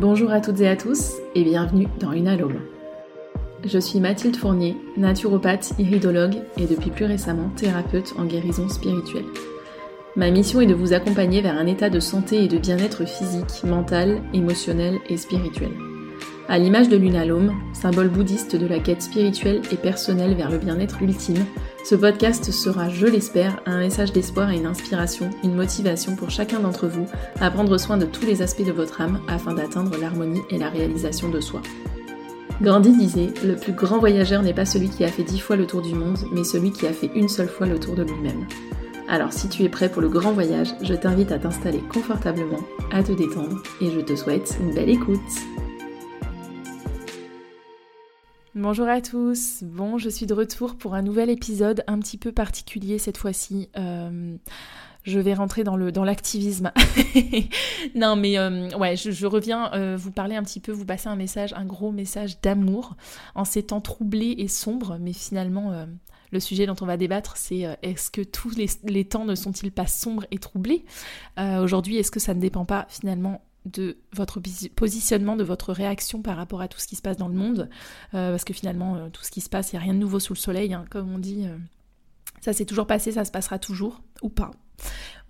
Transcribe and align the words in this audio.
Bonjour 0.00 0.32
à 0.32 0.40
toutes 0.40 0.62
et 0.62 0.68
à 0.68 0.76
tous 0.76 1.16
et 1.34 1.44
bienvenue 1.44 1.86
dans 2.00 2.12
Une. 2.12 2.34
Je 3.66 3.78
suis 3.78 4.00
Mathilde 4.00 4.34
Fournier, 4.34 4.74
naturopathe, 4.96 5.74
iridologue 5.78 6.36
et 6.56 6.64
depuis 6.64 6.88
plus 6.88 7.04
récemment 7.04 7.50
thérapeute 7.54 8.14
en 8.16 8.24
guérison 8.24 8.66
spirituelle. 8.70 9.26
Ma 10.16 10.30
mission 10.30 10.62
est 10.62 10.66
de 10.66 10.72
vous 10.72 10.94
accompagner 10.94 11.42
vers 11.42 11.58
un 11.58 11.66
état 11.66 11.90
de 11.90 12.00
santé 12.00 12.42
et 12.42 12.48
de 12.48 12.56
bien-être 12.56 13.06
physique, 13.06 13.62
mental, 13.62 14.22
émotionnel 14.32 15.00
et 15.10 15.18
spirituel. 15.18 15.72
À 16.48 16.56
l'image 16.58 16.88
de 16.88 16.96
l'unalome, 16.96 17.52
symbole 17.74 18.08
bouddhiste 18.08 18.56
de 18.56 18.66
la 18.66 18.78
quête 18.78 19.02
spirituelle 19.02 19.60
et 19.70 19.76
personnelle 19.76 20.34
vers 20.34 20.50
le 20.50 20.56
bien-être 20.56 21.02
ultime, 21.02 21.44
ce 21.84 21.94
podcast 21.94 22.50
sera, 22.50 22.88
je 22.88 23.06
l'espère, 23.06 23.60
un 23.66 23.78
message 23.78 24.12
d'espoir 24.12 24.50
et 24.50 24.56
une 24.56 24.66
inspiration, 24.66 25.30
une 25.42 25.54
motivation 25.54 26.14
pour 26.14 26.30
chacun 26.30 26.60
d'entre 26.60 26.86
vous 26.86 27.06
à 27.40 27.50
prendre 27.50 27.78
soin 27.78 27.96
de 27.96 28.04
tous 28.04 28.26
les 28.26 28.42
aspects 28.42 28.64
de 28.64 28.72
votre 28.72 29.00
âme 29.00 29.20
afin 29.28 29.54
d'atteindre 29.54 29.96
l'harmonie 29.98 30.42
et 30.50 30.58
la 30.58 30.68
réalisation 30.68 31.28
de 31.30 31.40
soi. 31.40 31.62
Gandhi 32.62 32.92
disait 32.96 33.32
Le 33.42 33.56
plus 33.56 33.72
grand 33.72 33.98
voyageur 33.98 34.42
n'est 34.42 34.54
pas 34.54 34.66
celui 34.66 34.90
qui 34.90 35.04
a 35.04 35.08
fait 35.08 35.22
dix 35.22 35.40
fois 35.40 35.56
le 35.56 35.66
tour 35.66 35.80
du 35.80 35.94
monde, 35.94 36.18
mais 36.32 36.44
celui 36.44 36.70
qui 36.70 36.86
a 36.86 36.92
fait 36.92 37.10
une 37.14 37.28
seule 37.28 37.48
fois 37.48 37.66
le 37.66 37.80
tour 37.80 37.94
de 37.94 38.02
lui-même. 38.02 38.46
Alors 39.08 39.32
si 39.32 39.48
tu 39.48 39.64
es 39.64 39.68
prêt 39.68 39.88
pour 39.88 40.02
le 40.02 40.08
grand 40.08 40.32
voyage, 40.32 40.74
je 40.82 40.94
t'invite 40.94 41.32
à 41.32 41.38
t'installer 41.38 41.82
confortablement, 41.92 42.60
à 42.92 43.02
te 43.02 43.12
détendre, 43.12 43.62
et 43.80 43.90
je 43.90 44.00
te 44.00 44.14
souhaite 44.14 44.58
une 44.60 44.74
belle 44.74 44.90
écoute. 44.90 45.18
Bonjour 48.60 48.88
à 48.88 49.00
tous, 49.00 49.62
bon 49.62 49.96
je 49.96 50.10
suis 50.10 50.26
de 50.26 50.34
retour 50.34 50.76
pour 50.76 50.94
un 50.94 51.00
nouvel 51.00 51.30
épisode 51.30 51.82
un 51.86 51.98
petit 51.98 52.18
peu 52.18 52.30
particulier 52.30 52.98
cette 52.98 53.16
fois-ci. 53.16 53.70
Euh, 53.78 54.36
je 55.02 55.18
vais 55.18 55.32
rentrer 55.32 55.64
dans 55.64 55.78
le 55.78 55.92
dans 55.92 56.04
l'activisme. 56.04 56.70
non 57.94 58.16
mais 58.16 58.38
euh, 58.38 58.68
ouais, 58.76 58.96
je, 58.96 59.24
reviens 59.24 59.72
euh, 59.72 59.96
vous 59.96 60.12
parler 60.12 60.36
un 60.36 60.42
petit 60.42 60.60
peu, 60.60 60.72
vous 60.72 60.84
passer 60.84 61.08
un 61.08 61.16
message, 61.16 61.54
un 61.54 61.64
gros 61.64 61.90
message 61.90 62.42
d'amour 62.42 62.96
en 63.34 63.46
ces 63.46 63.62
temps 63.62 63.80
troublés 63.80 64.34
et 64.36 64.46
sombres, 64.46 64.98
mais 65.00 65.14
finalement 65.14 65.86
le 66.30 66.38
sujet 66.38 66.66
dont 66.66 66.76
on 66.82 66.86
va 66.86 66.98
débattre, 66.98 67.38
c'est 67.38 67.78
est-ce 67.80 68.10
que 68.10 68.20
tous 68.20 68.54
les, 68.56 68.66
les 68.84 69.06
temps 69.06 69.24
ne 69.24 69.36
sont-ils 69.36 69.72
pas 69.72 69.86
sombres 69.86 70.26
et 70.30 70.38
troublés? 70.38 70.84
Aujourd'hui, 71.38 71.96
est-ce 71.96 72.10
que 72.10 72.20
ça 72.20 72.34
ne 72.34 72.40
dépend 72.40 72.66
pas 72.66 72.84
finalement 72.90 73.40
de 73.66 73.98
votre 74.12 74.40
positionnement, 74.74 75.36
de 75.36 75.44
votre 75.44 75.72
réaction 75.72 76.22
par 76.22 76.36
rapport 76.36 76.60
à 76.60 76.68
tout 76.68 76.78
ce 76.78 76.86
qui 76.86 76.96
se 76.96 77.02
passe 77.02 77.16
dans 77.16 77.28
le 77.28 77.34
monde, 77.34 77.68
euh, 78.14 78.30
parce 78.30 78.44
que 78.44 78.54
finalement, 78.54 78.96
euh, 78.96 79.08
tout 79.10 79.22
ce 79.22 79.30
qui 79.30 79.40
se 79.40 79.48
passe, 79.48 79.72
il 79.72 79.76
n'y 79.76 79.80
a 79.80 79.82
rien 79.82 79.94
de 79.94 79.98
nouveau 79.98 80.18
sous 80.18 80.32
le 80.32 80.38
soleil, 80.38 80.72
hein, 80.72 80.84
comme 80.90 81.12
on 81.12 81.18
dit, 81.18 81.44
euh, 81.46 81.56
ça 82.40 82.52
s'est 82.52 82.64
toujours 82.64 82.86
passé, 82.86 83.12
ça 83.12 83.24
se 83.24 83.30
passera 83.30 83.58
toujours, 83.58 84.02
ou 84.22 84.30
pas. 84.30 84.50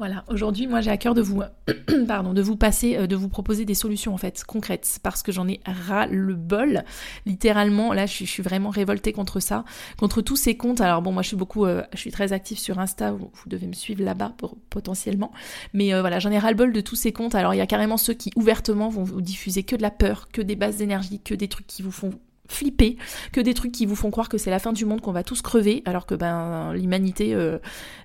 Voilà, 0.00 0.24
aujourd'hui, 0.28 0.66
moi 0.66 0.80
j'ai 0.80 0.90
à 0.90 0.96
cœur 0.96 1.12
de 1.12 1.20
vous, 1.20 1.42
pardon, 2.08 2.32
de 2.32 2.40
vous 2.40 2.56
passer, 2.56 2.96
euh, 2.96 3.06
de 3.06 3.16
vous 3.16 3.28
proposer 3.28 3.66
des 3.66 3.74
solutions 3.74 4.14
en 4.14 4.16
fait 4.16 4.44
concrètes, 4.44 4.98
parce 5.02 5.22
que 5.22 5.30
j'en 5.30 5.46
ai 5.46 5.60
ras 5.66 6.06
le 6.06 6.34
bol. 6.34 6.84
Littéralement, 7.26 7.92
là, 7.92 8.06
je 8.06 8.24
suis, 8.24 8.42
vraiment 8.42 8.70
révoltée 8.70 9.12
contre 9.12 9.40
ça, 9.40 9.62
contre 9.98 10.22
tous 10.22 10.36
ces 10.36 10.56
comptes. 10.56 10.80
Alors 10.80 11.02
bon, 11.02 11.12
moi 11.12 11.20
je 11.22 11.28
suis 11.28 11.36
beaucoup, 11.36 11.66
euh, 11.66 11.82
je 11.92 11.98
suis 11.98 12.10
très 12.10 12.32
active 12.32 12.58
sur 12.58 12.78
Insta, 12.78 13.12
vous, 13.12 13.30
devez 13.44 13.66
me 13.66 13.74
suivre 13.74 14.02
là-bas 14.02 14.32
potentiellement, 14.70 15.32
mais 15.74 15.92
euh, 15.92 16.00
voilà, 16.00 16.18
j'en 16.18 16.30
ai 16.30 16.38
ras 16.38 16.50
le 16.50 16.56
bol 16.56 16.72
de 16.72 16.80
tous 16.80 16.96
ces 16.96 17.12
comptes. 17.12 17.34
Alors 17.34 17.52
il 17.52 17.58
y 17.58 17.60
a 17.60 17.66
carrément 17.66 17.98
ceux 17.98 18.14
qui 18.14 18.30
ouvertement 18.36 18.88
vont 18.88 19.04
vous 19.04 19.20
diffuser 19.20 19.64
que 19.64 19.76
de 19.76 19.82
la 19.82 19.90
peur, 19.90 20.28
que 20.32 20.40
des 20.40 20.56
bases 20.56 20.78
d'énergie, 20.78 21.20
que 21.20 21.34
des 21.34 21.48
trucs 21.48 21.66
qui 21.66 21.82
vous 21.82 21.92
font 21.92 22.12
flipper 22.50 22.96
que 23.32 23.40
des 23.40 23.54
trucs 23.54 23.72
qui 23.72 23.86
vous 23.86 23.96
font 23.96 24.10
croire 24.10 24.28
que 24.28 24.38
c'est 24.38 24.50
la 24.50 24.58
fin 24.58 24.72
du 24.72 24.84
monde, 24.84 25.00
qu'on 25.00 25.12
va 25.12 25.24
tous 25.24 25.42
crever, 25.42 25.82
alors 25.86 26.06
que 26.06 26.14
ben 26.14 26.72
l'humanité, 26.72 27.34
euh, 27.34 27.58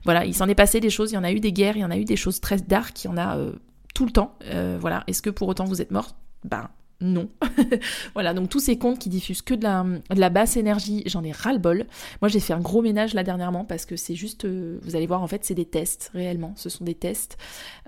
voilà, 0.03 0.25
il 0.25 0.33
s'en 0.33 0.47
est 0.47 0.55
passé 0.55 0.79
des 0.79 0.89
choses, 0.89 1.11
il 1.11 1.15
y 1.15 1.17
en 1.17 1.23
a 1.23 1.31
eu 1.31 1.39
des 1.39 1.51
guerres, 1.51 1.77
il 1.77 1.81
y 1.81 1.85
en 1.85 1.91
a 1.91 1.97
eu 1.97 2.05
des 2.05 2.15
choses 2.15 2.39
très 2.39 2.57
dark, 2.57 3.03
il 3.03 3.07
y 3.07 3.09
en 3.09 3.17
a 3.17 3.37
euh, 3.37 3.53
tout 3.93 4.05
le 4.05 4.11
temps, 4.11 4.37
euh, 4.45 4.77
voilà. 4.79 5.03
Est-ce 5.07 5.21
que 5.21 5.29
pour 5.29 5.47
autant 5.47 5.65
vous 5.65 5.81
êtes 5.81 5.91
mort 5.91 6.15
Ben 6.43 6.69
non. 7.01 7.29
voilà, 8.13 8.33
donc 8.33 8.49
tous 8.49 8.59
ces 8.59 8.77
comptes 8.77 8.99
qui 8.99 9.09
diffusent 9.09 9.41
que 9.41 9.53
de 9.53 9.63
la, 9.63 10.29
basse 10.29 10.55
énergie, 10.55 11.03
j'en 11.05 11.23
ai 11.23 11.31
ras-le-bol. 11.31 11.85
Moi, 12.21 12.29
j'ai 12.29 12.39
fait 12.39 12.53
un 12.53 12.61
gros 12.61 12.81
ménage 12.81 13.13
là 13.13 13.23
dernièrement 13.23 13.65
parce 13.65 13.85
que 13.85 13.97
c'est 13.97 14.15
juste, 14.15 14.45
euh, 14.45 14.79
vous 14.81 14.95
allez 14.95 15.05
voir, 15.05 15.21
en 15.21 15.27
fait, 15.27 15.43
c'est 15.43 15.55
des 15.55 15.65
tests, 15.65 16.11
réellement. 16.13 16.53
Ce 16.55 16.69
sont 16.69 16.85
des 16.85 16.95
tests 16.95 17.37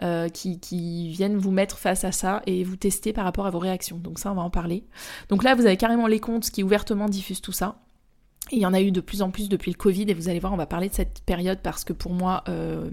euh, 0.03 0.27
qui, 0.29 0.57
viennent 1.09 1.37
vous 1.37 1.51
mettre 1.51 1.77
face 1.77 2.03
à 2.03 2.11
ça 2.11 2.41
et 2.45 2.63
vous 2.63 2.75
tester 2.75 3.13
par 3.13 3.23
rapport 3.23 3.45
à 3.45 3.49
vos 3.49 3.59
réactions. 3.59 3.97
Donc 3.97 4.19
ça, 4.19 4.31
on 4.31 4.35
va 4.35 4.41
en 4.41 4.49
parler. 4.49 4.83
Donc 5.29 5.43
là, 5.43 5.55
vous 5.55 5.65
avez 5.65 5.77
carrément 5.77 6.07
les 6.07 6.19
comptes 6.19 6.49
qui 6.49 6.63
ouvertement 6.63 7.07
diffusent 7.07 7.41
tout 7.41 7.53
ça. 7.53 7.79
il 8.51 8.59
y 8.59 8.65
en 8.65 8.73
a 8.73 8.81
eu 8.81 8.91
de 8.91 9.01
plus 9.01 9.21
en 9.21 9.31
plus 9.31 9.47
depuis 9.47 9.71
le 9.71 9.77
Covid 9.77 10.05
et 10.09 10.13
vous 10.13 10.27
allez 10.27 10.39
voir, 10.39 10.53
on 10.53 10.57
va 10.57 10.65
parler 10.65 10.89
de 10.89 10.93
cette 10.93 11.21
période 11.21 11.59
parce 11.63 11.85
que 11.85 11.93
pour 11.93 12.13
moi, 12.13 12.43
euh, 12.49 12.89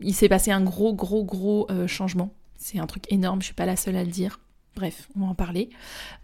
il 0.00 0.14
s'est 0.14 0.28
passé 0.28 0.50
un 0.50 0.62
gros, 0.62 0.94
gros, 0.94 1.24
gros 1.24 1.66
changement. 1.86 2.34
C'est 2.56 2.78
un 2.78 2.86
truc 2.86 3.10
énorme, 3.10 3.40
je 3.40 3.46
suis 3.46 3.54
pas 3.54 3.66
la 3.66 3.76
seule 3.76 3.96
à 3.96 4.04
le 4.04 4.10
dire. 4.10 4.38
Bref, 4.76 5.08
on 5.16 5.20
va 5.20 5.26
en 5.28 5.34
parler. 5.34 5.70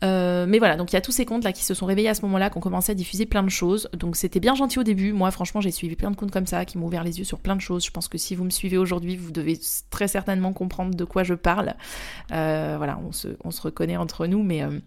Euh, 0.04 0.44
mais 0.46 0.58
voilà, 0.58 0.76
donc 0.76 0.92
il 0.92 0.94
y 0.94 0.98
a 0.98 1.00
tous 1.00 1.10
ces 1.10 1.24
comptes 1.24 1.42
là 1.42 1.54
qui 1.54 1.64
se 1.64 1.72
sont 1.72 1.86
réveillés 1.86 2.10
à 2.10 2.14
ce 2.14 2.20
moment-là, 2.22 2.50
qui 2.50 2.58
ont 2.58 2.60
commencé 2.60 2.92
à 2.92 2.94
diffuser 2.94 3.24
plein 3.24 3.42
de 3.42 3.48
choses. 3.48 3.88
Donc 3.94 4.14
c'était 4.14 4.40
bien 4.40 4.54
gentil 4.54 4.78
au 4.78 4.82
début. 4.82 5.14
Moi, 5.14 5.30
franchement, 5.30 5.62
j'ai 5.62 5.70
suivi 5.70 5.96
plein 5.96 6.10
de 6.10 6.16
comptes 6.16 6.30
comme 6.30 6.44
ça 6.44 6.66
qui 6.66 6.76
m'ont 6.76 6.86
ouvert 6.86 7.02
les 7.02 7.18
yeux 7.18 7.24
sur 7.24 7.38
plein 7.38 7.56
de 7.56 7.62
choses. 7.62 7.82
Je 7.82 7.90
pense 7.90 8.08
que 8.08 8.18
si 8.18 8.34
vous 8.34 8.44
me 8.44 8.50
suivez 8.50 8.76
aujourd'hui, 8.76 9.16
vous 9.16 9.30
devez 9.30 9.58
très 9.88 10.06
certainement 10.06 10.52
comprendre 10.52 10.94
de 10.94 11.04
quoi 11.04 11.22
je 11.22 11.32
parle. 11.32 11.76
Euh, 12.32 12.74
voilà, 12.76 13.00
on 13.02 13.10
se, 13.10 13.28
on 13.42 13.50
se, 13.50 13.62
reconnaît 13.62 13.96
entre 13.96 14.26
nous, 14.26 14.42
mais, 14.42 14.62
euh, 14.62 14.78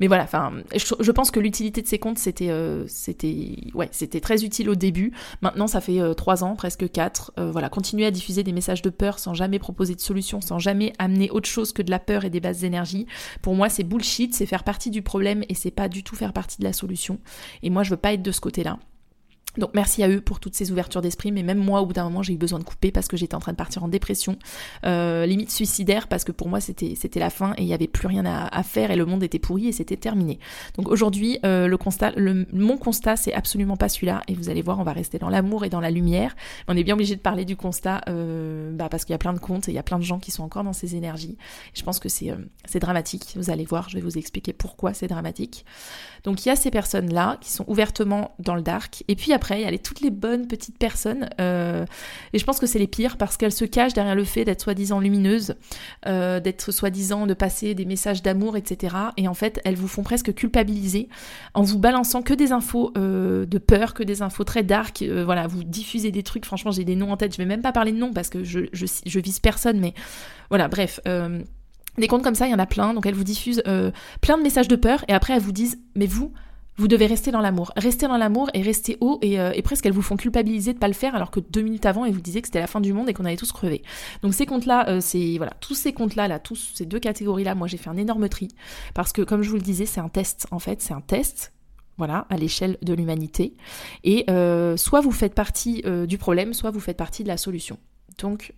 mais 0.00 0.08
voilà. 0.08 0.24
Enfin, 0.24 0.54
je, 0.74 1.10
pense 1.12 1.30
que 1.30 1.38
l'utilité 1.38 1.80
de 1.80 1.86
ces 1.86 2.00
comptes, 2.00 2.18
c'était, 2.18 2.50
c'était, 2.88 3.56
ouais, 3.74 3.88
c'était 3.92 4.20
très 4.20 4.44
utile 4.44 4.68
au 4.68 4.74
début. 4.74 5.12
Maintenant, 5.42 5.68
ça 5.68 5.80
fait 5.80 6.00
trois 6.16 6.42
ans, 6.42 6.56
presque 6.56 6.90
quatre. 6.90 7.32
voilà, 7.36 7.68
continuer 7.68 8.04
à 8.04 8.10
diffuser 8.10 8.42
des 8.42 8.52
messages 8.52 8.82
de 8.82 8.90
peur 8.90 9.20
sans 9.20 9.32
jamais 9.32 9.60
proposer 9.60 9.94
de 9.94 10.00
solution, 10.00 10.40
sans 10.40 10.58
jamais 10.58 10.92
amener 10.98 11.30
autre 11.30 11.48
chose 11.48 11.72
que 11.72 11.82
de 11.82 11.90
la 11.90 12.00
peur 12.00 12.24
et 12.24 12.30
des 12.30 12.40
bases 12.40 12.60
d'énergie. 12.60 13.06
Pour 13.40 13.54
moi, 13.54 13.68
c'est 13.68 13.84
bullshit, 13.84 14.34
c'est 14.34 14.46
faire 14.46 14.64
partie 14.64 14.90
du 14.90 15.02
problème 15.02 15.44
et 15.48 15.54
c'est 15.54 15.70
pas 15.70 15.88
du 15.88 16.02
tout 16.02 16.16
faire 16.16 16.32
partie 16.32 16.58
de 16.58 16.64
la 16.64 16.72
solution. 16.72 17.18
Et 17.62 17.70
moi, 17.70 17.82
je 17.82 17.90
veux 17.90 17.96
pas 17.96 18.12
être 18.12 18.22
de 18.22 18.32
ce 18.32 18.40
côté-là. 18.40 18.78
Donc 19.58 19.70
merci 19.74 20.02
à 20.02 20.08
eux 20.08 20.20
pour 20.20 20.40
toutes 20.40 20.54
ces 20.54 20.72
ouvertures 20.72 21.02
d'esprit, 21.02 21.30
mais 21.30 21.42
même 21.42 21.58
moi 21.58 21.82
au 21.82 21.86
bout 21.86 21.92
d'un 21.92 22.04
moment 22.04 22.22
j'ai 22.22 22.32
eu 22.32 22.38
besoin 22.38 22.58
de 22.58 22.64
couper 22.64 22.90
parce 22.90 23.08
que 23.08 23.16
j'étais 23.16 23.34
en 23.34 23.40
train 23.40 23.52
de 23.52 23.56
partir 23.56 23.84
en 23.84 23.88
dépression, 23.88 24.38
euh, 24.86 25.26
limite 25.26 25.50
suicidaire 25.50 26.08
parce 26.08 26.24
que 26.24 26.32
pour 26.32 26.48
moi 26.48 26.60
c'était 26.60 26.94
c'était 26.96 27.20
la 27.20 27.30
fin 27.30 27.52
et 27.58 27.62
il 27.62 27.68
y 27.68 27.74
avait 27.74 27.86
plus 27.86 28.08
rien 28.08 28.24
à, 28.24 28.62
faire 28.62 28.90
et 28.90 28.96
le 28.96 29.04
monde 29.04 29.22
était 29.22 29.38
pourri 29.38 29.68
et 29.68 29.72
c'était 29.72 29.96
terminé. 29.96 30.38
Donc 30.76 30.88
aujourd'hui 30.88 31.38
euh, 31.44 31.66
le 31.66 31.76
constat, 31.76 32.12
le, 32.16 32.46
mon 32.52 32.78
constat 32.78 33.16
c'est 33.16 33.34
absolument 33.34 33.76
pas 33.76 33.88
celui-là 33.88 34.22
et 34.28 34.34
vous 34.34 34.48
allez 34.48 34.62
voir 34.62 34.78
on 34.78 34.84
va 34.84 34.92
rester 34.92 35.18
dans 35.18 35.28
l'amour 35.28 35.64
et 35.64 35.68
dans 35.68 35.80
la 35.80 35.90
lumière. 35.90 36.34
On 36.68 36.76
est 36.76 36.84
bien 36.84 36.94
obligé 36.94 37.16
de 37.16 37.20
parler 37.20 37.44
du 37.44 37.56
constat 37.56 38.00
euh, 38.08 38.72
bah, 38.72 38.88
parce 38.88 39.04
qu'il 39.04 39.12
y 39.12 39.14
a 39.14 39.18
plein 39.18 39.32
de 39.34 39.38
comptes 39.38 39.68
et 39.68 39.72
il 39.72 39.74
y 39.74 39.78
a 39.78 39.82
plein 39.82 39.98
de 39.98 40.04
gens 40.04 40.18
qui 40.18 40.30
sont 40.30 40.42
encore 40.42 40.64
dans 40.64 40.72
ces 40.72 40.96
énergies. 40.96 41.36
je 41.74 41.82
pense 41.82 41.98
que 41.98 42.08
c'est 42.08 42.30
euh, 42.30 42.36
c'est 42.64 42.78
dramatique. 42.78 43.34
Vous 43.36 43.50
allez 43.50 43.64
voir, 43.64 43.88
je 43.88 43.96
vais 43.96 44.00
vous 44.02 44.18
expliquer 44.18 44.52
pourquoi 44.52 44.94
c'est 44.94 45.08
dramatique. 45.08 45.64
Donc 46.24 46.44
il 46.44 46.48
y 46.48 46.52
a 46.52 46.56
ces 46.56 46.70
personnes 46.70 47.12
là 47.12 47.38
qui 47.40 47.50
sont 47.50 47.64
ouvertement 47.68 48.34
dans 48.38 48.54
le 48.54 48.62
dark 48.62 49.04
et 49.08 49.16
puis 49.16 49.32
après, 49.32 49.60
il 49.60 49.70
y 49.70 49.74
a 49.74 49.78
toutes 49.78 50.00
les 50.00 50.10
bonnes 50.10 50.46
petites 50.46 50.78
personnes. 50.78 51.28
Euh, 51.40 51.84
et 52.32 52.38
je 52.38 52.44
pense 52.44 52.58
que 52.58 52.66
c'est 52.66 52.78
les 52.78 52.86
pires 52.86 53.16
parce 53.16 53.36
qu'elles 53.36 53.52
se 53.52 53.64
cachent 53.64 53.94
derrière 53.94 54.14
le 54.14 54.24
fait 54.24 54.44
d'être 54.44 54.62
soi-disant 54.62 55.00
lumineuses, 55.00 55.54
euh, 56.06 56.40
d'être 56.40 56.70
soi-disant 56.70 57.26
de 57.26 57.34
passer 57.34 57.74
des 57.74 57.84
messages 57.84 58.22
d'amour, 58.22 58.56
etc. 58.56 58.96
Et 59.16 59.28
en 59.28 59.34
fait, 59.34 59.60
elles 59.64 59.76
vous 59.76 59.88
font 59.88 60.02
presque 60.02 60.34
culpabiliser 60.34 61.08
en 61.54 61.62
vous 61.62 61.78
balançant 61.78 62.22
que 62.22 62.34
des 62.34 62.52
infos 62.52 62.92
euh, 62.96 63.46
de 63.46 63.58
peur, 63.58 63.94
que 63.94 64.02
des 64.02 64.22
infos 64.22 64.44
très 64.44 64.62
dark. 64.62 65.04
voilà, 65.24 65.46
vous 65.46 65.64
diffusez 65.64 66.10
des 66.10 66.22
trucs. 66.22 66.44
Franchement, 66.44 66.70
j'ai 66.70 66.84
des 66.84 66.96
noms 66.96 67.12
en 67.12 67.16
tête. 67.16 67.32
Je 67.32 67.38
vais 67.38 67.46
même 67.46 67.62
pas 67.62 67.72
parler 67.72 67.92
de 67.92 67.98
noms 67.98 68.12
parce 68.12 68.28
que 68.28 68.44
je, 68.44 68.60
je, 68.72 69.18
vise 69.20 69.40
personne. 69.40 69.80
Mais 69.80 69.94
voilà, 70.50 70.68
bref. 70.68 71.00
Des 71.98 72.08
comptes 72.08 72.22
comme 72.22 72.34
ça, 72.34 72.46
il 72.46 72.50
y 72.50 72.54
en 72.54 72.58
a 72.58 72.66
plein. 72.66 72.94
Donc 72.94 73.06
elles 73.06 73.14
vous 73.14 73.24
diffusent 73.24 73.62
plein 74.20 74.38
de 74.38 74.42
messages 74.42 74.68
de 74.68 74.76
peur 74.76 75.04
et 75.08 75.12
après 75.12 75.34
elles 75.34 75.42
vous 75.42 75.52
disent, 75.52 75.78
mais 75.94 76.06
vous, 76.06 76.32
vous 76.76 76.88
devez 76.88 77.06
rester 77.06 77.30
dans 77.30 77.40
l'amour. 77.40 77.72
Rester 77.76 78.06
dans 78.06 78.16
l'amour 78.16 78.50
et 78.54 78.62
rester 78.62 78.96
haut 79.00 79.20
euh, 79.24 79.52
et, 79.52 79.62
presque 79.62 79.84
elles 79.86 79.92
vous 79.92 80.02
font 80.02 80.16
culpabiliser 80.16 80.72
de 80.72 80.78
pas 80.78 80.88
le 80.88 80.94
faire 80.94 81.14
alors 81.14 81.30
que 81.30 81.40
deux 81.40 81.60
minutes 81.60 81.86
avant 81.86 82.04
elles 82.04 82.12
vous 82.12 82.20
disaient 82.20 82.40
que 82.40 82.48
c'était 82.48 82.60
la 82.60 82.66
fin 82.66 82.80
du 82.80 82.92
monde 82.92 83.08
et 83.08 83.14
qu'on 83.14 83.24
allait 83.24 83.36
tous 83.36 83.52
crever. 83.52 83.82
Donc 84.22 84.34
ces 84.34 84.46
comptes-là, 84.46 84.88
euh, 84.88 85.00
c'est 85.00 85.36
voilà, 85.36 85.52
tous 85.60 85.74
ces 85.74 85.92
comptes-là, 85.92 86.28
là, 86.28 86.40
ces 86.54 86.86
deux 86.86 86.98
catégories-là, 86.98 87.54
moi 87.54 87.68
j'ai 87.68 87.76
fait 87.76 87.90
un 87.90 87.96
énorme 87.96 88.28
tri 88.28 88.48
parce 88.94 89.12
que 89.12 89.22
comme 89.22 89.42
je 89.42 89.50
vous 89.50 89.56
le 89.56 89.62
disais, 89.62 89.86
c'est 89.86 90.00
un 90.00 90.08
test 90.08 90.46
en 90.50 90.58
fait, 90.58 90.80
c'est 90.80 90.94
un 90.94 91.00
test. 91.00 91.52
Voilà, 91.98 92.26
à 92.30 92.38
l'échelle 92.38 92.78
de 92.80 92.94
l'humanité. 92.94 93.54
Et 94.02 94.24
euh, 94.30 94.78
soit 94.78 95.02
vous 95.02 95.12
faites 95.12 95.34
partie 95.34 95.84
du 96.08 96.16
problème, 96.16 96.54
soit 96.54 96.70
vous 96.70 96.80
faites 96.80 96.96
partie 96.96 97.22
de 97.22 97.28
la 97.28 97.36
solution. 97.36 97.78
Donc, 98.18 98.54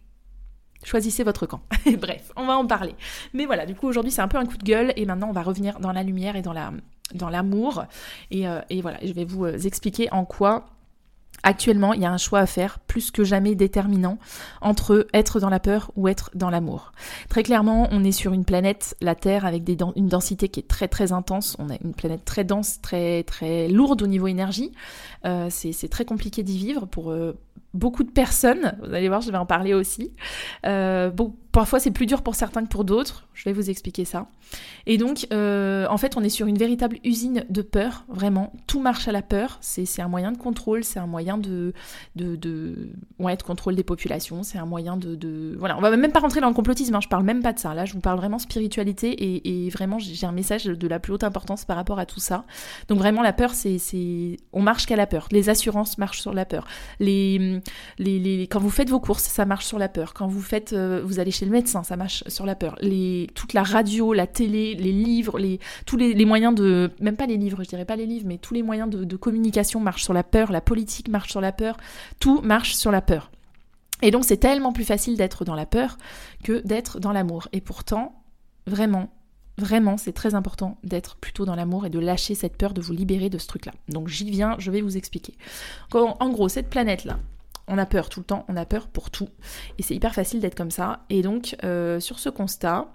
choisissez 0.84 1.24
votre 1.24 1.46
camp. 1.46 1.60
Bref, 1.98 2.32
on 2.36 2.46
va 2.46 2.56
en 2.56 2.66
parler. 2.66 2.94
Mais 3.32 3.46
voilà, 3.46 3.66
du 3.66 3.74
coup 3.74 3.88
aujourd'hui 3.88 4.12
c'est 4.12 4.22
un 4.22 4.28
peu 4.28 4.38
un 4.38 4.46
coup 4.46 4.56
de 4.56 4.64
gueule 4.64 4.92
et 4.96 5.06
maintenant 5.06 5.28
on 5.28 5.32
va 5.32 5.42
revenir 5.42 5.80
dans 5.80 5.92
la 5.92 6.02
lumière 6.02 6.36
et 6.36 6.42
dans 6.42 6.52
la, 6.52 6.72
dans 7.14 7.28
l'amour. 7.28 7.84
Et, 8.30 8.48
euh, 8.48 8.60
et, 8.70 8.80
voilà, 8.80 8.98
je 9.02 9.12
vais 9.12 9.24
vous 9.24 9.44
euh, 9.44 9.58
expliquer 9.58 10.10
en 10.12 10.24
quoi 10.24 10.66
actuellement 11.42 11.92
il 11.92 12.00
y 12.00 12.04
a 12.06 12.10
un 12.10 12.16
choix 12.16 12.38
à 12.38 12.46
faire 12.46 12.78
plus 12.78 13.10
que 13.10 13.24
jamais 13.24 13.54
déterminant 13.54 14.18
entre 14.60 15.06
être 15.12 15.40
dans 15.40 15.50
la 15.50 15.60
peur 15.60 15.90
ou 15.96 16.08
être 16.08 16.30
dans 16.34 16.48
l'amour. 16.48 16.92
Très 17.28 17.42
clairement, 17.42 17.88
on 17.90 18.04
est 18.04 18.12
sur 18.12 18.32
une 18.32 18.44
planète, 18.44 18.96
la 19.00 19.14
Terre, 19.14 19.44
avec 19.44 19.68
une 19.96 20.08
densité 20.08 20.48
qui 20.48 20.60
est 20.60 20.68
très 20.68 20.88
très 20.88 21.12
intense. 21.12 21.56
On 21.58 21.70
a 21.70 21.74
une 21.82 21.94
planète 21.94 22.24
très 22.24 22.44
dense, 22.44 22.80
très 22.80 23.24
très 23.24 23.68
lourde 23.68 24.02
au 24.02 24.06
niveau 24.06 24.26
énergie. 24.26 24.72
Euh, 25.24 25.48
c'est 25.50 25.88
très 25.88 26.04
compliqué 26.04 26.42
d'y 26.42 26.56
vivre 26.56 26.86
pour 26.86 27.12
beaucoup 27.74 28.04
de 28.04 28.10
personnes. 28.10 28.74
Vous 28.82 28.94
allez 28.94 29.08
voir, 29.08 29.20
je 29.20 29.30
vais 29.30 29.38
en 29.38 29.46
parler 29.46 29.74
aussi. 29.74 30.12
Euh, 30.64 31.10
bon, 31.10 31.34
parfois 31.52 31.80
c'est 31.80 31.90
plus 31.90 32.06
dur 32.06 32.22
pour 32.22 32.34
certains 32.34 32.62
que 32.62 32.68
pour 32.68 32.84
d'autres. 32.84 33.28
Je 33.34 33.44
vais 33.44 33.52
vous 33.52 33.68
expliquer 33.68 34.04
ça. 34.04 34.28
Et 34.86 34.98
donc, 34.98 35.26
euh, 35.32 35.86
en 35.90 35.96
fait, 35.96 36.16
on 36.16 36.22
est 36.22 36.28
sur 36.28 36.46
une 36.46 36.56
véritable 36.56 36.98
usine 37.02 37.44
de 37.48 37.62
peur, 37.62 38.04
vraiment. 38.08 38.52
Tout 38.68 38.80
marche 38.80 39.08
à 39.08 39.12
la 39.12 39.22
peur. 39.22 39.58
C'est 39.60 40.00
un 40.00 40.08
moyen 40.08 40.30
de 40.30 40.38
contrôle, 40.38 40.84
c'est 40.84 41.00
un 41.00 41.06
moyen 41.06 41.36
de, 41.36 41.72
de, 42.14 42.36
de, 42.36 42.90
ouais, 43.18 43.36
de 43.36 43.42
contrôle 43.42 43.74
des 43.74 43.82
populations, 43.82 44.42
c'est 44.44 44.58
un 44.58 44.66
moyen 44.66 44.96
de, 44.96 45.16
de, 45.16 45.56
Voilà, 45.58 45.76
on 45.76 45.80
va 45.80 45.96
même 45.96 46.12
pas 46.12 46.20
rentrer 46.20 46.40
dans 46.40 46.48
le 46.48 46.54
complotisme, 46.54 46.94
hein, 46.94 47.00
je 47.00 47.08
parle 47.08 47.24
même 47.24 47.42
pas 47.42 47.52
de 47.52 47.58
ça. 47.58 47.74
Là, 47.74 47.84
je 47.86 47.94
vous 47.94 48.00
parle 48.00 48.18
vraiment 48.18 48.38
spiritualité 48.38 49.10
et, 49.10 49.66
et 49.66 49.70
vraiment, 49.70 49.98
j'ai 49.98 50.26
un 50.26 50.32
message 50.32 50.66
de 50.66 50.88
la 50.88 51.00
plus 51.00 51.14
haute 51.14 51.24
importance 51.24 51.64
par 51.64 51.76
rapport 51.76 51.98
à 51.98 52.06
tout 52.06 52.20
ça. 52.20 52.44
Donc 52.88 52.98
vraiment, 52.98 53.22
la 53.22 53.32
peur, 53.32 53.52
c'est... 53.54 53.78
On 54.52 54.62
marche 54.62 54.86
qu'à 54.86 54.96
la 54.96 55.06
peur. 55.06 55.26
Les 55.32 55.48
assurances 55.48 55.98
marchent 55.98 56.20
sur 56.20 56.32
la 56.32 56.44
peur. 56.44 56.66
Les, 57.00 57.60
quand 57.98 58.60
vous 58.60 58.70
faites 58.70 58.90
vos 58.90 59.00
courses, 59.00 59.24
ça 59.24 59.44
marche 59.44 59.66
sur 59.66 59.78
la 59.78 59.88
peur. 59.88 60.14
Quand 60.14 60.26
vous 60.26 60.42
faites... 60.42 60.72
Euh, 60.72 61.02
vous 61.04 61.18
allez 61.20 61.30
chez 61.30 61.44
le 61.44 61.50
médecin, 61.50 61.82
ça 61.82 61.96
marche 61.96 62.24
sur 62.28 62.46
la 62.46 62.54
peur. 62.54 62.76
Toute 63.34 63.52
la 63.52 63.62
radio, 63.62 64.12
la 64.12 64.26
télé, 64.26 64.74
les 64.74 64.92
livres, 64.92 65.38
tous 65.86 65.96
les, 65.96 66.24
moyens 66.24 66.54
de, 66.54 66.90
même 67.00 67.16
pas 67.16 67.26
les 67.26 67.36
livres, 67.36 67.62
je 67.62 67.68
dirais 67.68 67.84
pas 67.84 67.96
les 67.96 68.06
livres, 68.06 68.26
mais 68.26 68.38
tous 68.38 68.54
les 68.54 68.62
moyens 68.62 68.88
de, 68.90 69.16
communication 69.16 69.80
marchent 69.80 70.04
sur 70.04 70.12
la 70.12 70.24
peur, 70.24 70.52
la 70.52 70.60
politique 70.60 71.08
marche 71.08 71.30
sur 71.30 71.40
la 71.40 71.52
peur, 71.52 71.76
tout 72.18 72.40
marche 72.42 72.74
sur 72.74 72.90
la 72.90 73.00
peur. 73.00 73.30
Et 74.02 74.10
donc 74.10 74.24
c'est 74.24 74.36
tellement 74.36 74.72
plus 74.72 74.84
facile 74.84 75.16
d'être 75.16 75.44
dans 75.44 75.54
la 75.54 75.66
peur 75.66 75.96
que 76.42 76.60
d'être 76.66 77.00
dans 77.00 77.12
l'amour. 77.12 77.48
Et 77.52 77.60
pourtant, 77.60 78.22
vraiment, 78.66 79.08
Vraiment, 79.56 79.96
c'est 79.96 80.12
très 80.12 80.34
important 80.34 80.78
d'être 80.82 81.16
plutôt 81.16 81.44
dans 81.44 81.54
l'amour 81.54 81.86
et 81.86 81.90
de 81.90 82.00
lâcher 82.00 82.34
cette 82.34 82.56
peur, 82.56 82.74
de 82.74 82.80
vous 82.80 82.92
libérer 82.92 83.30
de 83.30 83.38
ce 83.38 83.46
truc-là. 83.46 83.72
Donc 83.88 84.08
j'y 84.08 84.28
viens, 84.28 84.56
je 84.58 84.70
vais 84.70 84.80
vous 84.80 84.96
expliquer. 84.96 85.34
En, 85.92 86.30
gros, 86.30 86.48
cette 86.48 86.68
planète-là, 86.68 87.20
on 87.68 87.78
a 87.78 87.86
peur 87.86 88.08
tout 88.08 88.20
le 88.20 88.26
temps, 88.26 88.44
on 88.48 88.56
a 88.56 88.66
peur 88.66 88.88
pour 88.88 89.10
tout. 89.10 89.28
Et 89.78 89.82
c'est 89.82 89.94
hyper 89.94 90.14
facile 90.14 90.40
d'être 90.40 90.54
comme 90.54 90.70
ça. 90.70 91.04
Et 91.10 91.22
donc, 91.22 91.56
euh, 91.64 92.00
sur 92.00 92.18
ce 92.18 92.28
constat, 92.28 92.88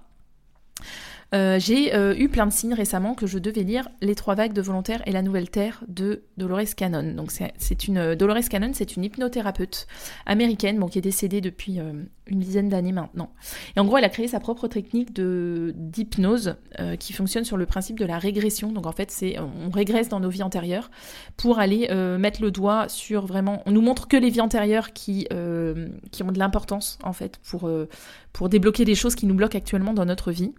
euh, 1.35 1.59
j'ai 1.59 1.93
euh, 1.93 2.15
eu 2.17 2.27
plein 2.27 2.47
de 2.47 2.51
signes 2.51 2.73
récemment 2.73 3.13
que 3.13 3.27
je 3.27 3.37
devais 3.37 3.61
lire 3.61 3.87
Les 4.01 4.15
Trois 4.15 4.33
Vagues 4.33 4.53
de 4.53 4.61
Volontaire 4.61 5.01
et 5.05 5.11
la 5.11 5.21
Nouvelle 5.21 5.49
Terre 5.49 5.83
de 5.87 6.23
Dolores 6.37 6.75
Cannon. 6.75 7.13
Donc 7.13 7.31
c'est 7.31 7.87
une 7.87 7.97
euh, 7.97 8.15
Dolores 8.15 8.49
Cannon, 8.49 8.71
c'est 8.73 8.95
une 8.95 9.03
hypnothérapeute 9.03 9.85
américaine, 10.25 10.79
bon, 10.79 10.87
qui 10.87 10.97
est 10.97 11.03
décédée 11.03 11.41
depuis 11.41 11.79
une 12.27 12.39
dizaine 12.39 12.69
d'années 12.69 12.91
maintenant. 12.91 13.31
Et 13.75 13.79
en 13.79 13.85
gros, 13.85 13.97
elle 13.97 14.03
a 14.03 14.09
créé 14.09 14.27
sa 14.27 14.39
propre 14.39 14.67
technique 14.67 15.13
de 15.13 15.73
d'hypnose 15.75 16.55
qui 16.99 17.13
fonctionne 17.13 17.43
sur 17.43 17.57
le 17.57 17.65
principe 17.65 17.99
de 17.99 18.05
la 18.05 18.17
régression. 18.17 18.71
Donc 18.71 18.85
en 18.85 18.91
fait, 18.91 19.11
c'est 19.11 19.37
on 19.39 19.69
régresse 19.69 20.09
dans 20.09 20.19
nos 20.19 20.29
vies 20.29 20.43
antérieures 20.43 20.89
pour 21.37 21.59
aller 21.59 21.87
mettre 22.19 22.41
le 22.41 22.51
doigt 22.51 22.87
sur 22.89 23.25
vraiment. 23.25 23.61
On 23.65 23.71
nous 23.71 23.81
montre 23.81 24.07
que 24.07 24.17
les 24.17 24.29
vies 24.29 24.41
antérieures 24.41 24.93
qui 24.93 25.27
qui 26.11 26.23
ont 26.23 26.31
de 26.31 26.39
l'importance 26.39 26.99
en 27.03 27.13
fait 27.13 27.39
pour 27.49 27.69
pour 28.33 28.49
débloquer 28.49 28.85
des 28.85 28.95
choses 28.95 29.15
qui 29.15 29.25
nous 29.25 29.35
bloquent 29.35 29.57
actuellement 29.57 29.93
dans 29.93 30.05
notre 30.05 30.31
vie. 30.31 30.53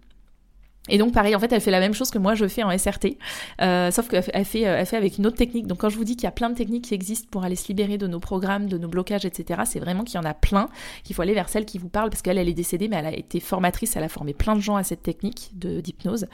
Et 0.89 0.99
donc 0.99 1.13
pareil, 1.13 1.37
en 1.37 1.39
fait, 1.39 1.53
elle 1.53 1.61
fait 1.61 1.71
la 1.71 1.79
même 1.79 1.93
chose 1.93 2.11
que 2.11 2.19
moi 2.19 2.35
je 2.35 2.49
fais 2.49 2.63
en 2.63 2.77
SRT, 2.77 3.19
euh, 3.61 3.91
sauf 3.91 4.09
qu'elle 4.09 4.23
fait, 4.23 4.61
elle 4.61 4.87
fait 4.87 4.97
avec 4.97 5.19
une 5.19 5.27
autre 5.27 5.37
technique. 5.37 5.67
Donc 5.67 5.79
quand 5.79 5.91
je 5.91 5.97
vous 5.97 6.05
dis 6.05 6.17
qu'il 6.17 6.25
y 6.25 6.27
a 6.27 6.33
plein 6.33 6.49
de 6.49 6.55
techniques 6.55 6.85
qui 6.85 6.95
existent 6.95 7.29
pour 7.31 7.45
aller 7.45 7.55
se 7.55 7.69
libérer 7.69 7.99
de 7.99 8.07
nos 8.07 8.19
programmes, 8.19 8.67
de 8.67 8.79
nos 8.79 8.89
blocages, 8.89 9.27
etc., 9.27 9.63
c'est 9.67 9.79
vraiment 9.79 10.05
qu'il 10.05 10.17
y 10.17 10.19
en 10.19 10.25
a 10.25 10.33
plein, 10.33 10.69
qu'il 11.05 11.15
faut 11.15 11.23
aller 11.23 11.35
vers 11.35 11.51
celle 11.51 11.67
qui 11.67 11.79
vous 11.79 11.89
parle, 11.89 12.09
parce 12.09 12.23
qu'elle, 12.23 12.39
elle 12.39 12.49
est 12.49 12.55
décédée, 12.55 12.89
mais 12.89 12.97
elle 12.97 13.07
a 13.07 13.13
été 13.13 13.41
formatrice, 13.41 13.95
elle 13.97 14.05
a 14.05 14.09
formé 14.09 14.33
plein 14.33 14.57
de 14.57 14.61
gens 14.61 14.77
à 14.77 14.83
cette 14.83 15.03
technique 15.03 15.51
d'hypnose. 15.55 16.27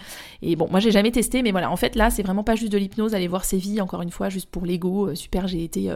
Et 0.43 0.55
bon, 0.55 0.69
moi 0.71 0.79
j'ai 0.79 0.93
jamais 0.93 1.11
testé, 1.11 1.43
mais 1.43 1.51
voilà, 1.51 1.71
en 1.71 1.77
fait 1.77 1.97
là, 1.97 2.11
c'est 2.11 2.23
vraiment 2.23 2.45
pas 2.45 2.55
juste 2.55 2.73
de 2.73 2.79
l'hypnose, 2.79 3.15
aller 3.15 3.29
voir 3.29 3.45
ses 3.45 3.59
vies, 3.59 3.81
encore 3.81 4.03
une 4.03 4.13
fois, 4.13 4.29
juste 4.29 4.49
pour 4.49 4.65
l'ego, 4.65 5.09
euh, 5.09 5.15
super, 5.17 5.49
j'ai 5.49 5.65
été, 5.65 5.91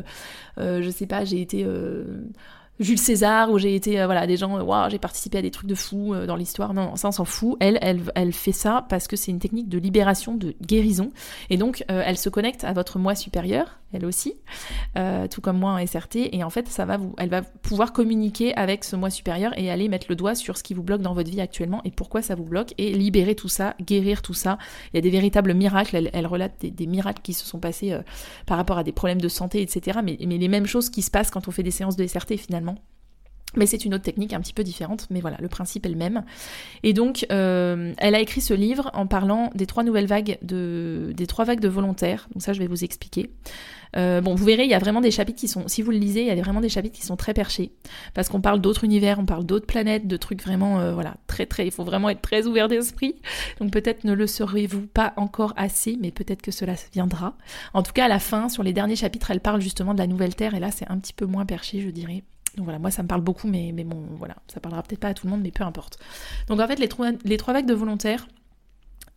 euh, 0.59 0.83
je 0.83 0.91
sais 0.91 1.07
pas, 1.07 1.25
j'ai 1.25 1.41
été 1.41 1.65
Jules 2.81 2.99
César 2.99 3.51
où 3.51 3.59
j'ai 3.59 3.75
été 3.75 4.01
euh, 4.01 4.07
voilà 4.07 4.27
des 4.27 4.37
gens 4.37 4.61
waouh 4.61 4.91
j'ai 4.91 4.99
participé 4.99 5.39
à 5.39 5.43
des 5.43 5.51
trucs 5.51 5.69
de 5.69 5.75
fou 5.75 6.15
euh, 6.15 6.27
dans 6.27 6.37
l'histoire. 6.37 6.75
Non 6.75 6.97
ça 6.97 7.09
on 7.09 7.13
s'en 7.13 7.25
fout. 7.25 7.57
Elle 7.61 7.79
elle 7.83 8.01
elle 8.15 8.33
fait 8.33 8.53
ça 8.53 8.87
parce 8.89 9.07
que 9.07 9.17
c'est 9.17 9.31
une 9.31 9.39
technique 9.39 9.69
de 9.69 9.79
libération 9.79 10.35
de 10.35 10.55
guérison. 10.63 11.13
Et 11.51 11.57
donc 11.57 11.85
euh, 11.91 12.03
elle 12.05 12.19
se 12.19 12.29
connecte 12.29 12.65
à 12.65 12.73
votre 12.73 12.99
moi 12.99 13.15
supérieur 13.15 13.80
elle 13.93 14.05
aussi 14.05 14.35
tout 15.31 15.41
comme 15.41 15.59
moi 15.59 15.73
en 15.73 15.87
SRT 15.87 16.29
et 16.33 16.45
en 16.45 16.51
fait 16.51 16.69
ça 16.69 16.85
va 16.85 16.97
vous 16.97 17.15
elle 17.19 17.29
va 17.29 17.43
pouvoir 17.43 17.93
communiquer 17.93 18.55
avec 18.57 18.85
ce 18.85 18.97
moi 18.97 19.11
supérieur 19.11 19.57
et 19.59 19.71
aller 19.71 19.89
mettre 19.89 20.07
le 20.09 20.17
doigt 20.17 20.35
sur 20.35 20.57
ce 20.57 20.63
qui 20.63 20.75
vous 20.75 20.83
bloque 20.83 21.03
dans 21.03 21.15
votre 21.15 21.31
vie 21.31 21.41
actuellement 21.41 21.81
et 21.85 21.91
pourquoi 21.91 22.23
ça 22.23 22.35
vous 22.35 22.45
bloque 22.45 22.75
et 22.79 22.93
libérer 22.93 23.35
tout 23.35 23.49
ça 23.49 23.75
guérir 23.81 24.23
tout 24.23 24.35
ça. 24.35 24.59
Il 24.93 24.97
y 24.97 24.99
a 24.99 25.03
des 25.03 25.11
véritables 25.11 25.55
miracles. 25.55 26.11
Elle, 26.13 26.27
relate 26.27 26.65
des, 26.65 26.87
miracles 26.87 27.23
qui 27.23 27.33
se 27.33 27.45
sont 27.45 27.59
passés 27.59 27.97
par 28.47 28.57
rapport 28.57 28.79
à 28.79 28.85
des 28.85 28.93
problèmes 28.93 29.21
de 29.21 29.29
santé 29.29 29.63
etc 29.63 30.01
mais, 30.03 30.17
mais 30.27 30.39
les 30.39 30.49
mêmes 30.49 30.67
choses 30.67 30.91
qui 30.91 31.03
se 31.03 31.11
passent 31.11 31.31
quand 31.31 31.49
on 31.49 31.51
fait 31.51 31.63
des 31.63 31.71
séances 31.71 31.97
de 31.97 32.07
SRT 32.07 32.37
finalement 32.37 32.77
mais 33.57 33.67
c'est 33.67 33.85
une 33.85 33.95
autre 33.95 34.05
technique 34.05 34.33
un 34.33 34.41
petit 34.41 34.53
peu 34.53 34.63
différente, 34.63 35.07
mais 35.11 35.21
voilà, 35.21 35.37
le 35.41 35.49
principe 35.49 35.87
est 35.87 35.91
le 35.91 35.97
même. 35.97 36.23
Et 36.83 36.93
donc, 36.93 37.27
euh, 37.33 37.93
elle 37.99 38.15
a 38.15 38.21
écrit 38.21 38.41
ce 38.41 38.55
livre 38.55 38.91
en 38.95 39.07
parlant 39.07 39.51
des 39.55 39.67
trois 39.67 39.83
nouvelles 39.83 40.07
vagues 40.07 40.39
de, 40.43 41.13
des 41.17 41.27
trois 41.27 41.45
vagues 41.45 41.61
de 41.61 41.69
volontaires. 41.69 42.29
Donc 42.33 42.43
ça, 42.43 42.53
je 42.53 42.59
vais 42.59 42.67
vous 42.67 42.85
expliquer. 42.85 43.31
Euh, 43.97 44.21
bon, 44.21 44.35
vous 44.35 44.45
verrez, 44.45 44.65
il 44.65 44.71
y 44.71 44.75
a 44.75 44.79
vraiment 44.79 45.01
des 45.01 45.11
chapitres 45.11 45.41
qui 45.41 45.49
sont, 45.49 45.67
si 45.67 45.83
vous 45.83 45.91
le 45.91 45.99
lisez, 45.99 46.21
il 46.21 46.27
y 46.29 46.31
a 46.31 46.35
vraiment 46.37 46.61
des 46.61 46.69
chapitres 46.69 46.97
qui 46.97 47.05
sont 47.05 47.17
très 47.17 47.35
perchés, 47.35 47.73
parce 48.15 48.29
qu'on 48.29 48.41
parle 48.41 48.61
d'autres 48.61 48.85
univers, 48.85 49.19
on 49.19 49.27
parle 49.27 49.45
d'autres 49.45 49.67
planètes, 49.67 50.07
de 50.07 50.17
trucs 50.17 50.43
vraiment, 50.43 50.79
euh, 50.79 50.95
voilà, 50.95 51.17
très 51.27 51.47
très, 51.47 51.67
il 51.67 51.73
faut 51.73 51.85
vraiment 51.85 52.09
être 52.09 52.23
très 52.23 52.47
ouvert 52.47 52.69
d'esprit. 52.69 53.17
Donc 53.59 53.73
peut-être 53.73 54.05
ne 54.05 54.13
le 54.13 54.27
serez-vous 54.29 54.87
pas 54.87 55.13
encore 55.17 55.55
assez, 55.57 55.99
mais 56.01 56.13
peut-être 56.13 56.43
que 56.43 56.53
cela 56.53 56.75
viendra. 56.93 57.37
En 57.75 57.83
tout 57.83 57.93
cas, 57.93 58.05
à 58.05 58.09
la 58.09 58.21
fin, 58.21 58.49
sur 58.49 58.63
les 58.63 58.73
derniers 58.73 58.97
chapitres, 58.97 59.31
elle 59.31 59.41
parle 59.41 59.61
justement 59.61 59.93
de 59.93 59.99
la 59.99 60.07
nouvelle 60.07 60.37
Terre, 60.37 60.55
et 60.55 60.61
là, 60.61 60.71
c'est 60.71 60.89
un 60.89 60.99
petit 60.99 61.13
peu 61.13 61.27
moins 61.27 61.45
perché, 61.45 61.81
je 61.81 61.91
dirais. 61.91 62.23
Donc 62.57 62.65
voilà, 62.65 62.79
moi 62.79 62.91
ça 62.91 63.03
me 63.03 63.09
parle 63.09 63.21
beaucoup, 63.21 63.49
mais, 63.49 63.73
mais 63.75 63.85
bon, 63.85 64.03
voilà, 64.17 64.37
ça 64.49 64.61
parlera 64.61 64.83
peut-être 64.83 65.01
pas 65.01 65.09
à 65.09 65.15
tout 65.15 65.27
le 65.27 65.31
monde, 65.31 65.43
mais 65.43 65.51
peu 65.51 65.65
importe. 65.65 65.99
Donc 66.49 66.61
en 66.61 66.67
fait, 66.67 66.79
les 66.79 66.89
trois, 66.89 67.11
les 67.25 67.37
trois 67.37 67.55
vagues 67.55 67.67
de 67.67 67.75
volontaires, 67.75 68.27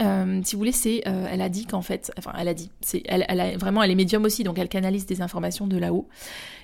euh, 0.01 0.41
si 0.43 0.55
vous 0.55 0.59
voulez, 0.59 0.71
c'est, 0.71 1.03
euh, 1.07 1.27
elle 1.29 1.41
a 1.41 1.49
dit 1.49 1.65
qu'en 1.65 1.81
fait, 1.81 2.11
enfin, 2.17 2.33
elle 2.37 2.47
a 2.47 2.53
dit, 2.53 2.71
c'est, 2.81 3.03
elle, 3.05 3.23
a 3.39 3.57
vraiment, 3.57 3.83
elle 3.83 3.91
est 3.91 3.95
médium 3.95 4.23
aussi, 4.25 4.43
donc 4.43 4.57
elle 4.59 4.69
canalise 4.69 5.05
des 5.05 5.21
informations 5.21 5.67
de 5.67 5.77
là-haut. 5.77 6.07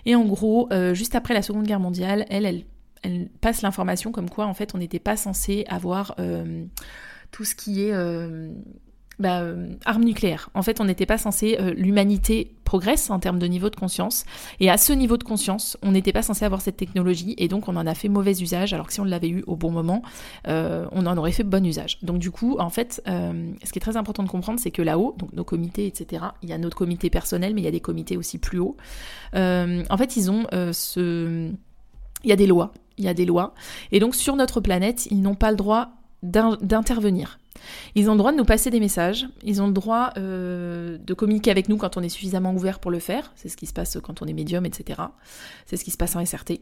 Et 0.05 0.15
en 0.15 0.25
gros, 0.25 0.67
euh, 0.71 0.93
juste 0.93 1.15
après 1.15 1.33
la 1.33 1.41
Seconde 1.41 1.65
Guerre 1.65 1.79
mondiale, 1.79 2.25
elle, 2.29 2.63
elle 3.03 3.29
passe 3.41 3.61
l'information 3.61 4.11
comme 4.11 4.29
quoi, 4.29 4.45
en 4.45 4.53
fait, 4.53 4.75
on 4.75 4.77
n'était 4.77 4.99
pas 4.99 5.15
censé 5.15 5.65
avoir 5.69 6.15
tout 7.31 7.45
ce 7.45 7.55
qui 7.55 7.83
est 7.83 7.93
bah, 9.19 9.41
euh, 9.41 9.67
armes 9.85 10.05
nucléaires. 10.05 10.49
En 10.53 10.61
fait, 10.61 10.79
on 10.79 10.85
n'était 10.85 11.05
pas 11.05 11.17
censé, 11.17 11.57
euh, 11.59 11.73
l'humanité 11.75 12.55
progresse 12.63 13.09
en 13.09 13.19
termes 13.19 13.39
de 13.39 13.47
niveau 13.47 13.69
de 13.69 13.75
conscience, 13.75 14.23
et 14.59 14.69
à 14.69 14.77
ce 14.77 14.93
niveau 14.93 15.17
de 15.17 15.23
conscience, 15.23 15.75
on 15.81 15.91
n'était 15.91 16.13
pas 16.13 16.21
censé 16.21 16.45
avoir 16.45 16.61
cette 16.61 16.77
technologie, 16.77 17.35
et 17.37 17.47
donc 17.47 17.67
on 17.67 17.75
en 17.75 17.85
a 17.85 17.95
fait 17.95 18.07
mauvais 18.07 18.39
usage, 18.39 18.73
alors 18.73 18.87
que 18.87 18.93
si 18.93 19.01
on 19.01 19.05
l'avait 19.05 19.27
eu 19.27 19.43
au 19.47 19.55
bon 19.55 19.71
moment, 19.71 20.03
euh, 20.47 20.85
on 20.91 21.05
en 21.05 21.17
aurait 21.17 21.31
fait 21.31 21.43
bon 21.43 21.65
usage. 21.65 21.97
Donc 22.01 22.19
du 22.19 22.31
coup, 22.31 22.57
en 22.59 22.69
fait, 22.69 23.01
ce 23.05 23.71
qui 23.71 23.79
est 23.79 23.81
très 23.81 23.97
important 23.97 24.23
de 24.23 24.29
comprendre, 24.29 24.59
c'est 24.59 24.71
que 24.71 24.83
là-haut, 24.83 25.15
donc 25.17 25.33
nos 25.33 25.43
comités, 25.43 25.87
etc., 25.87 26.25
il 26.43 26.49
y 26.49 26.53
a 26.53 26.57
notre 26.57 26.77
comité 26.77 27.09
personnel, 27.09 27.53
mais 27.55 27.61
il 27.61 27.65
y 27.65 27.67
a 27.67 27.71
des 27.71 27.79
comités 27.79 28.17
aussi 28.17 28.37
plus 28.37 28.59
hauts, 28.59 28.77
en 29.33 29.97
fait, 29.97 30.15
ils 30.15 30.31
ont 30.31 30.45
ce... 30.71 31.51
Il 32.23 32.29
y 32.29 32.33
a 32.33 32.35
des 32.35 32.47
lois, 32.47 32.73
il 32.97 33.05
y 33.05 33.07
a 33.07 33.13
des 33.13 33.25
lois, 33.25 33.55
et 33.91 33.99
donc 33.99 34.13
sur 34.13 34.35
notre 34.35 34.61
planète, 34.61 35.07
ils 35.09 35.21
n'ont 35.21 35.35
pas 35.35 35.51
le 35.51 35.57
droit 35.57 35.89
d'intervenir. 36.21 37.39
Ils 37.95 38.09
ont 38.09 38.13
le 38.13 38.17
droit 38.17 38.31
de 38.31 38.37
nous 38.37 38.45
passer 38.45 38.69
des 38.69 38.79
messages, 38.79 39.27
ils 39.43 39.61
ont 39.61 39.67
le 39.67 39.73
droit 39.73 40.11
euh, 40.17 40.97
de 40.97 41.13
communiquer 41.13 41.51
avec 41.51 41.69
nous 41.69 41.77
quand 41.77 41.97
on 41.97 42.01
est 42.01 42.09
suffisamment 42.09 42.53
ouvert 42.53 42.79
pour 42.79 42.91
le 42.91 42.99
faire, 42.99 43.31
c'est 43.35 43.49
ce 43.49 43.57
qui 43.57 43.65
se 43.65 43.73
passe 43.73 43.97
quand 44.01 44.21
on 44.21 44.25
est 44.25 44.33
médium, 44.33 44.65
etc. 44.65 45.01
C'est 45.65 45.77
ce 45.77 45.83
qui 45.83 45.91
se 45.91 45.97
passe 45.97 46.15
en 46.15 46.25
SRT. 46.25 46.61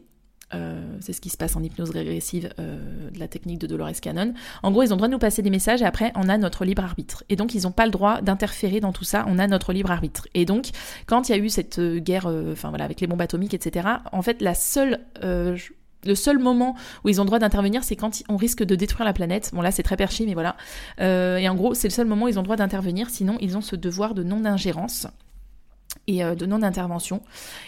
Euh, 0.54 0.96
c'est 1.00 1.12
ce 1.12 1.20
qui 1.20 1.28
se 1.28 1.36
passe 1.36 1.56
en 1.56 1.62
hypnose 1.62 1.90
régressive 1.90 2.48
euh, 2.58 3.10
de 3.10 3.18
la 3.18 3.28
technique 3.28 3.58
de 3.58 3.66
Dolores 3.66 4.00
Cannon. 4.00 4.32
En 4.62 4.70
gros, 4.70 4.82
ils 4.82 4.92
ont 4.92 4.96
le 4.96 5.00
droit 5.00 5.08
de 5.08 5.12
nous 5.12 5.18
passer 5.18 5.42
des 5.42 5.50
messages 5.50 5.82
et 5.82 5.84
après, 5.84 6.10
on 6.14 6.26
a 6.28 6.38
notre 6.38 6.64
libre 6.64 6.82
arbitre. 6.82 7.22
Et 7.28 7.36
donc, 7.36 7.54
ils 7.54 7.64
n'ont 7.64 7.70
pas 7.70 7.84
le 7.84 7.92
droit 7.92 8.22
d'interférer 8.22 8.80
dans 8.80 8.92
tout 8.92 9.04
ça, 9.04 9.26
on 9.28 9.38
a 9.38 9.46
notre 9.46 9.74
libre 9.74 9.90
arbitre. 9.90 10.26
Et 10.32 10.46
donc, 10.46 10.68
quand 11.06 11.28
il 11.28 11.32
y 11.32 11.34
a 11.34 11.38
eu 11.38 11.50
cette 11.50 11.78
guerre, 11.80 12.32
avec 12.78 13.00
les 13.00 13.06
bombes 13.06 13.20
atomiques, 13.20 13.52
etc., 13.52 13.88
en 14.10 14.22
fait, 14.22 14.40
la 14.40 14.54
seule 14.54 15.00
le 16.04 16.14
seul 16.14 16.38
moment 16.38 16.74
où 17.04 17.08
ils 17.08 17.20
ont 17.20 17.24
le 17.24 17.28
droit 17.28 17.38
d'intervenir, 17.38 17.84
c'est 17.84 17.96
quand 17.96 18.22
on 18.28 18.36
risque 18.36 18.62
de 18.62 18.74
détruire 18.74 19.04
la 19.04 19.12
planète. 19.12 19.50
Bon 19.52 19.60
là, 19.60 19.70
c'est 19.70 19.82
très 19.82 19.96
perché, 19.96 20.26
mais 20.26 20.34
voilà. 20.34 20.56
Euh, 21.00 21.38
et 21.38 21.48
en 21.48 21.54
gros, 21.54 21.74
c'est 21.74 21.88
le 21.88 21.92
seul 21.92 22.06
moment 22.06 22.26
où 22.26 22.28
ils 22.28 22.38
ont 22.38 22.42
le 22.42 22.46
droit 22.46 22.56
d'intervenir. 22.56 23.10
Sinon, 23.10 23.36
ils 23.40 23.56
ont 23.56 23.60
ce 23.60 23.76
devoir 23.76 24.14
de 24.14 24.22
non-ingérence. 24.22 25.06
et 26.06 26.22
de 26.22 26.46
non-intervention. 26.46 27.22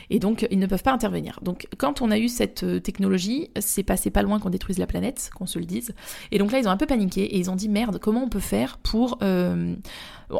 Et 0.08 0.18
donc, 0.18 0.46
ils 0.50 0.58
ne 0.58 0.66
peuvent 0.66 0.82
pas 0.82 0.92
intervenir. 0.92 1.40
Donc, 1.42 1.66
quand 1.76 2.00
on 2.00 2.10
a 2.10 2.18
eu 2.18 2.28
cette 2.28 2.82
technologie, 2.82 3.50
c'est 3.58 3.82
passé 3.82 4.10
pas 4.10 4.22
loin 4.22 4.38
qu'on 4.38 4.50
détruise 4.50 4.78
la 4.78 4.86
planète, 4.86 5.30
qu'on 5.34 5.46
se 5.46 5.58
le 5.58 5.66
dise. 5.66 5.94
Et 6.30 6.38
donc 6.38 6.52
là, 6.52 6.58
ils 6.58 6.66
ont 6.66 6.70
un 6.70 6.76
peu 6.76 6.86
paniqué 6.86 7.22
et 7.22 7.38
ils 7.38 7.50
ont 7.50 7.56
dit 7.56 7.68
merde, 7.68 7.98
comment 7.98 8.22
on 8.22 8.28
peut 8.28 8.40
faire 8.40 8.78
pour 8.78 9.18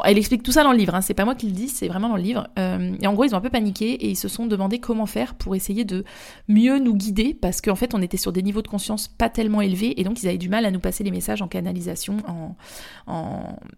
elle 0.03 0.17
explique 0.17 0.43
tout 0.43 0.51
ça 0.51 0.63
dans 0.63 0.71
le 0.71 0.77
livre, 0.77 0.95
hein. 0.95 1.01
c'est 1.01 1.13
pas 1.13 1.25
moi 1.25 1.35
qui 1.35 1.47
le 1.47 1.51
dis, 1.51 1.67
c'est 1.67 1.87
vraiment 1.87 2.09
dans 2.09 2.15
le 2.15 2.21
livre. 2.21 2.47
Euh, 2.59 2.95
et 3.01 3.07
en 3.07 3.13
gros, 3.13 3.25
ils 3.25 3.33
ont 3.33 3.37
un 3.37 3.41
peu 3.41 3.49
paniqué 3.49 3.91
et 3.91 4.09
ils 4.09 4.15
se 4.15 4.27
sont 4.27 4.45
demandé 4.45 4.79
comment 4.79 5.05
faire 5.05 5.35
pour 5.35 5.55
essayer 5.55 5.85
de 5.85 6.03
mieux 6.47 6.79
nous 6.79 6.95
guider 6.95 7.33
parce 7.33 7.61
qu'en 7.61 7.75
fait, 7.75 7.93
on 7.93 8.01
était 8.01 8.17
sur 8.17 8.31
des 8.31 8.41
niveaux 8.41 8.61
de 8.61 8.67
conscience 8.67 9.07
pas 9.07 9.29
tellement 9.29 9.61
élevés 9.61 9.99
et 9.99 10.03
donc 10.03 10.21
ils 10.23 10.27
avaient 10.27 10.37
du 10.37 10.49
mal 10.49 10.65
à 10.65 10.71
nous 10.71 10.79
passer 10.79 11.03
les 11.03 11.11
messages 11.11 11.41
en 11.41 11.47
canalisation, 11.47 12.17
en, 12.27 12.55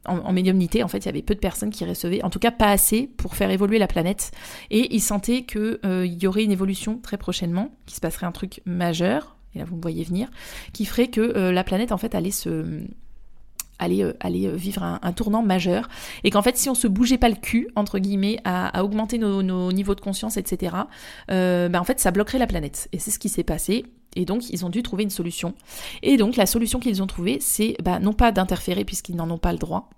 en, 0.05 0.33
médiumnité. 0.33 0.83
En 0.83 0.87
fait, 0.87 0.99
il 0.99 1.05
y 1.05 1.09
avait 1.09 1.21
peu 1.21 1.35
de 1.35 1.39
personnes 1.39 1.71
qui 1.71 1.85
recevaient, 1.85 2.23
en 2.23 2.29
tout 2.29 2.39
cas 2.39 2.51
pas 2.51 2.69
assez 2.69 3.07
pour 3.17 3.35
faire 3.35 3.49
évoluer 3.49 3.79
la 3.79 3.87
planète. 3.87 4.31
Et 4.69 4.93
ils 4.95 5.01
sentaient 5.01 5.43
qu'il 5.43 5.79
euh, 5.85 6.05
y 6.05 6.27
aurait 6.27 6.43
une 6.43 6.51
évolution 6.51 6.99
très 6.99 7.17
prochainement, 7.17 7.71
qu'il 7.85 7.95
se 7.95 8.01
passerait 8.01 8.25
un 8.25 8.31
truc 8.31 8.61
majeur, 8.65 9.37
et 9.55 9.59
là 9.59 9.65
vous 9.65 9.75
me 9.75 9.81
voyez 9.81 10.03
venir, 10.03 10.29
qui 10.73 10.85
ferait 10.85 11.07
que 11.07 11.21
euh, 11.21 11.51
la 11.51 11.63
planète 11.63 11.91
en 11.91 11.97
fait 11.97 12.15
allait 12.15 12.31
se 12.31 12.81
aller, 13.79 14.03
euh, 14.03 14.13
aller 14.19 14.47
euh, 14.47 14.55
vivre 14.55 14.83
un, 14.83 15.13
tournant 15.13 15.43
majeur. 15.43 15.87
Et 16.23 16.29
qu'en 16.29 16.41
fait, 16.41 16.57
si 16.57 16.69
on 16.69 16.75
se 16.75 16.87
bougeait 16.87 17.17
pas 17.17 17.29
le 17.29 17.35
cul, 17.35 17.67
entre 17.75 17.99
guillemets, 17.99 18.39
à, 18.43 18.83
augmenter 18.83 19.17
nos, 19.17 19.71
niveaux 19.71 19.95
de 19.95 20.01
conscience, 20.01 20.37
etc., 20.37 20.75
euh, 21.31 21.69
ben 21.69 21.79
en 21.79 21.83
fait, 21.83 21.99
ça 21.99 22.11
bloquerait 22.11 22.39
la 22.39 22.47
planète. 22.47 22.87
Et 22.91 22.99
c'est 22.99 23.11
ce 23.11 23.19
qui 23.19 23.29
s'est 23.29 23.43
passé. 23.43 23.85
Et 24.15 24.25
donc, 24.25 24.49
ils 24.49 24.65
ont 24.65 24.69
dû 24.69 24.83
trouver 24.83 25.03
une 25.03 25.09
solution. 25.09 25.53
Et 26.01 26.17
donc, 26.17 26.35
la 26.35 26.45
solution 26.45 26.79
qu'ils 26.79 27.01
ont 27.01 27.07
trouvée, 27.07 27.37
c'est 27.39 27.75
bah, 27.83 27.99
non 27.99 28.13
pas 28.13 28.31
d'interférer 28.31 28.85
puisqu'ils 28.85 29.15
n'en 29.15 29.29
ont 29.29 29.39
pas 29.39 29.51
le 29.51 29.57
droit, 29.57 29.89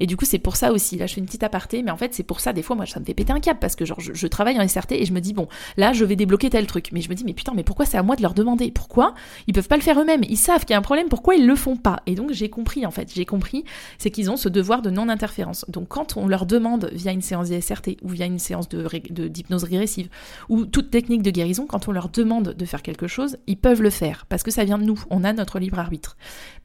et 0.00 0.06
du 0.06 0.16
coup, 0.16 0.24
c'est 0.24 0.38
pour 0.38 0.56
ça 0.56 0.72
aussi, 0.72 0.96
là 0.96 1.06
je 1.06 1.14
fais 1.14 1.20
une 1.20 1.26
petite 1.26 1.42
aparté, 1.42 1.82
mais 1.82 1.90
en 1.90 1.96
fait 1.96 2.14
c'est 2.14 2.22
pour 2.22 2.40
ça, 2.40 2.52
des 2.52 2.62
fois 2.62 2.76
moi 2.76 2.86
ça 2.86 3.00
me 3.00 3.04
fait 3.04 3.14
péter 3.14 3.32
un 3.32 3.40
câble, 3.40 3.58
parce 3.60 3.76
que 3.76 3.84
genre 3.84 4.00
je, 4.00 4.26
travaille 4.26 4.58
en 4.60 4.66
SRT 4.66 4.92
et 4.92 5.04
je 5.04 5.12
me 5.12 5.20
dis, 5.20 5.32
bon, 5.32 5.48
là 5.76 5.92
je 5.92 6.04
vais 6.04 6.16
débloquer 6.16 6.50
tel 6.50 6.66
truc, 6.66 6.90
mais 6.92 7.00
je 7.00 7.08
me 7.08 7.14
dis, 7.14 7.24
mais 7.24 7.34
putain, 7.34 7.52
mais 7.54 7.64
pourquoi 7.64 7.86
c'est 7.86 7.98
à 7.98 8.02
moi 8.02 8.16
de 8.16 8.22
leur 8.22 8.34
demander? 8.34 8.70
Pourquoi 8.70 9.14
Ils 9.46 9.54
peuvent 9.54 9.68
pas 9.68 9.76
le 9.76 9.82
faire 9.82 10.00
eux-mêmes, 10.00 10.22
ils 10.28 10.36
savent 10.36 10.60
qu'il 10.60 10.70
y 10.70 10.74
a 10.74 10.78
un 10.78 10.82
problème, 10.82 11.08
pourquoi 11.08 11.34
ils 11.34 11.46
le 11.46 11.56
font 11.56 11.76
pas? 11.76 12.02
Et 12.06 12.14
donc 12.14 12.32
j'ai 12.32 12.48
compris 12.48 12.86
en 12.86 12.90
fait, 12.90 13.12
j'ai 13.14 13.24
compris, 13.24 13.64
c'est 13.98 14.10
qu'ils 14.10 14.30
ont 14.30 14.36
ce 14.36 14.48
devoir 14.48 14.82
de 14.82 14.90
non-interférence. 14.90 15.64
Donc 15.68 15.88
quand 15.88 16.16
on 16.16 16.26
leur 16.28 16.46
demande 16.46 16.90
via 16.92 17.12
une 17.12 17.22
séance 17.22 17.48
SRT 17.48 17.98
ou 18.02 18.08
via 18.08 18.26
une 18.26 18.38
séance 18.38 18.68
de, 18.68 18.86
d'hypnose 19.28 19.64
régressive 19.64 20.08
ou 20.48 20.64
toute 20.64 20.90
technique 20.90 21.22
de 21.22 21.30
guérison, 21.30 21.66
quand 21.66 21.88
on 21.88 21.92
leur 21.92 22.08
demande 22.08 22.54
de 22.54 22.64
faire 22.64 22.82
quelque 22.82 23.06
chose, 23.06 23.36
ils 23.46 23.56
peuvent 23.56 23.82
le 23.82 23.90
faire, 23.90 24.26
parce 24.28 24.42
que 24.42 24.50
ça 24.50 24.64
vient 24.64 24.78
de 24.78 24.84
nous, 24.84 25.02
on 25.10 25.24
a 25.24 25.32
notre 25.32 25.58
libre 25.58 25.78
arbitre. 25.78 26.16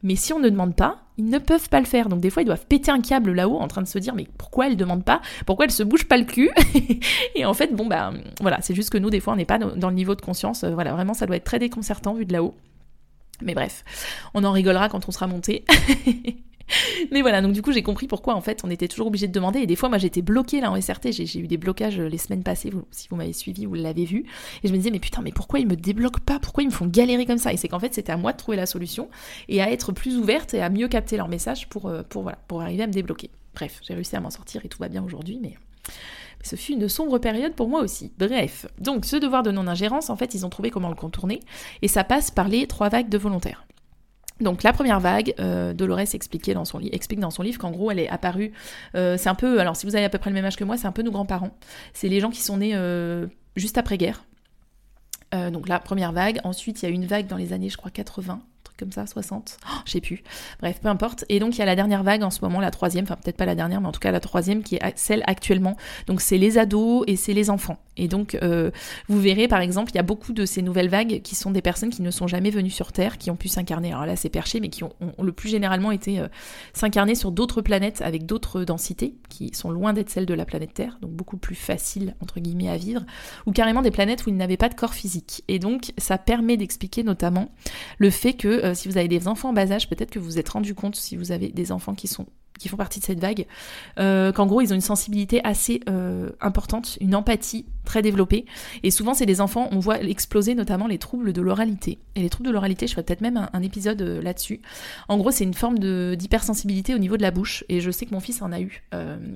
Mais 0.04 0.16
si 0.16 0.34
on 0.34 0.40
ne 0.40 0.50
demande 0.50 0.76
pas, 0.76 1.04
ils 1.18 1.26
ne 1.26 1.38
peuvent 1.38 1.70
pas 1.70 1.80
le 1.80 1.86
faire. 1.86 2.10
Donc 2.10 2.22
des 2.22 2.30
fois, 2.30 2.42
ils 2.42 2.46
doivent 2.46 2.66
péter 2.66 2.92
un 2.92 3.02
câble 3.02 3.34
là-haut 3.34 3.58
en 3.58 3.68
train 3.68 3.82
de 3.82 3.88
se 3.88 4.00
dire 4.00 4.16
mais 4.16 4.28
pourquoi 4.38 4.68
elle 4.68 4.78
demande 4.78 5.04
pas? 5.04 5.22
Pourquoi 5.46 5.66
elle 5.66 5.72
se 5.72 5.84
bouge 5.84 6.06
pas 6.06 6.18
le 6.18 6.26
cul? 6.26 6.50
Et 7.36 7.46
en 7.46 7.54
fait, 7.54 7.76
bon 7.76 7.86
bah 7.86 8.12
voilà, 8.42 8.62
c'est 8.62 8.76
juste 8.76 8.90
que 8.90 8.98
nous 8.98 9.10
des 9.10 9.20
fois 9.20 9.34
on 9.34 9.38
n'est 9.38 9.46
pas 9.46 9.58
dans 9.58 9.90
le 9.90 9.96
niveau 9.96 10.16
de 10.16 10.22
conscience. 10.22 10.64
Euh, 10.64 10.72
voilà, 10.72 10.94
vraiment 10.94 11.14
ça 11.14 11.26
doit 11.26 11.36
être 11.36 11.44
très 11.44 11.60
déconcertant 11.60 12.14
vu 12.14 12.26
de 12.26 12.34
là-haut. 12.34 12.56
Mais 13.42 13.54
bref, 13.54 13.84
on 14.34 14.44
en 14.44 14.52
rigolera 14.52 14.90
quand 14.90 15.08
on 15.08 15.12
sera 15.12 15.28
monté. 15.28 15.66
Mais 17.12 17.22
voilà, 17.22 17.42
donc 17.42 17.54
du 17.54 17.62
coup 17.62 17.72
j'ai 17.72 17.84
compris 17.84 18.08
pourquoi 18.08 18.36
en 18.36 18.42
fait 18.42 18.62
on 18.64 18.70
était 18.70 18.88
toujours 18.88 19.08
obligé 19.08 19.28
de 19.28 19.32
demander 19.32 19.60
et 19.60 19.68
des 19.68 19.76
fois 19.76 19.90
moi 19.90 19.98
j'étais 19.98 20.22
bloquée 20.22 20.62
là 20.62 20.72
en 20.72 20.80
SRT, 20.80 21.12
j'ai 21.12 21.40
eu 21.40 21.48
des 21.48 21.58
blocages 21.58 22.00
euh, 22.00 22.08
les 22.08 22.18
semaines 22.18 22.44
passées, 22.44 22.72
si 22.92 23.08
vous 23.10 23.16
m'avez 23.16 23.34
suivi, 23.34 23.66
vous 23.66 23.76
l'avez 23.76 24.06
vu, 24.06 24.26
et 24.64 24.68
je 24.68 24.72
me 24.72 24.78
disais 24.78 24.92
mais 24.92 25.00
putain 25.00 25.22
mais 25.22 25.32
pourquoi 25.32 25.60
ils 25.60 25.68
me 25.68 25.76
débloquent 25.76 26.22
pas, 26.26 26.40
pourquoi 26.40 26.64
ils 26.64 26.68
me 26.68 26.72
font 26.72 26.88
galérer 26.88 27.26
comme 27.26 27.38
ça? 27.38 27.54
Et 27.54 27.58
c'est 27.58 27.68
qu'en 27.68 27.80
fait 27.80 27.94
c'était 27.94 28.12
à 28.12 28.18
moi 28.18 28.32
de 28.32 28.38
trouver 28.38 28.58
la 28.58 28.66
solution 28.66 29.10
et 29.50 29.62
à 29.62 29.72
être 29.72 29.92
plus 29.92 30.18
ouverte 30.18 30.54
et 30.54 30.62
à 30.62 30.70
mieux 30.70 30.88
capter 30.88 31.18
leur 31.18 31.28
message 31.28 31.68
pour, 31.70 31.88
euh, 31.88 32.04
pour, 32.08 32.24
voilà, 32.24 32.38
pour 32.48 32.62
arriver 32.62 32.84
à 32.84 32.88
me 32.88 32.94
débloquer. 32.94 33.30
Bref, 33.56 33.80
j'ai 33.88 33.94
réussi 33.94 34.16
à 34.16 34.20
m'en 34.20 34.32
sortir 34.32 34.62
et 34.66 34.70
tout 34.70 34.80
va 34.80 34.90
bien 34.90 35.04
aujourd'hui, 35.04 35.40
mais... 35.42 35.56
ce 36.44 36.56
fut 36.56 36.74
une 36.74 36.90
sombre 36.90 37.20
période 37.20 37.54
pour 37.54 37.70
moi 37.70 37.82
aussi. 37.82 38.12
Bref, 38.18 38.66
donc 38.80 39.06
ce 39.06 39.16
devoir 39.16 39.44
de 39.44 39.52
non-ingérence, 39.52 40.10
en 40.10 40.16
fait, 40.16 40.34
ils 40.34 40.46
ont 40.46 40.50
trouvé 40.50 40.72
comment 40.72 40.90
le 40.90 40.96
contourner, 40.96 41.40
et 41.84 41.88
ça 41.88 42.04
passe 42.04 42.32
par 42.32 42.48
les 42.48 42.66
trois 42.66 42.90
vagues 42.90 43.10
de 43.10 43.18
volontaires. 43.18 43.66
Donc 44.42 44.64
la 44.64 44.74
première 44.74 45.00
vague, 45.00 45.34
euh, 45.40 45.74
Dolores 45.74 46.00
explique 46.00 46.52
dans 46.54 46.66
son 46.66 46.80
livre 46.80 47.58
qu'en 47.58 47.72
gros 47.72 47.92
elle 47.92 48.00
est 48.00 48.10
apparue, 48.10 48.52
euh, 48.96 49.18
c'est 49.18 49.30
un 49.30 49.36
peu, 49.36 49.60
alors 49.60 49.76
si 49.76 49.86
vous 49.86 49.96
avez 49.96 50.06
à 50.06 50.10
peu 50.10 50.18
près 50.18 50.30
le 50.30 50.34
même 50.34 50.46
âge 50.46 50.56
que 50.56 50.64
moi, 50.64 50.78
c'est 50.78 50.88
un 50.88 50.92
peu 50.92 51.04
nos 51.04 51.12
grands-parents. 51.12 51.56
C'est 51.94 52.10
les 52.10 52.20
gens 52.20 52.30
qui 52.30 52.42
sont 52.42 52.58
nés 52.58 52.72
euh, 52.74 53.28
juste 53.56 53.78
après-guerre. 53.78 54.26
donc 55.52 55.68
la 55.68 55.80
première 55.80 56.12
vague. 56.12 56.40
Ensuite 56.44 56.82
il 56.82 56.86
y 56.86 56.92
a 56.92 56.92
une 56.92 57.06
vague 57.06 57.28
dans 57.28 57.38
les 57.38 57.54
années, 57.54 57.70
je 57.70 57.78
crois, 57.78 57.92
80 57.92 58.42
comme 58.78 58.92
ça, 58.92 59.06
60, 59.06 59.58
oh, 59.66 59.70
je 59.86 59.92
sais 59.92 60.02
plus. 60.02 60.24
Bref, 60.60 60.80
peu 60.82 60.88
importe. 60.88 61.26
Et 61.30 61.40
donc 61.40 61.56
il 61.56 61.60
y 61.60 61.62
a 61.62 61.66
la 61.66 61.76
dernière 61.76 62.04
vague 62.04 62.24
en 62.24 62.32
ce 62.32 62.42
moment, 62.42 62.60
la 62.60 62.72
troisième, 62.72 63.06
enfin 63.06 63.16
peut-être 63.16 63.38
pas 63.38 63.46
la 63.46 63.56
dernière, 63.56 63.82
mais 63.82 63.88
en 63.88 63.92
tout 63.92 64.00
cas 64.00 64.12
la 64.12 64.20
troisième 64.20 64.64
qui 64.64 64.76
est 64.76 64.82
celle 64.96 65.24
actuellement. 65.28 65.78
Donc 66.08 66.22
c'est 66.22 66.38
les 66.38 66.58
ados 66.58 67.04
et 67.08 67.16
c'est 67.16 67.34
les 67.34 67.50
enfants. 67.50 67.78
Et 67.98 68.08
donc 68.08 68.36
euh, 68.42 68.72
vous 69.08 69.20
verrez 69.20 69.48
par 69.48 69.62
exemple, 69.62 69.92
il 69.92 69.96
y 69.96 70.00
a 70.00 70.04
beaucoup 70.04 70.34
de 70.34 70.46
ces 70.46 70.62
nouvelles 70.62 70.90
vagues 70.90 71.22
qui 71.22 71.36
sont 71.36 71.52
des 71.52 71.62
personnes 71.62 71.90
qui 71.90 72.02
ne 72.02 72.12
sont 72.12 72.28
jamais 72.28 72.50
venues 72.50 72.70
sur 72.70 72.92
Terre, 72.92 73.18
qui 73.18 73.32
ont 73.32 73.36
pu 73.36 73.48
s'incarner. 73.48 73.92
Alors 73.92 74.06
là 74.06 74.16
c'est 74.16 74.30
perché, 74.30 74.60
mais 74.60 74.70
qui 74.70 74.84
ont, 74.84 74.94
le 75.22 75.32
plus 75.32 75.50
généralement 75.50 75.92
été 75.92 76.20
euh, 76.20 76.28
s'incarner 76.74 77.16
sur 77.16 77.32
d'autres 77.32 77.62
planètes 77.62 78.02
avec 78.02 78.26
d'autres 78.26 78.64
densités, 78.64 79.16
qui 79.30 79.52
sont 79.54 79.70
loin 79.70 79.94
d'être 79.94 80.10
celles 80.10 80.26
de 80.26 80.34
la 80.34 80.46
planète 80.46 80.74
Terre, 80.74 80.98
donc 81.02 81.12
beaucoup 81.12 81.38
plus 81.38 81.56
faciles 81.56 82.16
entre 82.22 82.40
guillemets 82.40 82.70
à 82.70 82.78
vivre, 82.78 83.04
ou 83.46 83.52
carrément 83.52 83.82
des 83.82 83.92
planètes 83.92 84.26
où 84.26 84.30
ils 84.30 84.38
n'avaient 84.38 84.58
pas 84.58 84.70
de 84.70 84.76
corps 84.76 84.94
physique. 84.94 85.44
Et 85.48 85.60
donc 85.60 85.94
ça 85.98 86.18
permet 86.18 86.58
d'expliquer 86.58 87.04
notamment 87.04 87.52
le 87.98 88.10
fait 88.10 88.34
que 88.34 88.48
euh, 88.48 88.74
si 88.74 88.88
vous 88.88 88.98
avez 88.98 89.08
des 89.08 89.28
enfants 89.28 89.50
en 89.50 89.54
bas 89.54 89.72
âge, 89.72 89.90
peut-être 89.90 90.12
que 90.12 90.20
vous 90.20 90.26
vous 90.26 90.40
êtes 90.40 90.50
rendu 90.50 90.74
compte, 90.74 90.96
si 90.96 91.16
vous 91.16 91.32
avez 91.32 91.50
des 91.50 91.72
enfants 91.72 91.94
qui 91.94 92.08
sont 92.08 92.26
qui 92.60 92.70
font 92.70 92.78
partie 92.78 93.00
de 93.00 93.06
cette 93.06 93.20
vague, 93.20 93.46
euh, 94.00 94.32
qu'en 94.32 94.46
gros 94.46 94.62
ils 94.62 94.72
ont 94.72 94.76
une 94.76 94.82
sensibilité 94.82 95.42
assez 95.44 95.82
euh, 95.90 96.30
importante, 96.42 96.98
une 97.02 97.16
empathie 97.16 97.66
très 97.86 98.02
développée. 98.02 98.46
Et 98.84 98.92
souvent 98.92 99.14
c'est 99.14 99.26
des 99.26 99.42
enfants, 99.42 99.68
on 99.72 99.80
voit 99.80 100.02
exploser 100.02 100.56
notamment 100.56 100.88
les 100.88 100.98
troubles 100.98 101.34
de 101.34 101.42
l'oralité. 101.42 102.00
Et 102.16 102.22
les 102.22 102.30
troubles 102.30 102.48
de 102.48 102.54
l'oralité, 102.54 102.88
je 102.88 102.94
ferai 102.94 103.04
peut-être 103.04 103.22
même 103.22 103.50
un, 103.52 103.62
épisode 103.62 104.02
là-dessus. 104.02 104.62
En 105.08 105.18
gros 105.18 105.32
c'est 105.32 105.44
une 105.44 105.54
forme 105.54 105.80
d'hypersensibilité 106.16 106.94
au 106.94 107.00
niveau 107.00 107.18
de 107.18 107.22
la 107.22 107.32
bouche. 107.32 107.64
Et 107.70 107.82
je 107.82 107.92
sais 107.92 108.06
que 108.06 108.14
mon 108.14 108.20
fils 108.20 108.42
en 108.42 108.52
a 108.52 108.60
eu. 108.60 108.84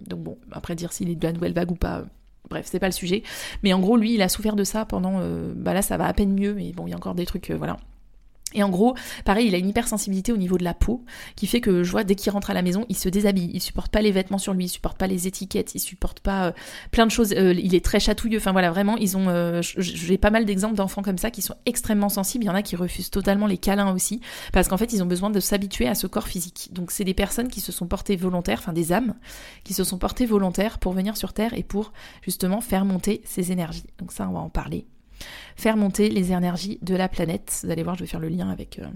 donc 0.08 0.22
bon, 0.22 0.38
après 0.52 0.76
dire 0.76 0.94
s'il 0.94 1.10
est 1.10 1.16
de 1.16 1.26
la 1.26 1.34
nouvelle 1.34 1.54
vague 1.54 1.72
ou 1.72 1.76
pas, 1.76 2.06
bref, 2.50 2.68
c'est 2.70 2.80
pas 2.80 2.88
le 2.88 2.94
sujet. 2.94 3.24
Mais 3.64 3.74
en 3.74 3.80
gros, 3.80 3.98
lui, 3.98 4.14
il 4.14 4.22
a 4.22 4.30
souffert 4.30 4.56
de 4.56 4.64
ça 4.64 4.86
pendant. 4.86 5.22
bah 5.56 5.74
là, 5.74 5.82
ça 5.82 5.98
va 5.98 6.06
à 6.06 6.14
peine 6.14 6.34
mieux, 6.34 6.54
mais 6.54 6.72
bon, 6.72 6.88
il 6.88 6.92
y 6.92 6.94
a 6.94 6.98
encore 6.98 7.16
des 7.16 7.26
trucs, 7.26 7.52
voilà. 7.52 7.78
Et 8.58 8.64
en 8.64 8.70
gros, 8.70 8.96
pareil, 9.24 9.48
il 9.48 9.56
a 9.56 9.60
une 9.60 9.70
hypersensibilité 9.70 10.34
au 10.34 10.38
niveau 10.38 10.58
de 10.58 10.64
la 10.64 10.74
peau, 10.74 11.06
qui 11.36 11.46
fait 11.46 11.62
que 11.62 11.84
je 11.84 11.92
vois 11.92 12.04
dès 12.04 12.16
qu'il 12.16 12.32
rentre 12.32 12.50
à 12.50 12.56
la 12.56 12.64
maison, 12.64 12.86
il 12.90 12.98
se 12.98 13.08
déshabille, 13.08 13.52
il 13.54 13.62
supporte 13.62 13.92
pas 13.92 14.02
les 14.02 14.12
vêtements 14.12 14.40
sur 14.40 14.54
lui, 14.56 14.66
il 14.66 14.70
supporte 14.70 14.98
pas 14.98 15.06
les 15.06 15.28
étiquettes, 15.28 15.76
il 15.76 15.80
supporte 15.80 16.22
pas 16.22 16.48
euh, 16.48 16.52
plein 16.90 17.06
de 17.06 17.12
choses, 17.12 17.34
euh, 17.34 17.54
il 17.54 17.76
est 17.76 17.86
très 17.86 18.00
chatouilleux, 18.00 18.40
enfin 18.40 18.52
voilà, 18.52 18.72
vraiment, 18.72 18.98
ils 18.98 19.16
ont, 19.16 19.28
euh, 19.30 19.62
j'ai 19.62 20.18
pas 20.18 20.32
mal 20.32 20.46
d'exemples 20.46 20.74
d'enfants 20.74 21.04
comme 21.04 21.20
ça 21.20 21.30
qui 21.30 21.44
sont 21.44 21.54
extrêmement 21.68 22.10
sensibles, 22.10 22.46
il 22.46 22.48
y 22.48 22.50
en 22.50 22.56
a 22.56 22.64
qui 22.64 22.76
refusent 22.76 23.12
totalement 23.12 23.46
les 23.46 23.60
câlins 23.60 23.94
aussi, 23.94 24.22
parce 24.54 24.68
qu'en 24.68 24.78
fait, 24.78 24.92
ils 24.92 25.04
ont 25.04 25.08
besoin 25.08 25.30
de 25.30 25.40
s'habituer 25.40 25.88
à 25.88 25.94
ce 25.94 26.08
corps 26.08 26.28
physique. 26.28 26.70
Donc 26.72 26.90
c'est 26.90 27.04
des 27.04 27.14
personnes 27.14 27.50
qui 27.50 27.62
se 27.62 27.72
sont 27.72 27.86
portées 27.86 28.16
volontaires, 28.16 28.58
enfin 28.58 28.74
des 28.74 28.92
âmes, 28.92 29.14
qui 29.66 29.76
se 29.76 29.84
sont 29.84 30.00
portées 30.00 30.26
volontaires 30.26 30.80
pour 30.80 30.94
venir 30.94 31.16
sur 31.16 31.34
Terre 31.34 31.54
et 31.54 31.64
pour 31.64 31.94
justement 32.24 32.60
faire 32.60 32.86
monter 32.86 33.22
ces 33.24 33.52
énergies. 33.52 33.86
Donc 34.00 34.12
ça, 34.12 34.28
on 34.28 34.34
va 34.34 34.40
en 34.40 34.50
parler 34.50 34.88
faire 35.56 35.78
monter 35.78 36.10
les 36.10 36.32
énergies 36.32 36.80
de 36.82 36.96
la 36.96 37.10
planète. 37.10 37.62
Vous 37.64 37.72
allez 37.72 37.84
voir, 37.84 37.96
je 37.96 38.02
vais 38.02 38.08
faire 38.08 38.20
le 38.20 38.30
lien 38.30 38.50
avec, 38.50 38.80
euh, 38.80 38.88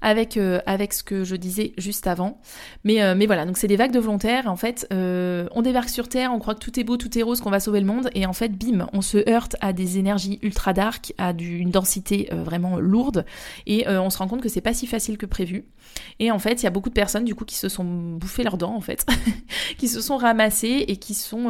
avec, 0.00 0.36
euh, 0.36 0.60
avec 0.66 0.92
ce 0.92 1.02
que 1.02 1.24
je 1.24 1.36
disais 1.36 1.72
juste 1.76 2.06
avant. 2.06 2.40
Mais, 2.84 3.02
euh, 3.02 3.14
mais 3.16 3.26
voilà, 3.26 3.44
donc 3.44 3.58
c'est 3.58 3.66
des 3.66 3.76
vagues 3.76 3.92
de 3.92 3.98
volontaires. 3.98 4.46
En 4.46 4.56
fait, 4.56 4.86
euh, 4.92 5.48
on 5.52 5.62
débarque 5.62 5.88
sur 5.88 6.08
Terre, 6.08 6.32
on 6.32 6.38
croit 6.38 6.54
que 6.54 6.60
tout 6.60 6.78
est 6.78 6.84
beau, 6.84 6.96
tout 6.96 7.16
est 7.18 7.22
rose, 7.22 7.40
qu'on 7.40 7.50
va 7.50 7.60
sauver 7.60 7.80
le 7.80 7.86
monde. 7.86 8.10
Et 8.14 8.26
en 8.26 8.32
fait, 8.32 8.50
bim, 8.50 8.86
on 8.92 9.00
se 9.00 9.28
heurte 9.28 9.56
à 9.60 9.72
des 9.72 9.98
énergies 9.98 10.38
ultra 10.42 10.72
dark, 10.72 11.12
à 11.18 11.32
une 11.38 11.70
densité 11.70 12.28
vraiment 12.32 12.78
lourde. 12.78 13.24
Et 13.66 13.88
on 13.88 14.10
se 14.10 14.18
rend 14.18 14.28
compte 14.28 14.40
que 14.40 14.48
c'est 14.48 14.60
pas 14.60 14.74
si 14.74 14.86
facile 14.86 15.18
que 15.18 15.26
prévu. 15.26 15.64
Et 16.18 16.30
en 16.30 16.38
fait, 16.38 16.62
il 16.62 16.64
y 16.64 16.66
a 16.66 16.70
beaucoup 16.70 16.88
de 16.88 16.94
personnes 16.94 17.24
du 17.24 17.34
coup 17.34 17.44
qui 17.44 17.54
se 17.54 17.68
sont 17.68 17.84
bouffées 17.84 18.42
leurs 18.42 18.58
dents 18.58 18.74
en 18.74 18.80
fait, 18.80 19.06
qui 19.78 19.88
se 19.88 20.00
sont 20.00 20.16
ramassées 20.16 20.84
et 20.86 20.96
qui 20.96 21.14
sont, 21.14 21.44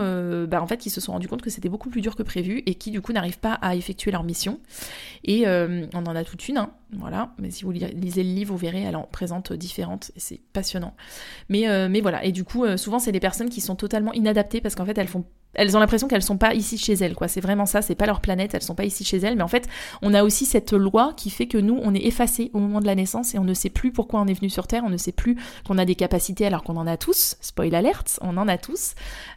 bah, 0.48 0.62
en 0.62 0.66
fait, 0.66 0.78
qui 0.78 0.90
se 0.90 1.00
sont 1.00 1.12
rendu 1.12 1.28
compte 1.28 1.42
que 1.42 1.50
c'était 1.50 1.68
beaucoup 1.68 1.90
plus 1.90 2.00
dur 2.00 2.16
que 2.16 2.22
prévu 2.22 2.62
et 2.66 2.74
qui 2.74 2.90
du 2.90 3.00
coup 3.00 3.12
n'arrivent 3.12 3.40
pas 3.40 3.54
à 3.54 3.74
effectuer 3.74 4.10
leur 4.10 4.24
mission. 4.24 4.60
Et 5.24 5.46
on 5.46 6.06
en 6.06 6.16
a 6.16 6.24
toute 6.24 6.48
une, 6.48 6.58
hein, 6.58 6.70
voilà. 6.92 7.34
Mais 7.38 7.50
si 7.50 7.64
vous 7.64 7.72
lisez 7.72 8.22
le 8.22 8.30
vous 8.44 8.56
verrez, 8.56 8.82
elle 8.82 8.96
en 8.96 9.02
présente 9.02 9.52
différentes 9.52 10.10
et 10.16 10.20
c'est 10.20 10.40
passionnant. 10.52 10.94
Mais, 11.48 11.68
euh, 11.68 11.88
voilà, 12.02 12.24
et 12.24 12.32
du 12.32 12.44
coup, 12.44 12.64
euh, 12.64 12.76
souvent 12.76 12.98
c'est 12.98 13.12
des 13.12 13.20
personnes 13.20 13.50
qui 13.50 13.60
sont 13.60 13.76
totalement 13.76 14.12
inadaptées 14.12 14.60
parce 14.60 14.74
qu'en 14.74 14.84
fait 14.84 14.98
elles 15.54 15.76
ont 15.76 15.80
l'impression 15.80 16.08
qu'elles 16.08 16.22
sont 16.22 16.36
pas 16.36 16.54
ici 16.54 16.78
chez 16.78 16.92
elles. 16.92 17.14
C'est 17.26 17.40
vraiment 17.40 17.66
ça, 17.66 17.82
c'est 17.82 17.94
pas 17.94 18.06
leur 18.06 18.20
planète, 18.20 18.54
elles 18.54 18.62
sont 18.62 18.74
pas 18.74 18.84
ici 18.84 19.04
chez 19.04 19.18
elles. 19.18 19.36
Mais 19.36 19.42
en 19.42 19.48
fait, 19.48 19.66
on 20.02 20.14
a 20.14 20.22
aussi 20.22 20.44
cette 20.44 20.72
loi 20.72 21.12
qui 21.16 21.30
fait 21.30 21.46
que 21.46 21.58
nous, 21.58 21.78
on 21.82 21.94
est 21.94 22.04
effacés 22.04 22.50
au 22.52 22.58
moment 22.58 22.80
de 22.80 22.86
la 22.86 22.94
naissance 22.94 23.34
et 23.34 23.38
on 23.38 23.44
ne 23.44 23.54
sait 23.54 23.70
plus 23.70 23.90
pourquoi 23.90 24.20
on 24.20 24.26
est 24.26 24.34
venu 24.34 24.50
sur 24.50 24.66
Terre, 24.66 24.82
on 24.86 24.90
ne 24.90 24.96
sait 24.96 25.12
plus 25.12 25.36
qu'on 25.66 25.78
a 25.78 25.84
des 25.84 25.94
capacités 25.94 26.46
alors 26.46 26.62
qu'on 26.62 26.76
en 26.76 26.86
a 26.86 26.96
tous. 26.96 27.36
Spoil 27.40 27.74
alert, 27.74 28.18
on 28.22 28.36
en 28.36 28.46
a 28.46 28.58
tous. 28.58 28.94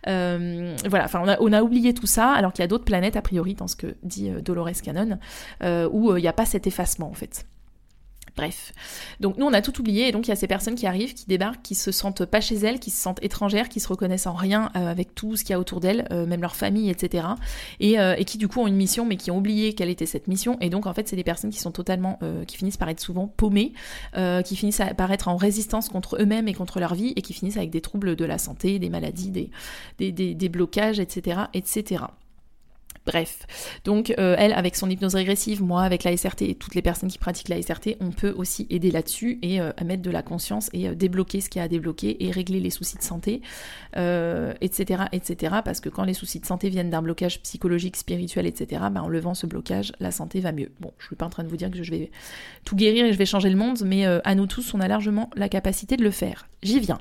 Euh, 0.08 0.75
voilà, 0.89 1.05
enfin, 1.05 1.24
on 1.39 1.53
a, 1.53 1.62
oublié 1.62 1.93
tout 1.93 2.08
ça 2.08 2.31
alors 2.31 2.53
qu'il 2.53 2.63
y 2.63 2.65
a 2.65 2.67
d'autres 2.67 2.86
planètes, 2.86 3.15
a 3.15 3.22
priori, 3.22 3.53
dans 3.53 3.67
ce 3.67 3.75
que 3.75 3.96
dit 4.03 4.29
Dolores 4.29 4.81
Cannon, 4.84 5.17
où 5.91 6.17
il 6.17 6.22
n'y 6.22 6.27
a 6.27 6.34
pas 6.34 6.46
cet 6.46 6.67
effacement, 6.67 7.10
en 7.10 7.13
fait. 7.13 7.46
Bref. 8.38 8.74
Donc 9.20 9.38
nous 9.38 9.46
on 9.46 9.54
a 9.54 9.62
tout 9.62 9.78
oublié 9.80 10.08
et 10.08 10.12
donc 10.14 10.28
il 10.28 10.30
y 10.30 10.32
a 10.32 10.38
ces 10.38 10.48
personnes 10.48 10.76
qui 10.76 10.88
arrivent, 10.88 11.14
qui 11.14 11.26
débarquent, 11.28 11.62
qui 11.62 11.76
se 11.76 11.92
sentent 11.92 12.26
pas 12.26 12.40
chez 12.40 12.56
elles, 12.56 12.80
qui 12.80 12.90
se 12.90 13.02
sentent 13.02 13.22
étrangères, 13.22 13.68
qui 13.68 13.82
se 13.82 13.88
reconnaissent 13.90 14.26
en 14.26 14.34
rien 14.34 14.72
euh, 14.76 14.90
avec 14.90 15.14
tout 15.16 15.36
ce 15.36 15.44
qu'il 15.44 15.52
y 15.52 15.56
a 15.56 15.60
autour 15.60 15.82
d'elles, 15.82 16.08
euh, 16.12 16.26
même 16.26 16.42
leur 16.42 16.56
famille, 16.56 16.90
etc. 16.90 17.28
Euh, 17.82 18.16
et, 18.18 18.26
qui 18.26 18.38
du 18.38 18.48
coup 18.48 18.62
ont 18.62 18.68
une 18.68 18.76
mission 18.76 19.06
mais 19.06 19.18
qui 19.18 19.32
ont 19.32 19.38
oublié 19.38 19.74
quelle 19.74 19.90
était 19.90 20.06
cette 20.06 20.30
mission. 20.30 20.58
Et 20.62 20.70
donc 20.70 20.86
en 20.86 20.94
fait 20.94 21.10
c'est 21.10 21.18
des 21.18 21.26
personnes 21.26 21.50
qui 21.50 21.60
sont 21.60 21.72
totalement, 21.72 22.20
qui 22.48 22.58
finissent 22.58 22.78
par 22.78 22.90
être 22.90 23.00
souvent 23.00 23.28
paumées, 23.28 23.74
qui 24.46 24.56
finissent 24.56 24.82
par 24.98 25.12
être 25.12 25.28
en 25.28 25.36
résistance 25.36 25.90
contre 25.90 26.18
eux-mêmes 26.22 26.48
et 26.48 26.54
contre 26.54 26.80
leur 26.80 26.96
vie 26.96 27.14
et 27.16 27.22
qui 27.22 27.34
finissent 27.34 27.58
avec 27.58 27.70
des 27.70 27.82
troubles 27.82 28.16
de 28.16 28.26
la 28.26 28.38
santé, 28.38 28.80
des 28.80 28.90
maladies, 28.90 29.32
des, 30.00 30.12
des, 30.12 30.50
blocages, 30.50 31.00
etc. 31.00 31.42
etc. 31.54 32.04
Bref, 33.08 33.48
donc 33.84 34.13
euh, 34.20 34.36
elle 34.38 34.53
avec 34.53 34.75
son 34.75 34.88
hypnose 34.88 35.15
régressive, 35.15 35.63
moi 35.63 35.81
avec 35.81 36.03
la 36.03 36.15
SRT 36.15 36.43
et 36.43 36.53
toutes 36.53 36.75
les 36.75 36.84
personnes 36.84 37.10
qui 37.10 37.17
pratiquent 37.17 37.50
la 37.50 37.60
SRT, 37.60 37.98
on 38.00 38.12
peut 38.12 38.31
aussi 38.38 38.67
aider 38.70 38.91
là-dessus 38.91 39.39
et 39.41 39.60
euh, 39.60 39.72
mettre 39.84 40.03
de 40.03 40.12
la 40.12 40.22
conscience 40.22 40.70
et 40.72 40.88
euh, 40.88 40.93
débloquer 40.93 41.41
ce 41.41 41.50
qu'il 41.50 41.60
y 41.60 41.62
a 41.63 41.65
à 41.65 41.67
débloquer 41.67 42.24
et 42.24 42.29
régler 42.29 42.60
les 42.60 42.70
soucis 42.70 42.98
de 42.98 43.01
santé, 43.01 43.41
etc., 43.96 45.03
etc. 45.13 45.55
Parce 45.65 45.79
que 45.79 45.89
quand 45.89 46.03
les 46.03 46.13
soucis 46.13 46.39
de 46.39 46.46
santé 46.46 46.70
viennent 46.70 46.91
d'un 46.91 47.01
blocage 47.01 47.41
psychologique, 47.41 47.98
spirituel, 47.98 48.46
etc., 48.46 48.84
bah, 48.91 49.01
en 49.01 49.08
levant 49.08 49.34
ce 49.34 49.48
blocage, 49.48 49.93
la 50.00 50.12
santé 50.12 50.39
va 50.39 50.51
mieux. 50.51 50.70
Bon, 50.79 50.91
je 51.00 51.08
suis 51.08 51.15
pas 51.15 51.25
en 51.25 51.29
train 51.29 51.43
de 51.43 51.50
vous 51.50 51.58
dire 51.58 51.72
que 51.72 51.81
je 51.81 51.89
vais 51.89 52.12
tout 52.65 52.75
guérir 52.75 53.05
et 53.05 53.13
je 53.13 53.17
vais 53.17 53.25
changer 53.25 53.50
le 53.50 53.58
monde, 53.58 53.81
mais 53.84 54.05
à 54.05 54.36
nous 54.36 54.46
tous, 54.46 54.75
on 54.75 54.79
a 54.79 54.88
largement 54.88 55.31
la 55.36 55.50
capacité 55.50 55.98
de 55.98 56.03
le 56.03 56.12
faire. 56.12 56.48
J'y 56.62 56.79
viens. 56.79 57.00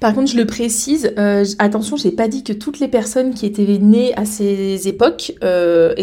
Par 0.00 0.14
contre, 0.14 0.30
je 0.30 0.38
le 0.38 0.46
précise, 0.46 1.12
attention, 1.58 1.96
j'ai 1.96 2.12
pas 2.12 2.28
dit 2.28 2.42
que 2.42 2.54
toutes 2.54 2.80
les 2.80 2.88
personnes 2.88 3.34
qui 3.34 3.44
étaient 3.44 3.66
nées 3.78 4.14
à 4.16 4.24
ces 4.24 4.88
époques 4.88 5.34
euh, 5.42 5.94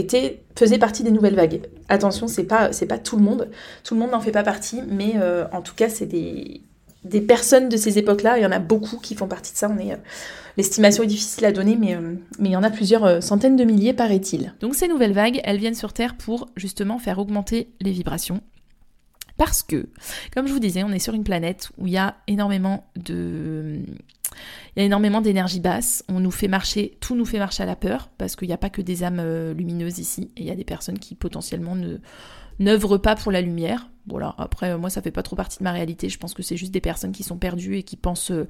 faisait 0.55 0.77
partie 0.77 1.03
des 1.03 1.11
nouvelles 1.11 1.35
vagues. 1.35 1.61
Attention, 1.87 2.27
c'est 2.27 2.43
pas, 2.43 2.71
c'est 2.73 2.85
pas 2.85 2.97
tout 2.97 3.17
le 3.17 3.23
monde. 3.23 3.49
Tout 3.83 3.93
le 3.93 3.99
monde 3.99 4.11
n'en 4.11 4.19
fait 4.19 4.31
pas 4.31 4.43
partie, 4.43 4.81
mais 4.87 5.13
euh, 5.15 5.45
en 5.53 5.61
tout 5.61 5.75
cas, 5.75 5.89
c'est 5.89 6.05
des, 6.05 6.61
personnes 7.21 7.69
de 7.69 7.77
ces 7.77 7.97
époques-là. 7.97 8.37
Il 8.37 8.43
y 8.43 8.45
en 8.45 8.51
a 8.51 8.59
beaucoup 8.59 8.97
qui 8.97 9.15
font 9.15 9.27
partie 9.27 9.53
de 9.53 9.57
ça. 9.57 9.69
On 9.69 9.77
est, 9.79 9.93
euh, 9.93 9.97
l'estimation 10.57 11.03
est 11.03 11.07
difficile 11.07 11.45
à 11.45 11.51
donner, 11.51 11.77
mais, 11.77 11.97
mais 12.39 12.49
il 12.49 12.51
y 12.51 12.57
en 12.57 12.63
a 12.63 12.69
plusieurs 12.69 13.23
centaines 13.23 13.55
de 13.55 13.63
milliers, 13.63 13.93
paraît-il. 13.93 14.53
Donc 14.59 14.75
ces 14.75 14.87
nouvelles 14.87 15.13
vagues, 15.13 15.39
elles 15.43 15.57
viennent 15.57 15.75
sur 15.75 15.93
Terre 15.93 16.15
pour 16.17 16.49
justement 16.55 16.99
faire 16.99 17.19
augmenter 17.19 17.69
les 17.79 17.91
vibrations. 17.91 18.41
Parce 19.39 19.63
que, 19.63 19.87
comme 20.33 20.47
je 20.47 20.51
vous 20.51 20.59
disais, 20.59 20.83
on 20.83 20.91
est 20.91 20.99
sur 20.99 21.13
une 21.13 21.23
planète 21.23 21.69
où 21.77 21.87
il 21.87 21.93
y 21.93 21.97
a 21.97 22.17
énormément 22.27 22.83
de 22.97 23.79
il 24.75 24.79
y 24.79 24.83
a 24.83 24.85
énormément 24.85 25.21
d'énergie 25.21 25.59
basse. 25.59 26.03
On 26.09 26.19
nous 26.19 26.31
fait 26.31 26.47
marcher, 26.47 26.97
tout 26.99 27.15
nous 27.15 27.25
fait 27.25 27.39
marcher 27.39 27.63
à 27.63 27.65
la 27.65 27.75
peur, 27.75 28.09
parce 28.17 28.35
qu'il 28.35 28.47
n'y 28.47 28.53
a 28.53 28.57
pas 28.57 28.69
que 28.69 28.81
des 28.81 29.03
âmes 29.03 29.19
euh, 29.19 29.53
lumineuses 29.53 29.99
ici. 29.99 30.31
Et 30.37 30.41
il 30.41 30.47
y 30.47 30.51
a 30.51 30.55
des 30.55 30.63
personnes 30.63 30.99
qui 30.99 31.15
potentiellement 31.15 31.75
ne 31.75 31.97
n'œuvrent 32.59 32.97
pas 32.97 33.15
pour 33.15 33.31
la 33.31 33.41
lumière. 33.41 33.89
Voilà, 34.07 34.33
après, 34.37 34.75
moi, 34.77 34.89
ça 34.89 35.01
fait 35.01 35.11
pas 35.11 35.23
trop 35.23 35.35
partie 35.35 35.59
de 35.59 35.63
ma 35.63 35.71
réalité. 35.71 36.09
Je 36.09 36.17
pense 36.17 36.33
que 36.33 36.41
c'est 36.41 36.57
juste 36.57 36.73
des 36.73 36.81
personnes 36.81 37.11
qui 37.11 37.23
sont 37.23 37.37
perdues 37.37 37.77
et 37.77 37.83
qui 37.83 37.95
pensent, 37.95 38.31
euh, 38.31 38.47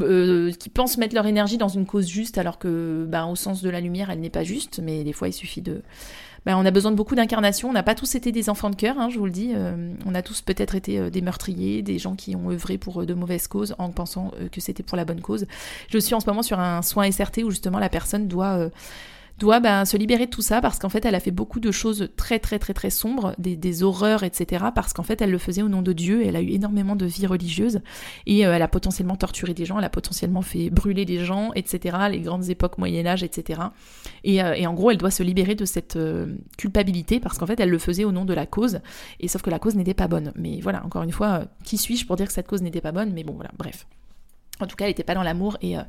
euh, 0.00 0.52
qui 0.52 0.68
pensent 0.68 0.98
mettre 0.98 1.14
leur 1.14 1.26
énergie 1.26 1.56
dans 1.56 1.68
une 1.68 1.86
cause 1.86 2.06
juste, 2.06 2.38
alors 2.38 2.58
que, 2.58 3.06
bah, 3.08 3.26
au 3.26 3.34
sens 3.34 3.62
de 3.62 3.70
la 3.70 3.80
lumière, 3.80 4.10
elle 4.10 4.20
n'est 4.20 4.30
pas 4.30 4.44
juste. 4.44 4.80
Mais 4.82 5.04
des 5.04 5.12
fois, 5.12 5.28
il 5.28 5.32
suffit 5.32 5.62
de, 5.62 5.82
bah, 6.48 6.56
on 6.56 6.64
a 6.64 6.70
besoin 6.70 6.90
de 6.90 6.96
beaucoup 6.96 7.14
d'incarnations. 7.14 7.68
On 7.68 7.74
n'a 7.74 7.82
pas 7.82 7.94
tous 7.94 8.14
été 8.14 8.32
des 8.32 8.48
enfants 8.48 8.70
de 8.70 8.74
cœur, 8.74 8.98
hein, 8.98 9.10
je 9.10 9.18
vous 9.18 9.26
le 9.26 9.30
dis. 9.30 9.52
Euh, 9.54 9.92
on 10.06 10.14
a 10.14 10.22
tous 10.22 10.40
peut-être 10.40 10.74
été 10.74 10.98
euh, 10.98 11.10
des 11.10 11.20
meurtriers, 11.20 11.82
des 11.82 11.98
gens 11.98 12.14
qui 12.14 12.34
ont 12.36 12.50
œuvré 12.50 12.78
pour 12.78 13.02
euh, 13.02 13.04
de 13.04 13.12
mauvaises 13.12 13.48
causes 13.48 13.74
en 13.76 13.90
pensant 13.90 14.32
que 14.50 14.58
c'était 14.58 14.82
pour 14.82 14.96
la 14.96 15.04
bonne 15.04 15.20
cause. 15.20 15.44
Je 15.90 15.98
suis 15.98 16.14
en 16.14 16.20
ce 16.20 16.26
moment 16.26 16.42
sur 16.42 16.58
un 16.58 16.80
soin 16.80 17.10
SRT 17.10 17.42
où 17.44 17.50
justement 17.50 17.78
la 17.78 17.90
personne 17.90 18.28
doit 18.28 18.70
doit 19.38 19.60
ben, 19.60 19.84
se 19.84 19.96
libérer 19.96 20.26
de 20.26 20.30
tout 20.30 20.42
ça 20.42 20.60
parce 20.60 20.78
qu'en 20.78 20.88
fait 20.88 21.04
elle 21.04 21.14
a 21.14 21.20
fait 21.20 21.30
beaucoup 21.30 21.60
de 21.60 21.70
choses 21.70 22.08
très 22.16 22.38
très 22.38 22.58
très 22.58 22.74
très 22.74 22.90
sombres, 22.90 23.34
des, 23.38 23.82
horreurs, 23.82 24.24
etc. 24.24 24.66
Parce 24.74 24.92
qu'en 24.92 25.02
fait 25.02 25.22
elle 25.22 25.30
le 25.30 25.38
faisait 25.38 25.62
au 25.62 25.68
nom 25.68 25.82
de 25.82 25.92
Dieu, 25.92 26.26
elle 26.26 26.36
a 26.36 26.40
eu 26.40 26.50
énormément 26.50 26.96
de 26.96 27.06
vie 27.06 27.26
religieuse 27.26 27.80
et 28.26 28.46
euh, 28.46 28.54
elle 28.54 28.62
a 28.62 28.68
potentiellement 28.68 29.16
torturé 29.16 29.54
des 29.54 29.64
gens, 29.64 29.78
elle 29.78 29.84
a 29.84 29.90
potentiellement 29.90 30.42
fait 30.42 30.70
brûler 30.70 31.04
des 31.04 31.24
gens, 31.24 31.52
etc. 31.54 31.96
Les 32.10 32.20
grandes 32.20 32.48
époques 32.50 32.78
Moyen 32.78 33.06
Âge, 33.06 33.22
etc. 33.22 33.60
Euh, 34.26 34.52
et, 34.54 34.66
en 34.66 34.74
gros 34.74 34.90
elle 34.90 34.98
doit 34.98 35.10
se 35.10 35.22
libérer 35.22 35.54
de 35.54 35.64
cette 35.64 35.96
euh, 35.96 36.34
culpabilité 36.56 37.20
parce 37.20 37.38
qu'en 37.38 37.46
fait 37.46 37.60
elle 37.60 37.70
le 37.70 37.78
faisait 37.78 38.04
au 38.04 38.12
nom 38.12 38.24
de 38.24 38.34
la 38.34 38.46
cause 38.46 38.80
et 39.20 39.28
sauf 39.28 39.42
que 39.42 39.50
la 39.50 39.58
cause 39.58 39.76
n'était 39.76 39.94
pas 39.94 40.08
bonne. 40.08 40.32
Mais 40.34 40.60
voilà, 40.60 40.84
encore 40.84 41.02
une 41.02 41.12
fois, 41.12 41.44
qui 41.64 41.78
suis-je 41.78 42.06
pour 42.06 42.16
dire 42.16 42.26
que 42.26 42.32
cette 42.32 42.48
cause 42.48 42.62
n'était 42.62 42.80
pas 42.80 42.92
bonne? 42.92 43.12
Mais 43.12 43.22
bon 43.22 43.34
voilà, 43.34 43.50
bref. 43.56 43.86
En 44.60 44.66
tout 44.66 44.76
cas, 44.76 44.84
elle 44.84 44.90
n'était 44.90 45.04
pas 45.04 45.14
dans 45.14 45.22
l'amour 45.22 45.56
et, 45.60 45.78
euh, 45.78 45.82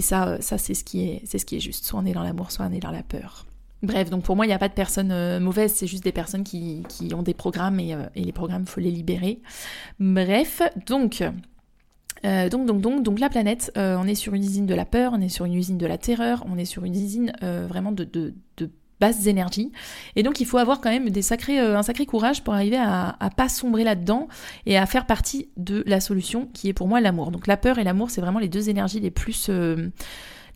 ça, 0.00 0.28
euh, 0.28 0.38
ça 0.40 0.58
c'est 0.58 0.74
ce 0.74 0.84
qui 0.84 1.02
est, 1.02 1.60
juste. 1.60 1.84
Soit 1.84 2.00
on 2.00 2.06
est 2.06 2.12
dans 2.12 2.22
l'amour, 2.22 2.50
soit 2.50 2.66
on 2.66 2.72
est 2.72 2.80
dans 2.80 2.90
la 2.90 3.02
peur. 3.02 3.46
Bref, 3.82 4.08
donc 4.08 4.24
pour 4.24 4.36
moi, 4.36 4.46
il 4.46 4.48
n'y 4.48 4.54
a 4.54 4.58
pas 4.58 4.68
de 4.68 4.74
personnes 4.74 5.12
euh, 5.12 5.38
mauvaises, 5.38 5.74
c'est 5.74 5.86
juste 5.86 6.04
des 6.04 6.12
personnes 6.12 6.44
qui, 6.44 6.82
ont 7.14 7.22
des 7.22 7.34
programmes 7.34 7.78
et, 7.78 7.94
les 8.14 8.32
programmes, 8.32 8.62
il 8.62 8.68
faut 8.68 8.80
les 8.80 8.90
libérer. 8.90 9.40
Bref, 10.00 10.62
donc, 10.86 11.22
donc, 12.24 12.66
donc, 12.66 12.80
donc, 12.80 13.02
donc 13.02 13.20
la 13.20 13.28
planète, 13.28 13.70
on 13.76 14.06
est 14.06 14.14
sur 14.14 14.34
une 14.34 14.42
usine 14.42 14.66
de 14.66 14.74
la 14.74 14.86
peur, 14.86 15.12
on 15.14 15.20
est 15.20 15.28
sur 15.28 15.44
une 15.44 15.54
usine 15.54 15.78
de 15.78 15.86
la 15.86 15.98
terreur, 15.98 16.44
on 16.48 16.56
est 16.56 16.64
sur 16.64 16.84
une 16.84 16.94
usine 16.94 17.32
vraiment 17.40 17.92
de, 17.92 18.04
de, 18.04 18.34
de 18.56 18.70
basses 19.00 19.26
énergies. 19.26 19.72
Et 20.14 20.22
donc 20.22 20.40
il 20.40 20.46
faut 20.46 20.58
avoir 20.58 20.80
quand 20.80 20.90
même 20.90 21.10
des 21.10 21.22
sacrés, 21.22 21.60
euh, 21.60 21.78
un 21.78 21.82
sacré 21.82 22.06
courage 22.06 22.42
pour 22.42 22.54
arriver 22.54 22.78
à, 22.78 23.16
pas 23.36 23.48
sombrer 23.48 23.84
là-dedans 23.84 24.28
et 24.64 24.78
à 24.78 24.86
faire 24.86 25.06
partie 25.06 25.48
de 25.56 25.82
la 25.86 26.00
solution 26.00 26.48
qui 26.52 26.68
est 26.68 26.72
pour 26.72 26.88
moi 26.88 27.00
l'amour. 27.00 27.30
Donc 27.30 27.46
la 27.46 27.56
peur 27.56 27.78
et 27.78 27.84
l'amour, 27.84 28.10
c'est 28.10 28.20
vraiment 28.20 28.38
les 28.38 28.48
deux 28.48 28.68
énergies 28.68 29.00
les 29.00 29.10
plus... 29.10 29.48
Euh, 29.50 29.88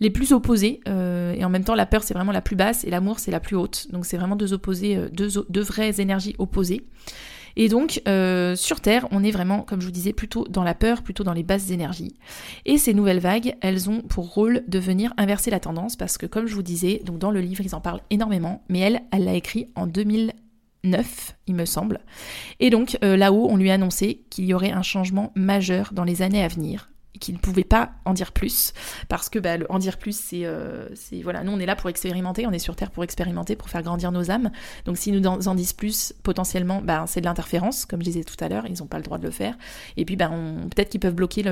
les 0.03 0.09
plus 0.09 0.33
opposées 0.33 0.81
euh, 0.89 1.35
et 1.35 1.45
en 1.45 1.51
même 1.51 1.63
temps 1.63 1.75
la 1.75 1.85
peur 1.85 2.03
c'est 2.03 2.15
vraiment 2.15 2.33
la 2.33 2.41
plus 2.41 2.57
basse 2.57 2.85
et 2.85 2.91
l'amour 2.91 3.19
c'est 3.19 3.31
la 3.31 3.39
plus 3.39 3.55
haute 3.55 3.89
donc 3.93 4.07
c'est 4.07 4.17
vraiment 4.17 4.35
deux 4.35 4.55
opposés 4.55 4.99
deux 5.13 5.61
vraies 5.61 6.01
énergies 6.01 6.35
opposées 6.39 6.87
et 7.57 7.69
donc, 7.69 8.03
euh, 8.09 8.57
sur 8.57 8.81
Terre, 8.81 9.07
on 9.11 9.25
est 9.25 9.31
vraiment, 9.31 9.63
comme 9.63 9.81
je 9.81 9.87
vous 9.87 9.93
disais, 9.93 10.13
plutôt 10.13 10.47
dans 10.49 10.65
la 10.65 10.75
peur, 10.75 11.03
plutôt 11.03 11.25
dans 11.25 11.33
les 11.33 11.43
basses 11.43 11.71
énergies. 11.71 12.15
Et 12.65 12.79
ces 12.79 12.95
nouvelles 12.95 13.19
vagues, 13.19 13.57
elles 13.61 13.91
ont 13.91 14.03
pour 14.03 14.33
rôle 14.33 14.63
de 14.69 14.79
venir 14.79 15.13
inverser 15.17 15.51
la 15.51 15.61
tendance, 15.61 15.97
parce 15.97 16.19
que 16.19 16.27
comme 16.27 16.47
je 16.47 16.55
vous 16.55 16.63
disais, 16.63 17.01
donc 17.05 17.19
dans 17.19 17.31
le 17.31 17.41
livre, 17.41 17.63
ils 17.65 17.75
en 17.75 17.81
parlent 17.81 18.03
énormément, 18.11 18.63
mais 18.69 18.81
elle, 18.81 19.03
elle 19.13 19.25
l'a 19.25 19.35
écrit 19.35 19.69
en 19.75 19.87
2009, 19.87 21.37
il 21.47 21.55
me 21.55 21.65
semble. 21.65 22.01
Et 22.61 22.71
donc, 22.71 22.99
euh, 23.05 23.17
là-haut, 23.17 23.49
on 23.51 23.57
lui 23.57 23.71
a 23.71 23.75
annoncé 23.75 24.23
qu'il 24.31 24.45
y 24.45 24.55
aurait 24.55 24.73
un 24.73 24.83
changement 24.83 25.33
majeur 25.35 25.91
dans 25.93 26.05
les 26.05 26.23
années 26.23 26.43
à 26.43 26.49
venir, 26.49 26.91
qu'il 27.19 27.35
ne 27.35 27.41
pouvait 27.41 27.65
pas 27.65 27.91
en 28.05 28.13
dire 28.13 28.33
plus 28.33 28.73
parce 29.09 29.29
que 29.29 29.39
bah, 29.39 29.57
en 29.69 29.79
dire 29.79 29.99
plus 29.99 30.31
euh, 30.33 30.89
c'est 30.95 31.23
voilà 31.23 31.43
nous 31.43 31.53
on 31.53 31.59
est 31.59 31.67
là 31.67 31.75
pour 31.75 31.91
expérimenter 31.91 32.47
on 32.47 32.53
est 32.53 32.61
sur 32.61 32.77
terre 32.77 32.91
pour 32.91 33.03
expérimenter 33.03 33.57
pour 33.57 33.69
faire 33.69 33.83
grandir 33.83 34.13
nos 34.13 34.31
âmes 34.31 34.51
donc 34.85 34.97
si 34.97 35.11
nous 35.11 35.27
en, 35.27 35.55
disent 35.55 35.73
plus 35.73 36.15
potentiellement 36.23 36.81
bah, 36.83 37.05
c'est 37.09 37.21
de 37.21 37.27
l'interférence 37.27 37.85
comme 37.85 38.01
je 38.01 38.05
disais 38.05 38.25
tout 38.25 38.43
à 38.43 38.49
l'heure 38.49 38.65
ils 38.67 38.79
n'ont 38.79 38.87
pas 38.87 38.99
le 38.99 39.03
droit 39.03 39.19
de 39.19 39.25
le 39.25 39.31
faire 39.31 39.57
et 39.97 40.05
puis 40.05 40.17
bah, 40.17 40.31
peut-être 40.75 40.91
qu'ils 40.91 41.01
peuvent 41.01 41.15
bloquer 41.15 41.43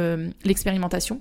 l'expérimentation 0.44 1.20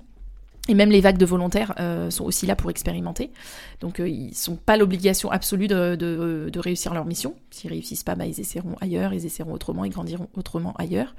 et 0.69 0.73
même 0.73 0.91
les 0.91 1.01
vagues 1.01 1.17
de 1.17 1.25
volontaires 1.25 1.73
euh, 1.79 2.09
sont 2.09 2.25
aussi 2.25 2.45
là 2.45 2.55
pour 2.55 2.69
expérimenter. 2.69 3.31
Donc 3.79 3.99
euh, 3.99 4.09
ils 4.09 4.35
sont 4.35 4.57
pas 4.57 4.75
l'obligation 4.75 5.31
absolue 5.31 5.67
de, 5.67 5.95
de, 5.95 6.59
réussir 6.59 6.93
leur 6.93 7.05
mission. 7.05 7.35
S'ils 7.51 7.69
réussissent 7.69 8.03
pas, 8.03 8.15
bah, 8.15 8.25
ils 8.25 8.39
essaieront 8.39 8.75
ailleurs, 8.81 9.13
ils 9.13 9.25
essaieront 9.25 9.53
autrement, 9.53 9.85
ils 9.85 9.91
grandiront 9.91 10.27
autrement 10.35 10.73
ailleurs. 10.77 11.15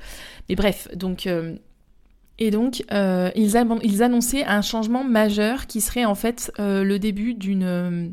Mais 0.48 0.54
bref, 0.54 0.88
donc 0.94 1.26
et 2.38 2.50
donc, 2.50 2.84
euh, 2.92 3.30
ils, 3.34 3.56
annonçaient 3.56 4.44
un 4.44 4.62
changement 4.62 5.02
majeur 5.02 5.66
qui 5.66 5.80
serait 5.80 6.04
en 6.04 6.14
fait 6.14 6.52
euh, 6.60 6.84
le 6.84 6.98
début 6.98 7.34
d'une 7.34 7.64
euh, 7.64 8.08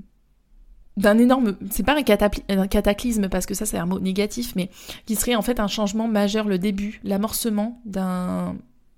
d'un 0.98 1.20
énorme, 1.20 1.56
c'est 1.70 1.86
pas 1.86 1.96
un, 1.96 2.58
un, 2.58 2.68
cataclysme 2.68 3.30
parce 3.30 3.46
que 3.46 3.54
ça 3.54 3.66
c'est 3.66 3.78
un 3.78 3.86
mot 3.86 4.00
négatif, 4.00 4.56
mais 4.56 4.70
qui 5.06 5.16
serait 5.16 5.36
en 5.36 5.42
fait 5.42 5.60
un 5.60 5.68
changement 5.68 6.08
majeur, 6.08 6.48
le 6.48 6.58
début, 6.58 7.02
l'amorcement 7.04 7.82
d'un 7.86 8.56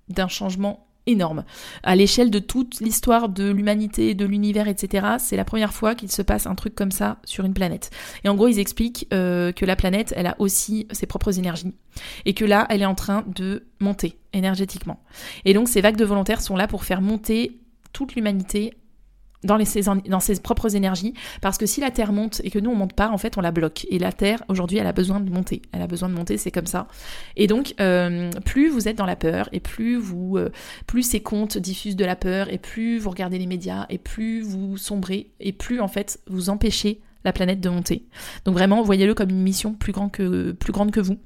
d'un 0.08 0.28
changement 0.28 0.87
énorme. 1.08 1.44
À 1.82 1.96
l'échelle 1.96 2.30
de 2.30 2.38
toute 2.38 2.80
l'histoire 2.80 3.28
de 3.28 3.50
l'humanité, 3.50 4.14
de 4.14 4.24
l'univers, 4.24 4.68
etc., 4.68 5.06
c'est 5.18 5.36
la 5.36 5.44
première 5.44 5.72
fois 5.72 5.94
qu'il 5.94 6.10
se 6.10 6.22
passe 6.22 6.46
un 6.46 6.54
truc 6.54 6.74
comme 6.74 6.92
ça 6.92 7.18
sur 7.24 7.44
une 7.44 7.54
planète. 7.54 7.90
Et 8.24 8.28
en 8.28 8.34
gros, 8.34 8.48
ils 8.48 8.58
expliquent 8.58 9.08
euh, 9.12 9.50
que 9.52 9.64
la 9.64 9.74
planète, 9.74 10.12
elle 10.16 10.26
a 10.26 10.36
aussi 10.38 10.86
ses 10.92 11.06
propres 11.06 11.38
énergies. 11.38 11.74
Et 12.26 12.34
que 12.34 12.44
là, 12.44 12.66
elle 12.70 12.82
est 12.82 12.86
en 12.86 12.94
train 12.94 13.24
de 13.26 13.64
monter 13.80 14.18
énergétiquement. 14.32 15.02
Et 15.44 15.54
donc, 15.54 15.68
ces 15.68 15.80
vagues 15.80 15.96
de 15.96 16.04
volontaires 16.04 16.42
sont 16.42 16.56
là 16.56 16.68
pour 16.68 16.84
faire 16.84 17.00
monter 17.00 17.58
toute 17.92 18.14
l'humanité 18.14 18.74
dans, 19.44 19.56
les, 19.56 19.66
dans 20.08 20.20
ses 20.20 20.40
propres 20.40 20.74
énergies, 20.74 21.14
parce 21.40 21.58
que 21.58 21.66
si 21.66 21.80
la 21.80 21.90
Terre 21.90 22.12
monte 22.12 22.40
et 22.44 22.50
que 22.50 22.58
nous 22.58 22.70
on 22.70 22.74
monte 22.74 22.92
pas, 22.92 23.10
en 23.10 23.18
fait 23.18 23.36
on 23.38 23.40
la 23.40 23.50
bloque. 23.50 23.86
Et 23.90 23.98
la 23.98 24.12
Terre 24.12 24.42
aujourd'hui 24.48 24.78
elle 24.78 24.86
a 24.86 24.92
besoin 24.92 25.20
de 25.20 25.30
monter, 25.30 25.62
elle 25.72 25.82
a 25.82 25.86
besoin 25.86 26.08
de 26.08 26.14
monter, 26.14 26.36
c'est 26.36 26.50
comme 26.50 26.66
ça. 26.66 26.88
Et 27.36 27.46
donc 27.46 27.74
euh, 27.80 28.30
plus 28.44 28.68
vous 28.68 28.88
êtes 28.88 28.96
dans 28.96 29.06
la 29.06 29.16
peur 29.16 29.48
et 29.52 29.60
plus 29.60 29.96
vous, 29.96 30.36
euh, 30.36 30.50
plus 30.86 31.02
ces 31.02 31.20
comptes 31.20 31.58
diffusent 31.58 31.96
de 31.96 32.04
la 32.04 32.16
peur 32.16 32.52
et 32.52 32.58
plus 32.58 32.98
vous 32.98 33.10
regardez 33.10 33.38
les 33.38 33.46
médias 33.46 33.86
et 33.88 33.98
plus 33.98 34.42
vous 34.42 34.76
sombrez 34.76 35.30
et 35.40 35.52
plus 35.52 35.80
en 35.80 35.88
fait 35.88 36.20
vous 36.26 36.50
empêchez 36.50 37.00
la 37.24 37.32
planète 37.32 37.60
de 37.60 37.68
monter. 37.68 38.06
Donc 38.44 38.54
vraiment 38.54 38.82
voyez-le 38.82 39.14
comme 39.14 39.30
une 39.30 39.42
mission 39.42 39.74
plus, 39.74 39.92
grand 39.92 40.08
que, 40.08 40.52
plus 40.52 40.72
grande 40.72 40.90
que 40.90 41.00
vous. 41.00 41.18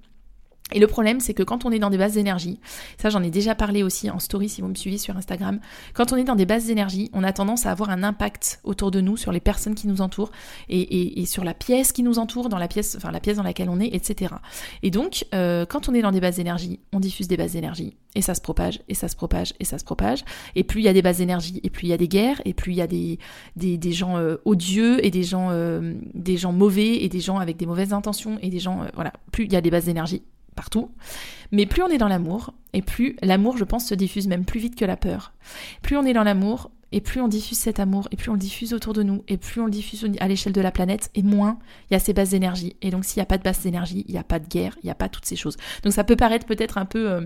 Et 0.74 0.78
le 0.78 0.86
problème, 0.86 1.20
c'est 1.20 1.34
que 1.34 1.42
quand 1.42 1.64
on 1.64 1.70
est 1.70 1.78
dans 1.78 1.90
des 1.90 1.98
bases 1.98 2.14
d'énergie, 2.14 2.58
ça 2.96 3.10
j'en 3.10 3.22
ai 3.22 3.30
déjà 3.30 3.54
parlé 3.54 3.82
aussi 3.82 4.10
en 4.10 4.18
story 4.18 4.48
si 4.48 4.62
vous 4.62 4.68
me 4.68 4.74
suivez 4.74 4.98
sur 4.98 5.16
Instagram, 5.16 5.60
quand 5.94 6.12
on 6.12 6.16
est 6.16 6.24
dans 6.24 6.36
des 6.36 6.46
bases 6.46 6.66
d'énergie, 6.66 7.10
on 7.12 7.24
a 7.24 7.32
tendance 7.32 7.66
à 7.66 7.70
avoir 7.70 7.90
un 7.90 8.02
impact 8.02 8.60
autour 8.64 8.90
de 8.90 9.00
nous, 9.00 9.16
sur 9.16 9.32
les 9.32 9.40
personnes 9.40 9.74
qui 9.74 9.86
nous 9.86 10.00
entourent 10.00 10.30
et, 10.68 11.24
sur 11.26 11.44
la 11.44 11.54
pièce 11.54 11.92
qui 11.92 12.02
nous 12.02 12.18
entoure, 12.18 12.48
dans 12.48 12.58
la 12.58 12.68
pièce, 12.68 12.96
enfin 12.96 13.10
la 13.10 13.20
pièce 13.20 13.36
dans 13.36 13.42
laquelle 13.42 13.68
on 13.68 13.80
est, 13.80 13.94
etc. 13.94 14.34
Et 14.82 14.90
donc, 14.90 15.26
euh, 15.34 15.66
quand 15.66 15.88
on 15.88 15.94
est 15.94 16.02
dans 16.02 16.12
des 16.12 16.20
bases 16.20 16.36
d'énergie, 16.36 16.80
on 16.92 17.00
diffuse 17.00 17.28
des 17.28 17.36
bases 17.36 17.52
d'énergie 17.52 17.96
et 18.14 18.22
ça 18.22 18.34
se 18.34 18.40
propage, 18.42 18.80
et 18.88 18.94
ça 18.94 19.08
se 19.08 19.16
propage, 19.16 19.54
et 19.58 19.64
ça 19.64 19.78
se 19.78 19.84
propage. 19.84 20.24
Et 20.54 20.64
plus 20.64 20.80
il 20.80 20.84
y 20.84 20.88
a 20.88 20.92
des 20.92 21.00
bases 21.00 21.18
d'énergie, 21.18 21.60
et 21.62 21.70
plus 21.70 21.86
il 21.86 21.90
y 21.90 21.94
a 21.94 21.96
des 21.96 22.08
guerres, 22.08 22.42
et 22.44 22.52
plus 22.52 22.72
il 22.72 22.76
y 22.76 22.82
a 22.82 22.86
des, 22.86 23.92
gens 23.92 24.18
euh, 24.18 24.36
odieux, 24.44 25.04
et 25.04 25.10
des 25.10 25.22
gens, 25.22 25.48
euh, 25.50 25.94
des 26.12 26.36
gens 26.36 26.52
mauvais, 26.52 27.02
et 27.02 27.08
des 27.08 27.20
gens 27.20 27.38
avec 27.38 27.56
des 27.56 27.66
mauvaises 27.66 27.92
intentions, 27.92 28.38
et 28.42 28.50
des 28.50 28.58
gens, 28.58 28.86
voilà, 28.94 29.12
plus 29.30 29.44
il 29.44 29.52
y 29.52 29.56
a 29.56 29.62
des 29.62 29.70
bases 29.70 29.86
d'énergie, 29.86 30.22
partout. 30.54 30.90
Mais 31.50 31.66
plus 31.66 31.82
on 31.82 31.88
est 31.88 31.98
dans 31.98 32.08
l'amour, 32.08 32.54
et 32.72 32.82
plus 32.82 33.16
l'amour, 33.22 33.56
je 33.56 33.64
pense, 33.64 33.86
se 33.86 33.94
diffuse 33.94 34.28
même 34.28 34.44
plus 34.44 34.60
vite 34.60 34.76
que 34.76 34.84
la 34.84 34.96
peur. 34.96 35.32
Plus 35.82 35.96
on 35.96 36.04
est 36.04 36.12
dans 36.12 36.24
l'amour, 36.24 36.70
et 36.92 37.00
plus 37.00 37.20
on 37.20 37.28
diffuse 37.28 37.58
cet 37.58 37.80
amour, 37.80 38.08
et 38.10 38.16
plus 38.16 38.30
on 38.30 38.34
le 38.34 38.38
diffuse 38.38 38.74
autour 38.74 38.92
de 38.92 39.02
nous, 39.02 39.24
et 39.28 39.36
plus 39.36 39.60
on 39.60 39.64
le 39.64 39.70
diffuse 39.70 40.06
à 40.20 40.28
l'échelle 40.28 40.52
de 40.52 40.60
la 40.60 40.70
planète, 40.70 41.10
et 41.14 41.22
moins 41.22 41.58
il 41.90 41.94
y 41.94 41.96
a 41.96 41.98
ces 41.98 42.12
bases 42.12 42.30
d'énergie. 42.30 42.76
Et 42.82 42.90
donc 42.90 43.04
s'il 43.04 43.18
n'y 43.18 43.22
a 43.22 43.26
pas 43.26 43.38
de 43.38 43.42
bases 43.42 43.60
d'énergie, 43.60 44.04
il 44.06 44.12
n'y 44.12 44.18
a 44.18 44.24
pas 44.24 44.38
de 44.38 44.46
guerre, 44.46 44.76
il 44.82 44.86
n'y 44.86 44.90
a 44.90 44.94
pas 44.94 45.08
toutes 45.08 45.26
ces 45.26 45.36
choses. 45.36 45.56
Donc 45.82 45.92
ça 45.92 46.04
peut 46.04 46.16
paraître 46.16 46.46
peut-être 46.46 46.78
un 46.78 46.84
peu... 46.84 47.10
Euh, 47.10 47.20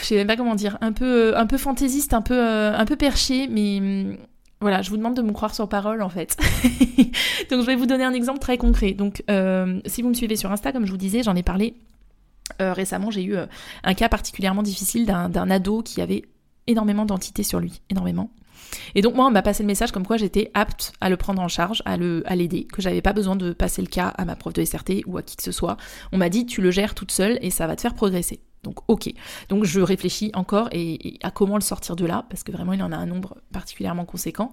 je 0.00 0.06
sais 0.06 0.16
même 0.16 0.26
pas 0.26 0.36
comment 0.36 0.54
dire, 0.54 0.78
un 0.80 0.92
peu, 0.92 1.36
un 1.36 1.46
peu 1.46 1.56
fantaisiste, 1.56 2.12
un 2.12 2.22
peu, 2.22 2.36
euh, 2.36 2.76
un 2.76 2.84
peu 2.84 2.96
perché, 2.96 3.46
mais 3.48 3.78
hum, 3.78 4.16
voilà, 4.60 4.82
je 4.82 4.90
vous 4.90 4.96
demande 4.96 5.16
de 5.16 5.22
me 5.22 5.32
croire 5.32 5.54
sur 5.54 5.68
parole 5.68 6.02
en 6.02 6.08
fait. 6.08 6.36
Donc 7.50 7.60
je 7.60 7.66
vais 7.66 7.76
vous 7.76 7.86
donner 7.86 8.04
un 8.04 8.12
exemple 8.12 8.40
très 8.40 8.58
concret. 8.58 8.92
Donc 8.92 9.22
euh, 9.30 9.80
si 9.86 10.02
vous 10.02 10.08
me 10.08 10.14
suivez 10.14 10.36
sur 10.36 10.52
Insta, 10.52 10.72
comme 10.72 10.86
je 10.86 10.90
vous 10.90 10.98
disais, 10.98 11.22
j'en 11.22 11.34
ai 11.34 11.42
parlé 11.42 11.74
euh, 12.60 12.72
récemment, 12.72 13.10
j'ai 13.10 13.22
eu 13.22 13.36
euh, 13.36 13.46
un 13.84 13.94
cas 13.94 14.08
particulièrement 14.08 14.62
difficile 14.62 15.06
d'un 15.06 15.50
ado 15.50 15.82
qui 15.82 16.00
avait 16.00 16.22
énormément 16.66 17.06
d'entités 17.06 17.42
sur 17.42 17.60
lui, 17.60 17.80
énormément. 17.90 18.30
Et 18.94 19.02
donc 19.02 19.14
moi, 19.14 19.26
on 19.26 19.30
m'a 19.30 19.42
passé 19.42 19.62
le 19.62 19.66
message 19.66 19.92
comme 19.92 20.06
quoi 20.06 20.16
j'étais 20.16 20.50
apte 20.54 20.92
à 21.00 21.08
le 21.08 21.16
prendre 21.16 21.40
en 21.40 21.48
charge, 21.48 21.82
à 21.86 21.96
le 21.96 22.22
à 22.26 22.36
l'aider, 22.36 22.64
que 22.64 22.82
j'avais 22.82 23.02
pas 23.02 23.12
besoin 23.12 23.36
de 23.36 23.52
passer 23.52 23.82
le 23.82 23.88
cas 23.88 24.08
à 24.08 24.24
ma 24.24 24.36
prof 24.36 24.52
de 24.52 24.64
SRT 24.64 25.04
ou 25.06 25.16
à 25.16 25.22
qui 25.22 25.36
que 25.36 25.42
ce 25.42 25.52
soit. 25.52 25.76
On 26.12 26.18
m'a 26.18 26.28
dit 26.28 26.44
tu 26.44 26.60
le 26.60 26.70
gères 26.70 26.94
toute 26.94 27.12
seule 27.12 27.38
et 27.40 27.50
ça 27.50 27.66
va 27.66 27.76
te 27.76 27.80
faire 27.80 27.94
progresser. 27.94 28.40
Donc 28.62 28.78
ok. 28.88 29.12
Donc 29.48 29.64
je 29.64 29.80
réfléchis 29.80 30.30
encore 30.34 30.68
et, 30.72 31.18
à 31.22 31.30
comment 31.30 31.54
le 31.54 31.62
sortir 31.62 31.96
de 31.96 32.04
là, 32.04 32.26
parce 32.28 32.42
que 32.42 32.52
vraiment 32.52 32.74
il 32.74 32.82
en 32.82 32.92
a 32.92 32.96
un 32.96 33.06
nombre 33.06 33.38
particulièrement 33.52 34.04
conséquent. 34.04 34.52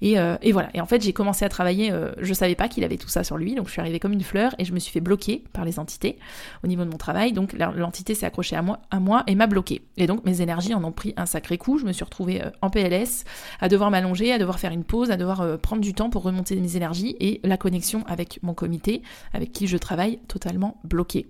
Et, 0.00 0.18
euh, 0.18 0.36
voilà. 0.52 0.70
Et 0.74 0.80
en 0.80 0.86
fait 0.86 1.02
j'ai 1.02 1.12
commencé 1.12 1.44
à 1.44 1.48
travailler, 1.48 1.90
euh, 1.90 2.12
je 2.20 2.32
savais 2.32 2.54
pas 2.54 2.68
qu'il 2.68 2.84
avait 2.84 2.98
tout 2.98 3.08
ça 3.08 3.24
sur 3.24 3.36
lui, 3.36 3.54
donc 3.54 3.66
je 3.66 3.72
suis 3.72 3.80
arrivée 3.80 3.98
comme 3.98 4.12
une 4.12 4.22
fleur 4.22 4.54
et 4.58 4.64
je 4.64 4.72
me 4.72 4.78
suis 4.78 4.92
fait 4.92 5.00
bloquer 5.00 5.42
par 5.52 5.64
les 5.64 5.78
entités 5.78 6.18
au 6.62 6.68
niveau 6.68 6.84
de 6.84 6.90
mon 6.90 6.98
travail. 6.98 7.32
Donc 7.32 7.52
l'entité 7.52 8.14
s'est 8.14 8.26
accrochée 8.26 8.56
à 8.56 8.62
moi, 8.62 9.24
et 9.26 9.34
m'a 9.34 9.46
bloqué. 9.46 9.82
Et 9.96 10.06
donc 10.06 10.24
mes 10.24 10.40
énergies 10.40 10.74
en 10.74 10.84
ont 10.84 10.92
pris 10.92 11.14
un 11.16 11.26
sacré 11.26 11.58
coup. 11.58 11.78
Je 11.78 11.84
me 11.84 11.92
suis 11.92 12.04
retrouvée 12.04 12.42
euh, 12.42 12.50
en 12.62 12.70
PLS, 12.70 13.24
à 13.60 13.68
devoir 13.68 13.90
m'allonger, 13.90 14.32
à 14.32 14.38
devoir 14.38 14.60
faire 14.60 14.72
une 14.72 14.84
pause, 14.84 15.10
à 15.10 15.16
devoir 15.16 15.58
prendre 15.58 15.82
du 15.82 15.94
temps 15.94 16.10
pour 16.10 16.22
remonter 16.22 16.54
mes 16.56 16.76
énergies 16.76 17.16
et 17.18 17.40
la 17.42 17.56
connexion 17.56 18.04
avec 18.06 18.40
mon 18.42 18.54
comité, 18.54 19.02
avec 19.32 19.52
qui 19.52 19.66
je 19.66 19.76
travaille, 19.76 20.18
totalement 20.28 20.80
bloquée 20.84 21.26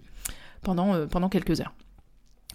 pendant 0.62 1.28
quelques 1.28 1.60
heures. 1.60 1.72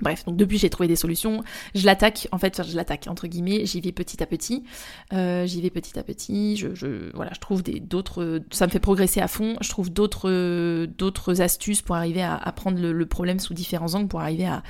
Bref, 0.03 0.25
donc 0.25 0.35
depuis 0.35 0.57
j'ai 0.57 0.69
trouvé 0.69 0.87
des 0.87 0.95
solutions. 0.95 1.43
Je 1.73 1.85
l'attaque, 1.85 2.27
en 2.31 2.37
fait, 2.37 2.61
je 2.67 2.75
l'attaque 2.75 3.07
entre 3.07 3.27
guillemets. 3.27 3.65
J'y 3.65 3.81
vais 3.81 3.91
petit 3.91 4.21
à 4.21 4.25
petit. 4.25 4.63
Euh, 5.13 5.45
j'y 5.45 5.61
vais 5.61 5.69
petit 5.69 5.97
à 5.97 6.03
petit. 6.03 6.57
Je, 6.57 7.11
voilà, 7.13 7.31
je 7.33 7.39
trouve 7.39 7.63
d'autres. 7.63 8.41
Ça 8.51 8.67
me 8.67 8.71
fait 8.71 8.79
progresser 8.79 9.21
à 9.21 9.27
fond. 9.27 9.55
Je 9.61 9.69
trouve 9.69 9.91
d'autres 9.91 11.41
astuces 11.41 11.81
pour 11.81 11.95
arriver 11.95 12.21
à, 12.21 12.51
prendre 12.55 12.79
le, 12.79 13.05
problème 13.05 13.39
sous 13.39 13.53
différents 13.53 13.93
angles, 13.95 14.07
pour 14.07 14.21
arriver 14.21 14.45
à, 14.45 14.63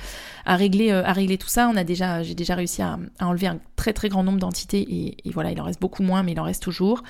à 0.44 0.56
régler 0.56 0.90
euh, 0.90 1.04
à 1.04 1.12
régler 1.12 1.38
tout 1.38 1.48
ça. 1.48 1.68
On 1.68 1.76
a 1.76 1.84
déjà, 1.84 2.22
j'ai 2.22 2.34
déjà 2.34 2.54
réussi 2.54 2.82
à, 2.82 2.98
enlever 3.20 3.48
un 3.48 3.58
très 3.76 3.92
très 3.92 4.08
grand 4.08 4.22
nombre 4.22 4.38
d'entités 4.38 4.86
et 5.24 5.30
voilà, 5.32 5.50
il 5.50 5.60
en 5.60 5.64
reste 5.64 5.80
beaucoup 5.80 6.02
moins, 6.02 6.22
mais 6.22 6.32
il 6.32 6.40
en 6.40 6.44
reste 6.44 6.62
toujours. 6.62 7.02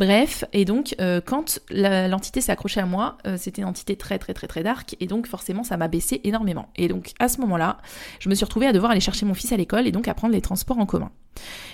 Bref, 0.00 0.46
et 0.54 0.64
donc 0.64 0.94
euh, 0.98 1.20
quand 1.22 1.60
l'entité 1.68 2.40
s'est 2.40 2.50
accrochée 2.50 2.80
à 2.80 2.86
moi, 2.86 3.18
euh, 3.26 3.36
c'était 3.36 3.60
une 3.60 3.68
entité 3.68 3.96
très 3.96 4.18
très 4.18 4.32
très 4.32 4.46
très 4.46 4.62
dark, 4.62 4.96
et 4.98 5.06
donc 5.06 5.26
forcément 5.26 5.62
ça 5.62 5.76
m'a 5.76 5.88
baissé 5.88 6.22
énormément. 6.24 6.70
Et 6.76 6.88
donc 6.88 7.12
à 7.18 7.28
ce 7.28 7.38
moment-là, 7.42 7.76
je 8.18 8.30
me 8.30 8.34
suis 8.34 8.46
retrouvée 8.46 8.66
à 8.66 8.72
devoir 8.72 8.92
aller 8.92 9.00
chercher 9.00 9.26
mon 9.26 9.34
fils 9.34 9.52
à 9.52 9.58
l'école 9.58 9.86
et 9.86 9.92
donc 9.92 10.08
à 10.08 10.14
prendre 10.14 10.32
les 10.32 10.40
transports 10.40 10.78
en 10.78 10.86
commun. 10.86 11.10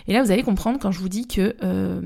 Et 0.08 0.12
là 0.12 0.24
vous 0.24 0.32
allez 0.32 0.42
comprendre 0.42 0.80
quand 0.80 0.90
je 0.90 0.98
vous 0.98 1.08
dis 1.08 1.28
que 1.28 1.54
euh, 1.62 2.00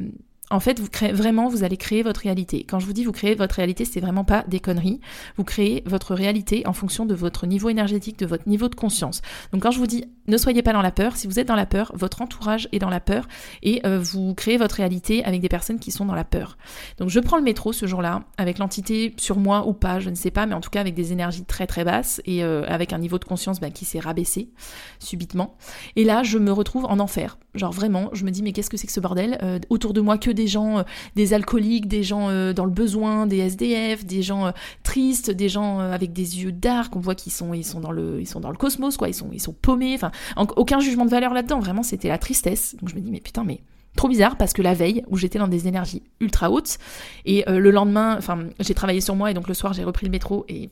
en 0.51 0.61
fait, 0.61 0.81
vous 0.81 0.89
créez 0.89 1.13
vraiment, 1.13 1.49
vous 1.49 1.63
allez 1.63 1.77
créer 1.77 2.03
votre 2.03 2.21
réalité. 2.21 2.65
Quand 2.69 2.81
je 2.81 2.87
vous 2.87 2.93
dis 2.93 3.05
vous 3.05 3.13
créez 3.13 3.35
votre 3.35 3.55
réalité, 3.55 3.85
c'est 3.85 4.01
vraiment 4.01 4.25
pas 4.25 4.45
des 4.49 4.59
conneries. 4.61 5.01
Vous 5.37 5.45
créez 5.45 5.83
votre 5.87 6.15
réalité 6.15 6.67
en 6.67 6.73
fonction 6.73 7.07
de 7.07 7.15
votre 7.15 7.47
niveau 7.47 7.69
énergétique, 7.69 8.19
de 8.19 8.27
votre 8.27 8.49
niveau 8.49 8.69
de 8.69 8.75
conscience. 8.75 9.23
Donc 9.53 9.63
quand 9.63 9.71
je 9.71 9.79
vous 9.79 9.87
dis 9.87 10.05
ne 10.27 10.37
soyez 10.37 10.63
pas 10.63 10.73
dans 10.73 10.83
la 10.83 10.93
peur, 10.93 11.17
si 11.17 11.27
vous 11.27 11.39
êtes 11.39 11.49
dans 11.49 11.57
la 11.57 11.67
peur, 11.67 11.93
votre 11.95 12.23
entourage 12.23 12.69
est 12.73 12.79
dans 12.79 12.91
la 12.91 13.01
peur 13.01 13.27
et 13.63 13.81
euh, 13.87 13.99
vous 14.01 14.35
créez 14.35 14.57
votre 14.57 14.77
réalité 14.77 15.25
avec 15.25 15.41
des 15.41 15.49
personnes 15.49 15.79
qui 15.79 15.91
sont 15.91 16.05
dans 16.05 16.15
la 16.15 16.25
peur. 16.25 16.57
Donc 16.99 17.11
je 17.11 17.21
prends 17.21 17.37
le 17.37 17.43
métro 17.43 17.73
ce 17.73 17.87
jour-là 17.87 18.23
avec 18.39 18.59
l'entité 18.59 19.15
sur 19.17 19.39
moi 19.39 19.67
ou 19.67 19.73
pas, 19.73 20.01
je 20.01 20.11
ne 20.11 20.15
sais 20.15 20.31
pas, 20.31 20.47
mais 20.47 20.55
en 20.55 20.61
tout 20.61 20.71
cas 20.71 20.81
avec 20.81 20.95
des 20.95 21.13
énergies 21.13 21.45
très 21.45 21.67
très 21.67 21.85
basses 21.85 22.21
et 22.27 22.45
euh, 22.45 22.65
avec 22.67 22.93
un 22.93 22.99
niveau 22.99 23.19
de 23.19 23.25
conscience 23.25 23.61
bah, 23.61 23.71
qui 23.71 23.85
s'est 23.85 24.01
rabaissé 24.01 24.51
subitement. 24.99 25.57
Et 25.97 26.05
là, 26.05 26.23
je 26.23 26.39
me 26.39 26.53
retrouve 26.53 26.85
en 26.87 26.99
enfer. 26.99 27.39
Genre 27.55 27.73
vraiment, 27.73 28.11
je 28.13 28.25
me 28.25 28.31
dis 28.31 28.43
mais 28.43 28.53
qu'est-ce 28.53 28.71
que 28.71 28.77
c'est 28.77 28.87
que 28.87 28.93
ce 28.93 29.01
bordel 29.01 29.39
euh, 29.43 29.59
Autour 29.69 29.93
de 29.93 30.01
moi 30.01 30.19
que 30.19 30.31
des 30.31 30.40
gens, 30.47 30.79
euh, 30.79 30.83
des 31.17 31.35
alcooliques, 31.35 31.87
des 31.87 32.03
gens 32.03 32.29
euh, 32.29 32.53
dans 32.53 32.65
le 32.65 32.71
besoin, 32.71 33.27
des 33.27 33.39
SDF, 33.39 34.05
des 34.05 34.23
gens 34.23 34.47
euh, 34.47 34.51
tristes, 34.83 35.31
des 35.31 35.49
gens 35.49 35.79
avec 35.79 36.13
des 36.13 36.43
yeux 36.43 36.53
dark, 36.53 36.95
on 36.97 37.01
voit 37.01 37.15
qu'ils 37.15 37.33
sont, 37.33 37.55
ils 37.55 37.65
sont 37.65 37.81
dans 37.81 37.93
le, 37.93 38.21
ils 38.21 38.27
sont 38.27 38.41
dans 38.41 38.51
le 38.51 38.57
cosmos, 38.57 38.97
quoi, 38.97 39.09
ils 39.09 39.15
sont, 39.15 39.31
ils 39.33 39.41
sont 39.41 39.53
paumés, 39.53 39.95
enfin, 39.95 40.11
aucun 40.57 40.81
jugement 40.81 41.05
de 41.05 41.11
valeur 41.11 41.35
là-dedans, 41.35 41.61
vraiment, 41.61 41.83
c'était 41.83 42.09
la 42.09 42.19
tristesse. 42.19 42.77
Donc 42.81 42.89
je 42.89 42.95
me 42.95 43.01
dis, 43.01 43.11
mais 43.11 43.21
putain, 43.21 43.45
mais 43.45 43.61
trop 43.97 44.09
bizarre 44.09 44.37
parce 44.37 44.53
que 44.53 44.63
la 44.63 44.75
veille 44.75 45.03
où 45.09 45.17
j'étais 45.17 45.39
dans 45.39 45.49
des 45.49 45.67
énergies 45.67 46.03
ultra 46.21 46.51
hautes 46.51 46.79
et 47.25 47.45
le 47.49 47.71
lendemain, 47.71 48.15
enfin, 48.17 48.45
j'ai 48.61 48.75
travaillé 48.75 49.01
sur 49.01 49.17
moi 49.17 49.33
et 49.33 49.35
donc 49.35 49.49
le 49.49 49.55
soir 49.55 49.73
j'ai 49.73 49.83
repris 49.83 50.07
le 50.07 50.13
métro 50.13 50.45
et 50.49 50.71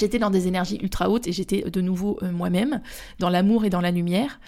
J'étais 0.00 0.18
dans 0.18 0.30
des 0.30 0.48
énergies 0.48 0.78
ultra 0.82 1.08
hautes 1.08 1.28
et 1.28 1.32
j'étais 1.32 1.70
de 1.70 1.80
nouveau 1.80 2.18
moi-même, 2.20 2.80
dans 3.20 3.28
l'amour 3.28 3.64
et 3.64 3.70
dans 3.70 3.80
la 3.80 3.92
lumière. 3.92 4.40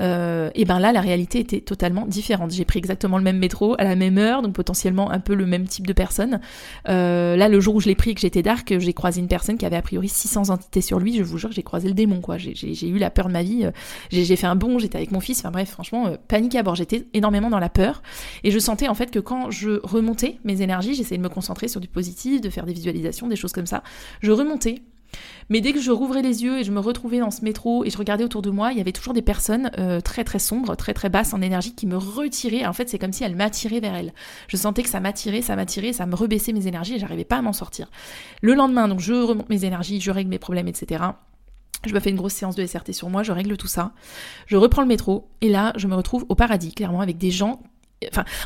Euh, 0.00 0.50
et 0.54 0.64
ben 0.64 0.78
là 0.78 0.92
la 0.92 1.00
réalité 1.00 1.40
était 1.40 1.60
totalement 1.60 2.06
différente. 2.06 2.50
J'ai 2.52 2.64
pris 2.64 2.78
exactement 2.78 3.18
le 3.18 3.24
même 3.24 3.38
métro 3.38 3.74
à 3.78 3.84
la 3.84 3.96
même 3.96 4.18
heure, 4.18 4.42
donc 4.42 4.54
potentiellement 4.54 5.10
un 5.10 5.20
peu 5.20 5.34
le 5.34 5.46
même 5.46 5.66
type 5.66 5.86
de 5.86 5.92
personne. 5.92 6.40
Euh, 6.88 7.36
là 7.36 7.48
le 7.48 7.60
jour 7.60 7.74
où 7.74 7.80
je 7.80 7.88
l'ai 7.88 7.94
pris 7.94 8.10
et 8.10 8.14
que 8.14 8.20
j'étais 8.20 8.42
dark, 8.42 8.78
j'ai 8.78 8.92
croisé 8.92 9.20
une 9.20 9.28
personne 9.28 9.58
qui 9.58 9.66
avait 9.66 9.76
a 9.76 9.82
priori 9.82 10.08
600 10.08 10.50
entités 10.50 10.80
sur 10.80 10.98
lui. 10.98 11.16
Je 11.16 11.22
vous 11.22 11.38
jure 11.38 11.52
j'ai 11.52 11.62
croisé 11.62 11.88
le 11.88 11.94
démon 11.94 12.20
quoi. 12.20 12.36
J'ai 12.38 12.88
eu 12.88 12.98
la 12.98 13.10
peur 13.10 13.28
de 13.28 13.32
ma 13.32 13.42
vie. 13.42 13.64
Euh, 13.64 13.70
j'ai 14.10 14.36
fait 14.36 14.46
un 14.46 14.56
bond, 14.56 14.78
j'étais 14.78 14.96
avec 14.96 15.12
mon 15.12 15.20
fils. 15.20 15.40
Enfin 15.40 15.50
bref, 15.50 15.70
franchement 15.70 16.06
euh, 16.06 16.16
panique 16.28 16.54
à 16.54 16.62
bord. 16.62 16.74
J'étais 16.74 17.06
énormément 17.14 17.50
dans 17.50 17.58
la 17.58 17.68
peur 17.68 18.02
et 18.44 18.50
je 18.50 18.58
sentais 18.58 18.88
en 18.88 18.94
fait 18.94 19.10
que 19.10 19.18
quand 19.18 19.50
je 19.50 19.80
remontais 19.82 20.38
mes 20.44 20.62
énergies, 20.62 20.94
j'essayais 20.94 21.18
de 21.18 21.22
me 21.22 21.28
concentrer 21.28 21.68
sur 21.68 21.80
du 21.80 21.88
positif, 21.88 22.40
de 22.40 22.50
faire 22.50 22.66
des 22.66 22.72
visualisations, 22.72 23.28
des 23.28 23.36
choses 23.36 23.52
comme 23.52 23.66
ça. 23.66 23.82
Je 24.20 24.32
remontais 24.32 24.82
mais 25.48 25.60
dès 25.60 25.72
que 25.72 25.80
je 25.80 25.90
rouvrais 25.90 26.22
les 26.22 26.44
yeux 26.44 26.60
et 26.60 26.64
je 26.64 26.70
me 26.70 26.80
retrouvais 26.80 27.18
dans 27.18 27.30
ce 27.30 27.42
métro 27.42 27.84
et 27.84 27.90
je 27.90 27.98
regardais 27.98 28.24
autour 28.24 28.42
de 28.42 28.50
moi, 28.50 28.72
il 28.72 28.78
y 28.78 28.80
avait 28.80 28.92
toujours 28.92 29.14
des 29.14 29.22
personnes 29.22 29.70
euh, 29.78 30.00
très 30.00 30.24
très 30.24 30.38
sombres, 30.38 30.76
très 30.76 30.94
très 30.94 31.08
basses 31.08 31.34
en 31.34 31.42
énergie 31.42 31.74
qui 31.74 31.86
me 31.86 31.96
retiraient. 31.96 32.66
En 32.66 32.72
fait, 32.72 32.88
c'est 32.88 32.98
comme 32.98 33.12
si 33.12 33.24
elles 33.24 33.36
m'attiraient 33.36 33.80
vers 33.80 33.94
elles. 33.94 34.12
Je 34.48 34.56
sentais 34.56 34.82
que 34.82 34.88
ça 34.88 35.00
m'attirait, 35.00 35.42
ça 35.42 35.56
m'attirait, 35.56 35.92
ça 35.92 36.06
me 36.06 36.14
rebaissait 36.14 36.52
mes 36.52 36.66
énergies 36.66 36.94
et 36.94 36.98
j'arrivais 36.98 37.24
pas 37.24 37.38
à 37.38 37.42
m'en 37.42 37.52
sortir. 37.52 37.90
Le 38.42 38.54
lendemain, 38.54 38.88
donc 38.88 39.00
je 39.00 39.14
remonte 39.14 39.48
mes 39.48 39.64
énergies, 39.64 40.00
je 40.00 40.10
règle 40.10 40.30
mes 40.30 40.38
problèmes, 40.38 40.68
etc. 40.68 41.04
Je 41.86 41.94
me 41.94 42.00
fais 42.00 42.10
une 42.10 42.16
grosse 42.16 42.34
séance 42.34 42.56
de 42.56 42.64
SRT 42.64 42.92
sur 42.92 43.08
moi, 43.08 43.22
je 43.22 43.32
règle 43.32 43.56
tout 43.56 43.66
ça. 43.66 43.92
Je 44.46 44.56
reprends 44.56 44.82
le 44.82 44.88
métro 44.88 45.30
et 45.40 45.48
là, 45.48 45.72
je 45.76 45.86
me 45.86 45.94
retrouve 45.94 46.26
au 46.28 46.34
paradis, 46.34 46.74
clairement, 46.74 47.00
avec 47.00 47.16
des 47.16 47.30
gens 47.30 47.62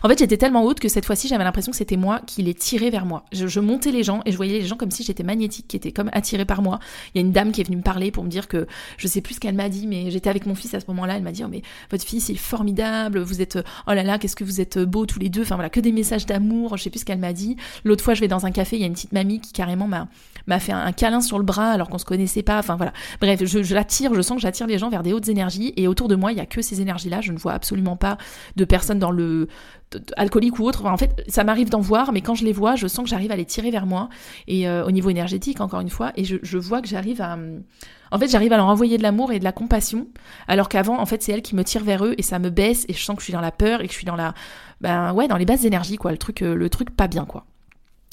En 0.02 0.08
fait, 0.08 0.18
j'étais 0.18 0.36
tellement 0.36 0.64
haute 0.64 0.80
que 0.80 0.88
cette 0.88 1.04
fois-ci, 1.04 1.28
j'avais 1.28 1.44
l'impression 1.44 1.70
que 1.70 1.78
c'était 1.78 1.96
moi 1.96 2.20
qui 2.26 2.42
les 2.42 2.54
tirais 2.54 2.90
vers 2.90 3.06
moi. 3.06 3.24
Je, 3.32 3.60
montais 3.60 3.92
les 3.92 4.02
gens 4.02 4.20
et 4.26 4.32
je 4.32 4.36
voyais 4.36 4.58
les 4.58 4.66
gens 4.66 4.76
comme 4.76 4.90
si 4.90 5.04
j'étais 5.04 5.22
magnétique, 5.22 5.68
qui 5.68 5.76
étaient 5.76 5.92
comme 5.92 6.10
attirés 6.12 6.44
par 6.44 6.60
moi. 6.60 6.80
Il 7.14 7.20
y 7.20 7.24
a 7.24 7.26
une 7.26 7.32
dame 7.32 7.52
qui 7.52 7.60
est 7.60 7.64
venue 7.64 7.76
me 7.76 7.82
parler 7.82 8.10
pour 8.10 8.24
me 8.24 8.28
dire 8.28 8.48
que 8.48 8.66
je 8.98 9.06
sais 9.06 9.20
plus 9.20 9.34
ce 9.34 9.40
qu'elle 9.40 9.54
m'a 9.54 9.68
dit, 9.68 9.86
mais 9.86 10.10
j'étais 10.10 10.28
avec 10.28 10.46
mon 10.46 10.56
fils 10.56 10.74
à 10.74 10.80
ce 10.80 10.86
moment-là. 10.88 11.16
Elle 11.16 11.22
m'a 11.22 11.30
dit, 11.30 11.44
oh, 11.44 11.48
mais 11.48 11.62
votre 11.90 12.04
fils 12.04 12.30
est 12.30 12.34
formidable, 12.34 13.20
vous 13.20 13.40
êtes, 13.40 13.58
oh 13.86 13.92
là 13.92 14.02
là, 14.02 14.18
qu'est-ce 14.18 14.36
que 14.36 14.44
vous 14.44 14.60
êtes 14.60 14.78
beaux 14.78 15.06
tous 15.06 15.20
les 15.20 15.28
deux. 15.28 15.42
Enfin 15.42 15.54
voilà, 15.54 15.70
que 15.70 15.80
des 15.80 15.92
messages 15.92 16.26
d'amour. 16.26 16.76
Je 16.76 16.82
sais 16.82 16.90
plus 16.90 17.00
ce 17.00 17.04
qu'elle 17.04 17.18
m'a 17.18 17.32
dit. 17.32 17.56
L'autre 17.84 18.02
fois, 18.02 18.14
je 18.14 18.20
vais 18.20 18.28
dans 18.28 18.46
un 18.46 18.50
café, 18.50 18.76
il 18.76 18.80
y 18.80 18.84
a 18.84 18.88
une 18.88 18.94
petite 18.94 19.12
mamie 19.12 19.40
qui 19.40 19.52
carrément 19.52 19.86
m'a 19.86 20.08
m'a 20.46 20.60
fait 20.60 20.72
un, 20.72 20.92
câlin 20.92 21.20
sur 21.20 21.38
le 21.38 21.44
bras 21.44 21.70
alors 21.70 21.88
qu'on 21.88 21.98
se 21.98 22.04
connaissait 22.04 22.42
pas. 22.42 22.58
Enfin 22.58 22.76
voilà. 22.76 22.92
Bref, 23.20 23.42
je, 23.44 23.62
je 23.62 23.74
l'attire, 23.74 24.14
je 24.14 24.20
sens 24.20 24.36
que 24.36 24.42
j'attire 24.42 24.66
les 24.66 24.78
gens 24.78 24.90
vers 24.90 25.02
des 25.02 25.12
hautes 25.12 25.28
énergies 25.28 25.72
et 25.76 25.88
autour 25.88 26.08
de 26.08 26.16
moi, 26.16 26.32
il 26.32 26.38
y 26.38 26.40
a 26.40 26.46
que 26.46 26.60
ces 26.60 26.80
énergies-là. 26.80 27.20
Je 27.20 27.32
ne 27.32 27.38
vois 27.38 27.52
absolument 27.52 27.96
pas 27.96 28.18
de 28.56 28.64
personnes 28.64 28.98
dans 28.98 29.10
le 29.10 29.43
alcoolique 30.16 30.58
ou 30.58 30.64
autre. 30.64 30.86
en 30.86 30.96
fait, 30.96 31.24
ça 31.28 31.44
m'arrive 31.44 31.70
d'en 31.70 31.80
voir, 31.80 32.12
mais 32.12 32.20
quand 32.20 32.34
je 32.34 32.44
les 32.44 32.52
vois, 32.52 32.76
je 32.76 32.86
sens 32.86 33.04
que 33.04 33.10
j'arrive 33.10 33.32
à 33.32 33.36
les 33.36 33.44
tirer 33.44 33.70
vers 33.70 33.86
moi. 33.86 34.08
Et 34.48 34.68
euh, 34.68 34.84
au 34.84 34.90
niveau 34.90 35.10
énergétique, 35.10 35.60
encore 35.60 35.80
une 35.80 35.90
fois, 35.90 36.12
et 36.16 36.24
je, 36.24 36.58
vois 36.58 36.80
que 36.80 36.88
j'arrive 36.88 37.20
à... 37.20 37.38
En 38.10 38.18
fait, 38.18 38.28
j'arrive 38.28 38.52
à 38.52 38.56
leur 38.56 38.66
envoyer 38.66 38.96
de 38.98 39.02
l'amour 39.02 39.32
et 39.32 39.38
de 39.38 39.44
la 39.44 39.52
compassion, 39.52 40.06
alors 40.46 40.68
qu'avant, 40.68 41.00
en 41.00 41.06
fait, 41.06 41.22
c'est 41.22 41.32
elles 41.32 41.42
qui 41.42 41.56
me 41.56 41.64
tirent 41.64 41.84
vers 41.84 42.04
eux 42.04 42.14
et 42.18 42.22
ça 42.22 42.38
me 42.38 42.50
baisse 42.50 42.84
et 42.88 42.92
je 42.92 43.02
sens 43.02 43.16
que 43.16 43.22
je 43.22 43.24
suis 43.24 43.32
dans 43.32 43.40
la 43.40 43.52
peur 43.52 43.80
et 43.80 43.86
que 43.86 43.92
je 43.92 43.98
suis 43.98 44.06
dans 44.06 44.16
la... 44.16 44.34
Ben 44.80 45.12
ouais, 45.12 45.28
dans 45.28 45.36
les 45.36 45.46
bases 45.46 45.64
énergies, 45.66 45.96
quoi. 45.96 46.12
Le 46.12 46.18
truc, 46.18 46.42
euh, 46.42 46.54
le 46.54 46.68
truc 46.68 46.94
pas 46.94 47.08
bien, 47.08 47.24
quoi. 47.24 47.46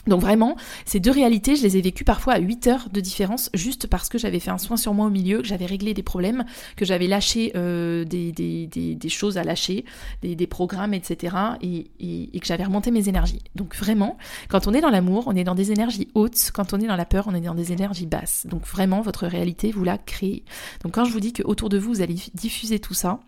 Donc 0.07 0.21
vraiment, 0.21 0.55
ces 0.85 0.99
deux 0.99 1.11
réalités, 1.11 1.55
je 1.55 1.63
les 1.63 1.77
ai 1.77 1.81
vécues 1.81 2.03
parfois 2.03 2.33
à 2.33 2.39
8 2.39 2.67
heures 2.67 2.89
de 2.91 2.99
différence, 2.99 3.49
juste 3.53 3.87
parce 3.87 4.09
que 4.09 4.17
j'avais 4.17 4.39
fait 4.39 4.51
un 4.51 4.57
soin 4.57 4.77
sur 4.77 4.93
moi 4.93 5.07
au 5.07 5.09
milieu, 5.09 5.39
que 5.39 5.47
j'avais 5.47 5.65
réglé 5.65 5.93
des 5.93 6.03
problèmes, 6.03 6.43
que 6.75 6.85
j'avais 6.85 7.07
lâché 7.07 7.51
euh, 7.55 8.03
des, 8.05 8.99
choses 9.09 9.37
à 9.37 9.43
lâcher, 9.43 9.85
des, 10.21 10.47
programmes, 10.47 10.93
etc. 10.93 11.35
Et, 11.61 11.91
et, 11.99 12.35
et 12.35 12.39
que 12.39 12.45
j'avais 12.45 12.63
remonté 12.63 12.91
mes 12.91 13.09
énergies. 13.09 13.41
Donc 13.55 13.75
vraiment, 13.75 14.17
quand 14.49 14.67
on 14.67 14.73
est 14.73 14.81
dans 14.81 14.89
l'amour, 14.89 15.25
on 15.27 15.35
est 15.35 15.43
dans 15.43 15.55
des 15.55 15.71
énergies 15.71 16.07
hautes, 16.13 16.51
quand 16.53 16.73
on 16.73 16.79
est 16.79 16.87
dans 16.87 16.95
la 16.95 17.05
peur, 17.05 17.25
on 17.27 17.35
est 17.35 17.41
dans 17.41 17.55
des 17.55 17.71
énergies 17.71 18.07
basses. 18.07 18.45
Donc 18.47 18.65
vraiment, 18.65 19.01
votre 19.01 19.27
réalité, 19.27 19.71
vous 19.71 19.83
la 19.83 19.97
créez. 19.97 20.43
Donc 20.83 20.95
quand 20.95 21.05
je 21.05 21.11
vous 21.11 21.19
dis 21.19 21.33
que 21.33 21.43
autour 21.43 21.69
de 21.69 21.77
vous, 21.77 21.93
vous 21.93 22.01
allez 22.01 22.15
diffuser 22.33 22.79
tout 22.79 22.93
ça, 22.93 23.19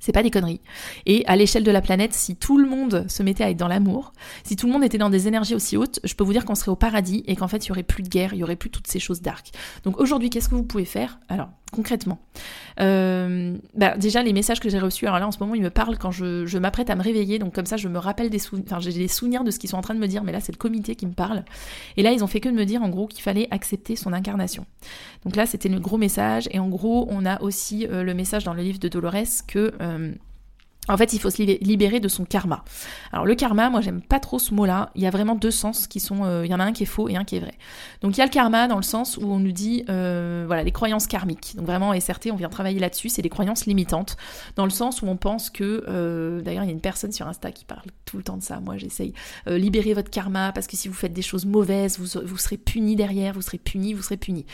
c'est 0.00 0.12
pas 0.12 0.22
des 0.22 0.30
conneries. 0.30 0.60
Et 1.06 1.24
à 1.26 1.36
l'échelle 1.36 1.64
de 1.64 1.70
la 1.70 1.80
planète, 1.80 2.14
si 2.14 2.36
tout 2.36 2.58
le 2.58 2.68
monde 2.68 3.06
se 3.08 3.22
mettait 3.22 3.44
à 3.44 3.50
être 3.50 3.56
dans 3.56 3.68
l'amour, 3.68 4.12
si 4.44 4.56
tout 4.56 4.66
le 4.66 4.72
monde 4.72 4.84
était 4.84 4.98
dans 4.98 5.10
des 5.10 5.28
énergies 5.28 5.54
aussi 5.54 5.76
hautes, 5.76 6.00
je 6.04 6.14
peux 6.14 6.24
vous 6.24 6.32
dire 6.32 6.44
qu'on 6.44 6.54
serait 6.54 6.70
au 6.70 6.76
paradis 6.76 7.24
et 7.26 7.36
qu'en 7.36 7.48
fait, 7.48 7.66
il 7.66 7.68
y 7.68 7.72
aurait 7.72 7.82
plus 7.82 8.02
de 8.02 8.08
guerre, 8.08 8.34
il 8.34 8.38
y 8.38 8.44
aurait 8.44 8.56
plus 8.56 8.70
toutes 8.70 8.86
ces 8.86 9.00
choses 9.00 9.20
dark. 9.22 9.50
Donc 9.84 10.00
aujourd'hui, 10.00 10.30
qu'est-ce 10.30 10.48
que 10.48 10.54
vous 10.54 10.62
pouvez 10.62 10.84
faire? 10.84 11.18
Alors, 11.28 11.48
concrètement 11.70 12.18
euh, 12.80 13.56
bah, 13.74 13.96
Déjà, 13.96 14.22
les 14.22 14.32
messages 14.32 14.60
que 14.60 14.68
j'ai 14.68 14.78
reçus, 14.78 15.06
alors 15.06 15.18
là, 15.18 15.26
en 15.26 15.32
ce 15.32 15.38
moment, 15.40 15.54
ils 15.54 15.62
me 15.62 15.70
parlent 15.70 15.98
quand 15.98 16.10
je, 16.10 16.58
m'apprête 16.58 16.90
à 16.90 16.96
me 16.96 17.02
réveiller, 17.02 17.38
donc 17.38 17.54
comme 17.54 17.66
ça, 17.66 17.76
je 17.76 17.88
me 17.88 17.98
rappelle 17.98 18.30
des 18.30 18.38
souvenirs, 18.38 18.66
enfin, 18.68 18.80
j'ai 18.80 18.92
des 18.92 19.08
souvenirs 19.08 19.44
de 19.44 19.50
ce 19.50 19.58
qu'ils 19.58 19.70
sont 19.70 19.76
en 19.76 19.82
train 19.82 19.94
de 19.94 20.00
me 20.00 20.06
dire, 20.06 20.24
mais 20.24 20.32
là, 20.32 20.40
c'est 20.40 20.52
le 20.52 20.58
comité 20.58 20.94
qui 20.94 21.06
me 21.06 21.12
parle. 21.12 21.44
Et 21.96 22.02
là, 22.02 22.12
ils 22.12 22.22
ont 22.24 22.26
fait 22.26 22.40
que 22.40 22.48
de 22.48 22.54
me 22.54 22.64
dire, 22.64 22.82
en 22.82 22.88
gros, 22.88 23.06
qu'il 23.06 23.22
fallait 23.22 23.48
accepter 23.50 23.96
son 23.96 24.12
incarnation. 24.12 24.66
Donc 25.24 25.36
là, 25.36 25.46
c'était 25.46 25.68
le 25.68 25.80
gros 25.80 25.98
message, 25.98 26.48
et 26.50 26.58
en 26.58 26.68
gros, 26.68 27.06
on 27.10 27.26
a 27.26 27.40
aussi 27.42 27.86
euh, 27.86 28.02
le 28.02 28.14
message 28.14 28.44
dans 28.44 28.54
le 28.54 28.62
livre 28.62 28.78
de 28.78 28.88
Dolores 28.88 29.44
que... 29.46 29.72
Euh, 29.80 30.12
en 30.88 30.96
fait, 30.96 31.12
il 31.12 31.20
faut 31.20 31.30
se 31.30 31.42
libérer 31.42 32.00
de 32.00 32.08
son 32.08 32.24
karma. 32.24 32.64
Alors 33.12 33.26
le 33.26 33.34
karma, 33.34 33.70
moi 33.70 33.80
j'aime 33.80 34.00
pas 34.00 34.20
trop 34.20 34.38
ce 34.38 34.54
mot-là. 34.54 34.90
Il 34.94 35.02
y 35.02 35.06
a 35.06 35.10
vraiment 35.10 35.34
deux 35.34 35.50
sens 35.50 35.86
qui 35.86 36.00
sont, 36.00 36.24
euh, 36.24 36.46
il 36.46 36.50
y 36.50 36.54
en 36.54 36.60
a 36.60 36.64
un 36.64 36.72
qui 36.72 36.84
est 36.84 36.86
faux 36.86 37.08
et 37.08 37.16
un 37.16 37.24
qui 37.24 37.36
est 37.36 37.40
vrai. 37.40 37.54
Donc 38.00 38.16
il 38.16 38.18
y 38.18 38.22
a 38.22 38.24
le 38.24 38.30
karma 38.30 38.68
dans 38.68 38.76
le 38.76 38.82
sens 38.82 39.16
où 39.16 39.30
on 39.30 39.38
nous 39.38 39.52
dit, 39.52 39.84
euh, 39.88 40.44
voilà, 40.46 40.62
les 40.62 40.72
croyances 40.72 41.06
karmiques. 41.06 41.54
Donc 41.56 41.66
vraiment 41.66 41.98
SRT, 41.98 42.30
on 42.32 42.36
vient 42.36 42.48
travailler 42.48 42.78
là-dessus. 42.78 43.08
C'est 43.08 43.22
des 43.22 43.28
croyances 43.28 43.66
limitantes, 43.66 44.16
dans 44.56 44.64
le 44.64 44.70
sens 44.70 45.02
où 45.02 45.06
on 45.06 45.16
pense 45.16 45.50
que, 45.50 45.84
euh, 45.88 46.40
d'ailleurs 46.40 46.64
il 46.64 46.68
y 46.68 46.70
a 46.70 46.74
une 46.74 46.80
personne 46.80 47.12
sur 47.12 47.26
Insta 47.26 47.52
qui 47.52 47.64
parle 47.64 47.86
tout 48.04 48.16
le 48.16 48.22
temps 48.22 48.36
de 48.36 48.42
ça. 48.42 48.60
Moi 48.60 48.76
j'essaye 48.76 49.12
libérer 49.46 49.94
votre 49.94 50.10
karma 50.10 50.52
parce 50.52 50.66
que 50.66 50.76
si 50.76 50.88
vous 50.88 50.94
faites 50.94 51.12
des 51.12 51.22
choses 51.22 51.46
mauvaises, 51.46 51.98
vous, 51.98 52.20
vous 52.24 52.38
serez 52.38 52.56
puni 52.56 52.96
derrière, 52.96 53.34
vous 53.34 53.42
serez 53.42 53.58
puni, 53.58 53.94
vous 53.94 54.02
serez 54.02 54.16
puni. 54.16 54.46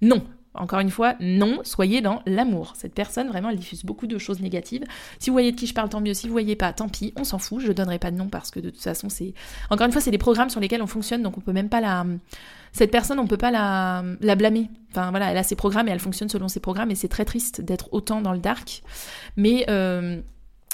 Non, 0.00 0.22
encore 0.54 0.80
une 0.80 0.90
fois, 0.90 1.14
non, 1.20 1.60
soyez 1.64 2.00
dans 2.02 2.20
l'amour. 2.26 2.74
Cette 2.76 2.94
personne, 2.94 3.28
vraiment, 3.28 3.48
elle 3.48 3.56
diffuse 3.56 3.84
beaucoup 3.84 4.06
de 4.06 4.18
choses 4.18 4.40
négatives. 4.40 4.84
Si 5.18 5.30
vous 5.30 5.34
voyez 5.34 5.52
de 5.52 5.56
qui 5.56 5.66
je 5.66 5.72
parle, 5.72 5.88
tant 5.88 6.00
mieux. 6.00 6.14
Si 6.14 6.26
vous 6.26 6.32
voyez 6.32 6.56
pas, 6.56 6.72
tant 6.72 6.88
pis, 6.88 7.12
on 7.16 7.24
s'en 7.24 7.38
fout. 7.38 7.60
Je 7.60 7.72
donnerai 7.72 7.98
pas 7.98 8.10
de 8.10 8.16
nom 8.16 8.28
parce 8.28 8.50
que 8.50 8.60
de 8.60 8.68
toute 8.68 8.82
façon, 8.82 9.08
c'est. 9.08 9.32
Encore 9.70 9.86
une 9.86 9.92
fois, 9.92 10.02
c'est 10.02 10.10
des 10.10 10.18
programmes 10.18 10.50
sur 10.50 10.60
lesquels 10.60 10.82
on 10.82 10.86
fonctionne, 10.86 11.22
donc 11.22 11.38
on 11.38 11.40
peut 11.40 11.52
même 11.52 11.70
pas 11.70 11.80
la. 11.80 12.04
Cette 12.72 12.90
personne, 12.90 13.18
on 13.18 13.26
peut 13.26 13.36
pas 13.36 13.50
la, 13.50 14.04
la 14.20 14.34
blâmer. 14.34 14.68
Enfin 14.90 15.10
voilà, 15.10 15.30
elle 15.30 15.38
a 15.38 15.42
ses 15.42 15.56
programmes 15.56 15.88
et 15.88 15.90
elle 15.90 16.00
fonctionne 16.00 16.28
selon 16.28 16.48
ses 16.48 16.60
programmes 16.60 16.90
et 16.90 16.94
c'est 16.94 17.08
très 17.08 17.24
triste 17.24 17.60
d'être 17.60 17.88
autant 17.92 18.20
dans 18.20 18.32
le 18.32 18.38
dark. 18.38 18.82
Mais 19.36 19.64
euh, 19.70 20.20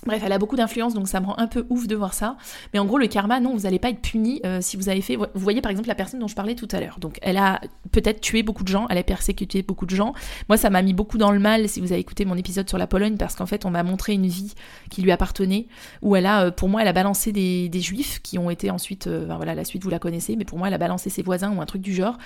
Bref, 0.06 0.22
elle 0.24 0.32
a 0.32 0.38
beaucoup 0.38 0.54
d'influence, 0.54 0.94
donc 0.94 1.08
ça 1.08 1.18
me 1.18 1.26
rend 1.26 1.34
un 1.38 1.48
peu 1.48 1.66
ouf 1.70 1.88
de 1.88 1.96
voir 1.96 2.14
ça. 2.14 2.36
Mais 2.72 2.78
en 2.78 2.84
gros, 2.84 2.98
le 2.98 3.08
karma, 3.08 3.40
non, 3.40 3.52
vous 3.54 3.62
n'allez 3.62 3.80
pas 3.80 3.90
être 3.90 4.00
puni 4.00 4.40
euh, 4.46 4.60
si 4.60 4.76
vous 4.76 4.88
avez 4.88 5.00
fait. 5.00 5.16
Vous 5.16 5.26
voyez 5.34 5.60
par 5.60 5.72
exemple 5.72 5.88
la 5.88 5.96
personne 5.96 6.20
dont 6.20 6.28
je 6.28 6.36
parlais 6.36 6.54
tout 6.54 6.68
à 6.70 6.78
l'heure. 6.78 6.98
Donc, 7.00 7.18
elle 7.20 7.36
a 7.36 7.60
peut-être 7.90 8.20
tué 8.20 8.44
beaucoup 8.44 8.62
de 8.62 8.68
gens, 8.68 8.86
elle 8.90 8.98
a 8.98 9.02
persécuté 9.02 9.62
beaucoup 9.62 9.86
de 9.86 9.94
gens. 9.94 10.14
Moi, 10.48 10.56
ça 10.56 10.70
m'a 10.70 10.82
mis 10.82 10.94
beaucoup 10.94 11.18
dans 11.18 11.32
le 11.32 11.40
mal 11.40 11.68
si 11.68 11.80
vous 11.80 11.90
avez 11.90 12.00
écouté 12.00 12.24
mon 12.24 12.36
épisode 12.36 12.68
sur 12.68 12.78
la 12.78 12.86
Pologne, 12.86 13.16
parce 13.16 13.34
qu'en 13.34 13.46
fait, 13.46 13.64
on 13.64 13.70
m'a 13.70 13.82
montré 13.82 14.12
une 14.12 14.26
vie 14.26 14.54
qui 14.88 15.02
lui 15.02 15.10
appartenait, 15.10 15.66
où 16.00 16.14
elle 16.14 16.26
a, 16.26 16.44
euh, 16.44 16.50
pour 16.52 16.68
moi, 16.68 16.82
elle 16.82 16.88
a 16.88 16.92
balancé 16.92 17.32
des, 17.32 17.80
juifs 17.80 18.20
qui 18.22 18.38
ont 18.38 18.50
été 18.50 18.70
ensuite. 18.70 19.08
Euh, 19.08 19.26
voilà, 19.26 19.54
la 19.56 19.64
suite, 19.64 19.82
vous 19.82 19.90
la 19.90 19.98
connaissez, 19.98 20.36
mais 20.36 20.44
pour 20.44 20.58
moi, 20.58 20.68
elle 20.68 20.74
a 20.74 20.78
balancé 20.78 21.10
ses 21.10 21.22
voisins 21.22 21.52
ou 21.52 21.60
un 21.60 21.66
truc 21.66 21.82
du 21.82 21.92
genre. 21.92 22.18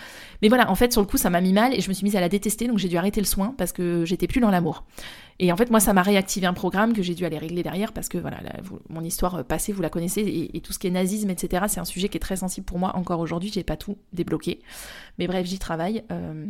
Mais 0.43 0.49
voilà, 0.49 0.71
en 0.71 0.75
fait, 0.75 0.93
sur 0.93 1.01
le 1.01 1.07
coup, 1.07 1.17
ça 1.17 1.31
m'a 1.31 1.41
mis 1.41 1.53
mal 1.55 1.73
et 1.75 1.81
je 1.81 1.89
me 1.89 1.95
suis 1.95 2.05
mise 2.05 2.17
à 2.17 2.21
la 2.21 2.29
détester, 2.29 2.69
donc 2.69 2.79
j'ai 2.79 2.89
dû 2.89 2.99
arrêter 2.99 3.21
le 3.21 3.27
soin 3.27 3.55
parce 3.57 3.73
que 3.73 4.05
j'étais 4.05 4.27
plus 4.27 4.41
dans 4.41 4.51
l'amour. 4.51 4.85
Et 5.39 5.51
en 5.53 5.57
fait, 5.57 5.71
moi, 5.71 5.81
ça 5.81 5.93
m'a 5.93 6.03
réactivé 6.03 6.47
un 6.47 6.53
programme 6.53 6.93
que 6.93 7.03
j'ai 7.03 7.15
dû 7.15 7.25
aller 7.25 7.39
régler 7.39 7.62
derrière 7.63 7.93
parce 7.93 8.09
que 8.09 8.19
voilà, 8.19 8.39
mon 8.89 9.03
histoire 9.03 9.37
euh, 9.37 9.43
passée, 9.43 9.73
vous 9.73 9.83
la 9.83 9.91
connaissez, 9.91 10.51
et, 10.53 10.61
tout 10.61 10.73
ce 10.73 10.79
qui 10.79 10.87
est 10.87 10.91
nazisme, 10.91 11.31
etc., 11.31 11.65
c'est 11.69 11.81
un 11.81 11.85
sujet 11.85 12.09
qui 12.09 12.17
est 12.17 12.21
très 12.21 12.37
sensible 12.37 12.65
pour 12.65 12.79
moi 12.79 12.97
encore 12.97 13.21
aujourd'hui. 13.21 13.51
J'ai 13.53 13.65
pas 13.65 13.77
tout 13.77 13.99
débloqué, 14.13 14.61
mais 15.19 15.27
bref, 15.27 15.47
j'y 15.47 15.59
travaille. 15.59 16.05
Euh, 16.11 16.47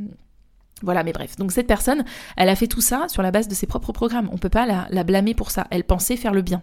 voilà, 0.83 1.05
mais 1.05 1.13
bref. 1.13 1.37
Donc 1.37 1.53
cette 1.53 1.67
personne, 1.67 2.05
elle 2.37 2.49
a 2.49 2.57
fait 2.57 2.67
tout 2.67 2.81
ça 2.81 3.07
sur 3.09 3.23
la 3.23 3.31
base 3.31 3.49
de 3.49 3.55
ses 3.55 3.67
propres 3.67 3.93
programmes. 3.93 4.29
On 4.33 4.39
peut 4.39 4.49
pas 4.49 4.67
la, 4.67 5.05
blâmer 5.05 5.35
pour 5.35 5.51
ça. 5.51 5.67
Elle 5.71 5.85
pensait 5.85 6.17
faire 6.17 6.35
le 6.35 6.43
bien. 6.43 6.63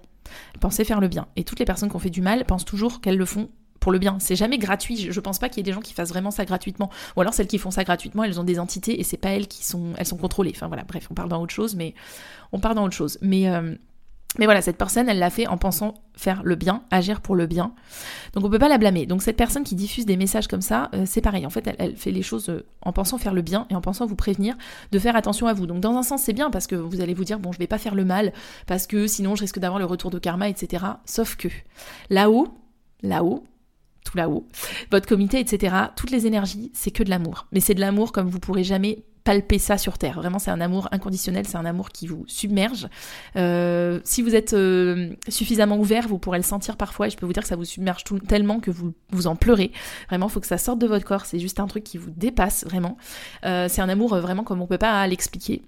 Elle 0.54 0.60
pensait 0.60 0.84
faire 0.84 1.00
le 1.00 1.08
bien. 1.08 1.28
Et 1.36 1.44
toutes 1.44 1.60
les 1.60 1.66
personnes 1.66 1.90
qui 1.90 1.96
ont 1.96 2.00
fait 2.00 2.10
du 2.10 2.22
mal 2.22 2.46
pensent 2.46 2.66
toujours 2.66 3.02
qu'elles 3.02 3.18
le 3.18 3.26
font 3.26 3.50
pour 3.80 3.92
le 3.92 4.00
bien. 4.00 4.18
C'est 4.20 4.36
jamais 4.36 4.58
gratuit. 4.58 5.12
Je, 5.12 5.20
pense 5.20 5.40
pas 5.40 5.48
qu'il 5.48 5.58
y 5.58 5.62
ait 5.62 5.64
des 5.64 5.74
gens 5.74 5.82
qui 5.82 5.94
fassent 5.94 6.10
vraiment 6.10 6.32
ça 6.32 6.46
gratuitement. 6.46 6.90
Ou 7.16 7.22
alors 7.22 7.34
celles 7.34 7.48
qui 7.48 7.58
font 7.58 7.72
ça 7.72 7.84
gratuitement, 7.84 8.24
elles 8.24 8.40
ont 8.40 8.44
des 8.44 8.60
entités 8.60 9.00
et 9.00 9.04
c'est 9.04 9.18
pas 9.18 9.30
elles 9.30 9.48
qui 9.48 9.66
sont, 9.66 9.94
elles 9.98 10.06
sont 10.06 10.18
contrôlées. 10.18 10.52
Enfin 10.54 10.68
voilà, 10.68 10.84
bref, 10.84 11.08
on 11.10 11.14
parle 11.14 11.30
dans 11.30 11.42
autre 11.42 11.54
chose, 11.54 11.76
mais 11.76 11.94
on 12.52 12.60
parle 12.60 12.76
dans 12.76 12.84
autre 12.84 12.96
chose. 12.96 13.18
Mais 13.22 13.50
euh, 13.50 13.76
mais 14.38 14.46
voilà, 14.46 14.62
cette 14.62 14.78
personne, 14.78 15.10
elle 15.10 15.18
l'a 15.18 15.32
fait 15.32 15.48
en 15.48 15.58
pensant 15.58 15.96
faire 16.16 16.44
le 16.44 16.56
bien, 16.56 16.84
agir 16.92 17.20
pour 17.20 17.36
le 17.36 17.48
bien. 17.48 17.74
Donc 18.34 18.46
on 18.46 18.50
peut 18.50 18.60
pas 18.60 18.70
la 18.70 18.78
blâmer. 18.78 19.08
Donc 19.08 19.24
cette 19.24 19.38
personne 19.38 19.64
qui 19.64 19.74
diffuse 19.74 20.06
des 20.06 20.18
messages 20.18 20.48
comme 20.48 20.62
ça, 20.62 20.90
euh, 20.94 21.04
c'est 21.08 21.22
pareil. 21.22 21.48
En 21.48 21.50
fait, 21.50 21.68
elle, 21.80 21.96
fait 21.96 22.12
les 22.12 22.22
choses 22.22 22.50
euh, 22.50 22.66
en 22.84 22.94
pensant 22.94 23.18
faire 23.18 23.34
le 23.34 23.42
bien 23.42 23.66
et 23.72 23.76
en 23.76 23.82
pensant 23.82 24.06
vous 24.06 24.16
prévenir 24.16 24.56
de 24.92 25.00
faire 25.00 25.16
attention 25.16 25.48
à 25.48 25.54
vous. 25.54 25.66
Donc 25.66 25.80
dans 25.80 25.96
un 25.96 26.04
sens, 26.04 26.22
c'est 26.22 26.34
bien 26.34 26.52
parce 26.52 26.68
que 26.68 26.76
vous 26.76 27.02
allez 27.02 27.16
vous 27.16 27.24
dire 27.24 27.40
bon, 27.40 27.52
je 27.52 27.58
vais 27.58 27.68
pas 27.68 27.80
faire 27.80 27.96
le 27.96 28.06
mal 28.06 28.32
parce 28.68 28.86
que 28.86 29.08
sinon 29.08 29.36
je 29.36 29.42
risque 29.42 29.58
d'avoir 29.58 29.80
le 29.80 29.86
retour 29.86 30.12
de 30.12 30.20
karma, 30.20 30.48
etc. 30.48 30.86
Sauf 31.06 31.36
que 31.36 31.48
là-haut, 32.12 32.50
là-haut, 33.02 33.44
tout 34.06 34.16
là-haut, 34.16 34.48
votre 34.92 35.08
comité, 35.08 35.40
etc., 35.40 35.76
toutes 35.96 36.12
les 36.12 36.28
énergies, 36.28 36.72
c'est 36.76 36.92
que 36.92 37.02
de 37.04 37.10
l'amour. 37.10 37.48
Mais 37.52 37.62
c'est 37.62 37.74
de 37.74 37.82
l'amour 37.82 38.12
comme 38.12 38.30
vous 38.30 38.40
pourrez 38.40 38.64
jamais 38.64 39.04
palper 39.30 39.60
ça 39.60 39.78
sur 39.78 40.00
Terre. 40.00 40.16
Vraiment, 40.16 40.40
c'est 40.40 40.50
un 40.50 40.60
amour 40.60 40.88
inconditionnel, 40.92 41.46
c'est 41.48 41.58
un 41.58 41.66
amour 41.66 41.90
qui 41.92 42.08
vous 42.08 42.24
submerge. 42.26 42.88
Euh, 43.36 44.00
si 44.04 44.24
vous 44.24 44.34
êtes 44.34 44.54
euh, 44.54 45.12
suffisamment 45.28 45.78
ouvert, 45.78 46.08
vous 46.08 46.18
pourrez 46.18 46.40
le 46.40 46.44
sentir 46.44 46.78
parfois, 46.78 47.06
et 47.06 47.10
je 47.12 47.18
peux 47.18 47.28
vous 47.28 47.34
dire 47.34 47.44
que 47.44 47.48
ça 47.48 47.56
vous 47.56 47.64
submerge 47.64 48.04
tout, 48.04 48.18
tellement 48.18 48.60
que 48.60 48.72
vous, 48.72 48.92
vous 49.12 49.28
en 49.28 49.36
pleurez. 49.36 49.72
Vraiment, 50.08 50.30
il 50.30 50.32
faut 50.32 50.40
que 50.40 50.48
ça 50.48 50.58
sorte 50.58 50.80
de 50.80 50.88
votre 50.88 51.06
corps, 51.06 51.28
c'est 51.28 51.38
juste 51.38 51.60
un 51.60 51.68
truc 51.68 51.84
qui 51.84 52.00
vous 52.00 52.10
dépasse, 52.10 52.66
vraiment. 52.66 52.98
Euh, 53.46 53.68
c'est 53.70 53.84
un 53.84 53.90
amour 53.90 54.18
vraiment 54.18 54.44
comme 54.44 54.64
on 54.64 54.66
peut 54.66 54.80
pas 54.80 55.06
l'expliquer. 55.06 55.62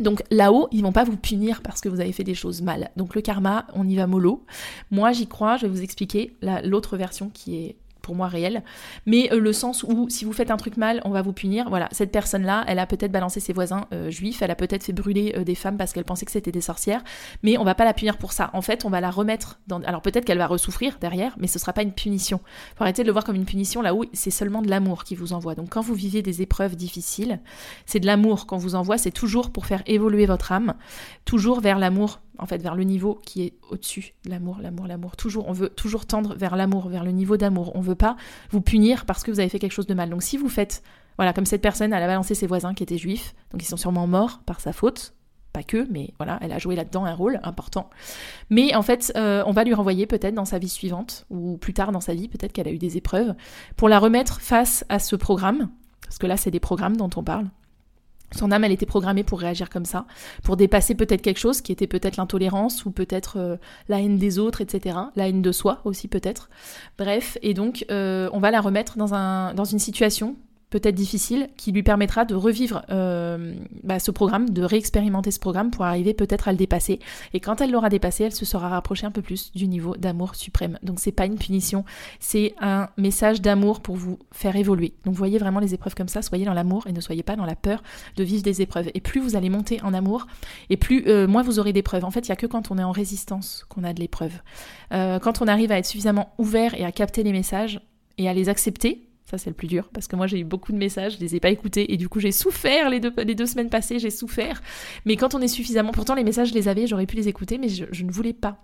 Donc 0.00 0.24
là-haut, 0.32 0.66
ils 0.72 0.82
vont 0.82 0.90
pas 0.90 1.04
vous 1.04 1.16
punir 1.16 1.62
parce 1.62 1.80
que 1.80 1.88
vous 1.88 2.00
avez 2.00 2.10
fait 2.10 2.24
des 2.24 2.34
choses 2.34 2.60
mal. 2.60 2.90
Donc 2.96 3.14
le 3.14 3.20
karma, 3.20 3.68
on 3.72 3.86
y 3.86 3.94
va 3.94 4.08
mollo. 4.08 4.44
Moi, 4.90 5.12
j'y 5.12 5.28
crois, 5.28 5.58
je 5.58 5.66
vais 5.66 5.72
vous 5.72 5.82
expliquer 5.82 6.34
l'autre 6.64 6.96
version 6.96 7.30
qui 7.32 7.54
est 7.54 7.76
pour 8.00 8.14
moi 8.14 8.28
réel, 8.28 8.62
mais 9.06 9.32
euh, 9.32 9.38
le 9.38 9.52
sens 9.52 9.82
où 9.82 10.08
si 10.08 10.24
vous 10.24 10.32
faites 10.32 10.50
un 10.50 10.56
truc 10.56 10.76
mal, 10.76 11.00
on 11.04 11.10
va 11.10 11.22
vous 11.22 11.32
punir. 11.32 11.68
Voilà, 11.68 11.88
cette 11.92 12.12
personne-là, 12.12 12.64
elle 12.66 12.78
a 12.78 12.86
peut-être 12.86 13.12
balancé 13.12 13.40
ses 13.40 13.52
voisins 13.52 13.86
euh, 13.92 14.10
juifs, 14.10 14.42
elle 14.42 14.50
a 14.50 14.54
peut-être 14.54 14.84
fait 14.84 14.92
brûler 14.92 15.34
euh, 15.36 15.44
des 15.44 15.54
femmes 15.54 15.76
parce 15.76 15.92
qu'elle 15.92 16.04
pensait 16.04 16.24
que 16.26 16.32
c'était 16.32 16.52
des 16.52 16.60
sorcières, 16.60 17.02
mais 17.42 17.58
on 17.58 17.64
va 17.64 17.74
pas 17.74 17.84
la 17.84 17.94
punir 17.94 18.16
pour 18.18 18.32
ça. 18.32 18.50
En 18.52 18.62
fait, 18.62 18.84
on 18.84 18.90
va 18.90 19.00
la 19.00 19.10
remettre 19.10 19.60
dans. 19.66 19.80
Alors 19.82 20.02
peut-être 20.02 20.24
qu'elle 20.24 20.38
va 20.38 20.46
ressouffrir 20.46 20.98
derrière, 21.00 21.34
mais 21.38 21.46
ce 21.46 21.58
sera 21.58 21.72
pas 21.72 21.82
une 21.82 21.92
punition. 21.92 22.40
Faut 22.76 22.84
arrêter 22.84 23.02
de 23.02 23.06
le 23.06 23.12
voir 23.12 23.24
comme 23.24 23.36
une 23.36 23.46
punition 23.46 23.82
là 23.82 23.94
où 23.94 24.04
c'est 24.12 24.30
seulement 24.30 24.62
de 24.62 24.68
l'amour 24.68 25.04
qui 25.04 25.14
vous 25.14 25.32
envoie. 25.32 25.54
Donc 25.54 25.70
quand 25.70 25.82
vous 25.82 25.94
vivez 25.94 26.22
des 26.22 26.42
épreuves 26.42 26.76
difficiles, 26.76 27.40
c'est 27.86 28.00
de 28.00 28.06
l'amour 28.06 28.46
qu'on 28.46 28.58
vous 28.58 28.74
envoie, 28.74 28.98
c'est 28.98 29.10
toujours 29.10 29.50
pour 29.50 29.66
faire 29.66 29.82
évoluer 29.86 30.26
votre 30.26 30.52
âme, 30.52 30.74
toujours 31.24 31.60
vers 31.60 31.78
l'amour 31.78 32.20
en 32.40 32.46
fait, 32.46 32.62
vers 32.62 32.74
le 32.74 32.84
niveau 32.84 33.20
qui 33.24 33.42
est 33.42 33.54
au-dessus. 33.70 34.14
L'amour, 34.24 34.58
l'amour, 34.60 34.86
l'amour. 34.86 35.16
Toujours, 35.16 35.48
on 35.48 35.52
veut 35.52 35.68
toujours 35.68 36.06
tendre 36.06 36.34
vers 36.34 36.56
l'amour, 36.56 36.88
vers 36.88 37.04
le 37.04 37.12
niveau 37.12 37.36
d'amour. 37.36 37.72
On 37.74 37.80
veut 37.80 37.94
pas 37.94 38.16
vous 38.50 38.60
punir 38.60 39.04
parce 39.04 39.22
que 39.22 39.30
vous 39.30 39.40
avez 39.40 39.48
fait 39.48 39.58
quelque 39.58 39.72
chose 39.72 39.86
de 39.86 39.94
mal. 39.94 40.10
Donc 40.10 40.22
si 40.22 40.36
vous 40.36 40.48
faites, 40.48 40.82
voilà, 41.16 41.32
comme 41.32 41.46
cette 41.46 41.62
personne, 41.62 41.92
elle 41.92 42.02
a 42.02 42.06
balancé 42.06 42.34
ses 42.34 42.46
voisins 42.46 42.74
qui 42.74 42.82
étaient 42.82 42.98
juifs, 42.98 43.34
donc 43.52 43.62
ils 43.62 43.66
sont 43.66 43.76
sûrement 43.76 44.06
morts 44.06 44.40
par 44.46 44.60
sa 44.60 44.72
faute. 44.72 45.14
Pas 45.52 45.64
que, 45.64 45.86
mais 45.90 46.14
voilà, 46.16 46.38
elle 46.42 46.52
a 46.52 46.58
joué 46.58 46.76
là-dedans 46.76 47.04
un 47.04 47.14
rôle 47.14 47.40
important. 47.42 47.90
Mais 48.50 48.74
en 48.76 48.82
fait, 48.82 49.12
euh, 49.16 49.42
on 49.46 49.52
va 49.52 49.64
lui 49.64 49.74
renvoyer 49.74 50.06
peut-être 50.06 50.34
dans 50.34 50.44
sa 50.44 50.58
vie 50.58 50.68
suivante, 50.68 51.26
ou 51.28 51.56
plus 51.56 51.74
tard 51.74 51.90
dans 51.90 52.00
sa 52.00 52.14
vie, 52.14 52.28
peut-être 52.28 52.52
qu'elle 52.52 52.68
a 52.68 52.70
eu 52.70 52.78
des 52.78 52.96
épreuves, 52.96 53.34
pour 53.76 53.88
la 53.88 53.98
remettre 53.98 54.40
face 54.40 54.84
à 54.88 55.00
ce 55.00 55.16
programme, 55.16 55.68
parce 56.02 56.18
que 56.18 56.28
là, 56.28 56.36
c'est 56.36 56.52
des 56.52 56.60
programmes 56.60 56.96
dont 56.96 57.10
on 57.16 57.24
parle, 57.24 57.48
son 58.36 58.52
âme, 58.52 58.64
elle 58.64 58.72
était 58.72 58.86
programmée 58.86 59.24
pour 59.24 59.40
réagir 59.40 59.70
comme 59.70 59.84
ça, 59.84 60.06
pour 60.42 60.56
dépasser 60.56 60.94
peut-être 60.94 61.22
quelque 61.22 61.38
chose 61.38 61.60
qui 61.60 61.72
était 61.72 61.86
peut-être 61.86 62.16
l'intolérance 62.16 62.84
ou 62.84 62.90
peut-être 62.90 63.38
euh, 63.38 63.56
la 63.88 64.00
haine 64.00 64.18
des 64.18 64.38
autres, 64.38 64.60
etc. 64.60 64.98
La 65.16 65.28
haine 65.28 65.42
de 65.42 65.52
soi 65.52 65.80
aussi 65.84 66.08
peut-être. 66.08 66.48
Bref, 66.98 67.38
et 67.42 67.54
donc 67.54 67.84
euh, 67.90 68.28
on 68.32 68.38
va 68.38 68.50
la 68.50 68.60
remettre 68.60 68.96
dans, 68.96 69.14
un, 69.14 69.54
dans 69.54 69.64
une 69.64 69.78
situation 69.78 70.36
peut-être 70.70 70.94
difficile, 70.94 71.48
qui 71.56 71.72
lui 71.72 71.82
permettra 71.82 72.24
de 72.24 72.34
revivre 72.34 72.82
euh, 72.90 73.54
bah, 73.82 73.98
ce 73.98 74.10
programme, 74.10 74.50
de 74.50 74.62
réexpérimenter 74.62 75.30
ce 75.30 75.38
programme 75.38 75.70
pour 75.70 75.84
arriver 75.84 76.14
peut-être 76.14 76.48
à 76.48 76.52
le 76.52 76.58
dépasser. 76.58 77.00
Et 77.34 77.40
quand 77.40 77.60
elle 77.60 77.70
l'aura 77.70 77.88
dépassé, 77.88 78.24
elle 78.24 78.34
se 78.34 78.44
sera 78.44 78.68
rapprochée 78.68 79.06
un 79.06 79.10
peu 79.10 79.22
plus 79.22 79.52
du 79.52 79.66
niveau 79.66 79.96
d'amour 79.96 80.34
suprême. 80.34 80.78
Donc 80.82 81.00
c'est 81.00 81.12
pas 81.12 81.26
une 81.26 81.36
punition, 81.36 81.84
c'est 82.20 82.54
un 82.60 82.88
message 82.96 83.42
d'amour 83.42 83.80
pour 83.80 83.96
vous 83.96 84.18
faire 84.32 84.56
évoluer. 84.56 84.94
Donc 85.04 85.14
voyez 85.14 85.38
vraiment 85.38 85.60
les 85.60 85.74
épreuves 85.74 85.94
comme 85.94 86.08
ça, 86.08 86.22
soyez 86.22 86.44
dans 86.44 86.54
l'amour 86.54 86.86
et 86.86 86.92
ne 86.92 87.00
soyez 87.00 87.22
pas 87.22 87.36
dans 87.36 87.46
la 87.46 87.56
peur 87.56 87.82
de 88.16 88.24
vivre 88.24 88.42
des 88.42 88.62
épreuves. 88.62 88.90
Et 88.94 89.00
plus 89.00 89.20
vous 89.20 89.36
allez 89.36 89.50
monter 89.50 89.80
en 89.82 89.92
amour, 89.92 90.26
et 90.70 90.76
plus 90.76 91.04
euh, 91.06 91.26
moins 91.26 91.42
vous 91.42 91.58
aurez 91.58 91.72
d'épreuves. 91.72 92.04
En 92.04 92.10
fait, 92.10 92.26
il 92.26 92.28
y 92.28 92.32
a 92.32 92.36
que 92.36 92.46
quand 92.46 92.70
on 92.70 92.78
est 92.78 92.84
en 92.84 92.92
résistance 92.92 93.66
qu'on 93.68 93.84
a 93.84 93.92
de 93.92 94.00
l'épreuve. 94.00 94.32
Euh, 94.92 95.18
quand 95.18 95.42
on 95.42 95.48
arrive 95.48 95.72
à 95.72 95.78
être 95.78 95.86
suffisamment 95.86 96.32
ouvert 96.38 96.74
et 96.74 96.84
à 96.84 96.92
capter 96.92 97.22
les 97.22 97.32
messages, 97.32 97.80
et 98.20 98.28
à 98.28 98.34
les 98.34 98.50
accepter 98.50 99.09
ça, 99.30 99.38
c'est 99.38 99.50
le 99.50 99.54
plus 99.54 99.68
dur 99.68 99.88
parce 99.92 100.08
que 100.08 100.16
moi, 100.16 100.26
j'ai 100.26 100.40
eu 100.40 100.44
beaucoup 100.44 100.72
de 100.72 100.76
messages, 100.76 101.14
je 101.14 101.20
les 101.20 101.36
ai 101.36 101.40
pas 101.40 101.50
écoutés 101.50 101.92
et 101.92 101.96
du 101.96 102.08
coup, 102.08 102.18
j'ai 102.18 102.32
souffert 102.32 102.90
les 102.90 103.00
deux, 103.00 103.46
semaines 103.46 103.70
passées, 103.70 103.98
j'ai 103.98 104.10
souffert. 104.10 104.60
Mais 105.04 105.16
quand 105.16 105.34
on 105.34 105.40
est 105.40 105.48
suffisamment, 105.48 105.92
pourtant, 105.92 106.14
les 106.14 106.24
messages, 106.24 106.48
je 106.48 106.54
les 106.54 106.66
avais, 106.66 106.86
j'aurais 106.86 107.06
pu 107.06 107.16
les 107.16 107.28
écouter, 107.28 107.56
mais 107.56 107.68
je, 107.68 108.04
ne 108.04 108.10
voulais 108.10 108.32
pas. 108.32 108.58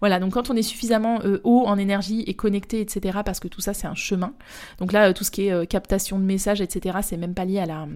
Voilà, 0.00 0.20
donc 0.20 0.34
quand 0.34 0.50
on 0.50 0.56
est 0.56 0.62
suffisamment 0.62 1.20
euh, 1.24 1.40
haut 1.44 1.64
en 1.66 1.78
énergie 1.78 2.24
et 2.26 2.34
connecté, 2.34 2.80
etc., 2.80 3.20
parce 3.24 3.40
que 3.40 3.48
tout 3.48 3.60
ça, 3.60 3.72
c'est 3.72 3.86
un 3.86 3.94
chemin. 3.94 4.34
Donc 4.78 4.92
là, 4.92 5.08
euh, 5.08 5.12
tout 5.12 5.24
ce 5.24 5.30
qui 5.30 5.46
est 5.46 5.52
euh, 5.52 5.64
captation 5.64 6.18
de 6.18 6.24
messages, 6.24 6.60
etc., 6.60 6.98
c'est 7.02 7.16
même 7.16 7.34
pas 7.34 7.46
lié 7.46 7.58
à 7.60 7.66
la 7.66 7.86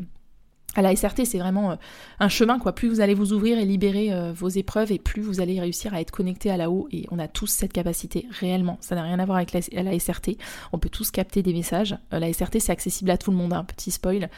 à 0.77 0.83
la 0.83 0.95
SRT, 0.95 1.25
c'est 1.25 1.39
vraiment 1.39 1.73
euh, 1.73 1.77
un 2.21 2.29
chemin, 2.29 2.59
quoi. 2.59 2.75
Plus 2.75 2.89
vous 2.89 3.01
allez 3.01 3.15
vous 3.15 3.33
ouvrir 3.33 3.59
et 3.59 3.65
libérer 3.65 4.13
euh, 4.13 4.33
vos 4.33 4.49
épreuves, 4.49 4.93
et 4.93 4.99
plus 4.99 5.23
vous 5.23 5.41
allez 5.41 5.59
réussir 5.59 5.95
à 5.95 6.01
être 6.03 6.11
connecté 6.11 6.51
à 6.51 6.57
là-haut. 6.59 6.87
Et 6.93 7.07
on 7.11 7.19
a 7.19 7.29
tous 7.29 7.47
cette 7.47 7.73
capacité, 7.73 8.27
réellement. 8.31 8.77
Ça 8.81 8.95
n'a 8.95 9.03
rien 9.03 9.19
à 9.19 9.25
voir 9.25 9.39
avec 9.39 9.53
la, 9.53 9.99
SRT. 9.99 10.37
On 10.73 10.79
peut 10.79 10.91
tous 10.91 11.11
capter 11.11 11.43
des 11.43 11.55
messages. 11.55 11.97
Euh, 12.13 12.19
la 12.19 12.31
SRT, 12.33 12.61
c'est 12.61 12.73
accessible 12.73 13.11
à 13.11 13.17
tout 13.17 13.31
le 13.31 13.39
monde. 13.39 13.55
Un 13.55 13.61
hein. 13.61 13.65
petit 13.65 13.91
spoil. 13.91 14.29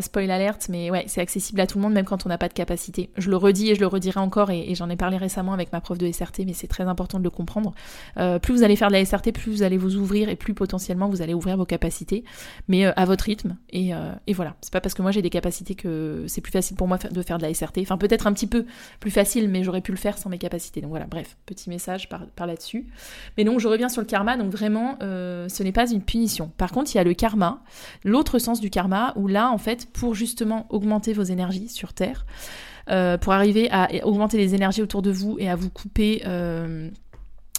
spoil 0.00 0.30
alerte, 0.30 0.66
mais 0.68 0.90
ouais, 0.90 1.04
c'est 1.06 1.20
accessible 1.20 1.60
à 1.60 1.66
tout 1.66 1.78
le 1.78 1.82
monde, 1.82 1.92
même 1.92 2.04
quand 2.04 2.26
on 2.26 2.28
n'a 2.28 2.38
pas 2.38 2.48
de 2.48 2.54
capacité. 2.54 3.10
Je 3.16 3.30
le 3.30 3.36
redis 3.36 3.70
et 3.70 3.74
je 3.76 3.80
le 3.80 3.86
redirai 3.86 4.18
encore, 4.18 4.50
et, 4.50 4.74
j'en 4.74 4.90
ai 4.90 4.96
parlé 4.96 5.16
récemment 5.16 5.52
avec 5.52 5.72
ma 5.72 5.80
prof 5.80 5.98
de 5.98 6.10
SRT, 6.10 6.40
mais 6.46 6.52
c'est 6.52 6.66
très 6.66 6.84
important 6.84 7.18
de 7.18 7.24
le 7.24 7.30
comprendre. 7.30 7.74
plus 8.42 8.54
vous 8.54 8.62
allez 8.62 8.76
faire 8.76 8.88
de 8.88 8.94
la 8.94 9.04
SRT, 9.04 9.32
plus 9.32 9.52
vous 9.52 9.62
allez 9.62 9.78
vous 9.78 9.96
ouvrir, 9.96 10.28
et 10.28 10.36
plus 10.36 10.54
potentiellement 10.54 11.08
vous 11.08 11.22
allez 11.22 11.34
ouvrir 11.34 11.56
vos 11.56 11.64
capacités, 11.64 12.24
mais 12.66 12.84
à 12.84 13.04
votre 13.04 13.24
rythme. 13.24 13.56
Et, 13.70 13.90
et 14.26 14.32
voilà. 14.32 14.56
C'est 14.60 14.72
pas 14.72 14.80
parce 14.80 14.94
que 14.94 15.02
moi 15.02 15.10
j'ai 15.10 15.22
des 15.22 15.30
capacités 15.30 15.59
que 15.74 16.24
c'est 16.28 16.40
plus 16.40 16.52
facile 16.52 16.76
pour 16.76 16.88
moi 16.88 16.98
de 16.98 17.22
faire 17.22 17.38
de 17.38 17.42
la 17.42 17.52
SRT. 17.52 17.78
Enfin, 17.80 17.98
peut-être 17.98 18.26
un 18.26 18.32
petit 18.32 18.46
peu 18.46 18.66
plus 18.98 19.10
facile, 19.10 19.48
mais 19.48 19.62
j'aurais 19.62 19.80
pu 19.80 19.92
le 19.92 19.96
faire 19.96 20.18
sans 20.18 20.30
mes 20.30 20.38
capacités. 20.38 20.80
Donc 20.80 20.90
voilà, 20.90 21.06
bref, 21.06 21.36
petit 21.46 21.70
message 21.70 22.08
par, 22.08 22.46
là-dessus. 22.46 22.86
Mais 23.36 23.44
donc, 23.44 23.60
je 23.60 23.68
reviens 23.68 23.88
sur 23.88 24.00
le 24.00 24.06
karma. 24.06 24.36
Donc 24.36 24.50
vraiment, 24.50 24.96
euh, 25.02 25.48
ce 25.48 25.62
n'est 25.62 25.72
pas 25.72 25.90
une 25.90 26.02
punition. 26.02 26.50
Par 26.56 26.72
contre, 26.72 26.94
il 26.94 26.98
y 26.98 27.00
a 27.00 27.04
le 27.04 27.14
karma, 27.14 27.62
l'autre 28.04 28.38
sens 28.38 28.60
du 28.60 28.70
karma, 28.70 29.12
où 29.16 29.28
là, 29.28 29.50
en 29.50 29.58
fait, 29.58 29.86
pour 29.92 30.14
justement 30.14 30.66
augmenter 30.70 31.12
vos 31.12 31.22
énergies 31.22 31.68
sur 31.68 31.92
Terre, 31.92 32.26
euh, 32.90 33.18
pour 33.18 33.32
arriver 33.32 33.68
à 33.70 33.88
augmenter 34.04 34.36
les 34.36 34.54
énergies 34.54 34.82
autour 34.82 35.02
de 35.02 35.10
vous 35.10 35.36
et 35.38 35.48
à 35.48 35.56
vous 35.56 35.70
couper. 35.70 36.22
Euh, 36.26 36.90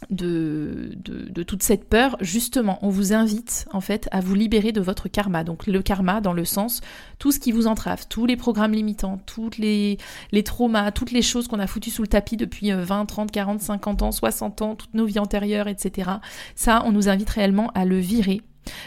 de, 0.09 1.43
toute 1.43 1.63
cette 1.63 1.87
peur, 1.87 2.17
justement, 2.21 2.79
on 2.81 2.89
vous 2.89 3.13
invite 3.13 3.67
en 3.71 3.81
fait 3.81 4.07
à 4.11 4.19
vous 4.19 4.35
libérer 4.35 4.71
de 4.71 4.81
votre 4.81 5.07
karma. 5.07 5.43
Donc 5.43 5.67
le 5.67 5.81
karma 5.81 6.21
dans 6.21 6.33
le 6.33 6.45
sens 6.45 6.81
tout 7.19 7.31
ce 7.31 7.39
qui 7.39 7.51
vous 7.51 7.67
entrave, 7.67 8.07
tous 8.09 8.25
les 8.25 8.35
programmes 8.35 8.73
limitants, 8.73 9.19
toutes 9.25 9.57
les, 9.57 9.97
les 10.31 10.43
traumas, 10.43 10.91
toutes 10.91 11.11
les 11.11 11.21
choses 11.21 11.47
qu'on 11.47 11.59
a 11.59 11.67
foutues 11.67 11.91
sous 11.91 12.01
le 12.01 12.07
tapis 12.07 12.37
depuis 12.37 12.71
20, 12.71 13.05
30, 13.05 13.31
40, 13.31 13.61
50 13.61 14.01
ans, 14.01 14.11
60 14.11 14.61
ans, 14.61 14.75
toutes 14.75 14.93
nos 14.93 15.05
vies 15.05 15.19
antérieures, 15.19 15.67
etc. 15.67 16.11
Ça, 16.55 16.83
on 16.85 16.91
nous 16.91 17.09
invite 17.09 17.29
réellement 17.29 17.71
à 17.75 17.85
le 17.85 17.97
virer 17.97 18.41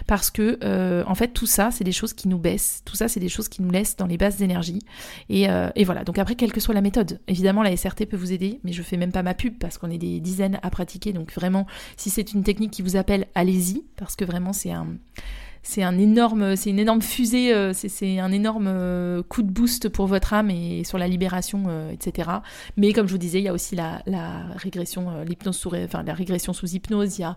parce 0.06 0.30
que, 0.30 0.58
euh, 0.62 1.04
en 1.06 1.14
fait, 1.14 1.28
tout 1.28 1.46
ça, 1.46 1.70
c'est 1.70 1.84
des 1.84 1.92
choses 1.92 2.12
qui 2.12 2.28
nous 2.28 2.38
baissent. 2.38 2.82
Tout 2.84 2.96
ça, 2.96 3.08
c'est 3.08 3.20
des 3.20 3.28
choses 3.28 3.48
qui 3.48 3.62
nous 3.62 3.70
laissent 3.70 3.96
dans 3.96 4.06
les 4.06 4.16
bases 4.16 4.37
d'énergie. 4.37 4.80
Et, 5.28 5.48
euh, 5.48 5.68
voilà. 5.84 6.04
Donc 6.04 6.18
après, 6.18 6.34
quelle 6.34 6.52
que 6.52 6.60
soit 6.60 6.74
la 6.74 6.80
méthode, 6.80 7.20
évidemment, 7.28 7.62
la 7.62 7.76
SRT 7.76 8.06
peut 8.06 8.16
vous 8.16 8.32
aider, 8.32 8.60
mais 8.64 8.72
je 8.72 8.82
fais 8.82 8.96
même 8.96 9.12
pas 9.12 9.22
ma 9.22 9.34
pub 9.34 9.58
parce 9.58 9.78
qu'on 9.78 9.90
est 9.90 9.98
des 9.98 10.20
dizaines 10.20 10.58
à 10.62 10.70
pratiquer. 10.70 11.12
Donc 11.12 11.32
vraiment, 11.32 11.66
si 11.96 12.10
c'est 12.10 12.32
une 12.32 12.42
technique 12.42 12.70
qui 12.70 12.82
vous 12.82 12.96
appelle, 12.96 13.26
allez-y, 13.34 13.84
parce 13.96 14.16
que 14.16 14.24
vraiment, 14.24 14.52
c'est 14.52 14.72
un 14.72 14.87
c'est 15.66 15.83
un 15.83 15.98
énorme, 15.98 16.57
c'est 16.57 16.68
une 16.68 16.79
énorme 16.79 17.00
fusée, 17.00 17.53
euh, 17.53 17.72
c'est 17.72 18.20
un 18.20 18.31
énorme 18.31 18.66
euh, 18.68 19.22
coup 19.22 19.42
de 19.42 19.50
boost 19.50 19.88
pour 19.88 20.07
votre 20.07 20.35
âme 20.35 20.50
et 20.50 20.85
sur 20.85 20.98
la 20.98 21.09
libération, 21.09 21.64
euh, 21.68 21.90
etc. 21.90 22.29
Mais 22.77 22.92
comme 22.92 23.07
je 23.07 23.12
vous 23.12 23.18
disais, 23.18 23.38
il 23.38 23.44
y 23.44 23.48
a 23.48 23.53
aussi 23.55 23.74
la, 23.74 24.03
régression, 24.57 25.24
l'hypnose 25.24 25.57
sous, 25.57 25.74
enfin 25.74 26.03
la 26.03 26.12
régression 26.12 26.53
sous 26.53 26.66
hypnose. 26.66 27.18
Il 27.18 27.22
y 27.22 27.24
a 27.24 27.37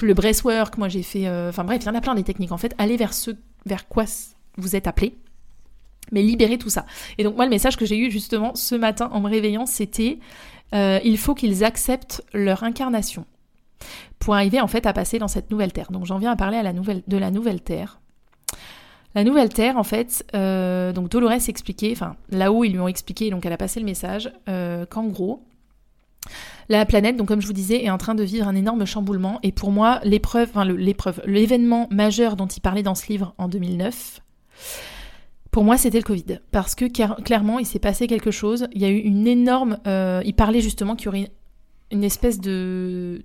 le 0.00 0.14
breathwork. 0.14 0.78
Moi, 0.78 0.88
j'ai 0.88 1.02
fait, 1.02 1.28
enfin 1.28 1.64
bref, 1.64 1.82
il 1.82 1.86
y 1.86 1.88
en 1.90 1.94
a 1.96 2.00
plein 2.00 2.14
des 2.14 2.22
techniques. 2.22 2.52
En 2.52 2.56
fait, 2.56 2.72
allez 2.78 2.96
vers 2.96 3.12
ce, 3.12 3.32
vers 3.66 3.88
quoi 3.88 4.04
vous 4.56 4.76
êtes 4.76 4.86
appelé 4.86 5.14
mais 6.12 6.22
libérez 6.22 6.56
tout 6.56 6.70
ça. 6.70 6.86
Et 7.18 7.24
donc 7.24 7.34
moi 7.34 7.46
le 7.46 7.50
message 7.50 7.76
que 7.76 7.84
j'ai 7.84 7.98
eu 7.98 8.12
justement 8.12 8.54
ce 8.54 8.76
matin 8.76 9.08
en 9.10 9.20
me 9.20 9.28
réveillant, 9.28 9.66
c'était 9.66 10.20
il 10.72 11.18
faut 11.18 11.34
qu'ils 11.34 11.64
acceptent 11.64 12.22
leur 12.32 12.62
incarnation 12.62 13.26
pour 14.18 14.34
arriver 14.34 14.60
en 14.60 14.66
fait 14.66 14.86
à 14.86 14.92
passer 14.92 15.18
dans 15.18 15.28
cette 15.28 15.50
nouvelle 15.50 15.72
terre. 15.72 15.90
Donc 15.90 16.06
j'en 16.06 16.18
viens 16.18 16.32
à 16.32 16.36
parler 16.36 16.56
à 16.56 16.62
la 16.62 16.72
nouvelle, 16.72 17.02
de 17.06 17.16
la 17.16 17.30
nouvelle 17.30 17.60
terre. 17.60 18.00
La 19.14 19.24
nouvelle 19.24 19.48
terre, 19.48 19.78
en 19.78 19.82
fait, 19.82 20.26
euh, 20.34 20.92
donc 20.92 21.08
Dolores 21.08 21.48
expliquait, 21.48 21.92
enfin 21.92 22.16
là-haut 22.28 22.64
ils 22.64 22.72
lui 22.72 22.80
ont 22.80 22.88
expliqué, 22.88 23.30
donc 23.30 23.46
elle 23.46 23.52
a 23.52 23.56
passé 23.56 23.80
le 23.80 23.86
message, 23.86 24.30
euh, 24.48 24.84
qu'en 24.84 25.04
gros, 25.04 25.42
la 26.68 26.84
planète, 26.84 27.16
donc 27.16 27.28
comme 27.28 27.40
je 27.40 27.46
vous 27.46 27.52
disais, 27.52 27.82
est 27.84 27.90
en 27.90 27.98
train 27.98 28.14
de 28.14 28.22
vivre 28.22 28.46
un 28.46 28.54
énorme 28.54 28.84
chamboulement. 28.84 29.38
Et 29.42 29.52
pour 29.52 29.70
moi, 29.70 30.00
l'épreuve, 30.04 30.50
enfin 30.50 30.64
l'épreuve, 30.64 31.22
l'événement 31.24 31.88
majeur 31.90 32.36
dont 32.36 32.46
il 32.46 32.60
parlait 32.60 32.82
dans 32.82 32.94
ce 32.94 33.06
livre 33.08 33.34
en 33.38 33.48
2009, 33.48 34.20
pour 35.50 35.64
moi, 35.64 35.78
c'était 35.78 35.96
le 35.96 36.04
Covid. 36.04 36.40
Parce 36.50 36.74
que 36.74 36.84
clairement, 36.84 37.58
il 37.58 37.64
s'est 37.64 37.78
passé 37.78 38.06
quelque 38.06 38.30
chose. 38.30 38.68
Il 38.72 38.82
y 38.82 38.84
a 38.84 38.90
eu 38.90 38.98
une 38.98 39.26
énorme. 39.26 39.78
Euh, 39.86 40.20
il 40.26 40.34
parlait 40.34 40.60
justement 40.60 40.96
qu'il 40.96 41.06
y 41.06 41.08
aurait 41.08 41.30
une 41.90 42.04
espèce 42.04 42.40
de 42.40 43.24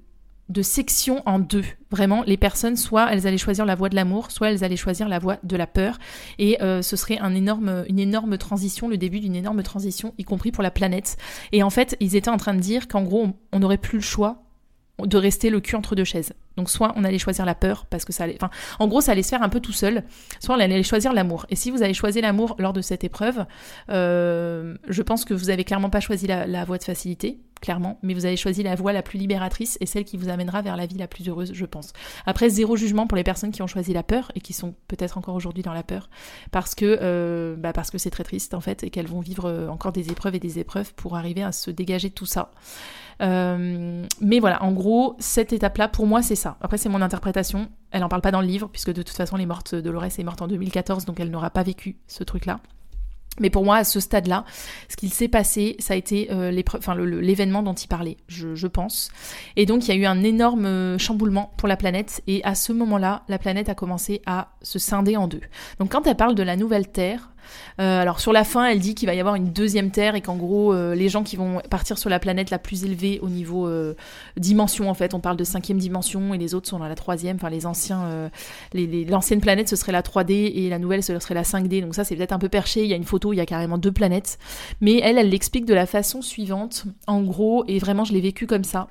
de 0.51 0.61
section 0.61 1.23
en 1.25 1.39
deux. 1.39 1.63
Vraiment, 1.89 2.23
les 2.25 2.37
personnes, 2.37 2.77
soit 2.77 3.11
elles 3.11 3.27
allaient 3.27 3.37
choisir 3.37 3.65
la 3.65 3.75
voie 3.75 3.89
de 3.89 3.95
l'amour, 3.95 4.31
soit 4.31 4.51
elles 4.51 4.63
allaient 4.63 4.75
choisir 4.75 5.07
la 5.09 5.19
voie 5.19 5.37
de 5.43 5.55
la 5.55 5.67
peur. 5.67 5.97
Et 6.39 6.61
euh, 6.61 6.81
ce 6.81 6.95
serait 6.95 7.19
une 7.19 7.35
énorme 7.99 8.37
transition, 8.37 8.87
le 8.87 8.97
début 8.97 9.19
d'une 9.19 9.35
énorme 9.35 9.63
transition, 9.63 10.13
y 10.17 10.23
compris 10.23 10.51
pour 10.51 10.63
la 10.63 10.71
planète. 10.71 11.17
Et 11.51 11.63
en 11.63 11.69
fait, 11.69 11.95
ils 11.99 12.15
étaient 12.15 12.29
en 12.29 12.37
train 12.37 12.53
de 12.53 12.59
dire 12.59 12.87
qu'en 12.87 13.03
gros, 13.03 13.29
on 13.51 13.59
n'aurait 13.59 13.77
plus 13.77 13.97
le 13.97 14.03
choix 14.03 14.43
de 14.99 15.17
rester 15.17 15.49
le 15.49 15.59
cul 15.59 15.75
entre 15.75 15.95
deux 15.95 16.03
chaises. 16.03 16.33
Donc 16.57 16.69
soit 16.69 16.93
on 16.95 17.03
allait 17.03 17.17
choisir 17.17 17.45
la 17.45 17.55
peur 17.55 17.85
parce 17.89 18.05
que 18.05 18.13
ça 18.13 18.25
allait, 18.25 18.35
enfin, 18.35 18.49
en 18.79 18.87
gros 18.87 19.01
ça 19.01 19.13
allait 19.13 19.23
se 19.23 19.29
faire 19.29 19.43
un 19.43 19.49
peu 19.49 19.59
tout 19.59 19.71
seul. 19.71 20.03
Soit 20.39 20.55
on 20.55 20.59
allait 20.59 20.83
choisir 20.83 21.13
l'amour. 21.13 21.45
Et 21.49 21.55
si 21.55 21.71
vous 21.71 21.81
avez 21.81 21.93
choisi 21.93 22.21
l'amour 22.21 22.55
lors 22.59 22.73
de 22.73 22.81
cette 22.81 23.03
épreuve, 23.03 23.45
euh, 23.89 24.75
je 24.87 25.01
pense 25.01 25.25
que 25.25 25.33
vous 25.33 25.49
avez 25.49 25.63
clairement 25.63 25.89
pas 25.89 25.99
choisi 25.99 26.27
la, 26.27 26.65
voie 26.65 26.77
de 26.77 26.83
facilité, 26.83 27.39
clairement, 27.62 28.00
mais 28.02 28.13
vous 28.13 28.26
avez 28.26 28.38
choisi 28.38 28.63
la 28.63 28.76
voie 28.76 28.91
la 28.91 29.04
plus 29.04 29.19
libératrice 29.19 29.78
et 29.80 29.86
celle 29.86 30.04
qui 30.04 30.17
vous 30.17 30.30
amènera 30.30 30.62
vers 30.62 30.76
la 30.76 30.86
vie 30.86 30.97
la 30.97 31.08
plus 31.08 31.30
heureuse, 31.30 31.52
je 31.54 31.65
pense. 31.65 31.93
Après 32.26 32.50
zéro 32.50 32.76
jugement 32.76 33.08
pour 33.08 33.15
les 33.15 33.24
personnes 33.24 33.52
qui 33.52 33.62
ont 33.62 33.67
choisi 33.67 33.93
la 33.93 34.04
peur 34.04 34.32
et 34.36 34.41
qui 34.41 34.54
sont 34.54 34.74
peut-être 34.88 35.17
encore 35.17 35.36
aujourd'hui 35.36 35.63
dans 35.63 35.74
la 35.74 35.84
peur, 35.84 36.10
parce 36.52 36.76
que 36.76 37.00
euh, 37.02 37.56
bah 37.56 37.71
c'est 37.97 38.10
très 38.10 38.24
triste 38.24 38.54
en 38.54 38.62
fait 38.62 38.84
et 38.84 38.89
qu'elles 38.89 39.08
vont 39.08 39.19
vivre 39.19 39.45
euh, 39.45 39.67
encore 39.67 39.91
des 39.91 40.12
épreuves 40.12 40.36
et 40.36 40.39
des 40.39 40.60
épreuves 40.60 40.93
pour 40.95 41.15
arriver 41.15 41.43
à 41.43 41.52
se 41.52 41.71
dégager 41.71 42.10
de 42.10 42.13
tout 42.13 42.26
ça. 42.26 42.52
Euh, 43.21 44.06
mais 44.19 44.39
voilà, 44.39 44.63
en 44.63 44.71
gros, 44.71 45.15
cette 45.19 45.54
étape-là, 45.54 45.88
pour 45.88 46.08
moi, 46.08 46.21
c'est 46.21 46.36
ça. 46.36 46.58
Après, 46.62 46.78
c'est 46.78 46.89
mon 46.89 47.02
interprétation. 47.02 47.69
Elle 47.91 48.02
n'en 48.02 48.10
parle 48.10 48.21
pas 48.21 48.32
dans 48.32 48.41
le 48.41 48.47
livre, 48.47 48.67
puisque 48.71 48.91
de 48.91 49.04
toute 49.04 49.15
façon, 49.15 49.36
elle 49.36 49.43
est 49.43 49.47
morte, 49.47 49.76
Dolores 49.76 50.06
est 50.06 50.24
morte 50.24 50.41
en 50.41 50.47
2014, 50.47 51.06
donc 51.06 51.19
elle 51.19 51.30
n'aura 51.30 51.50
pas 51.50 51.63
vécu 51.63 51.97
ce 52.08 52.24
truc-là. 52.24 52.60
Mais 53.41 53.49
pour 53.49 53.65
moi, 53.65 53.77
à 53.77 53.84
ce 53.84 53.99
stade-là, 53.99 54.45
ce 54.88 54.95
qu'il 54.95 55.12
s'est 55.12 55.27
passé, 55.27 55.75
ça 55.80 55.93
a 55.93 55.97
été 55.97 56.30
euh, 56.32 56.51
l'événement 56.51 57.63
dont 57.63 57.73
il 57.73 57.88
parlait, 57.88 58.17
je, 58.27 58.56
je, 58.56 58.67
pense. 58.67 59.12
Et 59.56 59.65
donc, 59.65 59.88
il 59.88 59.89
y 59.89 59.91
a 59.91 59.95
eu 59.95 60.06
un 60.06 60.23
énorme 60.23 60.65
euh, 60.65 60.97
chamboulement 60.97 61.51
pour 61.58 61.67
la 61.67 61.75
planète. 61.75 62.21
Et 62.27 62.43
à 62.43 62.56
ce 62.56 62.71
moment-là, 62.71 63.23
la 63.27 63.38
planète 63.38 63.67
a 63.67 63.75
commencé 63.75 64.21
à 64.25 64.49
se 64.62 64.80
scinder 64.80 65.17
en 65.17 65.27
deux. 65.27 65.41
Donc, 65.80 65.91
quand 65.91 66.08
elle 66.08 66.15
parle 66.15 66.36
de 66.36 66.43
la 66.43 66.56
nouvelle 66.56 66.88
Terre, 66.88 67.31
euh, 67.80 68.01
alors 68.01 68.19
sur 68.19 68.34
la 68.34 68.43
fin, 68.43 68.65
elle 68.67 68.80
dit 68.80 68.95
qu'il 68.95 69.08
va 69.08 69.15
y 69.15 69.19
avoir 69.19 69.36
une 69.36 69.51
deuxième 69.51 69.91
Terre 69.91 70.15
et 70.15 70.21
qu'en 70.21 70.36
gros, 70.36 70.73
euh, 70.73 70.95
les 70.95 71.10
gens 71.10 71.23
qui 71.23 71.36
vont 71.36 71.62
partir 71.69 71.97
sur 71.97 72.10
la 72.10 72.19
planète 72.19 72.49
la 72.49 72.60
plus 72.60 72.84
élevée 72.84 73.19
au 73.21 73.30
niveau 73.30 73.67
euh, 73.67 73.95
dimension, 74.38 74.89
en 74.89 74.93
fait, 74.93 75.13
on 75.13 75.19
parle 75.19 75.38
de 75.38 75.43
cinquième 75.43 75.77
dimension 75.77 76.34
et 76.34 76.38
les 76.38 76.54
autres 76.54 76.69
sont 76.69 76.80
dans 76.80 76.88
la 76.88 76.95
troisième. 76.95 77.38
Enfin, 77.38 77.49
les 77.49 77.65
anciens, 77.65 78.30
l'ancienne 78.73 79.41
planète 79.41 79.69
ce 79.69 79.75
serait 79.75 79.91
la 79.91 80.01
3D 80.01 80.51
et 80.56 80.69
la 80.69 80.80
nouvelle 80.80 81.04
ce 81.04 81.17
serait 81.19 81.34
la 81.34 81.43
5D. 81.43 81.82
Donc 81.82 81.95
ça, 81.95 82.04
c'est 82.04 82.15
peut-être 82.15 82.34
un 82.34 82.39
peu 82.39 82.49
perché. 82.49 82.84
Il 82.84 82.89
y 82.89 82.93
a 82.93 82.97
une 82.97 83.04
photo, 83.04 83.34
il 83.34 83.38
y 83.38 83.41
a 83.41 83.45
carrément 83.45 83.77
deux 83.77 83.91
planètes. 83.91 84.38
Mais 84.82 84.99
elle, 84.99 85.17
elle 85.17 85.30
l'explique 85.30 85.65
de 85.65 85.73
la 85.73 85.86
façon 85.86 86.21
suivante. 86.21 86.86
En 87.08 87.21
gros, 87.21 87.63
et 87.67 87.80
vraiment, 87.80 88.04
je 88.04 88.13
l'ai 88.13 88.21
vécu 88.21 88.47
comme 88.47 88.63
ça. 88.63 88.88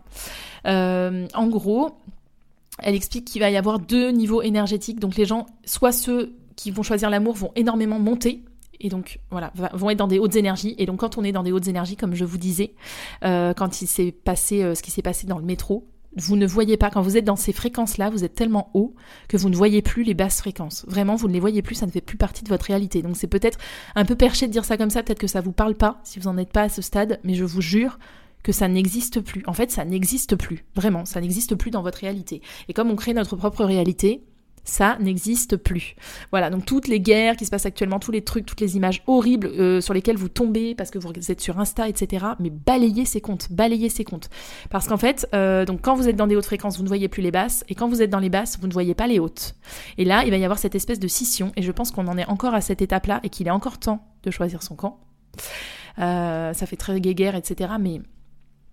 en 0.64 1.46
gros, 1.48 1.90
elle 2.82 2.94
explique 2.94 3.26
qu'il 3.26 3.40
va 3.40 3.50
y 3.50 3.56
avoir 3.56 3.78
deux 3.78 4.10
niveaux 4.10 4.42
énergétiques. 4.42 5.00
Donc 5.00 5.16
les 5.16 5.26
gens, 5.26 5.46
soit 5.64 5.92
ceux 5.92 6.32
qui 6.60 6.70
vont 6.70 6.82
choisir 6.82 7.08
l'amour 7.08 7.34
vont 7.36 7.52
énormément 7.56 7.98
monter 7.98 8.44
et 8.80 8.90
donc 8.90 9.18
voilà 9.30 9.50
vont 9.72 9.88
être 9.88 9.98
dans 9.98 10.06
des 10.06 10.18
hautes 10.18 10.36
énergies 10.36 10.74
et 10.76 10.84
donc 10.84 11.00
quand 11.00 11.16
on 11.16 11.24
est 11.24 11.32
dans 11.32 11.42
des 11.42 11.52
hautes 11.52 11.68
énergies 11.68 11.96
comme 11.96 12.14
je 12.14 12.24
vous 12.24 12.36
disais 12.36 12.74
euh, 13.24 13.54
quand 13.54 13.80
il 13.80 13.86
s'est 13.86 14.12
passé 14.12 14.62
euh, 14.62 14.74
ce 14.74 14.82
qui 14.82 14.90
s'est 14.90 15.00
passé 15.00 15.26
dans 15.26 15.38
le 15.38 15.44
métro 15.44 15.86
vous 16.16 16.36
ne 16.36 16.46
voyez 16.46 16.76
pas 16.76 16.90
quand 16.90 17.00
vous 17.00 17.16
êtes 17.16 17.24
dans 17.24 17.36
ces 17.36 17.54
fréquences 17.54 17.96
là 17.96 18.10
vous 18.10 18.24
êtes 18.24 18.34
tellement 18.34 18.70
haut 18.74 18.94
que 19.28 19.38
vous 19.38 19.48
ne 19.48 19.56
voyez 19.56 19.80
plus 19.80 20.02
les 20.02 20.12
basses 20.12 20.40
fréquences 20.40 20.84
vraiment 20.86 21.14
vous 21.14 21.28
ne 21.28 21.32
les 21.32 21.40
voyez 21.40 21.62
plus 21.62 21.76
ça 21.76 21.86
ne 21.86 21.90
fait 21.90 22.02
plus 22.02 22.18
partie 22.18 22.44
de 22.44 22.50
votre 22.50 22.66
réalité 22.66 23.00
donc 23.00 23.16
c'est 23.16 23.26
peut-être 23.26 23.58
un 23.94 24.04
peu 24.04 24.14
perché 24.14 24.46
de 24.46 24.52
dire 24.52 24.66
ça 24.66 24.76
comme 24.76 24.90
ça 24.90 25.02
peut-être 25.02 25.18
que 25.18 25.28
ça 25.28 25.40
vous 25.40 25.52
parle 25.52 25.74
pas 25.74 26.00
si 26.04 26.18
vous 26.18 26.28
en 26.28 26.36
êtes 26.36 26.52
pas 26.52 26.62
à 26.64 26.68
ce 26.68 26.82
stade 26.82 27.20
mais 27.24 27.34
je 27.34 27.44
vous 27.44 27.62
jure 27.62 27.98
que 28.42 28.52
ça 28.52 28.68
n'existe 28.68 29.20
plus. 29.20 29.42
En 29.46 29.52
fait, 29.52 29.70
ça 29.70 29.84
n'existe 29.84 30.34
plus. 30.34 30.64
Vraiment, 30.74 31.04
ça 31.04 31.20
n'existe 31.20 31.56
plus 31.56 31.70
dans 31.70 31.82
votre 31.82 31.98
réalité. 31.98 32.40
Et 32.68 32.72
comme 32.72 32.90
on 32.90 32.96
crée 32.96 33.12
notre 33.12 33.36
propre 33.36 33.64
réalité, 33.64 34.22
ça 34.64 34.96
n'existe 35.00 35.56
plus. 35.56 35.96
Voilà, 36.30 36.50
donc 36.50 36.64
toutes 36.64 36.88
les 36.88 37.00
guerres 37.00 37.36
qui 37.36 37.44
se 37.44 37.50
passent 37.50 37.66
actuellement, 37.66 37.98
tous 37.98 38.12
les 38.12 38.22
trucs, 38.22 38.46
toutes 38.46 38.60
les 38.60 38.76
images 38.76 39.02
horribles 39.06 39.48
euh, 39.48 39.80
sur 39.80 39.94
lesquelles 39.94 40.16
vous 40.16 40.28
tombez 40.28 40.74
parce 40.74 40.90
que 40.90 40.98
vous 40.98 41.10
êtes 41.30 41.40
sur 41.40 41.58
Insta, 41.58 41.88
etc. 41.88 42.26
Mais 42.38 42.50
balayez 42.50 43.04
ces 43.04 43.20
comptes, 43.20 43.50
balayez 43.50 43.88
ces 43.88 44.04
comptes. 44.04 44.30
Parce 44.70 44.86
qu'en 44.86 44.96
fait, 44.96 45.28
euh, 45.34 45.64
donc 45.64 45.80
quand 45.82 45.94
vous 45.94 46.08
êtes 46.08 46.16
dans 46.16 46.26
des 46.26 46.36
hautes 46.36 46.46
fréquences, 46.46 46.76
vous 46.76 46.82
ne 46.82 46.88
voyez 46.88 47.08
plus 47.08 47.22
les 47.22 47.30
basses, 47.30 47.64
et 47.68 47.74
quand 47.74 47.88
vous 47.88 48.02
êtes 48.02 48.10
dans 48.10 48.18
les 48.18 48.30
basses, 48.30 48.58
vous 48.60 48.66
ne 48.66 48.72
voyez 48.72 48.94
pas 48.94 49.06
les 49.06 49.18
hautes. 49.18 49.54
Et 49.98 50.04
là, 50.04 50.24
il 50.24 50.30
va 50.30 50.36
y 50.36 50.44
avoir 50.44 50.58
cette 50.58 50.74
espèce 50.74 50.98
de 50.98 51.08
scission, 51.08 51.52
et 51.56 51.62
je 51.62 51.72
pense 51.72 51.90
qu'on 51.90 52.06
en 52.06 52.18
est 52.18 52.26
encore 52.26 52.54
à 52.54 52.60
cette 52.60 52.82
étape-là, 52.82 53.20
et 53.22 53.28
qu'il 53.28 53.46
est 53.46 53.52
encore 53.52 53.78
temps 53.78 54.04
de 54.22 54.30
choisir 54.30 54.62
son 54.62 54.76
camp. 54.76 55.00
Euh, 55.98 56.52
ça 56.52 56.66
fait 56.66 56.76
très 56.76 57.00
guéguerre, 57.00 57.34
etc. 57.34 57.72
Mais 57.80 58.00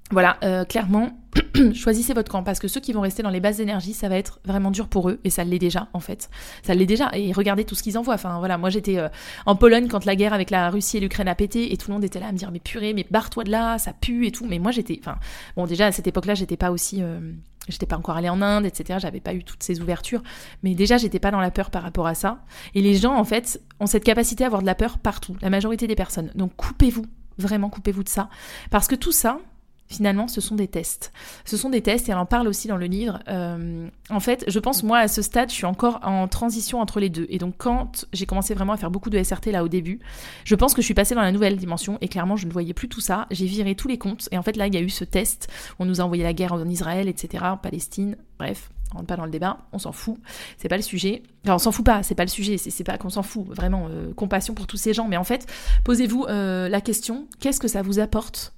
voilà, 0.10 0.38
euh, 0.44 0.64
clairement, 0.64 1.10
choisissez 1.74 2.14
votre 2.14 2.32
camp 2.32 2.44
parce 2.44 2.60
que 2.60 2.70
ceux 2.70 2.80
qui 2.80 2.94
vont 2.94 3.02
rester 3.02 3.24
dans 3.24 3.30
les 3.30 3.42
bases 3.42 3.58
d'énergie, 3.58 3.94
ça 3.94 4.08
va 4.08 4.16
être 4.16 4.40
vraiment 4.46 4.72
dur 4.72 4.88
pour 4.88 5.10
eux 5.10 5.20
et 5.26 5.30
ça 5.30 5.44
l'est 5.44 5.60
déjà 5.60 5.90
en 5.92 6.00
fait. 6.00 6.30
Ça 6.64 6.74
l'est 6.74 6.86
déjà 6.86 7.10
et 7.14 7.34
regardez 7.34 7.66
tout 7.66 7.76
ce 7.76 7.84
qu'ils 7.84 7.98
envoient. 7.98 8.14
Enfin 8.14 8.40
voilà, 8.40 8.58
moi 8.58 8.70
j'étais 8.70 9.00
euh, 9.00 9.10
en 9.46 9.56
Pologne 9.58 9.90
quand 9.90 10.06
la 10.06 10.16
guerre 10.16 10.34
avec 10.34 10.50
la 10.50 10.70
Russie 10.70 10.98
et 10.98 11.00
l'Ukraine 11.02 11.28
a 11.28 11.36
pété 11.36 11.74
et 11.74 11.78
tout 11.78 11.90
le 11.90 11.96
monde 11.96 12.06
était 12.06 12.22
là 12.22 12.28
à 12.28 12.32
me 12.32 12.38
dire 12.38 12.52
mais 12.52 12.60
purée, 12.60 12.94
mais 12.94 13.06
barre-toi 13.12 13.44
de 13.44 13.52
là, 13.52 13.78
ça 13.80 13.92
pue 13.92 14.28
et 14.28 14.32
tout. 14.32 14.46
Mais 14.48 14.60
moi 14.60 14.72
j'étais, 14.72 14.98
enfin 15.02 15.18
bon 15.58 15.66
déjà 15.66 15.88
à 15.88 15.92
cette 15.92 16.08
époque-là 16.08 16.36
j'étais 16.36 16.58
pas 16.58 16.72
aussi, 16.72 17.04
euh, 17.04 17.20
j'étais 17.68 17.86
pas 17.86 17.98
encore 17.98 18.16
allée 18.16 18.30
en 18.30 18.42
Inde, 18.42 18.66
etc. 18.66 19.00
J'avais 19.02 19.20
pas 19.20 19.34
eu 19.34 19.44
toutes 19.44 19.64
ces 19.64 19.82
ouvertures, 19.82 20.24
mais 20.64 20.74
déjà 20.74 20.98
j'étais 20.98 21.20
pas 21.20 21.32
dans 21.32 21.42
la 21.42 21.52
peur 21.52 21.70
par 21.70 21.84
rapport 21.84 22.08
à 22.08 22.16
ça. 22.16 22.40
Et 22.76 22.82
les 22.82 22.96
gens 22.96 23.16
en 23.16 23.26
fait 23.26 23.62
ont 23.82 23.88
cette 23.88 24.06
capacité 24.06 24.46
à 24.46 24.48
avoir 24.48 24.62
de 24.62 24.68
la 24.68 24.76
peur 24.76 25.00
partout, 25.00 25.36
la 25.42 25.50
majorité 25.50 25.86
des 25.86 25.96
personnes. 25.96 26.32
Donc 26.36 26.56
coupez-vous, 26.56 27.06
vraiment 27.38 27.70
coupez-vous 27.70 28.06
de 28.06 28.10
ça 28.10 28.30
parce 28.70 28.88
que 28.88 28.96
tout 28.96 29.12
ça 29.12 29.40
Finalement, 29.88 30.28
ce 30.28 30.42
sont 30.42 30.56
des 30.56 30.68
tests. 30.68 31.14
Ce 31.46 31.56
sont 31.56 31.70
des 31.70 31.82
tests, 31.82 32.10
et 32.10 32.12
elle 32.12 32.18
en 32.18 32.26
parle 32.26 32.48
aussi 32.48 32.68
dans 32.68 32.76
le 32.76 32.88
livre. 32.88 33.20
Euh, 33.30 33.88
en 34.10 34.20
fait, 34.20 34.44
je 34.48 34.60
pense, 34.60 34.84
moi, 34.84 35.00
à 35.00 35.08
ce 35.08 35.22
stade, 35.22 35.50
je 35.50 35.56
suis 35.56 35.66
encore 35.66 36.00
en 36.04 36.28
transition 36.28 36.82
entre 36.82 37.00
les 37.00 37.10
deux. 37.10 37.26
Et 37.30 37.38
donc, 37.38 37.56
quand 37.58 38.06
j'ai 38.12 38.26
commencé 38.26 38.54
vraiment 38.54 38.74
à 38.74 38.78
faire 38.78 38.92
beaucoup 38.92 39.10
de 39.10 39.22
SRT 39.22 39.48
là 39.52 39.64
au 39.64 39.70
début, 39.70 40.00
je 40.44 40.56
pense 40.56 40.74
que 40.74 40.82
je 40.82 40.86
suis 40.86 40.94
passée 40.94 41.16
dans 41.16 41.22
la 41.22 41.32
nouvelle 41.32 41.56
dimension, 41.56 41.98
et 42.02 42.10
clairement, 42.10 42.36
je 42.36 42.48
ne 42.48 42.52
voyais 42.52 42.74
plus 42.74 42.90
tout 42.90 43.00
ça. 43.00 43.28
J'ai 43.32 43.46
viré 43.46 43.76
tous 43.76 43.88
les 43.88 43.98
comptes, 43.98 44.28
et 44.32 44.38
en 44.38 44.44
fait, 44.44 44.58
là, 44.58 44.68
il 44.68 44.74
y 44.74 44.78
a 44.78 44.82
eu 44.82 44.90
ce 44.90 45.06
test. 45.06 45.48
On 45.80 45.86
nous 45.86 46.02
a 46.02 46.04
envoyé 46.04 46.24
la 46.24 46.34
guerre 46.34 46.54
en 46.54 46.68
Israël, 46.68 47.08
etc., 47.08 47.46
en 47.48 47.58
Palestine, 47.58 48.18
bref. 48.40 48.70
On 48.94 48.98
rentre 48.98 49.08
pas 49.08 49.18
dans 49.18 49.26
le 49.26 49.32
débat, 49.32 49.58
on 49.74 49.80
s'en 49.80 49.92
fout, 49.92 50.18
c'est 50.58 50.70
pas 50.70 50.78
le 50.78 50.82
sujet. 50.82 51.24
Enfin, 51.44 51.56
on 51.56 51.60
s'en 51.60 51.74
fout 51.74 51.86
pas, 51.86 52.04
c'est 52.04 52.16
pas 52.16 52.24
le 52.24 52.30
sujet, 52.30 52.58
c'est 52.58 52.84
pas 52.86 52.98
qu'on 52.98 53.10
s'en 53.10 53.24
fout, 53.24 53.46
vraiment, 53.46 53.88
euh, 53.90 54.14
compassion 54.14 54.54
pour 54.54 54.66
tous 54.66 54.78
ces 54.78 54.94
gens. 54.94 55.10
Mais 55.10 55.18
en 55.18 55.26
fait, 55.26 55.46
posez-vous 55.84 56.26
euh, 56.30 56.70
la 56.70 56.80
question, 56.80 57.28
qu'est-ce 57.42 57.60
que 57.60 57.68
ça 57.68 57.82
vous 57.82 58.00
apporte 58.00 58.54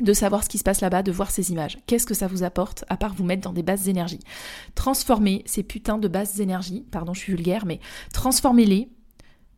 de 0.00 0.12
savoir 0.12 0.44
ce 0.44 0.48
qui 0.48 0.58
se 0.58 0.64
passe 0.64 0.80
là-bas, 0.80 1.02
de 1.02 1.12
voir 1.12 1.30
ces 1.30 1.52
images. 1.52 1.78
Qu'est-ce 1.86 2.06
que 2.06 2.14
ça 2.14 2.26
vous 2.26 2.42
apporte, 2.42 2.84
à 2.88 2.96
part 2.96 3.14
vous 3.14 3.24
mettre 3.24 3.42
dans 3.42 3.52
des 3.52 3.62
bases 3.62 3.84
d'énergie 3.84 4.20
Transformez 4.74 5.42
ces 5.46 5.62
putains 5.62 5.98
de 5.98 6.08
bases 6.08 6.34
d'énergie, 6.34 6.84
pardon, 6.90 7.14
je 7.14 7.20
suis 7.20 7.32
vulgaire, 7.32 7.66
mais 7.66 7.80
transformez-les 8.12 8.88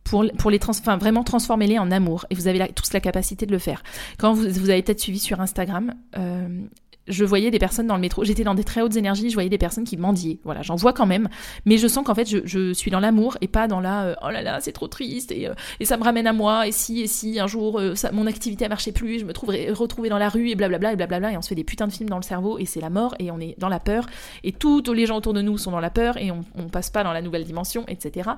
pour, 0.03 0.25
pour, 0.37 0.49
les 0.49 0.59
trans 0.59 0.71
enfin, 0.71 0.97
vraiment 0.97 1.23
transformez-les 1.23 1.77
en 1.77 1.91
amour 1.91 2.25
et 2.29 2.35
vous 2.35 2.47
avez 2.47 2.71
tous 2.73 2.93
la 2.93 2.99
capacité 2.99 3.45
de 3.45 3.51
le 3.51 3.59
faire. 3.59 3.83
Quand 4.17 4.33
vous, 4.33 4.49
vous 4.49 4.69
avez 4.69 4.81
peut-être 4.81 4.99
suivi 4.99 5.19
sur 5.19 5.39
Instagram, 5.39 5.93
euh, 6.17 6.63
je 7.09 7.25
voyais 7.25 7.51
des 7.51 7.59
personnes 7.59 7.87
dans 7.87 7.95
le 7.95 8.01
métro, 8.01 8.23
j'étais 8.23 8.43
dans 8.43 8.55
des 8.55 8.63
très 8.63 8.81
hautes 8.81 8.95
énergies, 8.95 9.29
je 9.29 9.33
voyais 9.33 9.49
des 9.49 9.57
personnes 9.57 9.83
qui 9.83 9.97
mendiaient. 9.97 10.39
Voilà, 10.43 10.61
j'en 10.61 10.75
vois 10.75 10.93
quand 10.93 11.05
même, 11.05 11.27
mais 11.65 11.77
je 11.77 11.87
sens 11.87 12.05
qu'en 12.05 12.15
fait, 12.15 12.29
je, 12.29 12.73
suis 12.73 12.91
dans 12.91 12.99
l'amour 12.99 13.37
et 13.41 13.47
pas 13.47 13.67
dans 13.67 13.79
la 13.79 14.03
euh, 14.03 14.15
oh 14.23 14.29
là 14.29 14.41
là, 14.41 14.59
c'est 14.61 14.71
trop 14.71 14.87
triste 14.87 15.31
et, 15.31 15.47
euh, 15.47 15.53
et, 15.79 15.85
ça 15.85 15.97
me 15.97 16.03
ramène 16.03 16.27
à 16.27 16.33
moi 16.33 16.67
et 16.67 16.71
si 16.71 17.01
et 17.01 17.07
si 17.07 17.39
un 17.39 17.47
jour 17.47 17.79
euh, 17.79 17.93
mon 18.13 18.27
activité 18.27 18.65
a 18.65 18.69
marché 18.69 18.91
plus, 18.91 19.19
je 19.19 19.25
me 19.25 19.33
trouverai 19.33 19.71
retrouvée 19.71 20.09
dans 20.09 20.17
la 20.17 20.29
rue 20.29 20.49
et 20.49 20.55
blablabla 20.55 20.93
et 20.93 20.95
blablabla 20.95 21.31
et 21.31 21.37
on 21.37 21.41
se 21.41 21.49
fait 21.49 21.55
des 21.55 21.63
putains 21.63 21.87
de 21.87 21.91
films 21.91 22.09
dans 22.09 22.17
le 22.17 22.23
cerveau 22.23 22.59
et 22.59 22.65
c'est 22.65 22.81
la 22.81 22.89
mort 22.89 23.15
et 23.19 23.31
on 23.31 23.39
est 23.39 23.55
dans 23.57 23.69
la 23.69 23.79
peur 23.79 24.05
et 24.43 24.51
tous 24.51 24.81
les 24.93 25.05
gens 25.05 25.17
autour 25.17 25.33
de 25.33 25.41
nous 25.41 25.57
sont 25.57 25.71
dans 25.71 25.79
la 25.79 25.89
peur 25.89 26.17
et 26.17 26.31
on, 26.31 26.45
on 26.55 26.69
passe 26.69 26.89
pas 26.89 27.03
dans 27.03 27.13
la 27.13 27.21
nouvelle 27.21 27.43
dimension, 27.43 27.85
etc. 27.87 28.29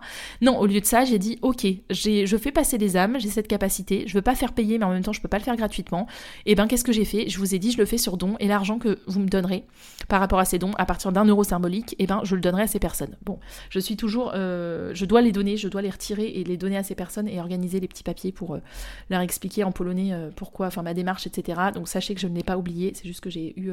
Non, 0.41 0.57
au 0.59 0.65
lieu 0.65 0.79
de 0.79 0.85
ça, 0.85 1.03
j'ai 1.03 1.19
dit 1.19 1.37
ok, 1.41 1.65
je 1.89 2.37
fais 2.37 2.51
passer 2.51 2.77
des 2.77 2.97
âmes, 2.97 3.17
j'ai 3.19 3.29
cette 3.29 3.47
capacité, 3.47 4.05
je 4.07 4.13
veux 4.13 4.21
pas 4.21 4.35
faire 4.35 4.53
payer 4.53 4.77
mais 4.77 4.85
en 4.85 4.91
même 4.91 5.03
temps 5.03 5.13
je 5.13 5.21
peux 5.21 5.27
pas 5.27 5.37
le 5.37 5.43
faire 5.43 5.55
gratuitement. 5.55 6.07
Et 6.45 6.55
ben 6.55 6.67
qu'est-ce 6.67 6.83
que 6.83 6.93
j'ai 6.93 7.05
fait? 7.05 7.29
Je 7.29 7.37
vous 7.37 7.53
ai 7.55 7.59
dit 7.59 7.71
je 7.71 7.77
le 7.77 7.85
fais 7.85 7.97
sur 7.97 8.17
don 8.17 8.35
et 8.39 8.47
l'argent 8.61 8.77
que 8.77 8.99
vous 9.07 9.19
me 9.19 9.27
donnez 9.27 9.65
par 10.07 10.19
rapport 10.19 10.37
à 10.37 10.45
ces 10.45 10.59
dons 10.59 10.73
à 10.77 10.85
partir 10.85 11.11
d'un 11.11 11.25
euro 11.25 11.43
symbolique, 11.43 11.93
et 11.93 12.03
eh 12.03 12.07
ben 12.07 12.21
je 12.23 12.35
le 12.35 12.41
donnerai 12.41 12.63
à 12.63 12.67
ces 12.67 12.77
personnes. 12.77 13.17
Bon, 13.25 13.39
je 13.71 13.79
suis 13.79 13.97
toujours, 13.97 14.33
euh, 14.35 14.91
je 14.93 15.05
dois 15.05 15.21
les 15.21 15.31
donner, 15.31 15.57
je 15.57 15.67
dois 15.67 15.81
les 15.81 15.89
retirer 15.89 16.27
et 16.27 16.43
les 16.43 16.57
donner 16.57 16.77
à 16.77 16.83
ces 16.83 16.93
personnes 16.93 17.27
et 17.27 17.39
organiser 17.39 17.79
les 17.79 17.87
petits 17.87 18.03
papiers 18.03 18.31
pour 18.31 18.53
euh, 18.53 18.61
leur 19.09 19.21
expliquer 19.21 19.63
en 19.63 19.71
polonais 19.71 20.13
euh, 20.13 20.29
pourquoi, 20.35 20.67
enfin 20.67 20.83
ma 20.83 20.93
démarche, 20.93 21.25
etc. 21.25 21.59
Donc 21.73 21.87
sachez 21.87 22.13
que 22.13 22.21
je 22.21 22.27
ne 22.27 22.35
l'ai 22.35 22.43
pas 22.43 22.57
oublié, 22.57 22.93
c'est 22.93 23.07
juste 23.07 23.21
que 23.21 23.31
j'ai 23.31 23.59
eu 23.59 23.71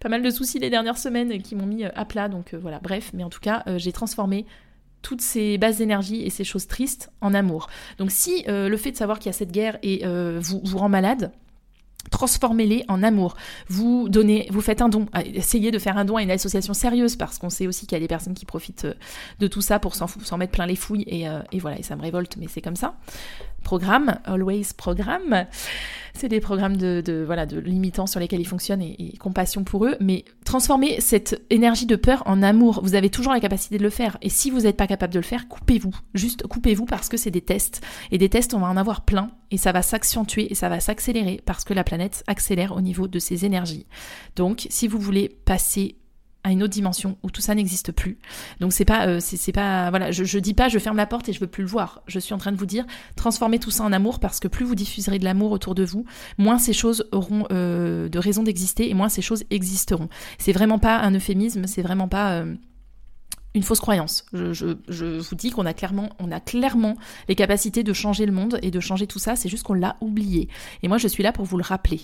pas 0.00 0.08
mal 0.08 0.22
de 0.22 0.30
soucis 0.30 0.58
les 0.58 0.70
dernières 0.70 0.98
semaines 0.98 1.42
qui 1.42 1.54
m'ont 1.54 1.66
mis 1.66 1.84
à 1.84 2.04
plat, 2.06 2.28
donc 2.28 2.54
voilà, 2.54 2.80
bref, 2.82 3.10
mais 3.12 3.24
en 3.24 3.30
tout 3.30 3.40
cas 3.40 3.62
j'ai 3.76 3.92
transformé 3.92 4.46
toutes 5.02 5.20
ces 5.20 5.58
bases 5.58 5.78
d'énergie 5.78 6.22
et 6.22 6.30
ces 6.30 6.44
choses 6.44 6.66
tristes 6.66 7.10
en 7.20 7.34
amour. 7.34 7.68
Donc 7.98 8.10
si 8.10 8.44
le 8.46 8.76
fait 8.76 8.92
de 8.92 8.96
savoir 8.96 9.18
qu'il 9.18 9.26
y 9.26 9.30
a 9.30 9.34
cette 9.34 9.52
guerre 9.52 9.78
et 9.82 10.04
vous, 10.06 10.60
vous 10.64 10.78
rend 10.78 10.88
malade, 10.88 11.32
transformez-les 12.10 12.84
en 12.88 13.02
amour. 13.02 13.36
Vous 13.68 14.08
donnez, 14.08 14.48
vous 14.50 14.60
faites 14.60 14.82
un 14.82 14.88
don. 14.88 15.06
Ah, 15.12 15.22
essayez 15.24 15.70
de 15.70 15.78
faire 15.78 15.98
un 15.98 16.04
don 16.04 16.16
à 16.16 16.22
une 16.22 16.30
association 16.30 16.74
sérieuse 16.74 17.16
parce 17.16 17.38
qu'on 17.38 17.50
sait 17.50 17.66
aussi 17.66 17.86
qu'il 17.86 17.96
y 17.96 18.00
a 18.00 18.00
des 18.00 18.08
personnes 18.08 18.34
qui 18.34 18.46
profitent 18.46 18.86
euh, 18.86 18.94
de 19.40 19.46
tout 19.46 19.60
ça 19.60 19.78
pour 19.78 19.94
s'en 19.94 20.38
mettre 20.38 20.52
plein 20.52 20.66
les 20.66 20.76
fouilles 20.76 21.04
et, 21.06 21.28
euh, 21.28 21.40
et 21.52 21.58
voilà, 21.58 21.78
et 21.78 21.82
ça 21.82 21.96
me 21.96 22.02
révolte, 22.02 22.36
mais 22.36 22.46
c'est 22.48 22.62
comme 22.62 22.76
ça 22.76 22.94
programmes, 23.64 24.20
Always 24.24 24.68
Programme. 24.76 25.46
C'est 26.16 26.28
des 26.28 26.38
programmes 26.38 26.76
de, 26.76 27.24
voilà, 27.26 27.44
de 27.44 27.58
limitants 27.58 28.06
sur 28.06 28.20
lesquels 28.20 28.40
ils 28.40 28.46
fonctionnent 28.46 28.82
et, 28.82 29.16
compassion 29.18 29.64
pour 29.64 29.84
eux. 29.84 29.96
Mais 29.98 30.24
transformer 30.44 31.00
cette 31.00 31.42
énergie 31.50 31.86
de 31.86 31.96
peur 31.96 32.22
en 32.26 32.40
amour, 32.42 32.80
vous 32.84 32.94
avez 32.94 33.10
toujours 33.10 33.32
la 33.32 33.40
capacité 33.40 33.78
de 33.78 33.82
le 33.82 33.90
faire. 33.90 34.16
Et 34.22 34.28
si 34.28 34.50
vous 34.50 34.60
n'êtes 34.60 34.76
pas 34.76 34.86
capable 34.86 35.12
de 35.12 35.18
le 35.18 35.24
faire, 35.24 35.48
coupez-vous. 35.48 35.94
Juste 36.14 36.46
coupez-vous 36.46 36.84
parce 36.84 37.08
que 37.08 37.16
c'est 37.16 37.32
des 37.32 37.40
tests. 37.40 37.80
Et 38.12 38.18
des 38.18 38.28
tests, 38.28 38.54
on 38.54 38.60
va 38.60 38.68
en 38.68 38.76
avoir 38.76 39.00
plein. 39.00 39.30
Et 39.50 39.56
ça 39.56 39.72
va 39.72 39.82
s'accentuer 39.82 40.50
et 40.50 40.54
ça 40.54 40.68
va 40.68 40.80
s'accélérer 40.80 41.40
parce 41.44 41.64
que 41.64 41.74
la 41.74 41.84
planète 41.84 42.24
accélère 42.26 42.72
au 42.76 42.80
niveau 42.80 43.08
de 43.08 43.18
ses 43.18 43.44
énergies. 43.44 43.86
Donc, 44.36 44.66
si 44.70 44.88
vous 44.88 44.98
voulez 44.98 45.28
passer 45.28 45.96
à 46.44 46.52
une 46.52 46.62
autre 46.62 46.72
dimension 46.72 47.16
où 47.22 47.30
tout 47.30 47.40
ça 47.40 47.54
n'existe 47.54 47.90
plus. 47.90 48.18
Donc 48.60 48.74
c'est 48.74 48.84
pas, 48.84 49.08
euh, 49.08 49.18
c'est 49.18 49.50
pas, 49.50 49.88
voilà, 49.88 50.10
je, 50.10 50.24
je 50.24 50.38
dis 50.38 50.52
pas, 50.52 50.68
je 50.68 50.78
ferme 50.78 50.98
la 50.98 51.06
porte 51.06 51.28
et 51.30 51.32
je 51.32 51.40
veux 51.40 51.46
plus 51.46 51.62
le 51.62 51.68
voir. 51.68 52.02
Je 52.06 52.18
suis 52.18 52.34
en 52.34 52.38
train 52.38 52.52
de 52.52 52.58
vous 52.58 52.66
dire, 52.66 52.84
transformez 53.16 53.58
tout 53.58 53.70
ça 53.70 53.82
en 53.82 53.92
amour 53.92 54.20
parce 54.20 54.40
que 54.40 54.48
plus 54.48 54.66
vous 54.66 54.74
diffuserez 54.74 55.18
de 55.18 55.24
l'amour 55.24 55.52
autour 55.52 55.74
de 55.74 55.84
vous, 55.84 56.04
moins 56.36 56.58
ces 56.58 56.74
choses 56.74 57.08
auront 57.12 57.46
euh, 57.50 58.10
de 58.10 58.18
raison 58.18 58.42
d'exister 58.42 58.90
et 58.90 58.94
moins 58.94 59.08
ces 59.08 59.22
choses 59.22 59.44
existeront. 59.50 60.10
C'est 60.38 60.52
vraiment 60.52 60.78
pas 60.78 60.98
un 60.98 61.14
euphémisme, 61.14 61.66
c'est 61.66 61.82
vraiment 61.82 62.08
pas 62.08 62.32
euh, 62.32 62.54
une 63.54 63.62
fausse 63.62 63.80
croyance. 63.80 64.26
Je, 64.32 65.18
vous 65.20 65.34
dis 65.36 65.50
qu'on 65.50 65.66
a 65.66 65.72
clairement, 65.74 66.96
les 67.28 67.34
capacités 67.34 67.82
de 67.82 67.92
changer 67.92 68.26
le 68.26 68.32
monde 68.32 68.58
et 68.62 68.70
de 68.70 68.80
changer 68.80 69.06
tout 69.06 69.18
ça. 69.18 69.36
C'est 69.36 69.48
juste 69.48 69.62
qu'on 69.62 69.74
l'a 69.74 69.96
oublié. 70.00 70.48
Et 70.82 70.88
moi, 70.88 70.98
je 70.98 71.08
suis 71.08 71.22
là 71.22 71.32
pour 71.32 71.44
vous 71.44 71.56
le 71.56 71.62
rappeler. 71.62 72.00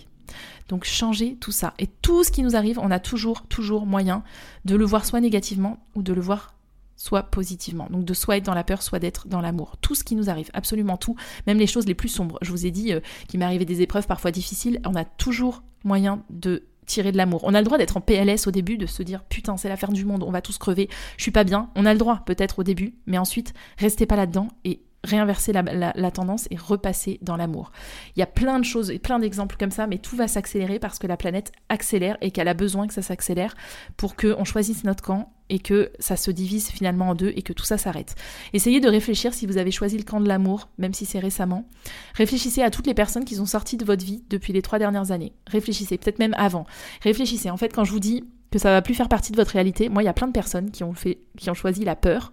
Donc 0.68 0.84
changez 0.84 1.36
tout 1.36 1.50
ça. 1.50 1.74
Et 1.78 1.88
tout 1.88 2.22
ce 2.22 2.30
qui 2.30 2.42
nous 2.42 2.54
arrive, 2.54 2.78
on 2.78 2.90
a 2.90 3.00
toujours, 3.00 3.42
toujours 3.48 3.86
moyen 3.86 4.22
de 4.64 4.76
le 4.76 4.84
voir 4.84 5.04
soit 5.04 5.20
négativement 5.20 5.84
ou 5.96 6.02
de 6.02 6.12
le 6.12 6.20
voir 6.20 6.54
soit 6.96 7.24
positivement. 7.24 7.88
Donc 7.90 8.04
de 8.04 8.14
soit 8.14 8.36
être 8.36 8.44
dans 8.44 8.54
la 8.54 8.62
peur, 8.62 8.82
soit 8.82 8.98
d'être 8.98 9.26
dans 9.26 9.40
l'amour. 9.40 9.76
Tout 9.80 9.94
ce 9.94 10.04
qui 10.04 10.14
nous 10.14 10.28
arrive, 10.28 10.50
absolument 10.52 10.98
tout, 10.98 11.16
même 11.46 11.58
les 11.58 11.66
choses 11.66 11.86
les 11.86 11.94
plus 11.94 12.10
sombres. 12.10 12.38
Je 12.42 12.50
vous 12.50 12.66
ai 12.66 12.70
dit 12.70 12.92
euh, 12.92 13.00
qu'il 13.26 13.40
m'arrivait 13.40 13.64
des 13.64 13.80
épreuves 13.80 14.06
parfois 14.06 14.30
difficiles, 14.30 14.80
on 14.84 14.94
a 14.94 15.04
toujours 15.04 15.62
moyen 15.82 16.22
de 16.28 16.64
tirer 16.86 17.12
de 17.12 17.16
l'amour. 17.16 17.40
On 17.44 17.54
a 17.54 17.60
le 17.60 17.64
droit 17.64 17.78
d'être 17.78 17.96
en 17.96 18.00
PLS 18.00 18.46
au 18.46 18.50
début, 18.50 18.76
de 18.76 18.86
se 18.86 19.02
dire 19.02 19.24
putain 19.24 19.56
c'est 19.56 19.68
l'affaire 19.68 19.92
du 19.92 20.04
monde, 20.04 20.22
on 20.22 20.30
va 20.30 20.42
tous 20.42 20.58
crever, 20.58 20.88
je 21.16 21.22
suis 21.22 21.30
pas 21.30 21.44
bien. 21.44 21.70
On 21.76 21.86
a 21.86 21.92
le 21.92 21.98
droit 21.98 22.22
peut-être 22.26 22.60
au 22.60 22.62
début, 22.62 22.94
mais 23.06 23.18
ensuite 23.18 23.54
restez 23.78 24.06
pas 24.06 24.16
là-dedans 24.16 24.48
et 24.64 24.80
réinverser 25.04 25.52
la, 25.52 26.10
tendance 26.10 26.46
et 26.50 26.56
repasser 26.56 27.18
dans 27.22 27.36
l'amour. 27.36 27.72
Il 28.16 28.20
y 28.20 28.22
a 28.22 28.26
plein 28.26 28.58
de 28.58 28.64
choses 28.64 28.90
et 28.90 28.98
plein 28.98 29.18
d'exemples 29.18 29.56
comme 29.58 29.70
ça, 29.70 29.86
mais 29.86 29.98
tout 29.98 30.16
va 30.16 30.28
s'accélérer 30.28 30.78
parce 30.78 30.98
que 30.98 31.06
la 31.06 31.16
planète 31.16 31.52
accélère 31.68 32.18
et 32.20 32.30
qu'elle 32.30 32.48
a 32.48 32.54
besoin 32.54 32.86
que 32.86 32.94
ça 32.94 33.02
s'accélère 33.02 33.54
pour 33.96 34.14
qu'on 34.14 34.44
choisisse 34.44 34.84
notre 34.84 35.02
camp 35.02 35.32
et 35.48 35.58
que 35.58 35.90
ça 35.98 36.16
se 36.16 36.30
divise 36.30 36.68
finalement 36.68 37.08
en 37.08 37.14
deux 37.14 37.32
et 37.34 37.42
que 37.42 37.52
tout 37.52 37.64
ça 37.64 37.78
s'arrête. 37.78 38.14
Essayez 38.52 38.80
de 38.80 38.88
réfléchir 38.88 39.34
si 39.34 39.46
vous 39.46 39.56
avez 39.56 39.70
choisi 39.70 39.96
le 39.96 40.04
camp 40.04 40.20
de 40.20 40.28
l'amour, 40.28 40.68
même 40.78 40.94
si 40.94 41.06
c'est 41.06 41.18
récemment. 41.18 41.66
Réfléchissez 42.14 42.62
à 42.62 42.70
toutes 42.70 42.86
les 42.86 42.94
personnes 42.94 43.24
qui 43.24 43.36
sont 43.36 43.46
sorties 43.46 43.76
de 43.76 43.84
votre 43.84 44.04
vie 44.04 44.22
depuis 44.30 44.52
les 44.52 44.62
trois 44.62 44.78
dernières 44.78 45.10
années. 45.10 45.32
Réfléchissez, 45.46 45.98
peut-être 45.98 46.18
même 46.18 46.34
avant. 46.36 46.66
Réfléchissez. 47.02 47.50
En 47.50 47.56
fait, 47.56 47.74
quand 47.74 47.84
je 47.84 47.90
vous 47.90 48.00
dis 48.00 48.24
que 48.50 48.58
ça 48.58 48.70
va 48.70 48.82
plus 48.82 48.94
faire 48.94 49.08
partie 49.08 49.32
de 49.32 49.36
votre 49.36 49.52
réalité. 49.52 49.88
Moi, 49.88 50.02
il 50.02 50.06
y 50.06 50.08
a 50.08 50.12
plein 50.12 50.26
de 50.26 50.32
personnes 50.32 50.70
qui 50.70 50.84
ont 50.84 50.94
fait, 50.94 51.18
qui 51.36 51.50
ont 51.50 51.54
choisi 51.54 51.84
la 51.84 51.96
peur. 51.96 52.32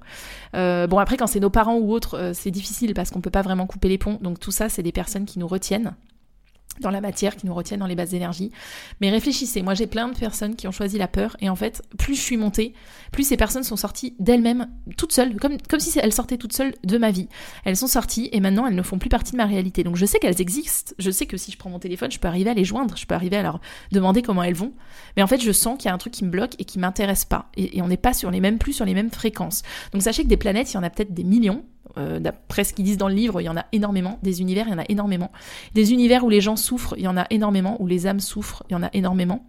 Euh, 0.55 0.87
bon, 0.87 0.97
après, 0.97 1.17
quand 1.17 1.27
c'est 1.27 1.39
nos 1.39 1.49
parents 1.49 1.77
ou 1.77 1.91
autres, 1.91 2.17
euh, 2.17 2.31
c'est 2.33 2.51
difficile 2.51 2.93
parce 2.93 3.11
qu'on 3.11 3.21
peut 3.21 3.29
pas 3.29 3.41
vraiment 3.43 3.67
couper 3.67 3.89
les 3.89 3.97
ponts. 3.97 4.17
Donc 4.21 4.39
tout 4.39 4.51
ça, 4.51 4.69
c'est 4.69 4.83
des 4.83 4.91
personnes 4.91 5.25
qui 5.25 5.39
nous 5.39 5.47
retiennent 5.47 5.95
dans 6.79 6.91
la 6.91 7.01
matière, 7.01 7.35
qui 7.35 7.45
nous 7.45 7.53
retiennent 7.53 7.79
dans 7.79 7.87
les 7.87 7.95
bases 7.95 8.11
d'énergie. 8.11 8.51
Mais 9.01 9.09
réfléchissez, 9.09 9.61
moi 9.61 9.73
j'ai 9.73 9.87
plein 9.87 10.07
de 10.07 10.17
personnes 10.17 10.55
qui 10.55 10.67
ont 10.67 10.71
choisi 10.71 10.97
la 10.97 11.07
peur, 11.07 11.37
et 11.39 11.49
en 11.49 11.55
fait, 11.55 11.81
plus 11.97 12.15
je 12.15 12.21
suis 12.21 12.37
montée, 12.37 12.73
plus 13.11 13.23
ces 13.23 13.37
personnes 13.37 13.63
sont 13.63 13.75
sorties 13.75 14.15
d'elles-mêmes, 14.19 14.67
toutes 14.97 15.11
seules, 15.11 15.35
comme, 15.37 15.57
si 15.79 15.99
elles 15.99 16.13
sortaient 16.13 16.37
toutes 16.37 16.53
seules 16.53 16.73
de 16.83 16.97
ma 16.97 17.11
vie. 17.11 17.27
Elles 17.65 17.77
sont 17.77 17.87
sorties, 17.87 18.29
et 18.31 18.39
maintenant 18.39 18.67
elles 18.67 18.75
ne 18.75 18.81
font 18.81 18.97
plus 18.97 19.09
partie 19.09 19.31
de 19.31 19.37
ma 19.37 19.45
réalité. 19.45 19.83
Donc 19.83 19.95
je 19.95 20.05
sais 20.05 20.19
qu'elles 20.19 20.41
existent, 20.41 20.93
je 20.99 21.11
sais 21.11 21.25
que 21.25 21.37
si 21.37 21.51
je 21.51 21.57
prends 21.57 21.69
mon 21.69 21.79
téléphone, 21.79 22.11
je 22.11 22.19
peux 22.19 22.27
arriver 22.27 22.49
à 22.49 22.53
les 22.53 22.65
joindre, 22.65 22.97
je 22.97 23.05
peux 23.05 23.15
arriver 23.15 23.37
à 23.37 23.43
leur 23.43 23.59
demander 23.91 24.21
comment 24.21 24.43
elles 24.43 24.55
vont. 24.55 24.73
Mais 25.15 25.23
en 25.23 25.27
fait, 25.27 25.41
je 25.41 25.51
sens 25.51 25.77
qu'il 25.77 25.89
y 25.89 25.91
a 25.91 25.93
un 25.93 25.97
truc 25.97 26.13
qui 26.13 26.25
me 26.25 26.29
bloque 26.29 26.53
et 26.59 26.65
qui 26.65 26.79
m'intéresse 26.79 27.25
pas. 27.25 27.49
Et, 27.55 27.77
et 27.77 27.81
on 27.81 27.87
n'est 27.87 27.97
pas 27.97 28.13
sur 28.13 28.31
les 28.31 28.39
mêmes, 28.39 28.57
plus 28.57 28.73
sur 28.73 28.85
les 28.85 28.93
mêmes 28.93 29.11
fréquences. 29.11 29.63
Donc 29.93 30.01
sachez 30.01 30.23
que 30.23 30.27
des 30.27 30.37
planètes, 30.37 30.71
il 30.71 30.75
y 30.75 30.77
en 30.77 30.83
a 30.83 30.89
peut-être 30.89 31.13
des 31.13 31.23
millions, 31.23 31.63
euh, 31.97 32.19
d'après 32.19 32.63
ce 32.63 32.73
qu'ils 32.73 32.85
disent 32.85 32.97
dans 32.97 33.07
le 33.07 33.15
livre, 33.15 33.41
il 33.41 33.45
y 33.45 33.49
en 33.49 33.57
a 33.57 33.65
énormément. 33.71 34.19
Des 34.23 34.41
univers, 34.41 34.67
il 34.67 34.71
y 34.71 34.73
en 34.73 34.79
a 34.79 34.85
énormément. 34.89 35.31
Des 35.73 35.91
univers 35.91 36.23
où 36.23 36.29
les 36.29 36.41
gens 36.41 36.55
souffrent, 36.55 36.95
il 36.97 37.03
y 37.03 37.07
en 37.07 37.17
a 37.17 37.25
énormément. 37.29 37.81
Où 37.81 37.87
les 37.87 38.07
âmes 38.07 38.19
souffrent, 38.19 38.63
il 38.69 38.73
y 38.73 38.75
en 38.75 38.83
a 38.83 38.89
énormément. 38.93 39.45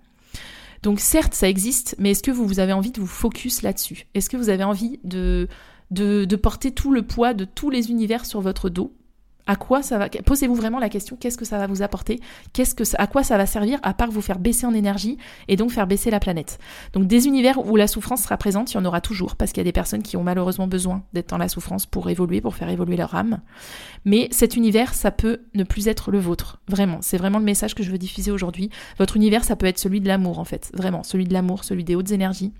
Donc 0.82 1.00
certes, 1.00 1.34
ça 1.34 1.48
existe, 1.48 1.96
mais 1.98 2.12
est-ce 2.12 2.22
que 2.22 2.30
vous, 2.30 2.60
avez 2.60 2.72
envie 2.72 2.92
de 2.92 3.00
vous 3.00 3.06
focus 3.06 3.62
là-dessus? 3.62 4.06
Est-ce 4.14 4.30
que 4.30 4.36
vous 4.36 4.48
avez 4.48 4.64
envie 4.64 5.00
de, 5.04 5.48
de 5.90 6.36
porter 6.36 6.70
tout 6.70 6.92
le 6.92 7.02
poids 7.02 7.34
de 7.34 7.44
tous 7.44 7.70
les 7.70 7.90
univers 7.90 8.24
sur 8.26 8.40
votre 8.40 8.68
dos? 8.68 8.92
À 9.48 9.56
quoi 9.56 9.82
ça 9.82 9.98
va 9.98 10.08
Posez-vous 10.08 10.54
vraiment 10.54 10.78
la 10.78 10.90
question 10.90 11.16
qu'est-ce 11.16 11.38
que 11.38 11.46
ça 11.46 11.58
va 11.58 11.66
vous 11.66 11.82
apporter? 11.82 12.20
Qu'est-ce 12.52 12.74
que 12.74 12.84
à 12.98 13.06
quoi 13.06 13.24
ça 13.24 13.36
va 13.38 13.46
servir 13.46 13.80
à 13.82 13.94
part 13.94 14.10
vous 14.10 14.20
faire 14.20 14.38
baisser 14.38 14.66
en 14.66 14.74
énergie 14.74 15.16
et 15.48 15.56
donc 15.56 15.72
faire 15.72 15.86
baisser 15.86 16.10
la 16.10 16.20
planète? 16.20 16.58
Donc 16.92 17.06
des 17.06 17.26
univers 17.26 17.66
où 17.66 17.74
la 17.74 17.86
souffrance 17.86 18.22
sera 18.22 18.36
présente, 18.36 18.72
il 18.72 18.74
y 18.76 18.78
en 18.78 18.84
aura 18.84 19.00
toujours 19.00 19.34
parce 19.36 19.52
qu'il 19.52 19.60
y 19.60 19.62
a 19.62 19.64
des 19.64 19.72
personnes 19.72 20.02
qui 20.02 20.16
ont 20.18 20.22
malheureusement 20.22 20.68
besoin 20.68 21.02
d'être 21.14 21.30
dans 21.30 21.38
la 21.38 21.48
souffrance 21.48 21.86
pour 21.86 22.10
évoluer, 22.10 22.42
pour 22.42 22.54
faire 22.54 22.68
évoluer 22.68 22.96
leur 22.96 23.14
âme. 23.14 23.40
Mais 24.04 24.28
cet 24.30 24.54
univers, 24.54 24.92
ça 24.92 25.10
peut 25.10 25.40
ne 25.54 25.64
plus 25.64 25.88
être 25.88 26.10
le 26.10 26.18
vôtre. 26.18 26.60
Vraiment, 26.68 26.98
c'est 27.00 27.16
vraiment 27.16 27.38
le 27.38 27.44
message 27.44 27.74
que 27.74 27.82
je 27.82 27.90
veux 27.90 27.98
diffuser 27.98 28.30
aujourd'hui. 28.30 28.68
Votre 28.98 29.16
univers, 29.16 29.44
ça 29.44 29.56
peut 29.56 29.66
être 29.66 29.78
celui 29.78 30.02
de 30.02 30.08
l'amour 30.08 30.38
en 30.38 30.44
fait, 30.44 30.70
vraiment, 30.74 31.02
celui 31.02 31.24
de 31.24 31.32
l'amour, 31.32 31.64
celui 31.64 31.84
des 31.84 31.94
hautes 31.94 32.12
énergies 32.12 32.52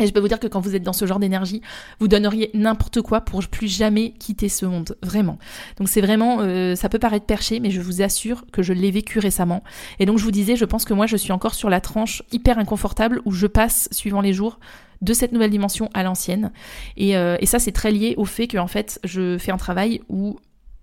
et 0.00 0.06
je 0.06 0.12
peux 0.12 0.20
vous 0.20 0.28
dire 0.28 0.40
que 0.40 0.46
quand 0.46 0.60
vous 0.60 0.74
êtes 0.74 0.82
dans 0.82 0.92
ce 0.92 1.06
genre 1.06 1.18
d'énergie, 1.18 1.62
vous 1.98 2.08
donneriez 2.08 2.50
n'importe 2.54 3.02
quoi 3.02 3.20
pour 3.20 3.46
plus 3.46 3.68
jamais 3.68 4.12
quitter 4.12 4.48
ce 4.48 4.66
monde, 4.66 4.96
vraiment. 5.02 5.38
Donc 5.78 5.88
c'est 5.88 6.00
vraiment, 6.00 6.38
euh, 6.40 6.74
ça 6.74 6.88
peut 6.88 6.98
paraître 6.98 7.26
perché, 7.26 7.60
mais 7.60 7.70
je 7.70 7.80
vous 7.80 8.02
assure 8.02 8.44
que 8.52 8.62
je 8.62 8.72
l'ai 8.72 8.90
vécu 8.90 9.18
récemment. 9.18 9.62
Et 9.98 10.06
donc 10.06 10.18
je 10.18 10.24
vous 10.24 10.30
disais, 10.30 10.56
je 10.56 10.64
pense 10.64 10.84
que 10.84 10.94
moi 10.94 11.06
je 11.06 11.16
suis 11.16 11.32
encore 11.32 11.54
sur 11.54 11.70
la 11.70 11.80
tranche 11.80 12.22
hyper 12.32 12.58
inconfortable 12.58 13.20
où 13.24 13.32
je 13.32 13.46
passe, 13.46 13.88
suivant 13.92 14.20
les 14.20 14.32
jours, 14.32 14.58
de 15.02 15.12
cette 15.12 15.32
nouvelle 15.32 15.50
dimension 15.50 15.88
à 15.94 16.02
l'ancienne. 16.02 16.52
Et, 16.96 17.16
euh, 17.16 17.36
et 17.40 17.46
ça 17.46 17.58
c'est 17.58 17.72
très 17.72 17.90
lié 17.90 18.14
au 18.16 18.24
fait 18.24 18.46
que 18.46 18.58
en 18.58 18.66
fait 18.66 19.00
je 19.04 19.38
fais 19.38 19.52
un 19.52 19.56
travail 19.56 20.02
où 20.08 20.38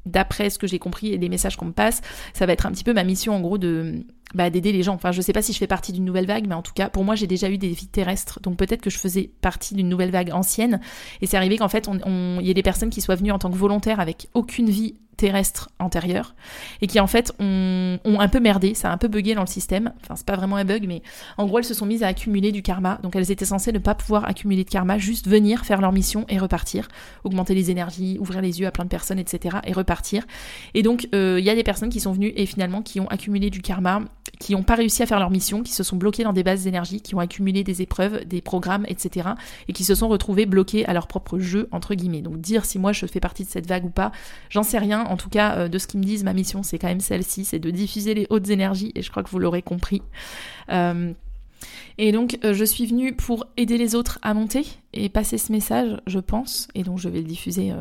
d'après 0.08 0.50
ce 0.50 0.58
que 0.58 0.68
j'ai 0.68 0.80
compris 0.80 1.14
et 1.14 1.18
des 1.18 1.30
messages 1.30 1.58
qu'on 1.58 1.66
me 1.66 1.72
passe, 1.72 2.02
ça 2.34 2.46
va 2.46 2.54
être 2.54 2.66
un 2.66 2.72
petit 2.72 2.84
peu 2.84 2.94
ma 2.94 3.04
mission 3.04 3.36
en 3.36 3.42
gros 3.42 3.58
de 3.58 4.06
bah, 4.34 4.50
d'aider 4.50 4.72
les 4.72 4.84
gens. 4.84 4.94
Enfin, 4.94 5.12
je 5.12 5.22
sais 5.22 5.34
pas 5.34 5.42
si 5.42 5.54
je 5.54 5.58
fais 5.58 5.68
partie 5.68 5.92
d'une 5.94 6.06
nouvelle 6.06 6.28
vague, 6.28 6.48
mais 6.48 6.56
en 6.56 6.62
tout 6.62 6.74
cas, 6.74 6.90
pour 6.90 7.04
moi, 7.04 7.16
j'ai 7.16 7.28
déjà 7.28 7.50
eu 7.50 7.58
des 7.58 7.70
vies 7.70 7.88
terrestres, 7.88 8.40
donc 8.42 8.58
peut-être 8.58 8.82
que 8.82 8.90
je 8.90 8.98
faisais 8.98 9.32
partie 9.42 9.74
d'une 9.74 9.90
nouvelle 9.90 10.12
vague 10.12 10.32
ancienne. 10.34 10.80
Et 11.22 11.28
c'est 11.28 11.38
arrivé 11.38 11.58
qu'en 11.58 11.70
fait, 11.70 11.88
il 11.92 12.02
on, 12.06 12.40
y 12.42 12.50
ait 12.50 12.54
des 12.54 12.64
personnes 12.64 12.90
qui 12.90 13.02
soient 13.02 13.16
venues 13.16 13.32
en 13.32 13.40
tant 13.40 13.50
que 13.50 13.58
volontaires 13.58 14.00
avec 14.00 14.28
aucune 14.34 14.70
vie 14.70 14.96
terrestre 15.18 15.70
antérieure 15.80 16.36
et 16.82 16.88
qui 16.88 17.00
en 17.00 17.08
fait 17.08 17.34
ont, 17.40 17.98
un 18.06 18.28
peu 18.30 18.40
merdé, 18.40 18.74
ça 18.74 18.90
a 18.90 18.94
un 18.94 18.98
peu 18.98 19.08
bugué 19.08 19.36
dans 19.36 19.42
le 19.42 19.48
système. 19.48 19.92
Enfin, 20.02 20.16
c'est 20.16 20.26
pas 20.26 20.36
vraiment 20.36 20.56
un 20.56 20.66
bug, 20.66 20.86
mais 20.88 21.02
en 21.38 21.46
gros, 21.46 21.58
elles 21.58 21.66
se 21.66 21.74
sont 21.74 21.86
mises 21.86 22.04
à 22.04 22.08
accumuler 22.08 22.52
du 22.52 22.62
karma. 22.62 23.00
Donc, 23.04 23.16
elles 23.16 23.32
étaient 23.32 23.46
censées 23.46 23.72
ne 23.72 23.80
pas 23.80 23.96
pouvoir 23.96 24.26
accumuler 24.26 24.64
de 24.64 24.70
karma, 24.70 24.98
juste 24.98 25.28
venir 25.28 25.66
faire 25.66 25.82
leur 25.82 25.92
mission 25.92 26.26
et 26.30 26.38
repartir, 26.38 26.88
augmenter 27.24 27.56
les 27.56 27.72
énergies, 27.72 28.18
ouvrir 28.20 28.42
les 28.42 28.60
yeux 28.60 28.68
à 28.68 28.72
plein 28.72 28.86
de 28.86 28.90
personnes, 28.90 29.20
etc. 29.20 29.58
et 29.66 29.74
repartir. 29.74 30.26
Et 30.74 30.84
donc, 30.84 31.08
euh, 31.14 31.38
il 31.40 31.46
y 31.46 31.50
a 31.50 31.56
des 31.56 31.64
personnes 31.64 31.90
qui 31.90 32.00
sont 32.00 32.14
venues 32.14 32.34
et 32.36 32.46
finalement 32.46 32.82
qui 32.82 33.00
ont 33.00 33.08
accumulé 33.08 33.50
du 33.50 33.62
karma, 33.62 34.02
qui 34.40 34.54
n'ont 34.54 34.64
pas 34.64 34.76
réussi 34.76 35.04
à 35.04 35.06
faire 35.06 35.20
leur 35.20 35.30
mission, 35.30 35.64
qui 35.64 35.74
se 35.74 35.84
sont 35.84 35.96
bloquées 35.96 36.24
dans 36.24 36.34
des 36.34 36.44
bases 36.44 36.64
d'énergie, 36.64 37.02
qui 37.02 37.16
ont 37.16 37.20
accumulé 37.20 37.64
des 37.64 37.82
épreuves, 37.82 38.26
des 38.26 38.42
programmes, 38.42 38.86
etc. 38.88 39.30
et 39.68 39.74
qui 39.74 39.84
se 39.84 39.96
sont 39.96 40.08
retrouvées 40.08 40.46
bloquées 40.46 40.86
à 40.86 40.94
leur 40.94 41.08
propre 41.08 41.40
jeu, 41.40 41.68
entre 41.72 41.96
guillemets. 41.96 42.22
Donc, 42.22 42.40
dire 42.40 42.66
si 42.66 42.80
moi 42.80 42.92
je 42.92 43.06
fais 43.06 43.20
partie 43.20 43.44
de 43.44 43.50
cette 43.50 43.68
vague 43.68 43.86
ou 43.86 43.90
pas, 43.90 44.12
j'en 44.50 44.64
sais 44.64 44.78
rien 44.78 45.06
en 45.06 45.18
tout 45.18 45.30
cas, 45.30 45.56
euh, 45.56 45.68
de 45.68 45.78
ce 45.78 45.88
qu'ils 45.88 46.00
me 46.00 46.06
disent, 46.06 46.24
ma 46.24 46.34
mission, 46.34 46.64
c'est 46.64 46.80
quand 46.80 46.88
même 46.88 47.00
celle-ci, 47.00 47.46
c'est 47.46 47.60
de 47.60 47.72
diffuser 47.72 48.14
les 48.14 48.28
hautes 48.30 48.50
énergies, 48.50 48.92
et 48.96 49.02
je 49.02 49.12
crois 49.12 49.24
que 49.24 49.30
vous 49.30 49.40
l'aurez 49.40 49.62
compris. 49.62 50.02
Euh, 50.72 51.14
et 51.98 52.12
donc, 52.12 52.38
euh, 52.44 52.54
je 52.54 52.64
suis 52.64 52.86
venue 52.86 53.16
pour 53.16 53.48
aider 53.58 53.78
les 53.78 53.96
autres 53.96 54.20
à 54.22 54.34
monter 54.34 54.66
et 54.94 55.10
passer 55.10 55.38
ce 55.38 55.52
message, 55.52 56.00
je 56.06 56.20
pense, 56.20 56.68
et 56.76 56.84
donc 56.84 57.00
je 57.00 57.10
vais 57.10 57.22
le 57.22 57.28
diffuser 57.28 57.74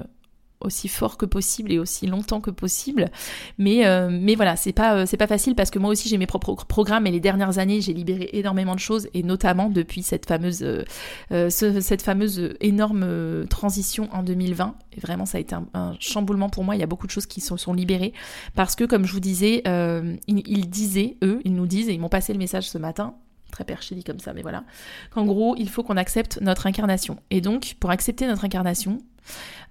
aussi 0.61 0.89
fort 0.89 1.17
que 1.17 1.27
possible 1.27 1.73
et 1.73 1.79
aussi 1.79 2.07
longtemps 2.07 2.41
que 2.41 2.51
possible. 2.51 3.11
Mais, 3.59 3.87
euh, 3.87 4.09
mais 4.11 4.35
voilà, 4.35 4.57
c'est 4.57 4.73
pas, 4.73 4.97
euh, 4.97 5.17
pas 5.19 5.27
facile 5.27 5.55
parce 5.55 5.71
que 5.71 5.79
moi 5.79 5.91
aussi 5.91 6.09
j'ai 6.09 6.19
mes 6.19 6.27
propres 6.27 6.55
programmes 6.67 7.07
et 7.07 7.11
les 7.11 7.21
dernières 7.21 7.59
années 7.59 7.81
j'ai 7.81 7.93
libéré 7.93 8.31
énormément 8.33 8.75
de 8.75 8.81
choses 8.81 9.09
et 9.15 9.23
notamment 9.23 9.69
depuis 9.69 10.03
cette 10.03 10.27
fameuse, 10.27 10.63
euh, 10.63 11.51
cette 11.51 12.03
fameuse 12.03 12.55
énorme 12.61 13.47
transition 13.49 14.09
en 14.13 14.23
2020. 14.23 14.75
Et 14.97 15.01
vraiment, 15.01 15.27
ça 15.27 15.39
a 15.39 15.41
été 15.41 15.55
un, 15.55 15.95
chamboulement 16.01 16.49
pour 16.49 16.65
moi. 16.65 16.75
Il 16.75 16.81
y 16.81 16.85
a 16.85 16.87
beaucoup 16.87 17.07
de 17.07 17.13
choses 17.13 17.27
qui 17.27 17.41
se 17.41 17.57
sont, 17.57 17.75
libérées 17.77 18.15
parce 18.55 18.75
que, 18.75 18.85
comme 18.85 19.05
je 19.05 19.13
vous 19.13 19.21
disais, 19.21 19.63
ils, 19.67 20.43
ils 20.47 20.71
disaient, 20.71 21.17
eux, 21.23 21.41
ils 21.45 21.55
nous 21.55 21.67
disent, 21.67 21.89
et 21.89 21.93
ils 21.93 22.01
m'ont 22.01 22.09
passé 22.09 22.33
le 22.33 22.39
message 22.39 22.69
ce 22.69 22.79
matin, 22.79 23.15
très 23.51 23.65
perché 23.65 23.95
dit 23.95 24.05
comme 24.05 24.21
ça, 24.21 24.33
mais 24.33 24.43
voilà, 24.43 24.65
qu'en 25.11 25.25
gros, 25.25 25.55
il 25.57 25.69
faut 25.69 25.83
qu'on 25.83 25.97
accepte 25.97 26.41
notre 26.41 26.67
incarnation. 26.67 27.19
Et 27.31 27.41
donc, 27.41 27.77
pour 27.81 27.91
accepter 27.91 28.27
notre 28.27 28.45
incarnation, 28.45 28.99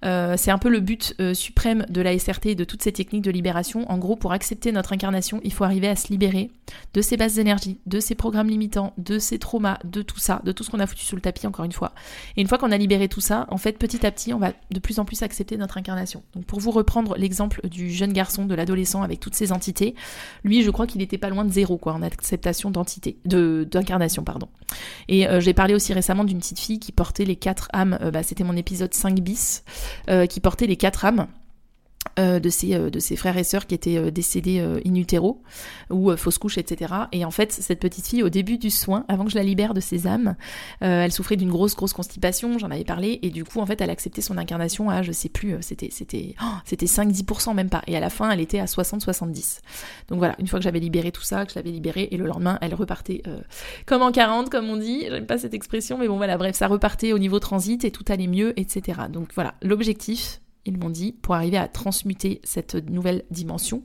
euh, 0.04 0.34
c'est 0.36 0.50
un 0.50 0.58
peu 0.58 0.68
le 0.68 0.80
but 0.80 1.14
euh, 1.20 1.34
suprême 1.34 1.86
de 1.88 2.00
la 2.00 2.16
SRT 2.18 2.46
et 2.46 2.54
de 2.54 2.64
toutes 2.64 2.82
ces 2.82 2.92
techniques 2.92 3.22
de 3.22 3.30
libération. 3.30 3.90
En 3.90 3.98
gros, 3.98 4.16
pour 4.16 4.32
accepter 4.32 4.72
notre 4.72 4.92
incarnation, 4.92 5.40
il 5.44 5.52
faut 5.52 5.64
arriver 5.64 5.88
à 5.88 5.96
se 5.96 6.08
libérer 6.08 6.50
de 6.94 7.00
ces 7.00 7.16
bases 7.16 7.34
d'énergie, 7.34 7.78
de 7.86 8.00
ces 8.00 8.14
programmes 8.14 8.48
limitants, 8.48 8.92
de 8.98 9.18
ces 9.18 9.38
traumas, 9.38 9.78
de 9.84 10.02
tout 10.02 10.18
ça, 10.18 10.42
de 10.44 10.52
tout 10.52 10.64
ce 10.64 10.70
qu'on 10.70 10.80
a 10.80 10.86
foutu 10.86 11.04
sous 11.04 11.16
le 11.16 11.22
tapis, 11.22 11.46
encore 11.46 11.64
une 11.64 11.72
fois. 11.72 11.92
Et 12.36 12.40
une 12.40 12.48
fois 12.48 12.58
qu'on 12.58 12.72
a 12.72 12.76
libéré 12.76 13.08
tout 13.08 13.20
ça, 13.20 13.46
en 13.50 13.56
fait, 13.56 13.78
petit 13.78 14.04
à 14.06 14.10
petit, 14.10 14.32
on 14.32 14.38
va 14.38 14.52
de 14.70 14.78
plus 14.78 14.98
en 14.98 15.04
plus 15.04 15.22
accepter 15.22 15.56
notre 15.56 15.78
incarnation. 15.78 16.22
Donc, 16.34 16.44
pour 16.44 16.60
vous 16.60 16.70
reprendre 16.70 17.16
l'exemple 17.16 17.66
du 17.68 17.90
jeune 17.90 18.12
garçon, 18.12 18.44
de 18.44 18.54
l'adolescent 18.54 19.02
avec 19.02 19.20
toutes 19.20 19.34
ces 19.34 19.52
entités, 19.52 19.94
lui, 20.44 20.62
je 20.62 20.70
crois 20.70 20.86
qu'il 20.86 21.02
était 21.02 21.18
pas 21.18 21.30
loin 21.30 21.44
de 21.44 21.52
zéro, 21.52 21.78
quoi, 21.78 21.94
en 21.94 22.02
acceptation 22.02 22.70
d'entité, 22.70 23.18
de 23.24 23.66
d'incarnation, 23.70 24.22
pardon. 24.22 24.48
Et 25.08 25.28
euh, 25.28 25.40
j'ai 25.40 25.54
parlé 25.54 25.74
aussi 25.74 25.92
récemment 25.92 26.24
d'une 26.24 26.38
petite 26.38 26.58
fille 26.58 26.78
qui 26.78 26.92
portait 26.92 27.24
les 27.24 27.36
quatre 27.36 27.68
âmes. 27.72 27.98
bah, 28.12 28.22
c'était 28.22 28.44
mon 28.44 28.56
épisode 28.56 28.92
5 28.92 29.20
bis 29.20 29.45
euh, 30.08 30.26
qui 30.26 30.40
portait 30.40 30.66
les 30.66 30.76
quatre 30.76 31.04
âmes. 31.04 31.26
Euh, 32.18 32.40
de, 32.40 32.48
ses, 32.48 32.74
euh, 32.74 32.90
de 32.90 32.98
ses 32.98 33.16
frères 33.16 33.36
et 33.36 33.44
sœurs 33.44 33.66
qui 33.66 33.74
étaient 33.74 34.10
décédés 34.10 34.60
in 34.86 34.94
utero 34.94 35.42
ou 35.90 36.14
fausse 36.16 36.38
couche, 36.38 36.58
etc. 36.58 36.92
Et 37.12 37.24
en 37.24 37.30
fait, 37.30 37.52
cette 37.52 37.80
petite 37.80 38.06
fille, 38.06 38.22
au 38.22 38.28
début 38.28 38.58
du 38.58 38.70
soin, 38.70 39.04
avant 39.08 39.24
que 39.24 39.30
je 39.30 39.36
la 39.36 39.42
libère 39.42 39.74
de 39.74 39.80
ses 39.80 40.06
âmes, 40.06 40.36
elle 40.80 41.12
souffrait 41.12 41.36
d'une 41.36 41.50
grosse, 41.50 41.74
grosse 41.74 41.92
constipation, 41.92 42.58
j'en 42.58 42.70
avais 42.70 42.84
parlé, 42.84 43.18
et 43.22 43.30
du 43.30 43.44
coup, 43.44 43.60
en 43.60 43.66
fait, 43.66 43.80
elle 43.80 43.90
acceptait 43.90 44.20
son 44.20 44.38
incarnation 44.38 44.90
à, 44.90 45.02
je 45.02 45.12
sais 45.12 45.28
plus, 45.28 45.56
c'était 45.60 45.88
c'était 45.90 46.34
oh, 46.42 46.56
c'était 46.64 46.86
5-10% 46.86 47.54
même 47.54 47.68
pas. 47.68 47.82
Et 47.86 47.96
à 47.96 48.00
la 48.00 48.10
fin, 48.10 48.30
elle 48.30 48.40
était 48.40 48.58
à 48.58 48.64
60-70. 48.64 49.60
Donc 50.08 50.18
voilà, 50.18 50.34
une 50.38 50.46
fois 50.46 50.58
que 50.58 50.64
j'avais 50.64 50.80
libéré 50.80 51.12
tout 51.12 51.22
ça, 51.22 51.44
que 51.44 51.52
je 51.52 51.56
l'avais 51.56 51.70
libérée, 51.70 52.08
et 52.10 52.16
le 52.16 52.26
lendemain, 52.26 52.58
elle 52.60 52.74
repartait 52.74 53.22
comme 53.84 54.02
en 54.02 54.12
40, 54.12 54.50
comme 54.50 54.68
on 54.68 54.76
dit. 54.76 55.04
J'aime 55.08 55.26
pas 55.26 55.38
cette 55.38 55.54
expression, 55.54 55.98
mais 55.98 56.08
bon 56.08 56.16
voilà, 56.16 56.36
bref, 56.38 56.56
ça 56.56 56.66
repartait 56.66 57.12
au 57.12 57.18
niveau 57.18 57.38
transit 57.38 57.84
et 57.84 57.90
tout 57.90 58.04
allait 58.08 58.26
mieux, 58.26 58.58
etc. 58.58 59.02
Donc 59.10 59.30
voilà, 59.34 59.54
l'objectif, 59.62 60.40
ils 60.66 60.78
m'ont 60.78 60.90
dit, 60.90 61.12
pour 61.12 61.34
arriver 61.34 61.56
à 61.56 61.68
transmuter 61.68 62.40
cette 62.44 62.74
nouvelle 62.74 63.24
dimension, 63.30 63.82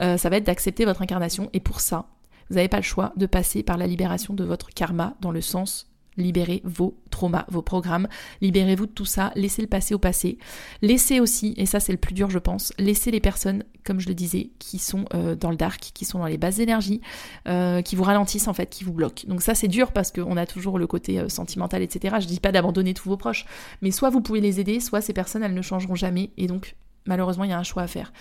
euh, 0.00 0.16
ça 0.16 0.28
va 0.28 0.36
être 0.36 0.44
d'accepter 0.44 0.84
votre 0.84 1.02
incarnation. 1.02 1.50
Et 1.52 1.60
pour 1.60 1.80
ça, 1.80 2.06
vous 2.50 2.56
n'avez 2.56 2.68
pas 2.68 2.78
le 2.78 2.82
choix 2.82 3.12
de 3.16 3.26
passer 3.26 3.62
par 3.62 3.76
la 3.76 3.86
libération 3.86 4.34
de 4.34 4.44
votre 4.44 4.70
karma 4.70 5.14
dans 5.20 5.30
le 5.30 5.40
sens 5.40 5.93
Libérez 6.16 6.60
vos 6.64 6.96
traumas, 7.10 7.44
vos 7.48 7.62
programmes, 7.62 8.08
libérez-vous 8.40 8.86
de 8.86 8.92
tout 8.92 9.04
ça, 9.04 9.32
laissez 9.34 9.62
le 9.62 9.68
passé 9.68 9.94
au 9.94 9.98
passé. 9.98 10.38
Laissez 10.82 11.20
aussi, 11.20 11.54
et 11.56 11.66
ça 11.66 11.80
c'est 11.80 11.92
le 11.92 11.98
plus 11.98 12.14
dur 12.14 12.30
je 12.30 12.38
pense, 12.38 12.72
laissez 12.78 13.10
les 13.10 13.20
personnes, 13.20 13.64
comme 13.84 14.00
je 14.00 14.08
le 14.08 14.14
disais, 14.14 14.50
qui 14.58 14.78
sont 14.78 15.04
euh, 15.14 15.34
dans 15.34 15.50
le 15.50 15.56
dark, 15.56 15.90
qui 15.94 16.04
sont 16.04 16.18
dans 16.18 16.26
les 16.26 16.38
bases 16.38 16.56
d'énergie, 16.56 17.00
euh, 17.48 17.82
qui 17.82 17.96
vous 17.96 18.04
ralentissent 18.04 18.48
en 18.48 18.54
fait, 18.54 18.66
qui 18.66 18.84
vous 18.84 18.92
bloquent. 18.92 19.26
Donc 19.26 19.42
ça 19.42 19.54
c'est 19.54 19.68
dur 19.68 19.92
parce 19.92 20.12
qu'on 20.12 20.36
a 20.36 20.46
toujours 20.46 20.78
le 20.78 20.86
côté 20.86 21.18
euh, 21.18 21.28
sentimental, 21.28 21.82
etc. 21.82 22.16
Je 22.20 22.26
dis 22.26 22.40
pas 22.40 22.52
d'abandonner 22.52 22.94
tous 22.94 23.08
vos 23.08 23.16
proches, 23.16 23.44
mais 23.82 23.90
soit 23.90 24.10
vous 24.10 24.20
pouvez 24.20 24.40
les 24.40 24.60
aider, 24.60 24.80
soit 24.80 25.00
ces 25.00 25.12
personnes 25.12 25.42
elles 25.42 25.54
ne 25.54 25.62
changeront 25.62 25.96
jamais, 25.96 26.30
et 26.36 26.46
donc 26.46 26.76
malheureusement 27.06 27.44
il 27.44 27.50
y 27.50 27.54
a 27.54 27.58
un 27.58 27.64
choix 27.64 27.82
à 27.82 27.86
faire. 27.86 28.12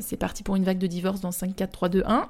c'est 0.00 0.16
parti 0.16 0.42
pour 0.42 0.56
une 0.56 0.64
vague 0.64 0.78
de 0.78 0.86
divorce 0.86 1.20
dans 1.20 1.32
5, 1.32 1.56
4, 1.56 1.70
3, 1.70 1.88
2, 1.88 2.02
1. 2.06 2.26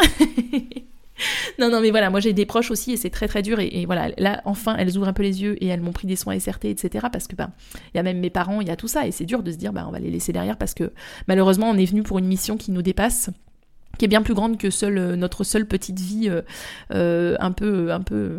non, 1.59 1.71
non, 1.71 1.81
mais 1.81 1.91
voilà, 1.91 2.11
moi 2.11 2.21
j'ai 2.21 2.33
des 2.33 2.47
proches 2.47 2.71
aussi 2.71 2.93
et 2.93 2.97
c'est 2.97 3.11
très 3.11 3.29
très 3.29 3.43
dur. 3.43 3.61
Et, 3.61 3.85
voilà, 3.87 4.11
là, 4.19 4.43
enfin, 4.45 4.77
elles 4.77 4.97
ouvrent 4.97 5.09
un 5.09 5.13
peu 5.13 5.23
les 5.23 5.43
yeux 5.43 5.63
et 5.63 5.67
elles 5.69 5.81
m'ont 5.81 5.93
pris 5.93 6.07
des 6.07 6.17
soins 6.17 6.39
SRT, 6.39 6.67
etc. 6.67 7.07
Parce 7.13 7.27
que, 7.27 7.37
ben, 7.37 7.51
il 7.95 7.97
y 7.97 8.01
a 8.01 8.03
même 8.03 8.19
mes 8.19 8.31
parents, 8.31 8.61
il 8.61 8.69
y 8.69 8.71
a 8.71 8.77
tout 8.77 8.89
ça. 8.89 9.07
Et 9.07 9.13
c'est 9.13 9.27
dur 9.27 9.43
de 9.43 9.51
se 9.51 9.57
dire, 9.57 9.73
ben, 9.73 9.87
on 9.89 9.93
va 9.93 9.99
les 9.99 10.11
laisser 10.11 10.33
derrière 10.33 10.57
parce 10.57 10.75
que 10.75 10.93
malheureusement, 11.27 11.71
on 11.71 11.77
est 11.77 11.85
venu 11.87 12.03
pour 12.03 12.19
une 12.19 12.27
mission 12.27 12.57
qui 12.57 12.71
nous 12.71 12.83
dépasse 12.83 13.31
qui 13.99 14.05
est 14.05 14.09
bien 14.09 14.23
plus 14.23 14.35
grande 14.35 14.59
que 14.59 14.71
seule, 14.71 15.15
notre 15.15 15.45
seule 15.45 15.67
petite 15.67 15.99
vie 15.99 16.29
euh, 16.29 16.43
euh, 16.95 17.37
un 17.41 17.51
peu 17.51 17.93
un 17.93 18.01
peu 18.01 18.39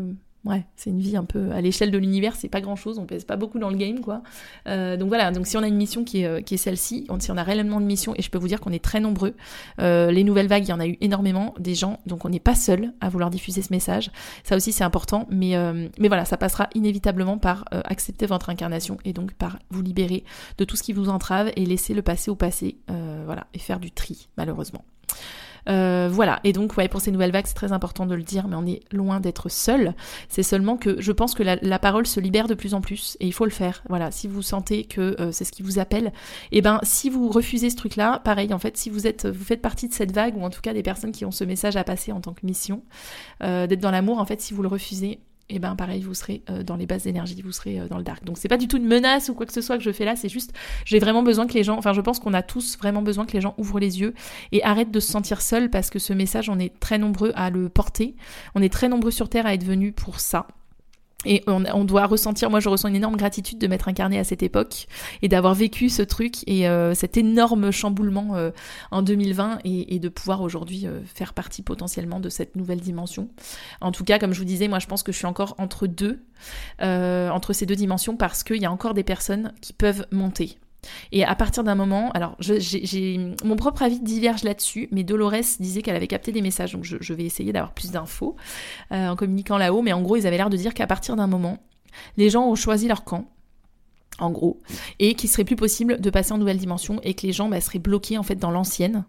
Ouais, 0.49 0.65
c'est 0.75 0.89
une 0.89 0.99
vie 0.99 1.15
un 1.15 1.25
peu 1.25 1.51
à 1.51 1.61
l'échelle 1.61 1.91
de 1.91 1.97
l'univers, 1.99 2.35
c'est 2.35 2.47
pas 2.47 2.59
grand 2.59 2.75
chose, 2.75 2.97
on 2.97 3.05
pèse 3.05 3.23
pas 3.23 3.35
beaucoup 3.35 3.59
dans 3.59 3.69
le 3.69 3.77
game, 3.77 3.99
quoi. 3.99 4.23
Euh, 4.67 4.97
donc 4.97 5.09
voilà, 5.09 5.29
donc 5.29 5.45
si 5.45 5.57
on 5.57 5.61
a 5.61 5.67
une 5.67 5.75
mission 5.75 6.03
qui 6.03 6.23
est, 6.23 6.25
euh, 6.25 6.57
celle-ci, 6.57 7.05
si 7.19 7.31
on 7.31 7.37
a 7.37 7.43
réellement 7.43 7.79
de 7.79 7.85
mission, 7.85 8.15
et 8.17 8.23
je 8.23 8.31
peux 8.31 8.39
vous 8.39 8.47
dire 8.47 8.59
qu'on 8.59 8.71
est 8.71 8.83
très 8.83 8.99
nombreux, 8.99 9.35
euh, 9.79 10.09
les 10.09 10.23
nouvelles 10.23 10.47
vagues, 10.47 10.63
il 10.63 10.71
y 10.71 10.73
en 10.73 10.79
a 10.79 10.87
eu 10.87 10.97
énormément, 11.01 11.53
des 11.59 11.75
gens, 11.75 11.99
donc 12.07 12.25
on 12.25 12.29
n'est 12.29 12.39
pas 12.39 12.55
seul 12.55 12.93
à 12.99 13.09
vouloir 13.09 13.29
diffuser 13.29 13.61
ce 13.61 13.71
message. 13.71 14.09
Ça 14.43 14.55
aussi, 14.55 14.71
c'est 14.71 14.83
important, 14.83 15.27
mais, 15.29 15.53
mais 15.99 16.07
voilà, 16.07 16.25
ça 16.25 16.37
passera 16.37 16.67
inévitablement 16.73 17.37
par 17.37 17.65
accepter 17.71 18.25
votre 18.25 18.49
incarnation 18.49 18.97
et 19.05 19.13
donc 19.13 19.33
par 19.33 19.59
vous 19.69 19.83
libérer 19.83 20.23
de 20.57 20.65
tout 20.65 20.75
ce 20.75 20.81
qui 20.81 20.93
vous 20.93 21.09
entrave 21.09 21.51
et 21.57 21.65
laisser 21.67 21.93
le 21.93 22.01
passé 22.01 22.31
au 22.31 22.35
passé, 22.35 22.77
voilà, 22.87 23.45
et 23.53 23.59
faire 23.59 23.79
du 23.79 23.91
tri, 23.91 24.29
malheureusement. 24.35 24.83
Euh, 25.67 26.09
voilà, 26.11 26.39
et 26.43 26.53
donc 26.53 26.77
ouais, 26.77 26.87
pour 26.87 27.01
ces 27.01 27.11
nouvelles 27.11 27.31
vagues, 27.31 27.47
c'est 27.47 27.53
très 27.53 27.71
important 27.71 28.05
de 28.05 28.15
le 28.15 28.23
dire, 28.23 28.47
mais 28.47 28.55
on 28.55 28.65
est 28.65 28.81
loin 28.91 29.19
d'être 29.19 29.49
seul. 29.49 29.93
C'est 30.27 30.43
seulement 30.43 30.77
que 30.77 31.01
je 31.01 31.11
pense 31.11 31.33
que 31.33 31.43
la, 31.43 31.79
parole 31.79 32.05
se 32.05 32.19
libère 32.19 32.47
de 32.47 32.53
plus 32.53 32.73
en 32.73 32.81
plus, 32.81 33.17
et 33.19 33.27
il 33.27 33.33
faut 33.33 33.45
le 33.45 33.51
faire. 33.51 33.83
Voilà, 33.89 34.11
si 34.11 34.27
vous 34.27 34.41
sentez 34.41 34.83
que 34.83 35.15
euh, 35.19 35.31
c'est 35.31 35.45
ce 35.45 35.51
qui 35.51 35.63
vous 35.63 35.79
appelle, 35.79 36.07
et 36.51 36.59
eh 36.59 36.61
ben 36.61 36.79
si 36.83 37.09
vous 37.09 37.29
refusez 37.29 37.69
ce 37.69 37.75
truc-là, 37.75 38.19
pareil, 38.19 38.53
en 38.53 38.59
fait, 38.59 38.77
si 38.77 38.89
vous 38.89 39.07
êtes, 39.07 39.25
vous 39.27 39.43
faites 39.43 39.61
partie 39.61 39.87
de 39.87 39.93
cette 39.93 40.11
vague, 40.11 40.37
ou 40.37 40.43
en 40.43 40.49
tout 40.49 40.61
cas 40.61 40.73
des 40.73 40.83
personnes 40.83 41.11
qui 41.11 41.25
ont 41.25 41.31
ce 41.31 41.43
message 41.43 41.77
à 41.77 41.83
passer 41.83 42.11
en 42.11 42.21
tant 42.21 42.33
que 42.33 42.45
mission, 42.45 42.83
euh, 43.43 43.67
d'être 43.67 43.79
dans 43.79 43.91
l'amour, 43.91 44.19
en 44.19 44.25
fait, 44.25 44.41
si 44.41 44.53
vous 44.53 44.61
le 44.61 44.67
refusez, 44.67 45.19
et 45.51 45.55
eh 45.55 45.59
ben 45.59 45.75
pareil, 45.75 46.01
vous 46.01 46.13
serez 46.13 46.43
euh, 46.51 46.61
dans 46.61 46.75
les 46.75 46.85
bases 46.85 47.03
d'énergie, 47.03 47.41
vous 47.41 47.51
serez 47.51 47.79
euh, 47.79 47.87
dans 47.87 47.97
le 47.97 48.03
dark. 48.03 48.23
Donc 48.23 48.37
c'est 48.37 48.47
pas 48.47 48.57
du 48.57 48.67
tout 48.67 48.77
une 48.77 48.85
menace 48.85 49.29
ou 49.29 49.33
quoi 49.33 49.47
que 49.47 49.53
ce 49.53 49.61
soit 49.61 49.77
que 49.79 49.83
je 49.83 49.91
fais 49.91 50.05
là, 50.05 50.15
c'est 50.15 50.29
juste 50.29 50.53
j'ai 50.85 50.99
vraiment 50.99 51.23
besoin 51.23 51.47
que 51.47 51.53
les 51.53 51.63
gens, 51.63 51.75
enfin 51.75 51.91
je 51.93 52.01
pense 52.01 52.19
qu'on 52.19 52.35
a 52.35 52.43
tous 52.43 52.77
vraiment 52.77 53.01
besoin 53.01 53.25
que 53.25 53.33
les 53.33 53.41
gens 53.41 53.55
ouvrent 53.57 53.79
les 53.79 53.99
yeux 53.99 54.13
et 54.51 54.63
arrêtent 54.63 54.91
de 54.91 54.99
se 54.99 55.11
sentir 55.11 55.41
seuls 55.41 55.71
parce 55.71 55.89
que 55.89 55.97
ce 55.97 56.13
message, 56.13 56.49
on 56.49 56.59
est 56.59 56.79
très 56.79 56.99
nombreux 56.99 57.31
à 57.35 57.49
le 57.49 57.67
porter, 57.67 58.15
on 58.53 58.61
est 58.61 58.71
très 58.71 58.89
nombreux 58.89 59.09
sur 59.09 59.27
Terre 59.27 59.47
à 59.47 59.55
être 59.55 59.63
venus 59.63 59.93
pour 59.95 60.19
ça. 60.19 60.45
Et 61.25 61.43
on, 61.47 61.83
doit 61.83 62.05
ressentir, 62.05 62.49
moi 62.49 62.61
je 62.61 62.69
ressens 62.69 62.87
une 62.87 62.95
énorme 62.95 63.17
gratitude 63.17 63.57
de 63.57 63.67
m'être 63.67 63.89
incarnée 63.89 64.17
à 64.17 64.23
cette 64.23 64.41
époque 64.41 64.87
et 65.21 65.27
d'avoir 65.27 65.53
vécu 65.53 65.89
ce 65.89 66.01
truc 66.01 66.47
et 66.47 66.65
euh, 66.69 66.93
cet 66.93 67.17
énorme 67.17 67.71
chamboulement 67.71 68.37
euh, 68.37 68.51
en 68.91 69.01
2020 69.01 69.59
et, 69.65 69.99
de 69.99 70.07
pouvoir 70.07 70.41
aujourd'hui 70.41 70.87
euh, 70.87 71.01
faire 71.03 71.33
partie 71.33 71.61
potentiellement 71.61 72.21
de 72.21 72.29
cette 72.29 72.55
nouvelle 72.55 72.79
dimension. 72.79 73.27
En 73.81 73.91
tout 73.91 74.05
cas, 74.05 74.17
comme 74.17 74.31
je 74.31 74.39
vous 74.39 74.45
disais, 74.45 74.69
moi 74.69 74.79
je 74.79 74.87
pense 74.87 75.03
que 75.03 75.11
je 75.11 75.17
suis 75.17 75.25
encore 75.25 75.55
entre 75.57 75.87
deux, 75.87 76.23
entre 76.79 77.51
ces 77.51 77.65
deux 77.65 77.75
dimensions 77.75 78.15
parce 78.15 78.43
qu'il 78.43 78.61
y 78.61 78.65
a 78.65 78.71
encore 78.71 78.93
des 78.93 79.03
personnes 79.03 79.53
qui 79.59 79.73
peuvent 79.73 80.05
monter. 80.11 80.57
Et 81.11 81.23
à 81.23 81.35
partir 81.35 81.63
d'un 81.63 81.75
moment, 81.75 82.11
alors 82.11 82.37
mon 83.43 83.55
propre 83.55 83.83
avis 83.83 83.99
diverge 83.99 84.43
là-dessus, 84.43 84.87
mais 84.91 85.03
Dolores 85.03 85.57
disait 85.59 85.81
qu'elle 85.81 85.95
avait 85.95 86.07
capté 86.07 86.31
des 86.31 86.41
messages, 86.41 86.73
donc 86.73 86.83
je, 86.83 87.13
vais 87.13 87.25
essayer 87.25 87.51
d'avoir 87.51 87.73
plus 87.73 87.91
d'infos 87.91 88.35
euh, 88.91 89.09
en 89.09 89.15
communiquant 89.15 89.57
là-haut, 89.57 89.81
mais 89.81 89.93
en 89.93 90.01
gros 90.01 90.15
ils 90.15 90.27
avaient 90.27 90.37
l'air 90.37 90.49
de 90.49 90.57
dire 90.57 90.73
qu'à 90.73 90.87
partir 90.87 91.15
d'un 91.15 91.27
moment, 91.27 91.57
les 92.17 92.29
gens 92.29 92.47
ont 92.47 92.55
choisi 92.55 92.87
leur 92.87 93.03
camp, 93.03 93.25
en 94.19 94.31
gros, 94.31 94.59
et 94.99 95.15
qu'il 95.15 95.29
serait 95.29 95.43
plus 95.43 95.55
possible 95.55 95.99
de 95.99 96.09
passer 96.09 96.33
en 96.33 96.37
nouvelle 96.37 96.57
dimension 96.57 96.99
et 97.03 97.13
que 97.13 97.25
les 97.25 97.33
gens 97.33 97.49
bah, 97.49 97.61
seraient 97.61 97.79
bloqués 97.79 98.17
en 98.17 98.23
fait 98.23 98.35
dans 98.35 98.51
l'ancienne, 98.51 99.05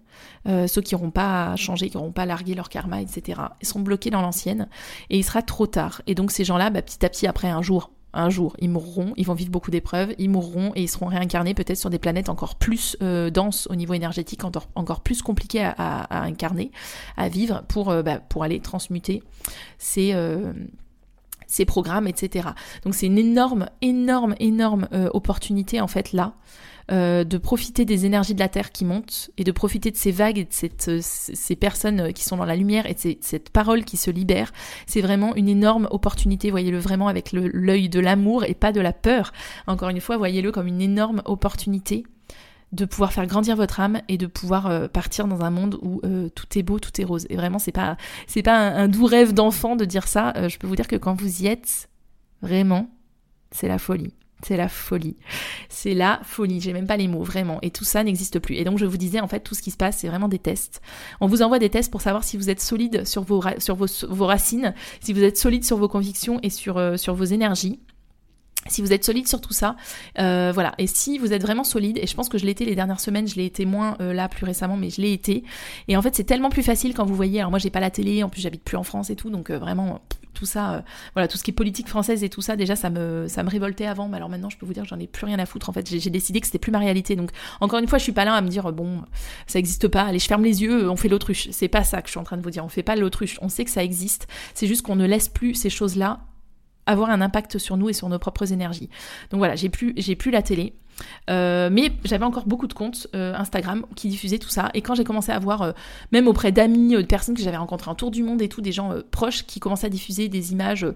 euh, 0.47 0.67
ceux 0.67 0.81
qui 0.81 0.95
n'auront 0.95 1.11
pas 1.11 1.57
changé, 1.57 1.89
qui 1.91 1.97
n'auront 1.97 2.13
pas 2.13 2.27
largué 2.27 2.55
leur 2.55 2.69
karma, 2.69 3.01
etc. 3.01 3.41
Ils 3.61 3.67
seront 3.67 3.81
bloqués 3.81 4.11
dans 4.11 4.23
l'ancienne 4.23 4.69
et 5.09 5.19
il 5.19 5.25
sera 5.25 5.43
trop 5.43 5.67
tard. 5.67 6.03
Et 6.07 6.15
donc 6.15 6.31
ces 6.31 6.45
gens-là, 6.45 6.71
bah, 6.71 6.83
petit 6.83 7.05
à 7.05 7.09
petit 7.09 7.27
après 7.27 7.49
un 7.49 7.63
jour, 7.63 7.91
un 8.13 8.31
jour, 8.31 8.57
ils 8.59 8.69
mourront, 8.69 9.13
ils 9.17 9.27
vont 9.27 9.35
vivre 9.35 9.51
beaucoup 9.51 9.71
d'épreuves, 9.71 10.15
ils 10.19 10.29
mourront 10.31 10.73
et 10.75 10.83
ils 10.83 10.89
seront 10.89 11.07
réincarnés 11.07 11.55
peut-être 11.55 11.79
sur 11.79 11.91
des 11.91 11.99
planètes 11.99 12.29
encore 12.29 12.57
plus 12.57 12.97
euh, 13.03 13.31
denses 13.31 13.69
au 13.71 13.77
niveau 13.77 13.95
énergétique, 13.95 14.45
encore, 14.45 15.01
plus 15.01 15.23
compliquées 15.23 15.63
à, 15.63 16.25
incarner, 16.25 16.71
à 17.17 17.29
vivre 17.29 17.63
pour, 17.69 17.91
euh, 17.91 18.03
bah, 18.03 18.19
pour 18.19 18.43
aller 18.45 18.61
transmuter 18.61 19.23
ces, 19.79 20.15
euh, 21.51 21.55
ces 21.55 21.65
programmes, 21.65 22.07
etc. 22.07 22.49
Donc 22.85 22.95
c'est 22.95 23.07
une 23.07 23.19
énorme, 23.19 23.67
énorme, 23.83 24.35
énorme 24.39 24.89
opportunité 25.13 25.81
en 25.81 25.89
fait 25.89 26.13
là 26.13 26.35
euh, 26.93 27.23
de 27.23 27.39
profiter 27.39 27.85
des 27.85 28.05
énergies 28.05 28.35
de 28.35 28.41
la 28.41 28.49
Terre 28.49 28.73
qui 28.73 28.85
montent 28.85 29.31
et 29.39 29.45
de 29.45 29.53
profiter 29.53 29.93
de 29.93 29.97
ces 29.97 30.11
vagues 30.11 30.39
et 30.39 30.45
de 30.45 30.53
cette, 30.53 30.89
euh, 30.89 30.99
ces 31.01 31.55
personnes 31.55 32.13
qui 32.13 32.25
sont 32.25 32.37
dans 32.37 32.45
la 32.45 32.57
lumière 32.57 32.87
et 32.87 32.95
de 32.95 33.17
cette 33.21 33.51
parole 33.51 33.85
qui 33.85 33.97
se 33.97 34.11
libère. 34.11 34.53
C'est 34.89 35.01
vraiment 35.01 35.37
une 35.37 35.49
énorme 35.49 35.87
opportunité, 35.93 36.51
voyez-le 36.51 36.79
vraiment 36.79 37.07
avec 37.07 37.31
l'œil 37.33 37.89
de 37.89 38.01
l'amour 38.01 38.45
et 38.45 38.55
pas 38.55 38.73
de 38.73 38.81
la 38.81 38.93
peur. 38.93 39.33
Encore 39.69 39.91
une 39.91 40.01
fois, 40.01 40.17
voyez-le 40.17 40.51
comme 40.51 40.67
une 40.67 40.81
énorme 40.81 41.23
opportunité 41.27 42.03
de 42.73 42.85
pouvoir 42.85 43.13
faire 43.13 43.27
grandir 43.27 43.57
votre 43.57 43.81
âme 43.81 44.01
et 44.09 44.17
de 44.17 44.27
pouvoir 44.27 44.67
euh, 44.67 44.89
partir 44.89 45.27
dans 45.27 45.43
un 45.43 45.51
monde 45.51 45.79
où 45.83 46.01
tout 46.35 46.59
est 46.59 46.63
beau, 46.63 46.79
tout 46.79 47.01
est 47.01 47.05
rose. 47.05 47.27
Et 47.31 47.37
vraiment, 47.37 47.59
c'est 47.59 47.73
pas 47.73 47.97
c'est 48.27 48.43
pas 48.43 48.57
un, 48.57 48.89
doux 48.89 49.07
rêve 49.07 49.33
d'enfant 49.33 49.77
de 49.77 49.85
dire 49.85 50.07
ça. 50.07 50.33
je 50.49 50.57
peux 50.59 50.67
vous 50.67 50.77
dire 50.77 50.89
que 50.89 50.97
quand 50.97 51.15
vous 51.15 51.43
y 51.43 51.47
êtes, 51.47 51.89
vraiment, 52.43 52.91
c'est 53.51 53.69
la 53.69 53.79
folie. 53.79 54.15
C'est 54.43 54.57
la 54.57 54.69
folie. 54.69 55.17
C'est 55.69 55.95
la 55.95 56.21
folie. 56.23 56.61
J'ai 56.61 56.73
même 56.73 56.87
pas 56.87 56.97
les 56.97 57.09
mots, 57.09 57.23
vraiment. 57.23 57.59
Et 57.63 57.71
tout 57.71 57.85
ça 57.85 58.03
n'existe 58.03 58.39
plus. 58.39 58.57
Et 58.57 58.65
donc, 58.65 58.79
je 58.79 58.87
vous 58.87 58.97
disais, 58.97 59.21
en 59.21 59.29
fait, 59.29 59.41
tout 59.41 59.55
ce 59.55 59.63
qui 59.63 59.71
se 59.71 59.77
passe, 59.77 59.99
c'est 59.99 60.09
vraiment 60.09 60.29
des 60.29 60.39
tests. 60.39 60.81
On 61.21 61.27
vous 61.27 61.43
envoie 61.43 61.59
des 61.59 61.69
tests 61.69 61.91
pour 61.91 62.01
savoir 62.01 62.25
si 62.25 62.37
vous 62.37 62.49
êtes 62.49 62.61
solide 62.61 63.07
sur 63.07 63.23
vos, 63.23 63.43
sur 63.59 63.77
vos, 63.77 64.27
racines, 64.27 64.75
si 65.01 65.13
vous 65.13 65.23
êtes 65.23 65.37
solide 65.37 65.65
sur 65.65 65.77
vos 65.77 65.89
convictions 65.89 66.41
et 66.43 66.51
sur, 66.51 66.79
euh, 66.79 66.97
sur 66.97 67.15
vos 67.15 67.25
énergies. 67.25 67.81
Si 68.69 68.83
vous 68.83 68.93
êtes 68.93 69.05
solide 69.05 69.27
sur 69.27 69.41
tout 69.41 69.55
ça, 69.55 69.77
euh, 70.19 70.51
voilà. 70.53 70.75
Et 70.79 70.87
si 70.87 71.19
vous 71.19 71.33
êtes 71.33 71.43
vraiment 71.43 71.65
solide, 71.65 71.99
et 71.99 72.07
je 72.07 72.15
pense 72.15 72.29
que 72.29 72.37
je 72.37 72.47
été 72.47 72.65
les 72.65 72.75
dernières 72.75 73.01
semaines, 73.01 73.27
je 73.27 73.37
l'ai 73.37 73.47
été 73.47 73.65
moins 73.65 73.97
euh, 74.01 74.13
là 74.13 74.29
plus 74.29 74.45
récemment, 74.45 74.77
mais 74.77 74.91
je 74.91 75.01
l'ai 75.01 75.13
été. 75.13 75.45
Et 75.89 75.97
en 75.97 76.03
fait, 76.03 76.15
c'est 76.15 76.25
tellement 76.25 76.51
plus 76.51 76.63
facile 76.63 76.95
quand 76.95 77.07
vous 77.07 77.15
voyez. 77.15 77.41
Alors 77.41 77.51
moi, 77.51 77.59
j'ai 77.59 77.71
pas 77.71 77.81
la 77.81 77.91
télé, 77.91 78.23
en 78.23 78.29
plus 78.29 78.43
j'habite 78.43 78.63
plus 78.63 78.77
en 78.77 78.83
France 78.83 79.09
et 79.11 79.17
tout, 79.17 79.31
donc 79.31 79.51
vraiment 79.51 80.01
tout 80.41 80.47
ça, 80.47 80.73
euh, 80.73 80.81
voilà, 81.15 81.29
tout 81.29 81.37
ce 81.37 81.45
qui 81.45 81.51
est 81.51 81.55
politique 81.55 81.89
française 81.89 82.25
et 82.25 82.29
tout 82.29 82.41
ça, 82.41 82.57
déjà 82.57 82.75
ça 82.75 82.91
me, 82.91 83.27
ça 83.29 83.43
me 83.43 83.51
révoltait 83.51 83.87
avant, 83.87 84.09
mais 84.09 84.17
alors 84.17 84.29
maintenant 84.29 84.49
je 84.49 84.57
peux 84.57 84.67
vous 84.67 84.73
dire 84.73 84.85
que 84.85 84.89
j'en 84.89 84.99
ai 84.99 85.07
plus 85.07 85.27
rien 85.27 85.39
à 85.39 85.47
foutre. 85.47 85.69
En 85.69 85.73
fait, 85.73 85.89
j'ai 85.89 86.11
décidé 86.11 86.41
que 86.41 86.47
c'était 86.47 86.59
plus 86.59 86.73
ma 86.73 86.79
réalité. 86.79 87.15
Donc 87.15 87.31
encore 87.61 87.79
une 87.79 87.87
fois, 87.87 87.99
je 87.99 88.05
suis 88.05 88.13
pas 88.13 88.25
là 88.25 88.35
à 88.35 88.41
me 88.41 88.49
dire 88.49 88.73
bon, 88.73 89.03
ça 89.47 89.59
existe 89.59 89.89
pas, 89.89 90.03
allez, 90.03 90.19
je 90.19 90.27
ferme 90.27 90.45
les 90.45 90.63
yeux, 90.63 90.91
on 90.91 90.97
fait 90.97 91.09
l'autruche. 91.09 91.49
C'est 91.51 91.69
pas 91.69 91.85
ça 91.85 92.01
que 92.03 92.09
je 92.09 92.13
suis 92.13 92.21
en 92.21 92.25
train 92.25 92.37
de 92.37 92.43
vous 92.43 92.51
dire. 92.51 92.65
On 92.65 92.69
fait 92.69 92.83
pas 92.83 92.97
l'autruche. 92.97 93.39
On 93.43 93.49
sait 93.49 93.65
que 93.65 93.71
ça 93.71 93.85
existe. 93.85 94.27
C'est 94.55 94.67
juste 94.67 94.83
qu'on 94.83 94.97
ne 94.97 95.07
laisse 95.07 95.29
plus 95.29 95.55
ces 95.55 95.71
choses-là 95.71 96.21
avoir 96.87 97.11
un 97.11 97.21
impact 97.21 97.59
sur 97.59 97.77
nous 97.77 97.89
et 97.89 97.93
sur 97.93 98.09
nos 98.09 98.19
propres 98.19 98.53
énergies. 98.53 98.89
Donc 99.31 99.39
voilà, 99.39 99.57
j'ai 99.57 99.69
plus, 99.69 99.93
j'ai 99.97 100.17
plus 100.17 100.31
la 100.31 100.43
télé. 100.43 100.75
Euh, 101.29 101.69
mais 101.71 101.93
j'avais 102.05 102.25
encore 102.25 102.47
beaucoup 102.47 102.67
de 102.67 102.73
comptes 102.73 103.07
euh, 103.15 103.35
Instagram 103.35 103.85
qui 103.95 104.09
diffusaient 104.09 104.39
tout 104.39 104.49
ça. 104.49 104.71
Et 104.75 104.83
quand 104.83 104.95
j'ai 104.95 105.05
commencé 105.05 105.33
à 105.33 105.39
voir, 105.39 105.63
euh, 105.63 105.73
même 106.13 106.29
auprès 106.29 106.53
d'amis, 106.53 106.95
de 106.95 107.03
personnes 107.03 107.35
que 107.35 107.43
j'avais 107.43 107.57
rencontrées 107.57 107.91
en 107.91 107.95
tour 107.95 108.11
du 108.11 108.23
monde 108.23 108.43
et 108.43 108.49
tout, 108.49 108.61
des 108.61 108.73
gens 108.73 108.93
proches 109.11 109.45
qui 109.47 109.61
commençaient 109.61 109.87
à 109.87 109.91
diffuser 109.91 110.29
des 110.29 110.53
images, 110.53 110.87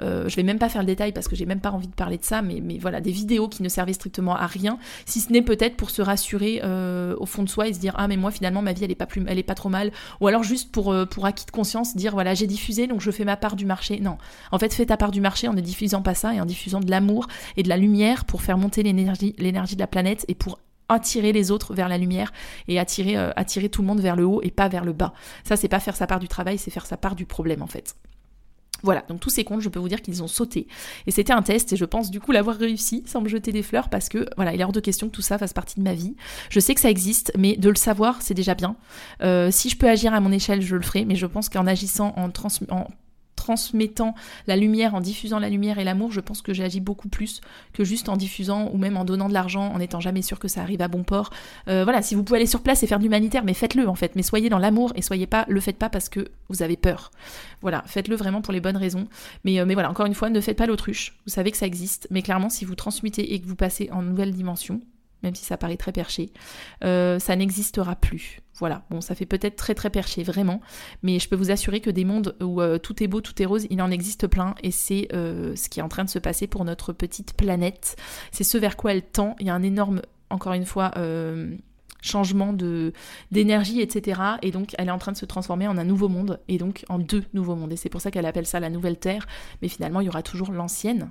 je 0.00 0.36
vais 0.36 0.42
même 0.42 0.58
pas 0.58 0.68
faire 0.68 0.82
le 0.82 0.86
détail 0.86 1.12
parce 1.12 1.28
que 1.28 1.36
j'ai 1.36 1.46
même 1.46 1.60
pas 1.60 1.70
envie 1.70 1.88
de 1.88 1.94
parler 1.94 2.18
de 2.18 2.24
ça, 2.24 2.42
mais, 2.42 2.60
voilà, 2.80 3.00
des 3.00 3.10
vidéos 3.10 3.48
qui 3.48 3.62
ne 3.62 3.68
servaient 3.68 3.92
strictement 3.92 4.36
à 4.36 4.46
rien, 4.46 4.78
si 5.06 5.20
ce 5.20 5.32
n'est 5.32 5.42
peut-être 5.42 5.76
pour 5.76 5.90
se 5.90 6.02
rassurer 6.02 6.60
au 7.18 7.26
fond 7.26 7.42
de 7.42 7.48
soi 7.48 7.68
et 7.68 7.72
se 7.72 7.80
dire 7.80 7.94
ah 7.96 8.08
mais 8.08 8.16
moi 8.16 8.30
finalement 8.30 8.62
ma 8.62 8.72
vie 8.72 8.84
elle 8.84 8.90
est 8.90 8.94
pas 8.94 9.06
plus, 9.06 9.24
elle 9.26 9.38
est 9.38 9.42
pas 9.42 9.54
trop 9.54 9.68
mal, 9.68 9.90
ou 10.20 10.26
alors 10.26 10.42
juste 10.42 10.70
pour 10.70 10.94
pour 11.10 11.26
acquis 11.26 11.46
de 11.46 11.50
conscience 11.50 11.96
dire 11.96 12.12
voilà 12.12 12.34
j'ai 12.34 12.46
diffusé 12.46 12.86
donc 12.86 13.00
je 13.00 13.10
fais 13.10 13.24
ma 13.24 13.36
part 13.36 13.56
du 13.56 13.66
marché. 13.66 14.00
Non, 14.00 14.18
en 14.52 14.58
fait 14.58 14.72
fais 14.72 14.86
ta 14.86 14.96
part 14.96 15.10
du 15.10 15.20
marché 15.20 15.48
en 15.48 15.52
ne 15.52 15.60
diffusant 15.60 16.02
pas 16.02 16.14
ça 16.14 16.34
et 16.34 16.40
en 16.40 16.46
diffusant 16.46 16.80
de 16.80 16.90
l'amour 16.90 17.26
et 17.56 17.62
de 17.62 17.68
la 17.68 17.76
lumière 17.76 18.24
pour 18.24 18.42
faire 18.42 18.58
monter 18.58 18.82
l'énergie 18.82 19.34
l'énergie 19.50 19.74
de 19.74 19.80
la 19.80 19.86
planète 19.86 20.24
et 20.28 20.34
pour 20.34 20.58
attirer 20.88 21.32
les 21.32 21.50
autres 21.50 21.74
vers 21.74 21.88
la 21.88 21.98
lumière 21.98 22.32
et 22.68 22.78
attirer, 22.78 23.16
euh, 23.16 23.30
attirer 23.36 23.68
tout 23.68 23.82
le 23.82 23.86
monde 23.86 24.00
vers 24.00 24.16
le 24.16 24.24
haut 24.24 24.40
et 24.42 24.50
pas 24.50 24.68
vers 24.68 24.84
le 24.84 24.92
bas. 24.92 25.12
Ça, 25.44 25.56
c'est 25.56 25.68
pas 25.68 25.80
faire 25.80 25.96
sa 25.96 26.06
part 26.06 26.18
du 26.18 26.28
travail, 26.28 26.58
c'est 26.58 26.70
faire 26.70 26.86
sa 26.86 26.96
part 26.96 27.14
du 27.14 27.26
problème 27.26 27.62
en 27.62 27.66
fait. 27.66 27.94
Voilà, 28.82 29.02
donc 29.08 29.20
tous 29.20 29.30
ces 29.30 29.44
comptes, 29.44 29.60
je 29.60 29.68
peux 29.68 29.78
vous 29.78 29.88
dire 29.88 30.00
qu'ils 30.00 30.22
ont 30.22 30.26
sauté. 30.26 30.66
Et 31.06 31.10
c'était 31.10 31.32
un 31.34 31.42
test, 31.42 31.72
et 31.72 31.76
je 31.76 31.84
pense 31.84 32.10
du 32.10 32.18
coup 32.18 32.32
l'avoir 32.32 32.56
réussi 32.56 33.02
sans 33.06 33.20
me 33.20 33.28
jeter 33.28 33.52
des 33.52 33.62
fleurs, 33.62 33.90
parce 33.90 34.08
que 34.08 34.26
voilà, 34.36 34.54
il 34.54 34.60
est 34.60 34.64
hors 34.64 34.72
de 34.72 34.80
question 34.80 35.08
que 35.08 35.12
tout 35.14 35.22
ça 35.22 35.36
fasse 35.38 35.52
partie 35.52 35.78
de 35.78 35.84
ma 35.84 35.92
vie. 35.92 36.16
Je 36.48 36.60
sais 36.60 36.74
que 36.74 36.80
ça 36.80 36.90
existe, 36.90 37.32
mais 37.36 37.56
de 37.56 37.68
le 37.68 37.76
savoir, 37.76 38.22
c'est 38.22 38.34
déjà 38.34 38.54
bien. 38.54 38.76
Euh, 39.22 39.50
si 39.50 39.68
je 39.68 39.76
peux 39.76 39.88
agir 39.88 40.14
à 40.14 40.20
mon 40.20 40.32
échelle, 40.32 40.62
je 40.62 40.76
le 40.76 40.82
ferai, 40.82 41.04
mais 41.04 41.14
je 41.14 41.26
pense 41.26 41.48
qu'en 41.48 41.66
agissant 41.66 42.14
en, 42.16 42.30
en 42.74 42.88
transmettant 43.50 44.14
la 44.46 44.56
lumière, 44.56 44.94
en 44.94 45.00
diffusant 45.00 45.40
la 45.40 45.48
lumière 45.48 45.80
et 45.80 45.84
l'amour, 45.84 46.12
je 46.12 46.20
pense 46.20 46.40
que 46.40 46.54
j'ai 46.54 46.62
agi 46.62 46.78
beaucoup 46.78 47.08
plus 47.08 47.40
que 47.72 47.82
juste 47.82 48.08
en 48.08 48.16
diffusant 48.16 48.70
ou 48.72 48.78
même 48.78 48.96
en 48.96 49.04
donnant 49.04 49.28
de 49.28 49.34
l'argent, 49.34 49.72
en 49.72 49.78
n'étant 49.78 49.98
jamais 49.98 50.22
sûr 50.22 50.38
que 50.38 50.46
ça 50.46 50.60
arrive 50.62 50.80
à 50.82 50.86
bon 50.86 51.02
port. 51.02 51.30
Euh, 51.66 51.82
voilà, 51.82 52.00
si 52.00 52.14
vous 52.14 52.22
pouvez 52.22 52.38
aller 52.38 52.46
sur 52.46 52.62
place 52.62 52.84
et 52.84 52.86
faire 52.86 52.98
de 52.98 53.02
l'humanitaire, 53.02 53.42
mais 53.44 53.54
faites-le 53.54 53.88
en 53.88 53.96
fait. 53.96 54.14
Mais 54.14 54.22
soyez 54.22 54.50
dans 54.50 54.58
l'amour 54.58 54.92
et 54.94 55.02
soyez 55.02 55.26
pas, 55.26 55.46
le 55.48 55.60
faites 55.60 55.78
pas 55.78 55.88
parce 55.88 56.08
que 56.08 56.28
vous 56.48 56.62
avez 56.62 56.76
peur. 56.76 57.10
Voilà, 57.60 57.82
faites-le 57.86 58.14
vraiment 58.14 58.40
pour 58.40 58.52
les 58.52 58.60
bonnes 58.60 58.76
raisons. 58.76 59.08
Mais, 59.44 59.58
euh, 59.58 59.64
voilà, 59.64 59.90
encore 59.90 60.06
une 60.06 60.14
fois, 60.14 60.30
ne 60.30 60.40
faites 60.40 60.56
pas 60.56 60.66
l'autruche. 60.66 61.18
Vous 61.26 61.32
savez 61.32 61.50
que 61.50 61.56
ça 61.56 61.66
existe, 61.66 62.06
mais 62.10 62.22
clairement, 62.22 62.50
si 62.50 62.64
vous 62.64 62.76
transmutez 62.76 63.34
et 63.34 63.40
que 63.40 63.48
vous 63.48 63.56
passez 63.56 63.88
en 63.90 64.02
nouvelle 64.02 64.32
dimension, 64.32 64.80
même 65.24 65.34
si 65.34 65.44
ça 65.44 65.56
paraît 65.56 65.76
très 65.76 65.92
perché, 65.92 66.30
euh, 66.84 67.18
ça 67.18 67.34
n'existera 67.34 67.96
plus. 67.96 68.42
Voilà, 68.60 68.82
bon, 68.90 69.00
ça 69.00 69.14
fait 69.14 69.26
peut-être 69.26 69.56
très 69.56 69.74
très 69.74 69.90
perché, 69.90 70.22
vraiment, 70.22 70.60
mais 71.02 71.18
je 71.18 71.28
peux 71.28 71.36
vous 71.36 71.50
assurer 71.50 71.80
que 71.80 71.90
des 71.90 72.04
mondes 72.04 72.36
où 72.42 72.60
euh, 72.60 72.78
tout 72.78 73.02
est 73.02 73.08
beau, 73.08 73.20
tout 73.22 73.40
est 73.42 73.46
rose, 73.46 73.66
il 73.70 73.80
en 73.80 73.90
existe 73.90 74.26
plein, 74.26 74.54
et 74.62 74.70
c'est 74.70 75.08
euh, 75.14 75.56
ce 75.56 75.68
qui 75.70 75.80
est 75.80 75.82
en 75.82 75.88
train 75.88 76.04
de 76.04 76.10
se 76.10 76.18
passer 76.18 76.46
pour 76.46 76.64
notre 76.66 76.92
petite 76.92 77.32
planète. 77.32 77.96
C'est 78.32 78.44
ce 78.44 78.58
vers 78.58 78.76
quoi 78.76 78.92
elle 78.92 79.02
tend. 79.02 79.34
Il 79.40 79.46
y 79.46 79.50
a 79.50 79.54
un 79.54 79.62
énorme, 79.62 80.02
encore 80.28 80.52
une 80.52 80.66
fois, 80.66 80.92
changement 82.02 82.52
de 82.52 82.92
d'énergie, 83.30 83.80
etc. 83.80 84.20
Et 84.42 84.50
donc, 84.50 84.74
elle 84.78 84.88
est 84.88 84.92
en 84.92 84.98
train 84.98 85.12
de 85.12 85.16
se 85.16 85.26
transformer 85.26 85.66
en 85.66 85.78
un 85.78 85.84
nouveau 85.84 86.08
monde, 86.08 86.38
et 86.48 86.58
donc 86.58 86.84
en 86.88 86.98
deux 86.98 87.24
nouveaux 87.32 87.56
mondes. 87.56 87.72
Et 87.72 87.76
c'est 87.76 87.88
pour 87.88 88.00
ça 88.02 88.10
qu'elle 88.10 88.26
appelle 88.26 88.46
ça 88.46 88.60
la 88.60 88.70
nouvelle 88.70 88.98
Terre. 88.98 89.26
Mais 89.62 89.68
finalement, 89.68 90.00
il 90.00 90.06
y 90.06 90.08
aura 90.08 90.22
toujours 90.22 90.52
l'ancienne. 90.52 91.10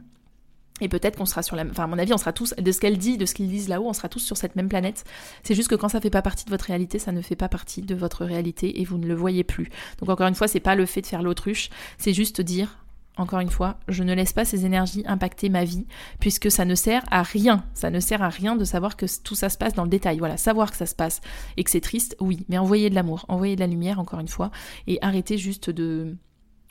Et 0.81 0.89
peut-être 0.89 1.17
qu'on 1.17 1.25
sera 1.25 1.43
sur 1.43 1.55
la... 1.55 1.65
Enfin, 1.65 1.83
à 1.83 1.87
mon 1.87 1.97
avis, 1.97 2.13
on 2.13 2.17
sera 2.17 2.33
tous... 2.33 2.53
De 2.55 2.71
ce 2.71 2.79
qu'elle 2.79 2.97
dit, 2.97 3.17
de 3.17 3.25
ce 3.25 3.33
qu'ils 3.33 3.47
disent 3.47 3.69
là-haut, 3.69 3.87
on 3.87 3.93
sera 3.93 4.09
tous 4.09 4.19
sur 4.19 4.37
cette 4.37 4.55
même 4.55 4.69
planète. 4.69 5.03
C'est 5.43 5.55
juste 5.55 5.69
que 5.69 5.75
quand 5.75 5.89
ça 5.89 6.01
fait 6.01 6.09
pas 6.09 6.21
partie 6.21 6.45
de 6.45 6.49
votre 6.49 6.65
réalité, 6.65 6.99
ça 6.99 7.11
ne 7.11 7.21
fait 7.21 7.35
pas 7.35 7.49
partie 7.49 7.81
de 7.81 7.95
votre 7.95 8.25
réalité 8.25 8.81
et 8.81 8.85
vous 8.85 8.97
ne 8.97 9.07
le 9.07 9.15
voyez 9.15 9.43
plus. 9.43 9.69
Donc 9.99 10.09
encore 10.09 10.27
une 10.27 10.35
fois, 10.35 10.47
c'est 10.47 10.59
pas 10.59 10.75
le 10.75 10.85
fait 10.85 11.01
de 11.01 11.07
faire 11.07 11.23
l'autruche, 11.23 11.69
c'est 11.97 12.13
juste 12.13 12.41
dire 12.41 12.77
encore 13.19 13.39
une 13.39 13.49
fois, 13.49 13.77
je 13.89 14.03
ne 14.03 14.13
laisse 14.13 14.31
pas 14.31 14.45
ces 14.45 14.65
énergies 14.65 15.03
impacter 15.05 15.49
ma 15.49 15.65
vie, 15.65 15.85
puisque 16.19 16.49
ça 16.49 16.63
ne 16.63 16.73
sert 16.73 17.03
à 17.11 17.21
rien. 17.21 17.65
Ça 17.73 17.89
ne 17.89 17.99
sert 17.99 18.21
à 18.21 18.29
rien 18.29 18.55
de 18.55 18.63
savoir 18.63 18.95
que 18.95 19.05
tout 19.23 19.35
ça 19.35 19.49
se 19.49 19.57
passe 19.57 19.73
dans 19.73 19.83
le 19.83 19.89
détail. 19.89 20.19
Voilà, 20.19 20.37
savoir 20.37 20.71
que 20.71 20.77
ça 20.77 20.85
se 20.85 20.95
passe 20.95 21.19
et 21.57 21.65
que 21.65 21.69
c'est 21.69 21.81
triste, 21.81 22.15
oui, 22.21 22.45
mais 22.47 22.57
envoyez 22.57 22.89
de 22.89 22.95
l'amour, 22.95 23.25
envoyez 23.27 23.55
de 23.55 23.59
la 23.59 23.67
lumière, 23.67 23.99
encore 23.99 24.21
une 24.21 24.29
fois, 24.29 24.51
et 24.87 24.99
arrêtez 25.01 25.37
juste 25.37 25.69
de, 25.69 26.15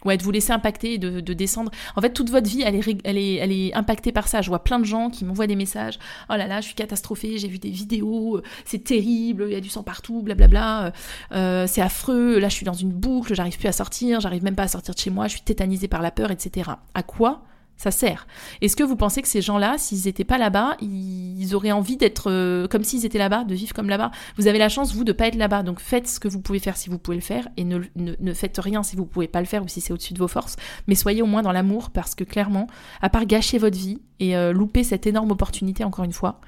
Ouais, 0.04 0.16
de 0.16 0.22
vous 0.22 0.30
laisser 0.30 0.52
impacter 0.52 0.98
de, 0.98 1.20
descendre. 1.32 1.72
En 1.96 2.00
fait, 2.00 2.12
toute 2.12 2.30
votre 2.30 2.48
vie, 2.48 2.62
elle 2.62 2.76
est, 2.76 3.00
elle, 3.04 3.18
est, 3.18 3.34
elle 3.34 3.50
est 3.50 3.74
impactée 3.74 4.12
par 4.12 4.28
ça. 4.28 4.42
Je 4.42 4.48
vois 4.48 4.62
plein 4.62 4.78
de 4.78 4.84
gens 4.84 5.10
qui 5.10 5.24
m'envoient 5.24 5.48
des 5.48 5.56
messages. 5.56 5.98
Oh 6.30 6.34
là 6.36 6.46
là, 6.46 6.60
je 6.60 6.66
suis 6.66 6.74
catastrophée, 6.74 7.38
j'ai 7.38 7.48
vu 7.48 7.58
des 7.58 7.70
vidéos, 7.70 8.36
euh, 8.36 8.42
c'est 8.64 8.84
terrible, 8.84 9.46
il 9.48 9.52
y 9.52 9.56
a 9.56 9.60
du 9.60 9.68
sang 9.68 9.82
partout, 9.82 10.22
blablabla. 10.22 10.86
Euh, 10.86 10.90
euh, 11.32 11.66
c'est 11.66 11.80
affreux, 11.80 12.38
là 12.38 12.48
je 12.48 12.54
suis 12.54 12.64
dans 12.64 12.72
une 12.72 12.92
boucle, 12.92 13.34
j'arrive 13.34 13.58
plus 13.58 13.68
à 13.68 13.72
sortir, 13.72 14.20
j'arrive 14.20 14.44
même 14.44 14.54
pas 14.54 14.64
à 14.64 14.68
sortir 14.68 14.94
de 14.94 15.00
chez 15.00 15.10
moi, 15.10 15.26
je 15.26 15.32
suis 15.32 15.42
tétanisée 15.42 15.88
par 15.88 16.00
la 16.00 16.12
peur, 16.12 16.30
etc. 16.30 16.70
À 16.94 17.02
quoi 17.02 17.42
ça 17.78 17.92
sert. 17.92 18.26
Est-ce 18.60 18.76
que 18.76 18.82
vous 18.82 18.96
pensez 18.96 19.22
que 19.22 19.28
ces 19.28 19.40
gens-là, 19.40 19.78
s'ils 19.78 20.04
n'étaient 20.04 20.24
pas 20.24 20.36
là-bas, 20.36 20.76
ils 20.82 21.54
auraient 21.54 21.72
envie 21.72 21.96
d'être 21.96 22.30
euh, 22.30 22.66
comme 22.68 22.84
s'ils 22.84 23.06
étaient 23.06 23.18
là-bas, 23.18 23.44
de 23.44 23.54
vivre 23.54 23.72
comme 23.72 23.88
là-bas? 23.88 24.10
Vous 24.36 24.48
avez 24.48 24.58
la 24.58 24.68
chance, 24.68 24.92
vous, 24.94 25.04
de 25.04 25.12
pas 25.12 25.28
être 25.28 25.36
là-bas. 25.36 25.62
Donc 25.62 25.80
faites 25.80 26.08
ce 26.08 26.20
que 26.20 26.28
vous 26.28 26.40
pouvez 26.40 26.58
faire 26.58 26.76
si 26.76 26.90
vous 26.90 26.98
pouvez 26.98 27.16
le 27.16 27.22
faire 27.22 27.48
et 27.56 27.64
ne, 27.64 27.80
ne, 27.96 28.34
faites 28.34 28.58
rien 28.58 28.82
si 28.82 28.96
vous 28.96 29.06
pouvez 29.06 29.28
pas 29.28 29.40
le 29.40 29.46
faire 29.46 29.62
ou 29.62 29.68
si 29.68 29.80
c'est 29.80 29.92
au-dessus 29.92 30.12
de 30.12 30.18
vos 30.18 30.28
forces. 30.28 30.56
Mais 30.88 30.96
soyez 30.96 31.22
au 31.22 31.26
moins 31.26 31.42
dans 31.42 31.52
l'amour 31.52 31.90
parce 31.90 32.14
que 32.14 32.24
clairement, 32.24 32.66
à 33.00 33.08
part 33.08 33.26
gâcher 33.26 33.58
votre 33.58 33.78
vie 33.78 34.00
et 34.20 34.36
euh, 34.36 34.52
louper 34.52 34.84
cette 34.84 35.06
énorme 35.06 35.30
opportunité, 35.30 35.84
encore 35.84 36.04
une 36.04 36.12
fois, 36.12 36.40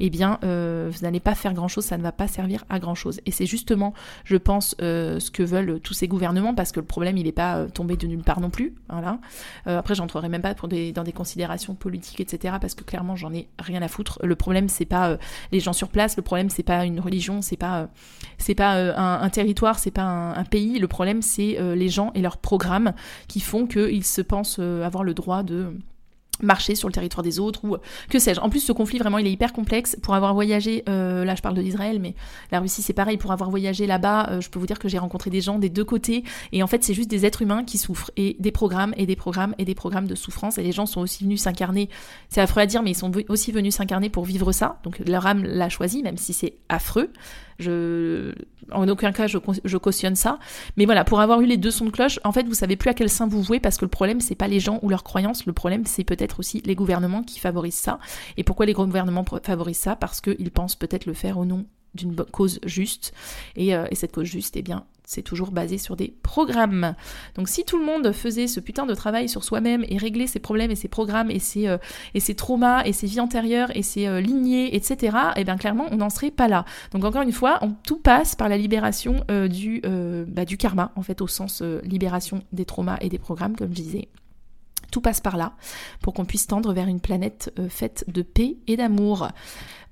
eh 0.00 0.10
bien, 0.10 0.38
euh, 0.44 0.90
vous 0.92 1.00
n'allez 1.02 1.20
pas 1.20 1.34
faire 1.34 1.54
grand-chose, 1.54 1.84
ça 1.84 1.98
ne 1.98 2.02
va 2.02 2.12
pas 2.12 2.28
servir 2.28 2.64
à 2.68 2.78
grand-chose. 2.78 3.20
Et 3.26 3.30
c'est 3.30 3.46
justement, 3.46 3.94
je 4.24 4.36
pense, 4.36 4.74
ce 4.78 5.30
que 5.30 5.42
veulent 5.42 5.80
tous 5.80 5.94
ces 5.94 6.08
gouvernements 6.08 6.54
parce 6.54 6.72
que 6.72 6.80
le 6.80 6.86
problème, 6.86 7.16
il 7.16 7.24
n'est 7.24 7.32
pas 7.32 7.66
tombé 7.66 7.96
de 7.96 8.06
nulle 8.06 8.22
part 8.22 8.40
non 8.40 8.50
plus. 8.50 8.74
Voilà. 8.88 9.18
après, 9.66 9.94
j'entrerai 9.94 10.28
même 10.28 10.42
pas 10.42 10.54
dans 10.54 11.04
des 11.04 11.12
considérations 11.12 11.74
politiques, 11.74 12.20
etc. 12.20 12.56
Parce 12.60 12.74
que 12.74 12.84
clairement, 12.84 13.16
j'en 13.16 13.32
ai 13.32 13.48
rien 13.58 13.82
à 13.82 13.88
foutre. 13.88 14.18
Le 14.22 14.36
problème, 14.36 14.68
c'est 14.68 14.84
pas 14.84 15.10
euh, 15.10 15.16
les 15.52 15.60
gens 15.60 15.72
sur 15.72 15.88
place. 15.88 16.16
Le 16.16 16.22
problème, 16.22 16.50
c'est 16.50 16.62
pas 16.62 16.84
une 16.84 17.00
religion. 17.00 17.42
C'est 17.42 17.56
pas, 17.56 17.88
euh, 18.50 18.54
pas 18.54 18.76
euh, 18.76 18.94
un, 18.96 19.28
territoire. 19.30 19.78
C'est 19.78 19.90
pas 19.90 20.02
un, 20.02 20.44
pays. 20.44 20.78
Le 20.78 20.88
problème, 20.88 21.22
c'est 21.22 21.58
les 21.74 21.88
gens 21.88 22.10
et 22.14 22.20
leurs 22.20 22.36
programmes 22.36 22.92
qui 23.28 23.40
font 23.40 23.66
qu'ils 23.66 24.04
se 24.04 24.20
pensent 24.20 24.58
avoir 24.58 25.04
le 25.04 25.14
droit 25.14 25.42
de 25.42 25.72
marcher 26.42 26.74
sur 26.74 26.88
le 26.88 26.92
territoire 26.92 27.22
des 27.22 27.38
autres 27.38 27.64
ou 27.64 27.76
que 28.10 28.18
sais-je. 28.18 28.40
En 28.40 28.50
plus, 28.50 28.60
ce 28.60 28.72
conflit 28.72 28.98
vraiment, 28.98 29.18
il 29.18 29.26
est 29.26 29.32
hyper 29.32 29.52
complexe. 29.52 29.96
Pour 30.02 30.14
avoir 30.14 30.34
voyagé, 30.34 30.82
euh, 30.88 31.24
là, 31.24 31.34
je 31.34 31.42
parle 31.42 31.54
de 31.54 31.62
l'Israël, 31.62 31.98
mais 32.00 32.14
la 32.50 32.60
Russie, 32.60 32.82
c'est 32.82 32.92
pareil. 32.92 33.16
Pour 33.16 33.32
avoir 33.32 33.50
voyagé 33.50 33.86
là-bas, 33.86 34.28
euh, 34.30 34.40
je 34.40 34.50
peux 34.50 34.58
vous 34.58 34.66
dire 34.66 34.78
que 34.78 34.88
j'ai 34.88 34.98
rencontré 34.98 35.30
des 35.30 35.40
gens 35.40 35.58
des 35.58 35.70
deux 35.70 35.84
côtés, 35.84 36.24
et 36.52 36.62
en 36.62 36.66
fait, 36.66 36.84
c'est 36.84 36.94
juste 36.94 37.10
des 37.10 37.24
êtres 37.24 37.42
humains 37.42 37.64
qui 37.64 37.78
souffrent 37.78 38.10
et 38.16 38.36
des 38.38 38.52
programmes 38.52 38.94
et 38.96 39.06
des 39.06 39.16
programmes 39.16 39.54
et 39.58 39.64
des 39.64 39.74
programmes 39.74 40.06
de 40.06 40.14
souffrance. 40.14 40.58
Et 40.58 40.62
les 40.62 40.72
gens 40.72 40.86
sont 40.86 41.00
aussi 41.00 41.24
venus 41.24 41.42
s'incarner. 41.42 41.88
C'est 42.28 42.40
affreux 42.40 42.60
à 42.60 42.66
dire, 42.66 42.82
mais 42.82 42.90
ils 42.90 42.96
sont 42.96 43.12
aussi 43.28 43.52
venus 43.52 43.76
s'incarner 43.76 44.10
pour 44.10 44.24
vivre 44.24 44.52
ça. 44.52 44.78
Donc 44.84 45.00
leur 45.06 45.26
âme 45.26 45.44
l'a 45.44 45.68
choisi, 45.68 46.02
même 46.02 46.16
si 46.16 46.32
c'est 46.32 46.54
affreux. 46.68 47.10
En 47.60 48.88
aucun 48.88 49.12
cas, 49.12 49.26
je, 49.26 49.38
je, 49.64 49.76
cautionne 49.76 50.16
ça. 50.16 50.38
Mais 50.76 50.84
voilà, 50.84 51.04
pour 51.04 51.20
avoir 51.20 51.40
eu 51.40 51.46
les 51.46 51.56
deux 51.56 51.70
sons 51.70 51.86
de 51.86 51.90
cloche, 51.90 52.18
en 52.24 52.32
fait, 52.32 52.44
vous 52.44 52.54
savez 52.54 52.76
plus 52.76 52.90
à 52.90 52.94
quel 52.94 53.08
sein 53.08 53.26
vous 53.26 53.42
vouez 53.42 53.60
parce 53.60 53.76
que 53.76 53.84
le 53.84 53.90
problème, 53.90 54.20
c'est 54.20 54.34
pas 54.34 54.48
les 54.48 54.60
gens 54.60 54.78
ou 54.82 54.88
leurs 54.88 55.04
croyances. 55.04 55.46
Le 55.46 55.52
problème, 55.52 55.84
c'est 55.84 56.04
peut-être 56.04 56.38
aussi 56.40 56.62
les 56.64 56.74
gouvernements 56.74 57.22
qui 57.22 57.40
favorisent 57.40 57.74
ça. 57.74 57.98
Et 58.36 58.44
pourquoi 58.44 58.66
les 58.66 58.72
gouvernements 58.72 59.24
favorisent 59.42 59.78
ça? 59.78 59.96
Parce 59.96 60.20
qu'ils 60.20 60.50
pensent 60.50 60.76
peut-être 60.76 61.06
le 61.06 61.14
faire 61.14 61.38
au 61.38 61.44
nom 61.44 61.66
d'une 61.94 62.14
cause 62.16 62.60
juste. 62.64 63.12
Et, 63.56 63.74
euh, 63.74 63.86
et, 63.90 63.94
cette 63.94 64.12
cause 64.12 64.26
juste, 64.26 64.56
eh 64.56 64.62
bien, 64.62 64.84
c'est 65.04 65.22
toujours 65.22 65.50
basé 65.50 65.78
sur 65.78 65.96
des 65.96 66.14
programmes. 66.22 66.94
Donc 67.34 67.48
si 67.48 67.64
tout 67.64 67.78
le 67.78 67.84
monde 67.84 68.12
faisait 68.12 68.46
ce 68.46 68.60
putain 68.60 68.86
de 68.86 68.94
travail 68.94 69.28
sur 69.28 69.44
soi-même 69.44 69.84
et 69.88 69.98
réglait 69.98 70.26
ses 70.26 70.38
problèmes 70.38 70.70
et 70.70 70.76
ses 70.76 70.88
programmes 70.88 71.30
et 71.30 71.38
ses, 71.38 71.68
euh, 71.68 71.78
et 72.14 72.34
traumas 72.34 72.84
et 72.84 72.92
ses 72.92 73.06
vies 73.06 73.20
antérieures 73.20 73.74
et 73.76 73.82
ses 73.82 74.06
euh, 74.06 74.20
lignées, 74.20 74.74
etc., 74.74 75.16
eh 75.36 75.44
bien 75.44 75.56
clairement, 75.56 75.86
on 75.90 75.96
n'en 75.96 76.10
serait 76.10 76.30
pas 76.30 76.48
là. 76.48 76.64
Donc 76.92 77.04
encore 77.04 77.22
une 77.22 77.32
fois, 77.32 77.60
tout 77.84 77.98
passe 77.98 78.34
par 78.34 78.48
la 78.48 78.56
libération 78.56 79.24
du, 79.48 79.82
bah, 80.28 80.44
du 80.44 80.56
karma, 80.56 80.92
en 80.96 81.02
fait, 81.02 81.20
au 81.20 81.26
sens 81.26 81.62
libération 81.82 82.42
des 82.52 82.64
traumas 82.64 82.96
et 83.00 83.08
des 83.08 83.18
programmes, 83.18 83.56
comme 83.56 83.70
je 83.70 83.74
disais. 83.82 84.08
Tout 84.90 85.00
passe 85.00 85.20
par 85.20 85.36
là 85.36 85.54
pour 86.00 86.14
qu'on 86.14 86.24
puisse 86.24 86.46
tendre 86.46 86.72
vers 86.72 86.88
une 86.88 87.00
planète 87.00 87.52
faite 87.68 88.04
de 88.08 88.22
paix 88.22 88.56
et 88.66 88.76
d'amour. 88.76 89.28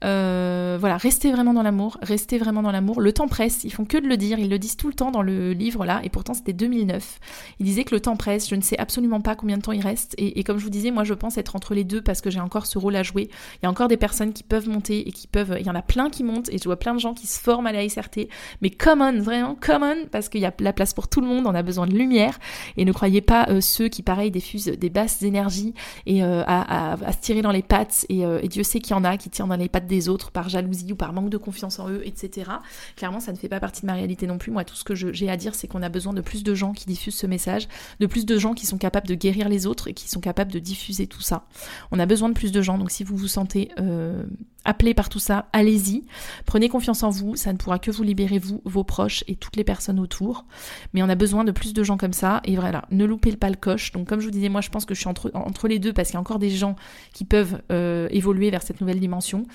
Euh, 0.02 0.76
voilà, 0.80 0.96
restez 0.96 1.30
vraiment 1.30 1.52
dans 1.52 1.62
l'amour, 1.62 1.98
restez 2.02 2.38
vraiment 2.38 2.62
dans 2.62 2.72
l'amour. 2.72 3.00
Le 3.00 3.12
temps 3.12 3.28
presse, 3.28 3.64
ils 3.64 3.72
font 3.72 3.84
que 3.84 3.98
de 3.98 4.06
le 4.06 4.16
dire, 4.16 4.38
ils 4.38 4.48
le 4.48 4.58
disent 4.58 4.76
tout 4.76 4.88
le 4.88 4.94
temps 4.94 5.10
dans 5.10 5.22
le 5.22 5.52
livre 5.52 5.84
là, 5.84 6.00
et 6.04 6.08
pourtant 6.08 6.34
c'était 6.34 6.52
2009. 6.52 7.18
Ils 7.58 7.66
disaient 7.66 7.84
que 7.84 7.94
le 7.94 8.00
temps 8.00 8.16
presse, 8.16 8.48
je 8.48 8.54
ne 8.54 8.62
sais 8.62 8.78
absolument 8.78 9.20
pas 9.20 9.34
combien 9.34 9.58
de 9.58 9.62
temps 9.62 9.72
il 9.72 9.82
reste, 9.82 10.14
et, 10.16 10.42
comme 10.44 10.58
je 10.58 10.64
vous 10.64 10.70
disais, 10.70 10.90
moi 10.90 11.04
je 11.04 11.14
pense 11.14 11.36
être 11.36 11.54
entre 11.56 11.74
les 11.74 11.84
deux 11.84 12.00
parce 12.00 12.20
que 12.20 12.30
j'ai 12.30 12.40
encore 12.40 12.66
ce 12.66 12.78
rôle 12.78 12.96
à 12.96 13.02
jouer. 13.02 13.28
Il 13.56 13.64
y 13.64 13.66
a 13.66 13.70
encore 13.70 13.88
des 13.88 13.96
personnes 13.96 14.32
qui 14.32 14.42
peuvent 14.42 14.68
monter 14.68 15.06
et 15.06 15.12
qui 15.12 15.26
peuvent, 15.26 15.56
il 15.60 15.66
y 15.66 15.70
en 15.70 15.74
a 15.74 15.82
plein 15.82 16.08
qui 16.08 16.24
montent, 16.24 16.48
et 16.50 16.58
je 16.58 16.64
vois 16.64 16.78
plein 16.78 16.94
de 16.94 17.00
gens 17.00 17.14
qui 17.14 17.26
se 17.26 17.38
forment 17.38 17.66
à 17.66 17.72
la 17.72 17.86
SRT, 17.86 18.28
mais 18.62 18.70
common, 18.70 19.20
vraiment 19.20 19.54
common, 19.54 20.06
parce 20.10 20.28
qu'il 20.28 20.40
y 20.40 20.46
a 20.46 20.52
la 20.60 20.72
place 20.72 20.94
pour 20.94 21.08
tout 21.08 21.20
le 21.20 21.26
monde, 21.26 21.46
on 21.46 21.54
a 21.54 21.62
besoin 21.62 21.86
de 21.86 21.94
lumière, 21.94 22.38
et 22.76 22.84
ne 22.84 22.92
croyez 22.92 23.20
pas 23.20 23.46
euh, 23.50 23.60
ceux 23.60 23.88
qui 23.88 24.02
pareil 24.02 24.30
diffusent 24.30 24.66
des 24.66 24.90
basses 24.90 25.22
énergies 25.22 25.74
et 26.06 26.22
euh, 26.22 26.42
à, 26.46 26.96
se 27.12 27.18
tirer 27.18 27.42
dans 27.42 27.52
les 27.52 27.62
pattes, 27.62 28.06
et, 28.08 28.20
et 28.20 28.48
Dieu 28.48 28.62
sait 28.62 28.80
qu'il 28.80 28.96
y 28.96 28.98
en 28.98 29.04
a 29.04 29.16
qui 29.16 29.28
tirent 29.28 29.46
dans 29.46 29.56
les 29.56 29.68
pattes 29.68 29.89
des 29.90 30.08
autres 30.08 30.30
par 30.30 30.48
jalousie 30.48 30.92
ou 30.92 30.96
par 30.96 31.12
manque 31.12 31.28
de 31.28 31.36
confiance 31.36 31.78
en 31.78 31.90
eux, 31.90 32.00
etc. 32.06 32.50
Clairement, 32.96 33.20
ça 33.20 33.32
ne 33.32 33.36
fait 33.36 33.48
pas 33.48 33.60
partie 33.60 33.82
de 33.82 33.86
ma 33.86 33.94
réalité 33.94 34.26
non 34.26 34.38
plus. 34.38 34.50
Moi, 34.50 34.64
tout 34.64 34.74
ce 34.74 34.84
que 34.84 34.94
j'ai 34.94 35.28
à 35.28 35.36
dire, 35.36 35.54
c'est 35.54 35.68
qu'on 35.68 35.82
a 35.82 35.90
besoin 35.90 36.14
de 36.14 36.22
plus 36.22 36.42
de 36.42 36.54
gens 36.54 36.72
qui 36.72 36.86
diffusent 36.86 37.16
ce 37.16 37.26
message, 37.26 37.68
de 37.98 38.06
plus 38.06 38.24
de 38.24 38.38
gens 38.38 38.54
qui 38.54 38.64
sont 38.64 38.78
capables 38.78 39.06
de 39.06 39.14
guérir 39.14 39.48
les 39.48 39.66
autres 39.66 39.88
et 39.88 39.92
qui 39.92 40.08
sont 40.08 40.20
capables 40.20 40.52
de 40.52 40.58
diffuser 40.58 41.06
tout 41.06 41.20
ça. 41.20 41.46
On 41.90 41.98
a 41.98 42.06
besoin 42.06 42.28
de 42.28 42.34
plus 42.34 42.52
de 42.52 42.62
gens, 42.62 42.78
donc 42.78 42.90
si 42.90 43.04
vous 43.04 43.16
vous 43.16 43.28
sentez 43.28 43.70
euh, 43.78 44.24
appelé 44.64 44.94
par 44.94 45.08
tout 45.08 45.18
ça, 45.18 45.46
allez-y. 45.52 46.04
Prenez 46.46 46.68
confiance 46.68 47.02
en 47.02 47.10
vous, 47.10 47.36
ça 47.36 47.52
ne 47.52 47.58
pourra 47.58 47.78
que 47.78 47.90
vous 47.90 48.02
libérer, 48.02 48.38
vous, 48.38 48.60
vos 48.64 48.84
proches 48.84 49.24
et 49.26 49.36
toutes 49.36 49.56
les 49.56 49.64
personnes 49.64 49.98
autour. 49.98 50.44
Mais 50.92 51.02
on 51.02 51.08
a 51.08 51.14
besoin 51.14 51.44
de 51.44 51.52
plus 51.52 51.72
de 51.72 51.82
gens 51.82 51.96
comme 51.96 52.12
ça, 52.12 52.40
et 52.44 52.56
voilà, 52.56 52.84
ne 52.90 53.04
loupez 53.04 53.34
pas 53.36 53.50
le 53.50 53.56
coche. 53.56 53.92
Donc 53.92 54.08
comme 54.08 54.20
je 54.20 54.26
vous 54.26 54.30
disais, 54.30 54.48
moi 54.48 54.60
je 54.60 54.68
pense 54.68 54.84
que 54.84 54.94
je 54.94 55.00
suis 55.00 55.08
entre, 55.08 55.68
les 55.68 55.78
deux 55.78 55.92
parce 55.92 56.08
qu'il 56.08 56.14
y 56.14 56.18
a 56.18 56.20
encore 56.20 56.38
des 56.38 56.50
gens 56.50 56.76
qui 57.12 57.24
peuvent 57.24 57.60
euh, 57.70 58.08
évoluer 58.10 58.50
vers 58.50 58.62
cette 58.62 58.80
nouvelle 58.80 59.00
dimension. 59.00 59.46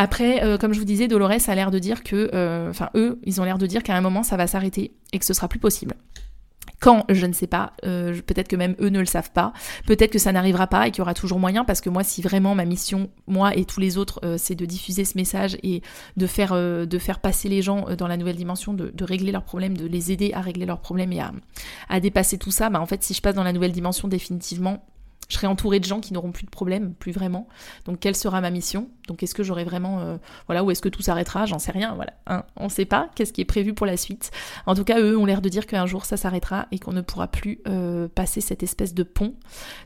Après, 0.00 0.44
euh, 0.44 0.58
comme 0.58 0.72
je 0.72 0.78
vous 0.78 0.84
disais, 0.84 1.08
Dolores 1.08 1.48
a 1.48 1.54
l'air 1.56 1.72
de 1.72 1.80
dire 1.80 2.04
que, 2.04 2.30
euh, 2.32 2.70
enfin 2.70 2.88
eux, 2.94 3.18
ils 3.24 3.40
ont 3.40 3.44
l'air 3.44 3.58
de 3.58 3.66
dire 3.66 3.82
qu'à 3.82 3.96
un 3.96 4.00
moment 4.00 4.22
ça 4.22 4.36
va 4.36 4.46
s'arrêter 4.46 4.92
et 5.12 5.18
que 5.18 5.24
ce 5.24 5.34
sera 5.34 5.48
plus 5.48 5.58
possible. 5.58 5.96
Quand, 6.78 7.04
je 7.08 7.26
ne 7.26 7.32
sais 7.32 7.48
pas, 7.48 7.72
euh, 7.84 8.14
peut-être 8.24 8.46
que 8.46 8.54
même 8.54 8.76
eux 8.80 8.90
ne 8.90 9.00
le 9.00 9.06
savent 9.06 9.32
pas, 9.32 9.52
peut-être 9.88 10.12
que 10.12 10.20
ça 10.20 10.30
n'arrivera 10.30 10.68
pas 10.68 10.86
et 10.86 10.92
qu'il 10.92 11.00
y 11.00 11.02
aura 11.02 11.14
toujours 11.14 11.40
moyen, 11.40 11.64
parce 11.64 11.80
que 11.80 11.90
moi, 11.90 12.04
si 12.04 12.22
vraiment 12.22 12.54
ma 12.54 12.64
mission, 12.64 13.10
moi 13.26 13.56
et 13.56 13.64
tous 13.64 13.80
les 13.80 13.98
autres, 13.98 14.20
c'est 14.36 14.54
de 14.54 14.64
diffuser 14.64 15.04
ce 15.04 15.18
message 15.18 15.58
et 15.64 15.82
de 16.16 16.26
faire, 16.28 16.54
passer 17.20 17.48
les 17.48 17.60
gens 17.60 17.86
dans 17.96 18.06
la 18.06 18.16
nouvelle 18.16 18.36
dimension, 18.36 18.74
de, 18.74 19.04
régler 19.04 19.32
leurs 19.32 19.42
problèmes, 19.42 19.76
de 19.76 19.86
les 19.86 20.12
aider 20.12 20.30
à 20.32 20.40
régler 20.40 20.64
leurs 20.64 20.80
problèmes 20.80 21.12
et 21.12 21.18
à, 21.18 21.32
à 21.88 21.98
dépasser 21.98 22.38
tout 22.38 22.52
ça, 22.52 22.70
bah 22.70 22.80
en 22.80 22.86
fait, 22.86 23.02
si 23.02 23.14
je 23.14 23.20
passe 23.20 23.34
dans 23.34 23.42
la 23.42 23.52
nouvelle 23.52 23.72
dimension 23.72 24.06
définitivement, 24.06 24.84
je 25.28 25.34
serai 25.34 25.46
entourée 25.46 25.78
de 25.78 25.84
gens 25.84 26.00
qui 26.00 26.14
n'auront 26.14 26.32
plus 26.32 26.44
de 26.44 26.50
problème, 26.50 26.94
plus 26.94 27.12
vraiment. 27.12 27.48
Donc 27.84 28.00
quelle 28.00 28.16
sera 28.16 28.40
ma 28.40 28.50
mission? 28.50 28.88
Donc 29.08 29.22
est-ce 29.22 29.34
que 29.34 29.42
j'aurai 29.42 29.64
vraiment, 29.64 30.00
euh, 30.00 30.16
voilà, 30.46 30.64
ou 30.64 30.70
est-ce 30.70 30.80
que 30.80 30.88
tout 30.88 31.02
s'arrêtera? 31.02 31.44
J'en 31.44 31.58
sais 31.58 31.72
rien. 31.72 31.94
Voilà, 31.94 32.14
hein. 32.26 32.44
on 32.56 32.64
ne 32.64 32.70
sait 32.70 32.86
pas. 32.86 33.10
Qu'est-ce 33.14 33.32
qui 33.32 33.42
est 33.42 33.46
prévu 33.46 33.74
pour 33.74 33.84
la 33.84 33.98
suite 33.98 34.30
En 34.66 34.74
tout 34.74 34.84
cas, 34.84 34.98
eux 35.00 35.18
ont 35.18 35.26
l'air 35.26 35.42
de 35.42 35.48
dire 35.50 35.66
qu'un 35.66 35.86
jour 35.86 36.06
ça 36.06 36.16
s'arrêtera 36.16 36.66
et 36.72 36.78
qu'on 36.78 36.92
ne 36.92 37.02
pourra 37.02 37.28
plus 37.28 37.60
euh, 37.68 38.08
passer 38.08 38.40
cette 38.40 38.62
espèce 38.62 38.94
de 38.94 39.02
pont. 39.02 39.34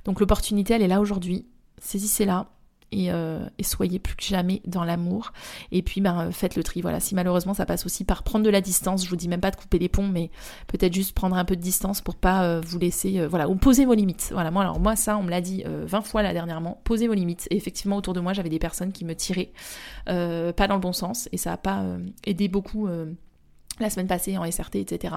Donc 0.04 0.20
l'opportunité, 0.20 0.74
elle 0.74 0.82
est 0.82 0.88
là 0.88 1.00
aujourd'hui. 1.00 1.46
Saisissez-la, 1.80 2.46
euh, 2.94 3.46
et, 3.58 3.62
soyez 3.62 3.98
plus 3.98 4.16
que 4.16 4.22
jamais 4.22 4.62
dans 4.66 4.84
l'amour. 4.84 5.32
Et 5.70 5.82
puis 5.82 6.00
ben, 6.00 6.30
faites 6.32 6.56
le 6.56 6.62
tri. 6.62 6.80
Voilà, 6.80 7.00
si 7.00 7.14
malheureusement 7.14 7.54
ça 7.54 7.66
passe 7.66 7.86
aussi 7.86 8.04
par 8.04 8.22
prendre 8.22 8.44
de 8.44 8.50
la 8.50 8.60
distance, 8.60 9.04
je 9.04 9.10
vous 9.10 9.16
dis 9.16 9.28
même 9.28 9.40
pas 9.40 9.50
de 9.50 9.56
couper 9.56 9.78
les 9.78 9.88
ponts, 9.88 10.08
mais 10.08 10.30
peut-être 10.66 10.92
juste 10.92 11.14
prendre 11.14 11.36
un 11.36 11.44
peu 11.44 11.56
de 11.56 11.60
distance 11.60 12.00
pour 12.00 12.16
pas 12.16 12.44
euh, 12.44 12.60
vous 12.64 12.78
laisser. 12.78 13.18
Euh, 13.18 13.28
voilà, 13.28 13.48
ou 13.48 13.56
poser 13.56 13.84
vos 13.84 13.94
limites. 13.94 14.30
Voilà, 14.32 14.50
moi 14.50 14.62
alors 14.62 14.80
moi 14.80 14.96
ça 14.96 15.16
on 15.16 15.22
me 15.22 15.30
l'a 15.30 15.40
dit 15.40 15.64
20 15.66 16.02
fois 16.02 16.22
là 16.22 16.32
dernièrement, 16.32 16.80
posez 16.84 17.08
vos 17.08 17.14
limites. 17.14 17.46
Et 17.50 17.56
effectivement 17.56 17.96
autour 17.96 18.14
de 18.14 18.20
moi 18.20 18.32
j'avais 18.32 18.48
des 18.48 18.58
personnes 18.58 18.92
qui 18.92 19.04
me 19.04 19.14
tiraient 19.14 19.52
pas 20.06 20.68
dans 20.68 20.74
le 20.74 20.80
bon 20.80 20.92
sens 20.92 21.28
et 21.32 21.36
ça 21.36 21.52
a 21.52 21.56
pas 21.56 21.84
aidé 22.24 22.48
beaucoup 22.48 22.88
la 23.80 23.90
semaine 23.90 24.06
passée 24.06 24.36
en 24.36 24.50
SRT, 24.50 24.76
etc. 24.76 25.14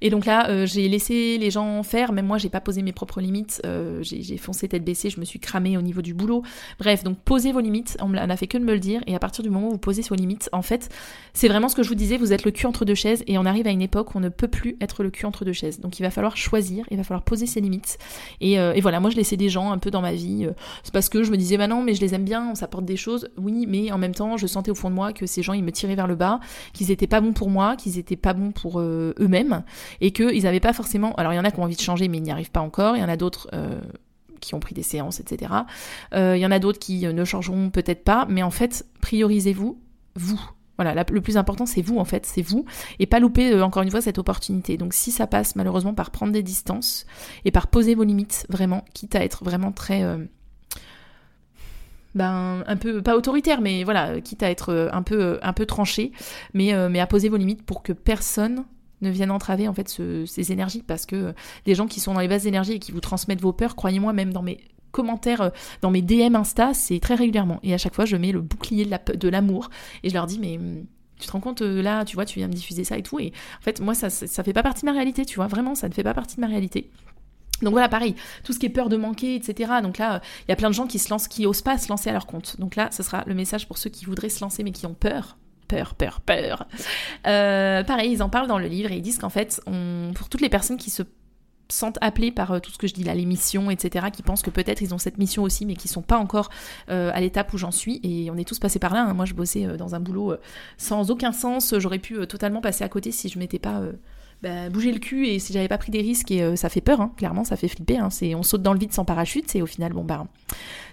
Et 0.00 0.10
donc 0.10 0.26
là, 0.26 0.48
euh, 0.50 0.66
j'ai 0.66 0.88
laissé 0.88 1.38
les 1.38 1.50
gens 1.50 1.82
faire, 1.82 2.12
même 2.12 2.26
moi, 2.26 2.38
j'ai 2.38 2.48
pas 2.48 2.60
posé 2.60 2.82
mes 2.82 2.92
propres 2.92 3.20
limites, 3.20 3.60
euh, 3.64 4.02
j'ai 4.02 4.36
foncé 4.36 4.68
tête 4.68 4.84
baissée, 4.84 5.10
je 5.10 5.20
me 5.20 5.24
suis 5.24 5.38
cramée 5.38 5.76
au 5.76 5.82
niveau 5.82 6.02
du 6.02 6.14
boulot. 6.14 6.42
Bref, 6.78 7.04
donc 7.04 7.18
posez 7.18 7.52
vos 7.52 7.60
limites, 7.60 7.96
on 8.00 8.08
n'a 8.08 8.36
fait 8.36 8.46
que 8.46 8.58
de 8.58 8.64
me 8.64 8.72
le 8.72 8.80
dire, 8.80 9.02
et 9.06 9.14
à 9.14 9.18
partir 9.18 9.42
du 9.42 9.50
moment 9.50 9.68
où 9.68 9.72
vous 9.72 9.78
posez 9.78 10.02
vos 10.02 10.14
limites, 10.14 10.48
en 10.52 10.62
fait, 10.62 10.88
c'est 11.32 11.48
vraiment 11.48 11.68
ce 11.68 11.76
que 11.76 11.82
je 11.82 11.88
vous 11.88 11.94
disais, 11.94 12.16
vous 12.16 12.32
êtes 12.32 12.44
le 12.44 12.50
cul 12.50 12.66
entre 12.66 12.84
deux 12.84 12.94
chaises, 12.94 13.22
et 13.26 13.38
on 13.38 13.46
arrive 13.46 13.66
à 13.66 13.70
une 13.70 13.82
époque 13.82 14.14
où 14.14 14.18
on 14.18 14.20
ne 14.20 14.28
peut 14.28 14.48
plus 14.48 14.76
être 14.80 15.02
le 15.02 15.10
cul 15.10 15.26
entre 15.26 15.44
deux 15.44 15.52
chaises. 15.52 15.80
Donc 15.80 15.98
il 15.98 16.02
va 16.02 16.10
falloir 16.10 16.36
choisir, 16.36 16.84
il 16.90 16.96
va 16.96 17.04
falloir 17.04 17.22
poser 17.22 17.46
ses 17.46 17.60
limites. 17.60 17.98
Et, 18.40 18.58
euh, 18.58 18.74
voilà, 18.82 18.98
moi 18.98 19.10
je 19.10 19.16
laissais 19.16 19.36
des 19.36 19.48
gens 19.48 19.70
un 19.70 19.78
peu 19.78 19.92
dans 19.92 20.02
ma 20.02 20.12
vie, 20.12 20.48
c'est 20.82 20.92
parce 20.92 21.08
que 21.08 21.22
je 21.22 21.30
me 21.30 21.36
disais, 21.36 21.56
bah 21.56 21.68
non, 21.68 21.82
mais 21.82 21.94
je 21.94 22.00
les 22.00 22.14
aime 22.14 22.24
bien, 22.24 22.48
on 22.50 22.56
s'apporte 22.56 22.84
des 22.84 22.96
choses, 22.96 23.28
oui, 23.38 23.66
mais 23.68 23.92
en 23.92 23.98
même 23.98 24.14
temps, 24.14 24.36
je 24.36 24.48
sentais 24.48 24.72
au 24.72 24.74
fond 24.74 24.90
de 24.90 24.94
moi 24.94 25.12
que 25.12 25.26
ces 25.26 25.42
gens, 25.42 25.52
ils 25.52 25.62
me 25.62 25.70
tiraient 25.70 25.94
vers 25.94 26.08
le 26.08 26.16
bas, 26.16 26.40
qu'ils 26.72 26.90
étaient 26.90 27.06
pas 27.06 27.20
bons 27.20 27.32
pour 27.32 27.48
moi, 27.48 27.76
qu'ils 27.76 27.91
étaient 27.98 28.16
pas 28.16 28.32
bons 28.32 28.52
pour 28.52 28.80
euh, 28.80 29.14
eux-mêmes 29.20 29.62
et 30.00 30.12
qu'ils 30.12 30.42
n'avaient 30.42 30.60
pas 30.60 30.72
forcément. 30.72 31.14
Alors 31.14 31.32
il 31.32 31.36
y 31.36 31.38
en 31.38 31.44
a 31.44 31.50
qui 31.50 31.60
ont 31.60 31.64
envie 31.64 31.76
de 31.76 31.80
changer 31.80 32.08
mais 32.08 32.18
ils 32.18 32.22
n'y 32.22 32.30
arrivent 32.30 32.50
pas 32.50 32.60
encore. 32.60 32.96
Il 32.96 33.00
y 33.00 33.04
en 33.04 33.08
a 33.08 33.16
d'autres 33.16 33.48
euh, 33.52 33.80
qui 34.40 34.54
ont 34.54 34.60
pris 34.60 34.74
des 34.74 34.82
séances, 34.82 35.20
etc. 35.20 35.52
Euh, 36.14 36.36
il 36.36 36.40
y 36.40 36.46
en 36.46 36.50
a 36.50 36.58
d'autres 36.58 36.78
qui 36.78 37.06
ne 37.06 37.24
changeront 37.24 37.70
peut-être 37.70 38.02
pas, 38.02 38.26
mais 38.28 38.42
en 38.42 38.50
fait, 38.50 38.86
priorisez-vous, 39.00 39.80
vous. 40.16 40.40
Voilà, 40.78 41.04
le 41.08 41.20
plus 41.20 41.36
important 41.36 41.66
c'est 41.66 41.82
vous 41.82 41.98
en 41.98 42.04
fait, 42.04 42.24
c'est 42.26 42.42
vous, 42.42 42.64
et 42.98 43.06
pas 43.06 43.20
louper 43.20 43.60
encore 43.60 43.82
une 43.82 43.90
fois 43.90 44.00
cette 44.00 44.18
opportunité. 44.18 44.78
Donc 44.78 44.94
si 44.94 45.12
ça 45.12 45.26
passe 45.26 45.54
malheureusement 45.54 45.94
par 45.94 46.10
prendre 46.10 46.32
des 46.32 46.42
distances 46.42 47.06
et 47.44 47.50
par 47.50 47.68
poser 47.68 47.94
vos 47.94 48.04
limites, 48.04 48.46
vraiment, 48.48 48.82
quitte 48.94 49.14
à 49.14 49.22
être 49.22 49.44
vraiment 49.44 49.70
très 49.70 50.02
ben 52.14 52.62
un 52.66 52.76
peu 52.76 53.02
pas 53.02 53.16
autoritaire 53.16 53.60
mais 53.60 53.84
voilà 53.84 54.20
quitte 54.20 54.42
à 54.42 54.50
être 54.50 54.70
euh, 54.70 54.88
un 54.92 55.02
peu 55.02 55.20
euh, 55.20 55.38
un 55.42 55.52
peu 55.52 55.66
tranché. 55.66 56.12
Mais 56.54 56.74
euh, 56.74 56.88
mais 56.88 57.00
à 57.00 57.06
poser 57.06 57.28
vos 57.28 57.36
limites 57.36 57.62
pour 57.62 57.82
que 57.82 57.92
personne 57.92 58.64
ne 59.00 59.10
vienne 59.10 59.30
entraver 59.30 59.66
en 59.66 59.74
fait 59.74 59.88
ces 59.88 60.52
énergies. 60.52 60.82
Parce 60.86 61.06
que 61.06 61.34
des 61.64 61.74
gens 61.74 61.86
qui 61.86 62.00
sont 62.00 62.14
dans 62.14 62.20
les 62.20 62.28
bases 62.28 62.44
d'énergie 62.44 62.74
et 62.74 62.78
qui 62.78 62.92
vous 62.92 63.00
transmettent 63.00 63.40
vos 63.40 63.52
peurs 63.52 63.76
croyez-moi 63.76 64.12
même 64.12 64.32
dans 64.32 64.42
mes 64.42 64.60
commentaires 64.92 65.50
dans 65.80 65.90
mes 65.90 66.02
DM 66.02 66.36
Insta 66.36 66.74
c'est 66.74 67.00
très 67.00 67.14
régulièrement. 67.14 67.58
Et 67.62 67.74
à 67.74 67.78
chaque 67.78 67.94
fois 67.94 68.04
je 68.04 68.16
mets 68.16 68.32
le 68.32 68.40
bouclier 68.40 68.84
de 68.84 69.28
l'amour. 69.28 69.70
Et 70.02 70.08
je 70.10 70.14
leur 70.14 70.26
dis 70.26 70.38
mais 70.38 70.58
hum, 70.58 70.84
tu 71.18 71.26
te 71.26 71.32
rends 71.32 71.40
compte 71.40 71.62
là 71.62 72.04
tu 72.04 72.14
vois 72.14 72.26
tu 72.26 72.38
viens 72.38 72.48
me 72.48 72.52
diffuser 72.52 72.84
ça 72.84 72.98
et 72.98 73.02
tout. 73.02 73.18
Et 73.18 73.32
en 73.58 73.62
fait 73.62 73.80
moi 73.80 73.94
ça 73.94 74.10
ça 74.10 74.44
fait 74.44 74.52
pas 74.52 74.62
partie 74.62 74.82
de 74.82 74.86
ma 74.86 74.92
réalité 74.92 75.24
tu 75.24 75.36
vois. 75.36 75.46
Vraiment 75.46 75.74
ça 75.74 75.88
ne 75.88 75.94
fait 75.94 76.04
pas 76.04 76.14
partie 76.14 76.36
de 76.36 76.42
ma 76.42 76.46
réalité 76.46 76.90
donc 77.62 77.72
voilà, 77.72 77.88
pareil, 77.88 78.14
tout 78.44 78.52
ce 78.52 78.58
qui 78.58 78.66
est 78.66 78.70
peur 78.70 78.88
de 78.88 78.96
manquer, 78.96 79.34
etc. 79.34 79.72
Donc 79.82 79.98
là, 79.98 80.20
il 80.46 80.50
y 80.50 80.52
a 80.52 80.56
plein 80.56 80.68
de 80.68 80.74
gens 80.74 80.86
qui 80.86 80.98
se 80.98 81.10
lancent, 81.10 81.28
qui 81.28 81.46
osent 81.46 81.62
pas 81.62 81.78
se 81.78 81.88
lancer 81.88 82.10
à 82.10 82.12
leur 82.12 82.26
compte. 82.26 82.58
Donc 82.58 82.76
là, 82.76 82.88
ce 82.90 83.02
sera 83.02 83.24
le 83.26 83.34
message 83.34 83.66
pour 83.66 83.78
ceux 83.78 83.90
qui 83.90 84.04
voudraient 84.04 84.28
se 84.28 84.40
lancer 84.40 84.62
mais 84.62 84.72
qui 84.72 84.86
ont 84.86 84.94
peur. 84.94 85.38
Peur, 85.68 85.94
peur, 85.94 86.20
peur. 86.20 86.66
Euh, 87.26 87.82
pareil, 87.82 88.12
ils 88.12 88.22
en 88.22 88.28
parlent 88.28 88.48
dans 88.48 88.58
le 88.58 88.66
livre 88.66 88.92
et 88.92 88.96
ils 88.96 89.02
disent 89.02 89.18
qu'en 89.18 89.30
fait, 89.30 89.62
pour 90.14 90.28
toutes 90.28 90.42
les 90.42 90.50
personnes 90.50 90.76
qui 90.76 90.90
se 90.90 91.02
sentent 91.70 91.96
appelées 92.02 92.30
par 92.30 92.52
euh, 92.52 92.58
tout 92.58 92.70
ce 92.70 92.76
que 92.76 92.86
je 92.86 92.92
dis 92.92 93.04
là, 93.04 93.14
les 93.14 93.24
missions, 93.24 93.70
etc., 93.70 94.08
qui 94.12 94.22
pensent 94.22 94.42
que 94.42 94.50
peut-être 94.50 94.82
ils 94.82 94.92
ont 94.92 94.98
cette 94.98 95.16
mission 95.16 95.42
aussi, 95.42 95.64
mais 95.64 95.74
qui 95.74 95.88
sont 95.88 96.02
pas 96.02 96.18
encore 96.18 96.50
euh, 96.90 97.10
à 97.14 97.20
l'étape 97.20 97.50
où 97.54 97.56
j'en 97.56 97.70
suis. 97.70 98.00
Et 98.02 98.30
on 98.30 98.36
est 98.36 98.46
tous 98.46 98.58
passés 98.58 98.80
par 98.80 98.92
là. 98.92 99.04
Hein. 99.04 99.14
Moi, 99.14 99.24
je 99.24 99.32
bossais 99.32 99.78
dans 99.78 99.94
un 99.94 100.00
boulot 100.00 100.34
sans 100.76 101.10
aucun 101.10 101.32
sens. 101.32 101.74
J'aurais 101.78 102.00
pu 102.00 102.26
totalement 102.26 102.60
passer 102.60 102.84
à 102.84 102.90
côté 102.90 103.10
si 103.10 103.30
je 103.30 103.38
m'étais 103.38 103.60
pas 103.60 103.80
bah, 104.42 104.68
bouger 104.70 104.92
le 104.92 104.98
cul 104.98 105.28
et 105.28 105.38
si 105.38 105.52
j'avais 105.52 105.68
pas 105.68 105.78
pris 105.78 105.92
des 105.92 106.00
risques 106.00 106.30
et 106.30 106.42
euh, 106.42 106.56
ça 106.56 106.68
fait 106.68 106.80
peur, 106.80 107.00
hein, 107.00 107.12
clairement 107.16 107.44
ça 107.44 107.56
fait 107.56 107.68
flipper. 107.68 107.98
Hein, 107.98 108.08
on 108.34 108.42
saute 108.42 108.62
dans 108.62 108.72
le 108.72 108.78
vide 108.78 108.92
sans 108.92 109.04
parachute 109.04 109.54
et 109.54 109.62
au 109.62 109.66
final 109.66 109.92
bon 109.92 110.04
bah 110.04 110.26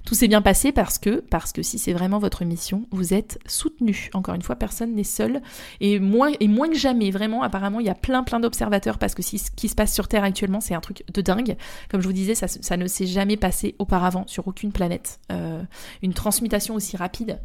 tout 0.05 0.15
s'est 0.15 0.27
bien 0.27 0.41
passé 0.41 0.71
parce 0.71 0.97
que 0.97 1.19
parce 1.19 1.51
que 1.51 1.63
si 1.63 1.79
c'est 1.79 1.93
vraiment 1.93 2.19
votre 2.19 2.45
mission, 2.45 2.85
vous 2.91 3.13
êtes 3.13 3.39
soutenu. 3.45 4.09
Encore 4.13 4.35
une 4.35 4.41
fois, 4.41 4.55
personne 4.55 4.93
n'est 4.93 5.03
seul 5.03 5.41
et 5.81 5.99
moins 5.99 6.31
que 6.31 6.77
jamais 6.77 7.11
vraiment. 7.11 7.41
Apparemment 7.41 7.79
il 7.79 7.87
y 7.87 7.89
a 7.89 7.95
plein 7.95 8.23
plein 8.23 8.39
d'observateurs 8.39 8.97
parce 8.97 9.15
que 9.15 9.21
si, 9.21 9.39
ce 9.39 9.51
qui 9.51 9.67
se 9.67 9.75
passe 9.75 9.93
sur 9.93 10.07
Terre 10.07 10.23
actuellement 10.23 10.61
c'est 10.61 10.75
un 10.75 10.81
truc 10.81 11.03
de 11.11 11.21
dingue. 11.21 11.57
Comme 11.89 12.01
je 12.01 12.07
vous 12.07 12.13
disais, 12.13 12.35
ça, 12.35 12.47
ça 12.47 12.77
ne 12.77 12.87
s'est 12.87 13.07
jamais 13.07 13.37
passé 13.37 13.75
auparavant 13.79 14.25
sur 14.27 14.47
aucune 14.47 14.71
planète. 14.71 15.19
Euh, 15.31 15.63
une 16.03 16.13
transmutation 16.13 16.75
aussi 16.75 16.97
rapide 16.97 17.39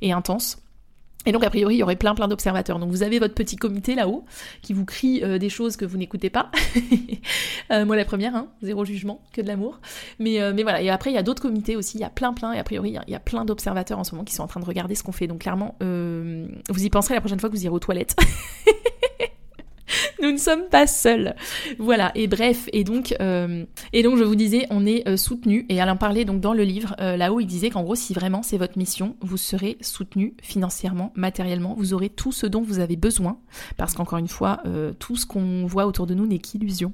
et 0.00 0.12
intense. 0.12 0.58
Et 1.26 1.32
donc, 1.32 1.44
a 1.44 1.50
priori, 1.50 1.76
il 1.76 1.78
y 1.78 1.82
aurait 1.82 1.96
plein, 1.96 2.14
plein 2.14 2.28
d'observateurs. 2.28 2.78
Donc, 2.78 2.90
vous 2.90 3.02
avez 3.02 3.18
votre 3.18 3.34
petit 3.34 3.56
comité 3.56 3.94
là-haut 3.94 4.24
qui 4.62 4.72
vous 4.72 4.86
crie 4.86 5.22
euh, 5.22 5.38
des 5.38 5.50
choses 5.50 5.76
que 5.76 5.84
vous 5.84 5.98
n'écoutez 5.98 6.30
pas. 6.30 6.50
Euh, 7.70 7.84
moi, 7.84 7.94
la 7.94 8.04
première, 8.04 8.34
hein, 8.34 8.48
zéro 8.62 8.84
jugement, 8.84 9.22
que 9.32 9.40
de 9.40 9.46
l'amour. 9.46 9.78
Mais, 10.18 10.40
euh, 10.40 10.52
mais 10.52 10.64
voilà. 10.64 10.82
Et 10.82 10.90
après, 10.90 11.12
il 11.12 11.14
y 11.14 11.18
a 11.18 11.22
d'autres 11.22 11.42
comités 11.42 11.76
aussi. 11.76 11.98
Il 11.98 12.00
y 12.00 12.04
a 12.04 12.10
plein, 12.10 12.32
plein. 12.32 12.52
Et 12.52 12.58
a 12.58 12.64
priori, 12.64 12.98
il 13.06 13.12
y, 13.12 13.14
a, 13.14 13.20
plein 13.20 13.44
d'observateurs 13.44 13.96
en 13.96 14.02
ce 14.02 14.12
moment 14.12 14.24
qui 14.24 14.34
sont 14.34 14.42
en 14.42 14.48
train 14.48 14.58
de 14.58 14.64
regarder 14.64 14.96
ce 14.96 15.04
qu'on 15.04 15.12
fait. 15.12 15.28
Donc, 15.28 15.42
clairement, 15.42 15.76
vous 15.80 16.84
y 16.84 16.90
penserez 16.90 17.14
la 17.14 17.20
prochaine 17.20 17.38
fois 17.38 17.48
que 17.48 17.54
vous 17.54 17.64
irez 17.64 17.72
aux 17.72 17.78
toilettes. 17.78 18.16
nous 20.22 20.32
ne 20.32 20.36
sommes 20.36 20.68
pas 20.70 20.86
seuls. 20.86 21.34
Voilà, 21.78 22.12
et 22.14 22.26
bref, 22.26 22.68
et 22.72 22.84
donc, 22.84 23.14
euh, 23.20 23.64
et 23.92 24.02
donc 24.02 24.18
je 24.18 24.24
vous 24.24 24.34
disais, 24.34 24.66
on 24.70 24.86
est 24.86 25.06
euh, 25.08 25.16
soutenu, 25.16 25.66
et 25.68 25.80
Alain 25.80 25.96
parlait 25.96 26.24
donc 26.24 26.40
dans 26.40 26.52
le 26.52 26.62
livre, 26.62 26.94
euh, 27.00 27.16
là-haut, 27.16 27.40
il 27.40 27.46
disait 27.46 27.70
qu'en 27.70 27.82
gros, 27.82 27.94
si 27.94 28.14
vraiment 28.14 28.42
c'est 28.42 28.58
votre 28.58 28.78
mission, 28.78 29.16
vous 29.20 29.36
serez 29.36 29.76
soutenu 29.80 30.34
financièrement, 30.42 31.12
matériellement, 31.14 31.74
vous 31.76 31.94
aurez 31.94 32.08
tout 32.08 32.32
ce 32.32 32.46
dont 32.46 32.62
vous 32.62 32.78
avez 32.78 32.96
besoin, 32.96 33.38
parce 33.76 33.94
qu'encore 33.94 34.18
une 34.18 34.28
fois, 34.28 34.62
tout 34.98 35.16
ce 35.16 35.26
qu'on 35.26 35.66
voit 35.66 35.86
autour 35.86 36.06
de 36.06 36.14
nous 36.14 36.26
n'est 36.26 36.38
qu'illusion. 36.38 36.92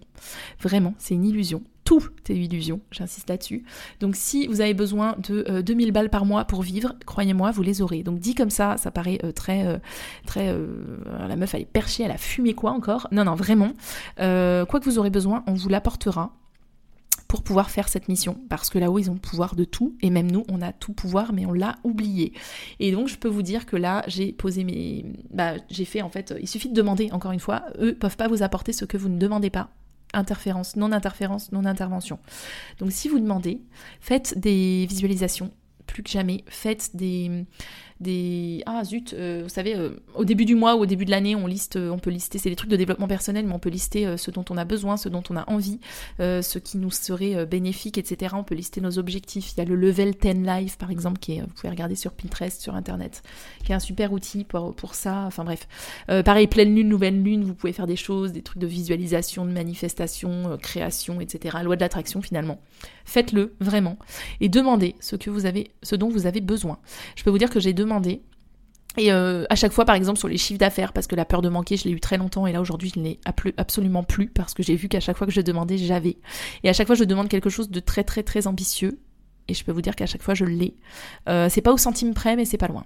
Vraiment, 0.61 0.95
c'est 0.99 1.15
une 1.15 1.25
illusion 1.25 1.63
tout 1.87 2.03
est 2.29 2.35
illusion, 2.35 2.81
j'insiste 2.91 3.31
là-dessus. 3.31 3.65
Donc 4.01 4.17
si 4.17 4.49
vous 4.49 4.61
avez 4.61 4.75
besoin 4.75 5.15
de 5.19 5.63
2000 5.63 5.89
euh, 5.89 5.93
balles 5.93 6.11
par 6.11 6.27
mois 6.27 6.45
pour 6.45 6.63
vivre, 6.63 6.95
croyez-moi, 7.07 7.53
vous 7.53 7.63
les 7.63 7.81
aurez. 7.81 8.03
Donc 8.03 8.19
dit 8.19 8.35
comme 8.35 8.51
ça, 8.51 8.77
ça 8.77 8.91
paraît 8.91 9.21
euh, 9.25 9.31
très... 9.33 9.65
Euh, 9.65 9.79
très 10.27 10.55
la 11.29 11.37
meuf, 11.37 11.55
elle 11.55 11.63
est 11.63 11.65
perchée, 11.65 12.03
elle 12.03 12.11
a 12.11 12.19
fumé 12.19 12.55
quoi 12.55 12.73
encore? 12.73 13.07
Non, 13.13 13.25
non, 13.25 13.37
vraiment. 13.37 13.73
quoi 14.17 14.81
que 14.81 14.85
vous 14.85 14.99
aurez 14.99 15.11
besoin, 15.11 15.45
on 15.47 15.55
vous 15.55 15.69
l'apportera 15.69 16.33
pour 17.29 17.43
pouvoir 17.43 17.71
faire 17.71 17.89
cette 17.89 18.09
mission. 18.09 18.39
Parce 18.49 18.69
que 18.69 18.79
là-haut, 18.79 18.99
ils 18.99 19.09
ont 19.11 19.15
le 19.15 19.21
pouvoir 19.21 19.55
de 19.55 19.65
tout. 19.65 19.97
Et 20.01 20.11
même 20.11 20.31
nous, 20.31 20.45
on 20.49 20.61
a 20.63 20.73
tout 20.73 20.93
pouvoir, 20.93 21.33
mais 21.33 21.47
on 21.47 21.53
l'a 21.53 21.77
oublié. 21.85 22.33
Et 22.81 22.91
donc, 22.91 23.07
je 23.07 23.17
peux 23.17 23.29
vous 23.29 23.43
dire 23.43 23.67
que 23.67 23.77
là, 23.77 24.03
j'ai 24.09 24.33
posé 24.33 24.65
mes... 24.65 25.05
Bah, 25.31 25.55
j'ai 25.71 25.85
fait, 25.85 26.03
en 26.03 26.11
fait, 26.11 26.35
il 26.41 26.49
suffit 26.49 26.69
de 26.69 26.75
demander, 26.75 27.11
encore 27.13 27.33
une 27.33 27.41
fois. 27.41 27.65
Eux 27.81 27.95
peuvent 27.95 28.17
pas 28.17 28.29
vous 28.29 28.43
apporter 28.43 28.73
ce 28.73 28.85
que 28.85 28.97
vous 28.97 29.09
ne 29.09 29.19
demandez 29.19 29.51
pas 29.51 29.71
interférence, 30.17 30.77
non-interférence, 30.77 31.53
non-intervention. 31.53 32.19
Donc 32.79 32.93
si 32.93 33.09
vous 33.09 33.19
demandez, 33.19 33.61
faites 34.01 34.39
des 34.39 34.87
visualisations, 34.89 35.51
plus 35.87 36.03
que 36.03 36.11
jamais, 36.11 36.45
faites 36.49 36.97
des, 36.97 37.45
des 38.01 38.63
ah 38.67 38.85
zut 38.85 39.15
euh, 39.15 39.41
vous 39.45 39.49
savez 39.49 39.75
euh, 39.75 39.91
au 40.15 40.27
début 40.27 40.45
du 40.45 40.55
mois 40.55 40.77
ou 40.77 40.81
au 40.81 40.87
début 40.87 41.07
de 41.07 41.11
l'année 41.11 41.35
on 41.35 41.47
liste 41.47 41.77
on 41.77 41.99
peut 41.99 42.11
lister 42.11 42.37
c'est 42.39 42.51
des 42.51 42.57
trucs 42.57 42.71
de 42.71 42.77
développement 42.77 43.09
personnel 43.09 43.47
mais 43.47 43.55
on 43.55 43.59
peut 43.59 43.71
lister 43.71 44.07
euh, 44.07 44.17
ce 44.19 44.31
dont 44.31 44.45
on 44.51 44.59
a 44.59 44.67
besoin 44.67 44.99
ce 44.99 45.09
dont 45.09 45.23
on 45.31 45.37
a 45.37 45.49
envie 45.49 45.81
ce 46.19 46.59
qui 46.59 46.77
nous 46.77 46.91
serait 46.91 47.47
bénéfique 47.47 47.97
etc 47.99 48.35
on 48.37 48.45
peut 48.45 48.55
lister 48.55 48.81
nos 48.81 48.99
objectifs. 48.99 49.53
Il 49.53 49.59
y 49.59 49.61
a 49.63 49.65
le 49.65 49.77
level 49.77 50.15
10 50.15 50.35
life 50.45 50.77
par 50.77 50.91
exemple 50.91 51.19
qui 51.19 51.37
est 51.37 51.41
vous 51.41 51.47
pouvez 51.55 51.71
regarder 51.71 51.95
sur 51.95 52.13
Pinterest 52.13 52.61
sur 52.61 52.75
internet 52.75 53.23
qui 53.65 53.73
est 53.73 53.75
un 53.75 53.81
super 53.81 54.13
outil 54.13 54.45
pour, 54.45 54.75
pour 54.75 54.95
ça. 54.95 55.25
Enfin 55.27 55.45
bref. 55.45 55.67
Pareil 56.25 56.47
pleine 56.47 56.75
lune 56.75 56.89
nouvelle 56.89 57.23
lune 57.23 57.45
vous 57.45 57.55
pouvez 57.55 57.73
faire 57.73 57.87
des 57.87 57.97
choses 57.97 58.33
des 58.33 58.43
trucs 58.43 58.59
de 58.59 58.67
visualisation 58.67 59.45
de 59.45 59.51
manifestation 59.51 60.59
création 60.61 61.21
etc 61.21 61.59
loi 61.63 61.77
de 61.77 61.81
l'attraction 61.81 62.21
finalement. 62.23 62.61
Faites-le 63.05 63.55
vraiment. 63.61 63.99
Et 64.41 64.49
demandez 64.49 64.97
ce 65.01 65.17
que 65.17 65.31
vous 65.31 65.47
avez 65.47 65.71
ce 65.83 65.97
dont 65.97 66.09
vous 66.09 66.27
avez 66.27 66.41
besoin. 66.41 66.79
Je 67.15 67.25
peux 67.25 67.31
vous 67.31 67.39
dire 67.39 67.51
que 67.51 67.61
j'ai 67.61 67.73
demandé. 67.73 67.86
Et 68.99 69.13
euh, 69.13 69.45
à 69.51 69.57
chaque 69.57 69.73
fois, 69.73 69.85
par 69.85 69.95
exemple, 69.95 70.19
sur 70.19 70.29
les 70.29 70.39
chiffres 70.39 70.59
d'affaires, 70.59 70.93
parce 70.93 71.07
que 71.07 71.15
la 71.15 71.25
peur 71.25 71.43
de 71.43 71.49
manquer, 71.49 71.77
je 71.77 71.85
l'ai 71.85 71.91
eu 71.91 72.01
très 72.01 72.17
longtemps, 72.17 72.47
et 72.47 72.53
là 72.53 72.61
aujourd'hui, 72.61 72.91
je 72.95 72.99
ne 72.99 73.05
l'ai 73.05 73.21
absolument 73.57 74.03
plus, 74.03 74.29
parce 74.29 74.55
que 74.55 74.63
j'ai 74.63 74.75
vu 74.75 74.89
qu'à 74.89 75.01
chaque 75.01 75.17
fois 75.17 75.27
que 75.27 75.33
je 75.33 75.41
demandais, 75.41 75.77
j'avais. 75.77 76.17
Et 76.63 76.69
à 76.69 76.73
chaque 76.73 76.87
fois, 76.87 76.97
je 76.97 77.05
demande 77.05 77.29
quelque 77.29 77.51
chose 77.51 77.71
de 77.71 77.81
très 77.81 78.05
très 78.05 78.23
très 78.23 78.47
ambitieux, 78.47 78.99
et 79.49 79.55
je 79.55 79.65
peux 79.65 79.73
vous 79.73 79.83
dire 79.83 79.97
qu'à 79.97 80.07
chaque 80.07 80.23
fois, 80.23 80.35
je 80.35 80.45
l'ai. 80.45 80.75
Euh, 81.29 81.49
c'est 81.51 81.61
pas 81.61 81.73
au 81.73 81.79
centime 81.79 82.15
près, 82.15 82.37
mais 82.37 82.45
c'est 82.45 82.57
pas 82.57 82.69
loin. 82.69 82.85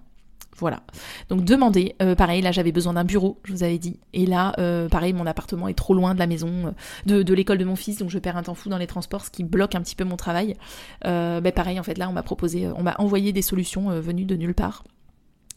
Voilà. 0.56 0.82
Donc 1.28 1.44
demandez. 1.44 1.96
Euh, 2.02 2.14
pareil, 2.14 2.42
là 2.42 2.52
j'avais 2.52 2.72
besoin 2.72 2.94
d'un 2.94 3.04
bureau, 3.04 3.38
je 3.44 3.52
vous 3.52 3.62
avais 3.62 3.78
dit. 3.78 4.00
Et 4.12 4.26
là, 4.26 4.52
pareil, 4.90 5.12
mon 5.12 5.26
appartement 5.26 5.68
est 5.68 5.74
trop 5.74 5.94
loin 5.94 6.14
de 6.14 6.18
la 6.18 6.26
maison, 6.26 6.74
de, 7.06 7.22
de 7.22 7.34
l'école 7.34 7.58
de 7.58 7.64
mon 7.64 7.76
fils, 7.76 7.98
donc 7.98 8.10
je 8.10 8.18
perds 8.18 8.36
un 8.36 8.42
temps 8.42 8.54
fou 8.54 8.68
dans 8.68 8.78
les 8.78 8.86
transports, 8.86 9.24
ce 9.24 9.30
qui 9.30 9.44
bloque 9.44 9.74
un 9.74 9.80
petit 9.80 9.96
peu 9.96 10.04
mon 10.04 10.16
travail. 10.16 10.56
ben 11.04 11.52
pareil, 11.52 11.80
en 11.80 11.82
fait, 11.82 11.98
là 11.98 12.08
on 12.08 12.12
m'a 12.12 12.22
proposé, 12.22 12.68
on 12.68 12.82
m'a 12.82 12.94
envoyé 12.98 13.32
des 13.32 13.42
solutions 13.42 13.88
venues 14.00 14.24
de 14.24 14.36
nulle 14.36 14.54
part 14.54 14.84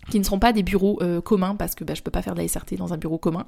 qui 0.10 0.20
ne 0.20 0.24
seront 0.24 0.40
pas 0.40 0.54
des 0.54 0.64
bureaux 0.64 1.00
euh, 1.02 1.22
communs 1.22 1.56
parce 1.56 1.76
que 1.76 1.84
bah, 1.84 1.94
je 1.94 2.02
peux 2.02 2.12
pas 2.12 2.22
faire 2.22 2.36
de 2.36 2.42
la 2.42 2.48
SRT 2.48 2.76
dans 2.78 2.94
un 2.94 2.98
bureau 2.98 3.18
commun. 3.18 3.46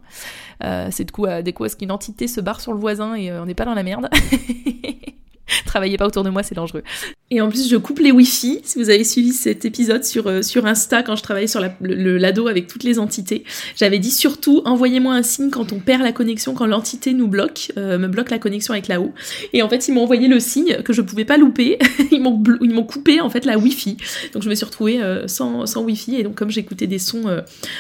Euh, 0.64 0.90
c'est 0.92 1.06
de 1.06 1.12
quoi, 1.12 1.42
des 1.42 1.54
quoi 1.54 1.68
est-ce 1.68 1.76
qu'une 1.76 1.92
entité 1.92 2.28
se 2.28 2.42
barre 2.42 2.62
sur 2.62 2.74
le 2.74 2.80
voisin 2.80 3.16
et 3.16 3.30
euh, 3.30 3.42
on 3.42 3.46
n'est 3.46 3.56
pas 3.56 3.66
dans 3.66 3.74
la 3.74 3.84
merde. 3.84 4.10
Travaillez 5.66 5.98
pas 5.98 6.08
autour 6.08 6.24
de 6.24 6.30
moi, 6.30 6.44
c'est 6.44 6.56
dangereux. 6.56 6.84
Et 7.32 7.42
en 7.42 7.50
plus, 7.50 7.70
je 7.70 7.76
coupe 7.76 8.00
les 8.00 8.12
Wi-Fi. 8.12 8.62
Si 8.64 8.78
vous 8.78 8.90
avez 8.90 9.04
suivi 9.04 9.32
cet 9.32 9.66
épisode 9.66 10.04
sur, 10.04 10.28
euh, 10.28 10.42
sur 10.42 10.66
Insta, 10.66 11.04
quand 11.04 11.16
je 11.16 11.24
travaillais 11.24 11.48
sur 11.48 11.60
le, 11.82 12.18
l'ado 12.18 12.48
avec 12.48 12.68
toutes 12.68 12.84
les 12.84 13.00
entités, 13.00 13.44
j'avais 13.76 14.00
dit 14.00 14.12
surtout 14.12 14.62
envoyez-moi 14.66 15.14
un 15.14 15.24
signe 15.24 15.50
quand 15.50 15.74
on 15.74 15.80
perd 15.80 16.04
la 16.04 16.12
connexion, 16.12 16.54
quand 16.54 16.68
l'entité 16.68 17.14
nous 17.14 17.28
bloque, 17.28 17.72
euh, 17.78 17.98
me 17.98 18.08
bloque 18.08 18.30
la 18.30 18.40
connexion 18.40 18.74
avec 18.74 18.88
là-haut. 18.88 19.14
Et 19.54 19.64
en 19.64 19.70
fait, 19.70 19.88
ils 19.88 19.94
m'ont 19.94 20.04
envoyé 20.04 20.28
le 20.28 20.40
signe 20.40 20.82
que 20.84 20.94
je 20.94 21.02
pouvais 21.02 21.26
pas 21.26 21.38
louper. 21.38 21.80
ils 22.12 22.22
m'ont 22.22 22.84
coupé 22.84 23.22
en 23.22 23.30
fait 23.30 23.46
la 23.46 23.58
Wi-Fi. 23.58 23.98
Donc 24.34 24.44
je 24.44 24.50
me 24.50 24.56
suis 24.56 24.66
retrouvée 24.66 25.02
euh, 25.02 25.28
sans, 25.28 25.66
sans 25.66 25.82
Wi-Fi. 25.82 26.18
Et 26.18 26.24
donc 26.24 26.36
comme 26.36 26.52
j'écoutais 26.52 26.88
des 26.88 27.00
sons 27.00 27.24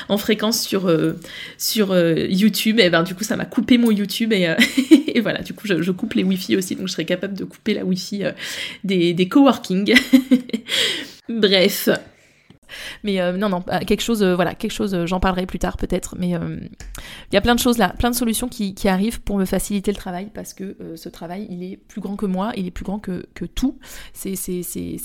en 0.09 0.17
fréquence 0.17 0.61
sur 0.61 0.91
sur 1.57 1.95
YouTube, 1.95 2.79
et 2.79 2.89
ben 2.89 3.03
du 3.03 3.15
coup 3.15 3.23
ça 3.23 3.35
m'a 3.35 3.45
coupé 3.45 3.77
mon 3.77 3.91
YouTube 3.91 4.33
et, 4.33 4.53
et 5.07 5.21
voilà. 5.21 5.41
Du 5.41 5.53
coup, 5.53 5.67
je, 5.67 5.81
je, 5.81 5.91
coupe 5.91 6.13
les 6.15 6.23
Wi-Fi 6.23 6.57
aussi, 6.57 6.75
donc 6.75 6.87
je 6.87 6.93
serais 6.93 7.05
capable 7.05 7.35
de 7.35 7.43
couper 7.43 7.54
la 7.67 7.85
Wi-Fi 7.85 8.23
des, 8.83 9.13
des 9.13 9.27
coworking. 9.27 9.93
Bref. 11.29 11.89
Mais 13.05 13.21
euh, 13.21 13.37
non, 13.37 13.49
non, 13.49 13.63
bah, 13.65 13.81
quelque 13.81 14.01
chose, 14.01 14.23
euh, 14.23 14.33
voilà, 14.33 14.55
quelque 14.55 14.71
chose, 14.71 14.95
euh, 14.95 15.05
j'en 15.05 15.19
parlerai 15.19 15.45
plus 15.45 15.59
tard 15.59 15.77
peut-être, 15.77 16.15
mais 16.17 16.29
il 16.29 16.69
y 17.33 17.37
a 17.37 17.41
plein 17.41 17.53
de 17.53 17.59
choses 17.59 17.77
là, 17.77 17.89
plein 17.89 18.09
de 18.09 18.15
solutions 18.15 18.49
qui, 18.49 18.73
arrivent 18.85 19.21
pour 19.21 19.37
me 19.37 19.45
faciliter 19.45 19.91
le 19.91 19.97
travail 19.97 20.29
parce 20.33 20.53
que 20.53 20.75
ce 20.95 21.09
travail, 21.09 21.47
il 21.49 21.63
est 21.63 21.77
plus 21.77 22.01
grand 22.01 22.15
que 22.15 22.25
moi, 22.25 22.51
il 22.55 22.67
est 22.67 22.71
plus 22.71 22.85
grand 22.85 22.99
que, 22.99 23.25
que 23.33 23.45
tout. 23.45 23.79
C'est 24.13 24.35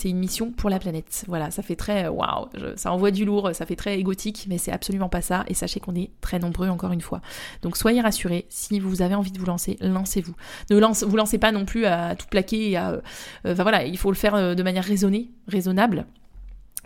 une 0.05 0.19
mission 0.19 0.51
pour 0.51 0.71
la 0.71 0.79
planète. 0.79 1.25
Voilà, 1.29 1.51
ça 1.51 1.63
fait 1.63 1.77
très, 1.77 2.09
waouh, 2.09 2.49
ça 2.77 2.93
envoie 2.93 3.11
du 3.11 3.25
lourd, 3.25 3.51
ça 3.55 3.65
fait 3.65 3.77
très 3.77 3.99
égotique, 3.99 4.47
mais 4.49 4.59
c'est 4.59 4.73
absolument 4.73 5.09
pas 5.09 5.23
ça. 5.23 5.45
Et 5.49 5.55
sachez 5.55 5.81
qu'on 5.81 5.95
est 5.95 6.11
très 6.21 6.39
nombreux 6.39 6.69
encore 6.69 6.93
une 6.93 7.01
fois. 7.01 7.21
Donc 7.63 7.77
soyez 7.77 8.01
rassurés, 8.01 8.47
si 8.49 8.81
vous 8.81 9.03
avez 9.03 9.15
envie 9.15 9.33
de 9.33 9.39
vous 9.39 9.47
lancer, 9.47 9.77
lancez-vous. 9.81 10.35
Ne 10.71 10.79
lance, 10.79 11.03
vous 11.03 11.17
lancez 11.17 11.39
pas 11.39 11.53
non 11.53 11.65
plus 11.65 11.87
à 11.87 12.15
tout 12.17 12.27
plaquer 12.31 12.71
et 12.71 12.77
à, 12.77 13.01
enfin 13.47 13.63
voilà, 13.63 13.85
il 13.85 13.99
faut 13.99 14.11
le 14.11 14.17
faire 14.17 14.55
de 14.55 14.63
manière 14.63 14.85
raisonnée, 14.85 15.31
raisonnable. 15.49 16.07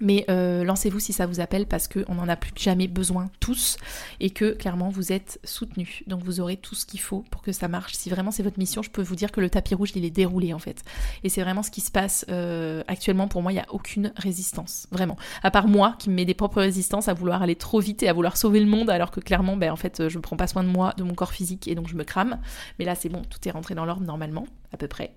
Mais 0.00 0.24
euh, 0.28 0.64
lancez-vous 0.64 1.00
si 1.00 1.12
ça 1.12 1.26
vous 1.26 1.40
appelle 1.40 1.66
parce 1.66 1.88
qu'on 1.88 2.14
n'en 2.14 2.28
a 2.28 2.36
plus 2.36 2.52
jamais 2.56 2.88
besoin 2.88 3.30
tous 3.40 3.76
et 4.20 4.30
que 4.30 4.52
clairement 4.52 4.88
vous 4.88 5.12
êtes 5.12 5.40
soutenus. 5.44 6.02
Donc 6.06 6.22
vous 6.22 6.40
aurez 6.40 6.56
tout 6.56 6.74
ce 6.74 6.86
qu'il 6.86 7.00
faut 7.00 7.24
pour 7.30 7.42
que 7.42 7.52
ça 7.52 7.68
marche. 7.68 7.94
Si 7.94 8.10
vraiment 8.10 8.30
c'est 8.30 8.42
votre 8.42 8.58
mission, 8.58 8.82
je 8.82 8.90
peux 8.90 9.02
vous 9.02 9.16
dire 9.16 9.32
que 9.32 9.40
le 9.40 9.50
tapis 9.50 9.74
rouge 9.74 9.92
il 9.94 10.04
est 10.04 10.10
déroulé 10.10 10.52
en 10.52 10.58
fait. 10.58 10.82
Et 11.22 11.28
c'est 11.28 11.42
vraiment 11.42 11.62
ce 11.62 11.70
qui 11.70 11.80
se 11.80 11.90
passe 11.90 12.24
euh, 12.30 12.82
actuellement. 12.88 13.28
Pour 13.28 13.42
moi, 13.42 13.52
il 13.52 13.56
n'y 13.56 13.60
a 13.60 13.66
aucune 13.70 14.12
résistance. 14.16 14.86
Vraiment. 14.90 15.16
À 15.42 15.50
part 15.50 15.68
moi 15.68 15.96
qui 15.98 16.10
me 16.10 16.14
mets 16.14 16.24
des 16.24 16.34
propres 16.34 16.60
résistances 16.60 17.08
à 17.08 17.14
vouloir 17.14 17.42
aller 17.42 17.56
trop 17.56 17.80
vite 17.80 18.02
et 18.02 18.08
à 18.08 18.12
vouloir 18.12 18.36
sauver 18.36 18.60
le 18.60 18.66
monde 18.66 18.90
alors 18.90 19.10
que 19.10 19.20
clairement, 19.20 19.56
ben, 19.56 19.70
en 19.70 19.76
fait, 19.76 20.08
je 20.08 20.16
ne 20.16 20.22
prends 20.22 20.36
pas 20.36 20.46
soin 20.46 20.64
de 20.64 20.68
moi, 20.68 20.94
de 20.96 21.02
mon 21.02 21.14
corps 21.14 21.32
physique 21.32 21.68
et 21.68 21.74
donc 21.74 21.88
je 21.88 21.94
me 21.94 22.04
crame. 22.04 22.38
Mais 22.78 22.84
là 22.84 22.94
c'est 22.94 23.08
bon, 23.08 23.22
tout 23.22 23.48
est 23.48 23.50
rentré 23.50 23.74
dans 23.74 23.84
l'ordre 23.84 24.04
normalement, 24.04 24.46
à 24.72 24.76
peu 24.76 24.88
près. 24.88 25.14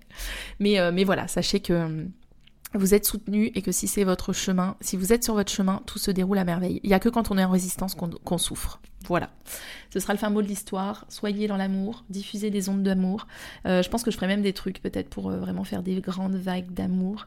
Mais, 0.60 0.78
euh, 0.78 0.92
mais 0.92 1.04
voilà, 1.04 1.28
sachez 1.28 1.60
que 1.60 2.06
vous 2.74 2.94
êtes 2.94 3.06
soutenu 3.06 3.50
et 3.54 3.62
que 3.62 3.72
si 3.72 3.88
c'est 3.88 4.04
votre 4.04 4.32
chemin, 4.32 4.76
si 4.80 4.96
vous 4.96 5.12
êtes 5.12 5.24
sur 5.24 5.34
votre 5.34 5.50
chemin, 5.50 5.82
tout 5.86 5.98
se 5.98 6.10
déroule 6.10 6.38
à 6.38 6.44
merveille. 6.44 6.80
Il 6.82 6.88
n'y 6.88 6.94
a 6.94 7.00
que 7.00 7.08
quand 7.08 7.30
on 7.30 7.38
est 7.38 7.44
en 7.44 7.50
résistance 7.50 7.94
qu'on 7.94 8.38
souffre. 8.38 8.80
Voilà. 9.06 9.30
Ce 9.90 10.00
sera 10.00 10.12
le 10.12 10.18
fin 10.18 10.28
mot 10.28 10.42
de 10.42 10.46
l'histoire. 10.46 11.06
Soyez 11.08 11.46
dans 11.46 11.56
l'amour, 11.56 12.04
diffusez 12.10 12.50
des 12.50 12.68
ondes 12.68 12.82
d'amour. 12.82 13.26
Euh, 13.66 13.82
je 13.82 13.88
pense 13.88 14.02
que 14.02 14.10
je 14.10 14.16
ferai 14.16 14.26
même 14.26 14.42
des 14.42 14.52
trucs 14.52 14.82
peut-être 14.82 15.08
pour 15.08 15.30
euh, 15.30 15.38
vraiment 15.38 15.64
faire 15.64 15.82
des 15.82 16.00
grandes 16.00 16.34
vagues 16.34 16.70
d'amour. 16.72 17.26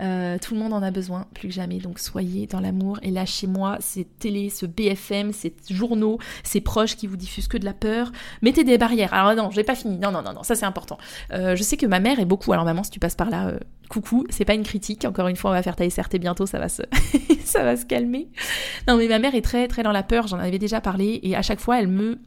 Euh, 0.00 0.38
tout 0.38 0.54
le 0.54 0.60
monde 0.60 0.72
en 0.72 0.82
a 0.82 0.90
besoin, 0.90 1.26
plus 1.34 1.48
que 1.48 1.54
jamais. 1.54 1.78
Donc 1.78 1.98
soyez 1.98 2.46
dans 2.46 2.60
l'amour. 2.60 2.98
Et 3.02 3.10
lâchez-moi 3.10 3.76
ces 3.80 4.04
télé, 4.04 4.50
ce 4.50 4.66
BFM, 4.66 5.32
ces 5.32 5.54
journaux, 5.70 6.18
ces 6.42 6.60
proches 6.60 6.96
qui 6.96 7.06
vous 7.06 7.16
diffusent 7.16 7.48
que 7.48 7.58
de 7.58 7.64
la 7.64 7.74
peur. 7.74 8.10
Mettez 8.42 8.64
des 8.64 8.78
barrières. 8.78 9.14
Alors 9.14 9.36
non, 9.36 9.50
j'ai 9.50 9.64
pas 9.64 9.76
fini. 9.76 9.98
Non, 9.98 10.10
non, 10.10 10.22
non, 10.22 10.32
non, 10.32 10.42
ça 10.42 10.56
c'est 10.56 10.66
important. 10.66 10.98
je 11.30 11.62
sais 11.62 11.76
que 11.76 11.86
ma 11.86 12.00
mère 12.00 12.18
est 12.18 12.24
beaucoup. 12.24 12.52
Alors 12.52 12.64
maman, 12.64 12.82
si 12.82 12.90
tu 12.90 12.98
passes 12.98 13.14
par 13.14 13.30
là, 13.30 13.52
coucou. 13.90 14.24
C'est 14.30 14.46
pas 14.46 14.54
une 14.54 14.62
critique. 14.62 15.04
Encore 15.04 15.28
une 15.28 15.36
fois, 15.36 15.50
on 15.50 15.54
va 15.54 15.62
faire 15.62 15.76
ta 15.76 15.88
SRT 15.88 16.18
bientôt. 16.18 16.46
Ça 16.46 16.58
va 16.58 16.70
se, 16.70 16.82
ça 17.44 17.62
va 17.62 17.76
se 17.76 17.84
calmer. 17.84 18.28
Non, 18.88 18.96
mais 18.96 19.08
ma 19.08 19.18
mère 19.18 19.34
est 19.34 19.42
très, 19.42 19.68
très 19.68 19.82
dans 19.82 19.92
la 19.92 20.02
peur. 20.02 20.26
J'en 20.28 20.38
avais 20.38 20.58
déjà 20.58 20.80
parlé. 20.80 21.09
Et 21.22 21.34
à 21.34 21.42
chaque 21.42 21.60
fois, 21.60 21.80
elle 21.80 21.88
me 21.88 22.18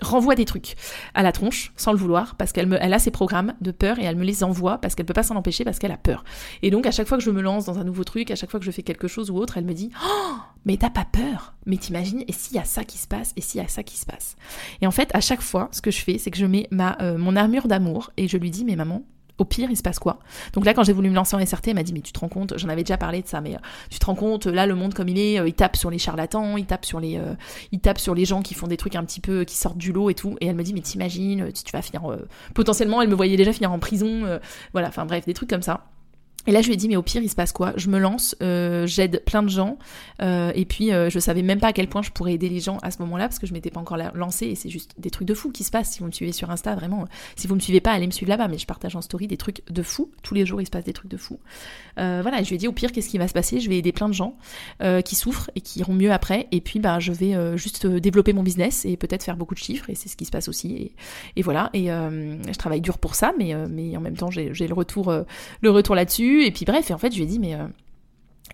renvoie 0.00 0.34
des 0.34 0.44
trucs 0.44 0.74
à 1.14 1.22
la 1.22 1.32
tronche 1.32 1.72
sans 1.76 1.92
le 1.92 1.98
vouloir 1.98 2.34
parce 2.36 2.52
qu'elle 2.52 2.72
a 2.72 2.98
ses 2.98 3.10
programmes 3.10 3.54
de 3.60 3.70
peur 3.70 3.98
et 3.98 4.04
elle 4.04 4.16
me 4.16 4.24
les 4.24 4.42
envoie 4.42 4.78
parce 4.78 4.94
qu'elle 4.94 5.06
peut 5.06 5.14
pas 5.14 5.22
s'en 5.22 5.36
empêcher 5.36 5.64
parce 5.64 5.78
qu'elle 5.78 5.92
a 5.92 5.96
peur. 5.96 6.24
Et 6.62 6.70
donc 6.70 6.86
à 6.86 6.90
chaque 6.90 7.06
fois 7.06 7.18
que 7.18 7.24
je 7.24 7.30
me 7.30 7.40
lance 7.40 7.66
dans 7.66 7.78
un 7.78 7.84
nouveau 7.84 8.04
truc, 8.04 8.30
à 8.30 8.36
chaque 8.36 8.50
fois 8.50 8.58
que 8.58 8.66
je 8.66 8.70
fais 8.70 8.82
quelque 8.82 9.08
chose 9.08 9.30
ou 9.30 9.36
autre, 9.36 9.58
elle 9.58 9.64
me 9.64 9.74
dit 9.74 9.90
"Oh, 10.04 10.34
mais 10.64 10.76
t'as 10.76 10.90
pas 10.90 11.04
peur 11.04 11.54
Mais 11.66 11.76
t'imagines 11.76 12.24
et 12.26 12.32
s'il 12.32 12.56
y 12.56 12.60
a 12.60 12.64
ça 12.64 12.84
qui 12.84 12.98
se 12.98 13.06
passe 13.06 13.32
et 13.36 13.40
s'il 13.40 13.60
y 13.60 13.64
a 13.64 13.68
ça 13.68 13.82
qui 13.82 13.96
se 13.96 14.06
passe?" 14.06 14.36
Et 14.80 14.86
en 14.86 14.90
fait, 14.90 15.10
à 15.14 15.20
chaque 15.20 15.42
fois, 15.42 15.68
ce 15.72 15.80
que 15.80 15.90
je 15.90 16.00
fais, 16.02 16.18
c'est 16.18 16.30
que 16.30 16.38
je 16.38 16.46
mets 16.46 16.68
ma 16.70 16.96
euh, 17.00 17.18
mon 17.18 17.36
armure 17.36 17.68
d'amour 17.68 18.10
et 18.16 18.28
je 18.28 18.36
lui 18.36 18.50
dis 18.50 18.64
"Mais 18.64 18.76
maman, 18.76 19.02
au 19.42 19.44
pire, 19.44 19.68
il 19.70 19.76
se 19.76 19.82
passe 19.82 19.98
quoi? 19.98 20.18
Donc 20.54 20.64
là, 20.64 20.72
quand 20.72 20.84
j'ai 20.84 20.92
voulu 20.92 21.10
me 21.10 21.14
lancer 21.14 21.36
en 21.36 21.44
SRT, 21.44 21.68
elle 21.68 21.74
m'a 21.74 21.82
dit, 21.82 21.92
mais 21.92 22.00
tu 22.00 22.12
te 22.12 22.20
rends 22.20 22.28
compte, 22.28 22.56
j'en 22.56 22.68
avais 22.68 22.82
déjà 22.82 22.96
parlé 22.96 23.22
de 23.22 23.26
ça, 23.26 23.40
mais 23.40 23.54
euh, 23.54 23.58
tu 23.90 23.98
te 23.98 24.06
rends 24.06 24.14
compte, 24.14 24.46
là, 24.46 24.66
le 24.66 24.74
monde 24.74 24.94
comme 24.94 25.08
il 25.08 25.18
est, 25.18 25.38
euh, 25.38 25.48
il 25.48 25.54
tape 25.54 25.76
sur 25.76 25.90
les 25.90 25.98
charlatans, 25.98 26.56
il 26.56 26.64
tape 26.64 26.84
sur 26.84 27.00
les, 27.00 27.18
euh, 27.18 27.34
tape 27.82 27.98
sur 27.98 28.14
les 28.14 28.24
gens 28.24 28.40
qui 28.42 28.54
font 28.54 28.68
des 28.68 28.76
trucs 28.76 28.96
un 28.96 29.04
petit 29.04 29.20
peu, 29.20 29.44
qui 29.44 29.56
sortent 29.56 29.78
du 29.78 29.92
lot 29.92 30.10
et 30.10 30.14
tout. 30.14 30.36
Et 30.40 30.46
elle 30.46 30.56
me 30.56 30.62
dit, 30.62 30.72
mais 30.72 30.80
t'imagines, 30.80 31.52
tu, 31.52 31.64
tu 31.64 31.72
vas 31.72 31.82
finir, 31.82 32.02
potentiellement, 32.54 33.02
elle 33.02 33.08
me 33.08 33.14
voyait 33.14 33.36
déjà 33.36 33.52
finir 33.52 33.72
en 33.72 33.78
prison, 33.78 34.40
voilà, 34.72 34.88
enfin 34.88 35.04
bref, 35.04 35.26
des 35.26 35.34
trucs 35.34 35.50
comme 35.50 35.62
ça. 35.62 35.84
Et 36.46 36.52
là, 36.52 36.60
je 36.60 36.66
lui 36.66 36.74
ai 36.74 36.76
dit, 36.76 36.88
mais 36.88 36.96
au 36.96 37.02
pire, 37.02 37.22
il 37.22 37.28
se 37.28 37.36
passe 37.36 37.52
quoi? 37.52 37.72
Je 37.76 37.88
me 37.88 37.98
lance, 37.98 38.34
euh, 38.42 38.86
j'aide 38.86 39.22
plein 39.24 39.42
de 39.42 39.48
gens, 39.48 39.78
euh, 40.20 40.50
et 40.54 40.64
puis 40.64 40.92
euh, 40.92 41.08
je 41.08 41.18
savais 41.20 41.42
même 41.42 41.60
pas 41.60 41.68
à 41.68 41.72
quel 41.72 41.88
point 41.88 42.02
je 42.02 42.10
pourrais 42.10 42.34
aider 42.34 42.48
les 42.48 42.58
gens 42.58 42.78
à 42.82 42.90
ce 42.90 42.98
moment-là, 43.02 43.28
parce 43.28 43.38
que 43.38 43.46
je 43.46 43.52
m'étais 43.52 43.70
pas 43.70 43.80
encore 43.80 43.96
lancée, 44.14 44.46
et 44.46 44.54
c'est 44.56 44.68
juste 44.68 44.94
des 44.98 45.10
trucs 45.10 45.28
de 45.28 45.34
fou 45.34 45.50
qui 45.50 45.62
se 45.62 45.70
passent. 45.70 45.92
Si 45.92 46.00
vous 46.00 46.06
me 46.06 46.10
suivez 46.10 46.32
sur 46.32 46.50
Insta, 46.50 46.74
vraiment, 46.74 47.06
si 47.36 47.46
vous 47.46 47.54
me 47.54 47.60
suivez 47.60 47.80
pas, 47.80 47.92
allez 47.92 48.06
me 48.06 48.12
suivre 48.12 48.30
là-bas, 48.30 48.48
mais 48.48 48.58
je 48.58 48.66
partage 48.66 48.96
en 48.96 49.02
story 49.02 49.28
des 49.28 49.36
trucs 49.36 49.62
de 49.70 49.82
fou. 49.82 50.10
Tous 50.22 50.34
les 50.34 50.44
jours, 50.44 50.60
il 50.60 50.66
se 50.66 50.70
passe 50.70 50.84
des 50.84 50.92
trucs 50.92 51.10
de 51.10 51.16
fou. 51.16 51.38
voilà, 51.96 52.40
et 52.40 52.44
je 52.44 52.48
lui 52.48 52.56
ai 52.56 52.58
dit, 52.58 52.66
au 52.66 52.72
pire, 52.72 52.90
qu'est-ce 52.90 53.08
qui 53.08 53.18
va 53.18 53.28
se 53.28 53.34
passer? 53.34 53.60
Je 53.60 53.68
vais 53.68 53.78
aider 53.78 53.92
plein 53.92 54.08
de 54.08 54.14
gens 54.14 54.36
qui 55.04 55.14
souffrent 55.14 55.50
et 55.54 55.60
qui 55.60 55.78
iront 55.80 55.94
mieux 55.94 56.12
après, 56.12 56.48
et 56.50 56.60
puis 56.60 56.80
bah, 56.80 56.98
je 56.98 57.12
vais 57.12 57.56
juste 57.56 57.86
développer 57.86 58.32
mon 58.32 58.42
business 58.42 58.84
et 58.84 58.96
peut-être 58.96 59.22
faire 59.22 59.36
beaucoup 59.36 59.54
de 59.54 59.60
chiffres, 59.60 59.90
et 59.90 59.94
c'est 59.94 60.08
ce 60.08 60.16
qui 60.16 60.24
se 60.24 60.30
passe 60.30 60.48
aussi. 60.48 60.92
Et, 61.36 61.42
voilà, 61.42 61.70
et 61.72 61.86
je 61.86 62.58
travaille 62.58 62.80
dur 62.80 62.98
pour 62.98 63.14
ça, 63.14 63.32
mais, 63.38 63.54
mais 63.68 63.96
en 63.96 64.00
même 64.00 64.16
temps, 64.16 64.30
j'ai 64.30 64.66
le 64.66 64.74
retour, 64.74 65.12
le 65.60 65.70
retour 65.70 65.94
là-dessus, 65.94 66.31
et 66.40 66.50
puis 66.50 66.64
bref, 66.64 66.90
et 66.90 66.94
en 66.94 66.98
fait, 66.98 67.12
je 67.12 67.16
lui 67.16 67.24
ai 67.24 67.26
dit, 67.26 67.38
mais. 67.38 67.54
Euh, 67.54 67.66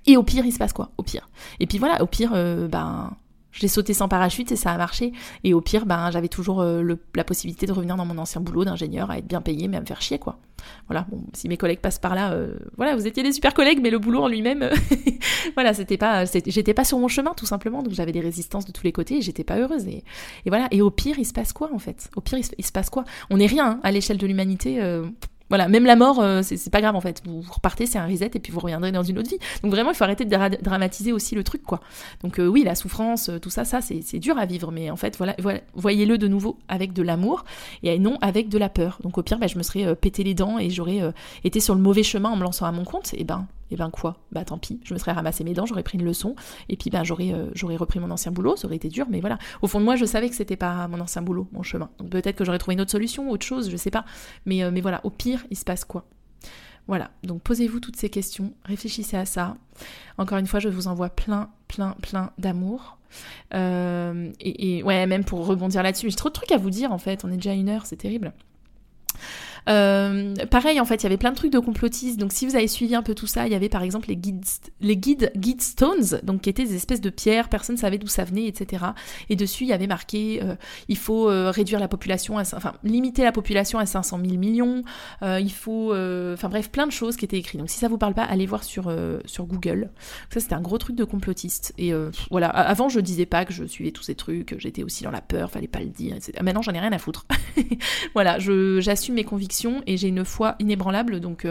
et 0.07 0.17
au 0.17 0.23
pire, 0.23 0.45
il 0.45 0.53
se 0.53 0.59
passe 0.59 0.73
quoi? 0.73 0.91
Au 0.99 1.03
pire. 1.03 1.29
Et 1.61 1.67
puis 1.67 1.79
voilà, 1.79 2.03
au 2.03 2.07
pire, 2.07 2.33
euh, 2.35 2.69
ben. 2.69 3.17
J'ai 3.51 3.67
sauté 3.67 3.95
sans 3.95 4.09
parachute 4.09 4.53
et 4.53 4.57
ça 4.57 4.71
a 4.71 4.77
marché. 4.77 5.13
Et 5.43 5.55
au 5.55 5.61
pire, 5.61 5.87
ben, 5.87 6.11
j'avais 6.13 6.29
toujours 6.29 6.61
euh, 6.61 6.95
la 7.17 7.25
possibilité 7.25 7.67
de 7.67 7.73
revenir 7.73 7.97
dans 7.97 8.05
mon 8.05 8.19
ancien 8.19 8.41
boulot 8.43 8.65
d'ingénieur, 8.65 9.11
à 9.11 9.19
être 9.19 9.27
bien 9.27 9.41
payé, 9.41 9.67
mais 9.69 9.79
à 9.79 9.81
me 9.81 9.87
faire 9.87 10.03
chier, 10.03 10.19
quoi. 10.19 10.39
Voilà, 10.87 11.07
bon, 11.11 11.25
si 11.33 11.49
mes 11.49 11.57
collègues 11.57 11.81
passent 11.81 11.99
par 11.99 12.15
là, 12.15 12.37
voilà, 12.77 12.95
vous 12.95 13.07
étiez 13.07 13.23
des 13.23 13.33
super 13.33 13.55
collègues, 13.55 13.81
mais 13.83 13.91
le 13.91 13.99
boulot 13.99 14.23
en 14.23 14.29
lui-même, 14.29 14.69
voilà, 15.55 15.73
c'était 15.73 15.97
pas, 15.97 16.25
j'étais 16.27 16.75
pas 16.75 16.85
sur 16.85 16.99
mon 16.99 17.09
chemin, 17.09 17.33
tout 17.35 17.47
simplement, 17.47 17.83
donc 17.83 17.95
j'avais 17.95 18.13
des 18.13 18.21
résistances 18.21 18.67
de 18.67 18.71
tous 18.71 18.85
les 18.85 18.93
côtés 18.93 19.17
et 19.17 19.23
j'étais 19.23 19.45
pas 19.45 19.57
heureuse. 19.57 19.87
Et, 19.89 20.05
voilà, 20.47 20.69
et 20.71 20.83
au 20.83 20.91
pire, 20.91 21.19
il 21.19 21.25
se 21.25 21.33
passe 21.33 21.53
quoi, 21.53 21.71
en 21.73 21.79
fait? 21.79 22.11
Au 22.17 22.21
pire, 22.21 22.39
il 22.39 22.65
se, 22.65 22.73
passe 22.73 22.91
quoi? 22.91 23.05
On 23.31 23.39
n'est 23.39 23.47
rien, 23.47 23.71
hein, 23.71 23.81
à 23.83 23.91
l'échelle 23.91 24.19
de 24.19 24.27
l'humanité 24.27 24.79
voilà, 25.49 25.69
même 25.69 25.85
la 25.85 25.97
mort, 25.97 26.21
euh, 26.21 26.43
c'est 26.43 26.71
pas 26.71 26.81
grave 26.81 26.97
en 26.97 27.01
fait. 27.01 27.23
Vous, 27.25 27.43
repartez, 27.49 27.87
c'est 27.87 27.99
un 27.99 28.07
reset 28.07 28.31
et 28.35 28.39
puis 28.39 28.53
vous 28.53 28.61
reviendrez 28.61 28.93
dans 28.93 29.03
une 29.03 29.19
autre 29.19 29.31
vie. 29.31 29.39
Donc 29.63 29.73
vraiment, 29.73 29.91
il 29.91 29.97
faut 29.97 30.05
arrêter 30.05 30.25
de 30.25 30.63
dramatiser 30.63 31.13
aussi 31.13 31.35
le 31.35 31.45
truc, 31.45 31.63
quoi. 31.63 31.81
Donc 32.23 32.39
euh, 32.39 32.47
oui, 32.47 32.65
la 32.65 32.75
souffrance, 32.75 33.29
euh, 33.29 33.39
tout 33.39 33.51
ça, 33.51 33.65
ça 33.65 33.81
c'est 33.81 34.19
dur 34.19 34.39
à 34.39 34.47
vivre, 34.47 34.71
mais 34.73 34.91
en 34.91 34.97
fait, 34.97 35.17
voilà, 35.17 35.37
voyez-le 35.75 36.19
de 36.19 36.29
nouveau 36.29 36.59
avec 36.69 36.93
de 36.93 37.03
l'amour 37.03 37.45
et 37.83 37.99
non 37.99 38.19
avec 38.21 38.49
de 38.49 38.59
la 38.59 38.69
peur. 38.69 38.99
Donc 39.03 39.19
au 39.19 39.23
pire, 39.23 39.39
bah, 39.39 39.47
je 39.47 39.57
me 39.59 39.63
serais 39.63 39.95
pété 39.97 40.25
les 40.25 40.35
dents 40.35 40.59
et 40.59 40.71
j'aurais 40.71 41.01
été 41.45 41.61
sur 41.61 41.75
le 41.75 41.81
mauvais 41.81 42.03
chemin 42.03 42.31
en 42.31 42.37
me 42.37 42.43
lançant 42.43 42.67
à 42.67 42.73
mon 42.73 42.85
compte. 42.85 43.15
Et 43.15 43.25
ben, 43.25 43.47
et 43.71 43.77
ben 43.77 43.91
quoi? 43.91 44.19
Bah 44.33 44.45
tant 44.45 44.59
pis, 44.59 44.81
je 44.85 44.95
me 44.95 44.99
serais 44.99 45.13
ramassé 45.13 45.45
mes 45.45 45.55
dents, 45.55 45.67
j'aurais 45.67 45.83
pris 45.83 45.99
une 45.99 46.05
leçon, 46.05 46.35
et 46.69 46.77
puis 46.77 46.91
ben 46.91 47.05
j'aurais 47.05 47.35
j'aurais 47.55 47.77
repris 47.77 48.01
mon 48.01 48.11
ancien 48.11 48.33
boulot, 48.33 48.57
ça 48.57 48.67
aurait 48.67 48.77
été 48.77 48.89
dur, 48.89 49.07
mais 49.11 49.21
voilà. 49.21 49.39
Au 49.63 49.67
fond 49.67 49.81
de 49.81 49.85
moi, 49.85 49.97
je 49.97 50.05
savais 50.05 50.29
que 50.29 50.35
c'était 50.35 50.57
pas 50.57 50.89
mon 50.89 51.01
ancien 51.01 51.23
boulot, 51.23 51.49
mon 51.53 51.63
chemin. 51.63 51.91
Donc 51.99 52.11
peut-être 52.11 52.37
que 52.37 52.45
j'aurais 52.45 52.59
trouvé 52.59 52.75
une 52.75 52.81
autre 52.81 52.91
solution, 52.91 53.31
autre 53.31 53.45
chose, 53.47 53.71
je 53.71 53.77
sais 53.77 53.91
pas. 53.91 54.05
Mais, 54.47 54.71
mais 54.71 54.81
voilà, 54.81 55.01
au 55.05 55.11
pire, 55.11 55.45
il 55.51 55.57
se 55.57 55.65
passe 55.65 55.85
quoi? 55.85 56.07
Voilà, 56.89 57.11
donc 57.23 57.43
posez-vous 57.43 57.81
toutes 57.81 57.97
ces 57.97 58.09
questions, 58.09 58.55
réfléchissez 58.65 59.19
à 59.19 59.27
ça. 59.27 59.59
Encore 60.17 60.39
une 60.39 60.47
fois, 60.47 60.59
je 60.59 60.71
vous 60.71 60.89
envoie 60.89 61.11
plein, 61.11 61.51
plein, 61.69 61.95
plein 62.01 62.33
d'amour. 62.39 62.97
Euh, 63.53 64.31
et, 64.41 64.83
ouais, 64.83 65.07
même 65.07 65.23
pour 65.23 65.47
rebondir 65.47 65.83
là-dessus, 65.83 66.09
j'ai 66.09 66.17
trop 66.17 66.31
de 66.31 66.35
trucs 66.35 66.51
à 66.51 66.57
vous 66.57 66.71
dire 66.71 66.91
en 66.91 66.99
fait, 66.99 67.27
on 67.27 67.31
est 67.31 67.37
déjà 67.37 67.53
une 67.53 67.69
heure, 67.69 67.85
c'est 67.85 67.97
terrible. 67.97 68.33
Euh, 69.69 70.35
pareil, 70.51 70.81
en 70.81 70.85
fait, 70.85 70.97
il 70.97 71.03
y 71.05 71.07
avait 71.07 71.17
plein 71.17 71.31
de 71.31 71.37
trucs 71.37 71.53
de 71.53 71.59
complotistes. 71.59 72.19
Donc, 72.19 72.33
si 72.33 72.47
vous 72.47 72.57
avez 72.57 72.69
suivi 72.69 72.95
un 72.95 73.03
peu 73.03 73.15
tout 73.15 73.27
ça, 73.27 73.47
il 73.47 73.53
y 73.53 73.57
avait 73.57 73.69
par 73.69 73.83
exemple 73.83 74.09
les 74.09 74.17
guides, 74.17 74.45
les 74.81 74.97
guides, 74.97 75.33
guide 75.37 75.63
stones, 75.63 76.21
donc 76.23 76.43
qui 76.43 76.51
étaient 76.51 76.65
des 76.65 76.75
espèces 76.75 77.01
de 77.01 77.11
pierres, 77.11 77.49
personne 77.49 77.77
ne 77.77 77.81
savait 77.81 77.99
d'où 77.99 78.07
ça 78.07 78.25
venait, 78.25 78.47
etc. 78.47 78.87
Et 79.29 79.37
dessus, 79.37 79.65
il 79.65 79.69
y 79.69 79.73
avait 79.73 79.87
marqué 79.87 80.41
euh, 80.43 80.55
il 80.89 80.97
faut 80.97 81.29
euh, 81.29 81.51
réduire 81.51 81.81
la 81.81 81.89
population, 81.89 82.39
à, 82.39 82.43
enfin 82.43 82.75
limiter 82.85 83.25
la 83.25 83.33
population 83.33 83.79
à 83.79 83.87
500 83.87 84.21
000 84.25 84.39
millions. 84.39 84.83
il 85.23 85.53
faut, 85.53 85.93
enfin 85.93 86.49
bref, 86.49 86.71
plein 86.71 86.87
de 86.87 86.93
choses 86.93 87.17
qui 87.17 87.25
étaient 87.25 87.39
écrites. 87.39 87.61
Donc, 87.61 87.71
si 87.71 87.79
ça 87.79 87.89
vous 87.89 87.99
parle 87.99 88.15
pas, 88.15 88.25
allez 88.25 88.47
voir 88.47 88.65
sur 88.65 88.93
sur 89.27 89.47
Google. 89.47 89.91
Ça, 90.31 90.41
c'était 90.41 90.55
un 90.55 90.61
gros 90.61 90.79
truc 90.79 90.97
de 90.97 91.05
complotiste. 91.05 91.75
Et 91.79 91.93
voilà, 92.31 92.49
avant, 92.49 92.89
je 92.89 93.01
disais 93.01 93.27
pas 93.27 93.45
que 93.45 93.53
je 93.53 93.65
suivais 93.65 93.91
tous 93.91 94.03
ces 94.03 94.15
trucs, 94.15 94.55
j'étais 94.59 94.83
aussi 94.83 95.05
dans 95.05 95.11
la 95.11 95.21
peur, 95.21 95.51
fallait 95.51 95.69
pas 95.69 95.81
le 95.81 95.87
dire, 95.87 96.15
etc. 96.17 96.33
Maintenant, 96.43 96.63
j'en 96.63 96.73
ai 96.73 96.81
rien 96.81 96.93
à 96.93 96.99
foutre. 96.99 97.27
voilà, 98.15 98.39
j'assume 98.39 99.15
mes 99.15 99.25
convictions 99.25 99.48
et 99.87 99.97
j'ai 99.97 100.09
une 100.09 100.25
foi 100.25 100.57
inébranlable. 100.59 101.21
Donc, 101.21 101.47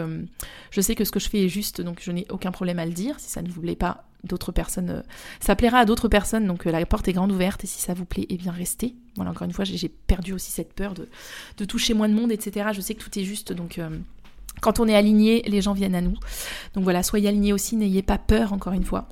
je 0.70 0.80
sais 0.80 0.94
que 0.94 1.04
ce 1.04 1.10
que 1.10 1.20
je 1.20 1.28
fais 1.28 1.44
est 1.44 1.48
juste, 1.48 1.80
donc 1.80 2.00
je 2.02 2.10
n'ai 2.12 2.26
aucun 2.30 2.50
problème 2.50 2.78
à 2.78 2.86
le 2.86 2.92
dire. 2.92 3.18
Si 3.18 3.30
ça 3.30 3.42
ne 3.42 3.48
vous 3.48 3.60
plaît 3.60 3.76
pas, 3.76 4.04
d'autres 4.24 4.52
personnes, 4.52 5.02
ça 5.40 5.56
plaira 5.56 5.78
à 5.78 5.84
d'autres 5.84 6.08
personnes. 6.08 6.46
Donc, 6.46 6.64
la 6.64 6.84
porte 6.86 7.08
est 7.08 7.12
grande 7.12 7.32
ouverte 7.32 7.64
et 7.64 7.66
si 7.66 7.80
ça 7.80 7.94
vous 7.94 8.04
plaît, 8.04 8.26
eh 8.28 8.36
bien, 8.36 8.52
restez. 8.52 8.94
Voilà, 9.16 9.30
encore 9.30 9.46
une 9.46 9.52
fois, 9.52 9.64
j'ai 9.64 9.88
perdu 9.88 10.32
aussi 10.32 10.50
cette 10.50 10.72
peur 10.72 10.94
de, 10.94 11.08
de, 11.56 11.64
toucher 11.64 11.94
moins 11.94 12.08
de 12.08 12.14
monde, 12.14 12.32
etc. 12.32 12.68
Je 12.72 12.80
sais 12.80 12.94
que 12.94 13.02
tout 13.02 13.18
est 13.18 13.24
juste, 13.24 13.52
donc 13.52 13.80
quand 14.60 14.80
on 14.80 14.88
est 14.88 14.94
aligné, 14.94 15.42
les 15.46 15.60
gens 15.60 15.72
viennent 15.72 15.94
à 15.94 16.00
nous. 16.00 16.14
Donc 16.74 16.84
voilà, 16.84 17.02
soyez 17.02 17.28
alignés 17.28 17.52
aussi, 17.52 17.76
n'ayez 17.76 18.02
pas 18.02 18.18
peur, 18.18 18.52
encore 18.52 18.72
une 18.72 18.84
fois. 18.84 19.08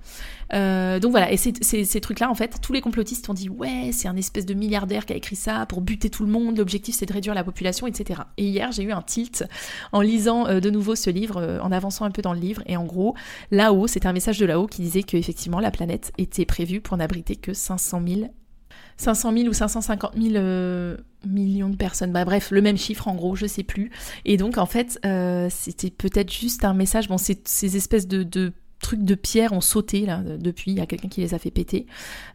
Euh, 0.53 1.01
donc 1.01 1.11
voilà, 1.11 1.33
et 1.33 1.37
ces 1.37 2.01
trucs-là, 2.01 2.31
en 2.31 2.35
fait, 2.35 2.61
tous 2.61 2.73
les 2.73 2.81
complotistes 2.81 3.29
ont 3.29 3.35
dit 3.35 3.49
ouais, 3.49 3.91
c'est 3.93 4.09
un 4.09 4.17
espèce 4.17 4.47
de 4.47 4.55
milliardaire 4.55 5.07
qui 5.07 5.13
a 5.13 5.17
écrit 5.17 5.37
ça 5.37 5.67
pour 5.67 5.81
buter 5.81 6.11
tout 6.11 6.25
le 6.25 6.31
monde, 6.31 6.57
l'objectif 6.59 6.95
c'est 6.95 7.07
de 7.07 7.13
réduire 7.13 7.35
la 7.35 7.45
population, 7.45 7.87
etc. 7.87 8.21
Et 8.37 8.45
hier, 8.45 8.71
j'ai 8.73 8.85
eu 8.85 8.93
un 8.93 9.03
tilt 9.03 9.45
en 9.93 10.01
lisant 10.01 10.47
euh, 10.47 10.61
de 10.61 10.71
nouveau 10.71 10.95
ce 10.95 11.11
livre, 11.11 11.39
euh, 11.39 11.61
en 11.61 11.73
avançant 11.73 12.05
un 12.05 12.11
peu 12.11 12.23
dans 12.23 12.33
le 12.33 12.41
livre, 12.41 12.63
et 12.67 12.77
en 12.77 12.85
gros, 12.85 13.15
là-haut, 13.51 13.87
c'était 13.87 14.07
un 14.07 14.13
message 14.13 14.39
de 14.39 14.47
là-haut 14.47 14.67
qui 14.67 14.83
disait 14.83 15.03
qu'effectivement, 15.03 15.61
la 15.61 15.71
planète 15.71 16.13
était 16.19 16.45
prévue 16.45 16.81
pour 16.81 16.97
n'abriter 16.97 17.37
que 17.37 17.53
500 17.53 18.03
000 18.07 18.29
500 18.99 19.33
000 19.33 19.49
ou 19.49 19.53
550 19.53 20.13
000 20.17 20.35
euh, 20.37 20.97
millions 21.27 21.68
de 21.68 21.77
personnes. 21.77 22.12
Bah, 22.12 22.24
bref, 22.24 22.51
le 22.51 22.62
même 22.62 22.77
chiffre 22.77 23.09
en 23.09 23.14
gros, 23.14 23.37
je 23.37 23.47
sais 23.47 23.62
plus. 23.62 23.91
Et 24.24 24.37
donc 24.37 24.59
en 24.59 24.66
fait, 24.66 24.99
euh, 25.05 25.49
c'était 25.51 25.91
peut-être 25.91 26.33
juste 26.33 26.64
un 26.64 26.74
message. 26.74 27.09
Bon, 27.09 27.18
ces 27.18 27.77
espèces 27.77 28.09
de, 28.09 28.22
de 28.22 28.53
trucs 28.87 29.03
de 29.03 29.14
pierre 29.16 29.53
ont 29.53 29.61
sauté 29.61 30.07
là 30.07 30.20
depuis. 30.39 30.70
Il 30.70 30.78
y 30.78 30.80
a 30.80 30.87
quelqu'un 30.87 31.09
qui 31.09 31.20
les 31.20 31.34
a 31.34 31.39
fait 31.39 31.51
péter. 31.51 31.87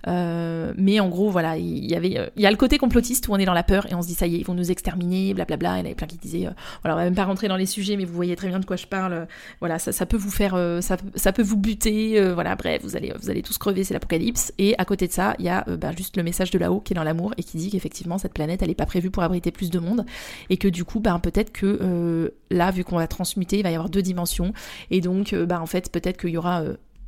Euh, 0.08 0.74
mais 0.76 1.00
en 1.00 1.08
gros, 1.08 1.30
voilà, 1.30 1.58
il 1.58 1.90
y 1.90 1.96
avait, 1.96 2.18
euh, 2.18 2.28
il 2.36 2.42
y 2.42 2.46
a 2.46 2.52
le 2.52 2.58
côté 2.58 2.78
complotiste 2.78 3.28
où 3.28 3.34
on 3.34 3.38
est 3.38 3.46
dans 3.46 3.54
la 3.54 3.64
peur 3.64 3.88
et 3.90 3.96
on 3.96 4.02
se 4.02 4.08
dit 4.08 4.16
ça 4.16 4.28
y 4.28 4.36
est, 4.36 4.40
ils 4.40 4.46
vont 4.46 4.54
nous 4.54 4.70
exterminer, 4.70 5.34
blablabla. 5.34 5.76
Il 5.76 5.80
y 5.80 5.82
en 5.82 5.86
avait 5.86 5.96
plein 5.96 6.08
qui 6.08 6.18
disaient, 6.18 6.48
euh, 6.48 6.52
voilà, 6.84 6.96
on 6.96 6.98
va 6.98 7.06
même 7.06 7.16
pas 7.16 7.24
rentrer 7.24 7.48
dans 7.48 7.56
les 7.56 7.66
sujets, 7.66 7.96
mais 7.96 8.04
vous 8.04 8.14
voyez 8.14 8.36
très 8.36 8.50
bien 8.50 8.60
de 8.60 8.66
quoi 8.66 8.76
je 8.76 8.86
parle. 8.86 9.28
Voilà, 9.60 9.80
ça, 9.80 10.06
peut 10.06 10.18
vous 10.18 10.30
faire, 10.30 10.56
ça, 10.82 10.98
ça 11.16 11.32
peut 11.32 11.42
vous 11.42 11.58
buter. 11.58 12.22
voilà, 12.34 12.56
bref, 12.56 12.82
vous 12.84 12.96
allez, 12.96 13.14
vous 13.22 13.30
allez 13.30 13.42
tous 13.42 13.58
crever, 13.58 13.84
c'est 13.84 13.94
l'apocalypse. 13.94 14.52
Et 14.58 14.76
à 14.78 14.86
côté 14.86 15.08
de 15.08 15.14
ça, 15.14 15.36
il 15.40 15.46
y 15.46 15.50
a 15.50 15.64
bah, 15.78 15.92
juste 15.96 16.18
le 16.18 16.24
message 16.24 16.52
de 16.52 16.60
là-haut 16.60 16.82
qui 16.82 16.94
est 16.94 16.96
dans 16.96 17.04
l'amour 17.04 17.34
et 17.38 17.44
qui 17.44 17.58
dit 17.58 17.70
qu'effectivement 17.70 18.18
cette 18.18 18.34
planète, 18.34 18.62
elle 18.62 18.70
est 18.70 18.76
pas 18.76 18.86
prévue 18.86 19.10
pour 19.10 19.24
abriter 19.24 19.52
plus 19.52 19.70
de 19.70 19.80
monde 19.80 20.06
et 20.50 20.58
que 20.58 20.68
du 20.68 20.84
coup, 20.84 21.00
bah, 21.00 21.18
peut-être 21.22 21.52
que 21.52 22.32
là, 22.50 22.72
vu 22.72 22.84
qu'on 22.84 22.98
va 22.98 23.08
transmuter, 23.08 23.60
il 23.60 23.64
va 23.64 23.72
y 23.72 23.76
avoir 23.76 23.90
deux 23.90 24.02
dimensions 24.02 24.54
et 24.90 25.02
donc, 25.02 25.34
bah, 25.34 25.62
en 25.62 25.66
fait, 25.66 25.92
peut-être 25.92 26.18
qu'il 26.18 26.32
y 26.32 26.38
aura 26.38 26.41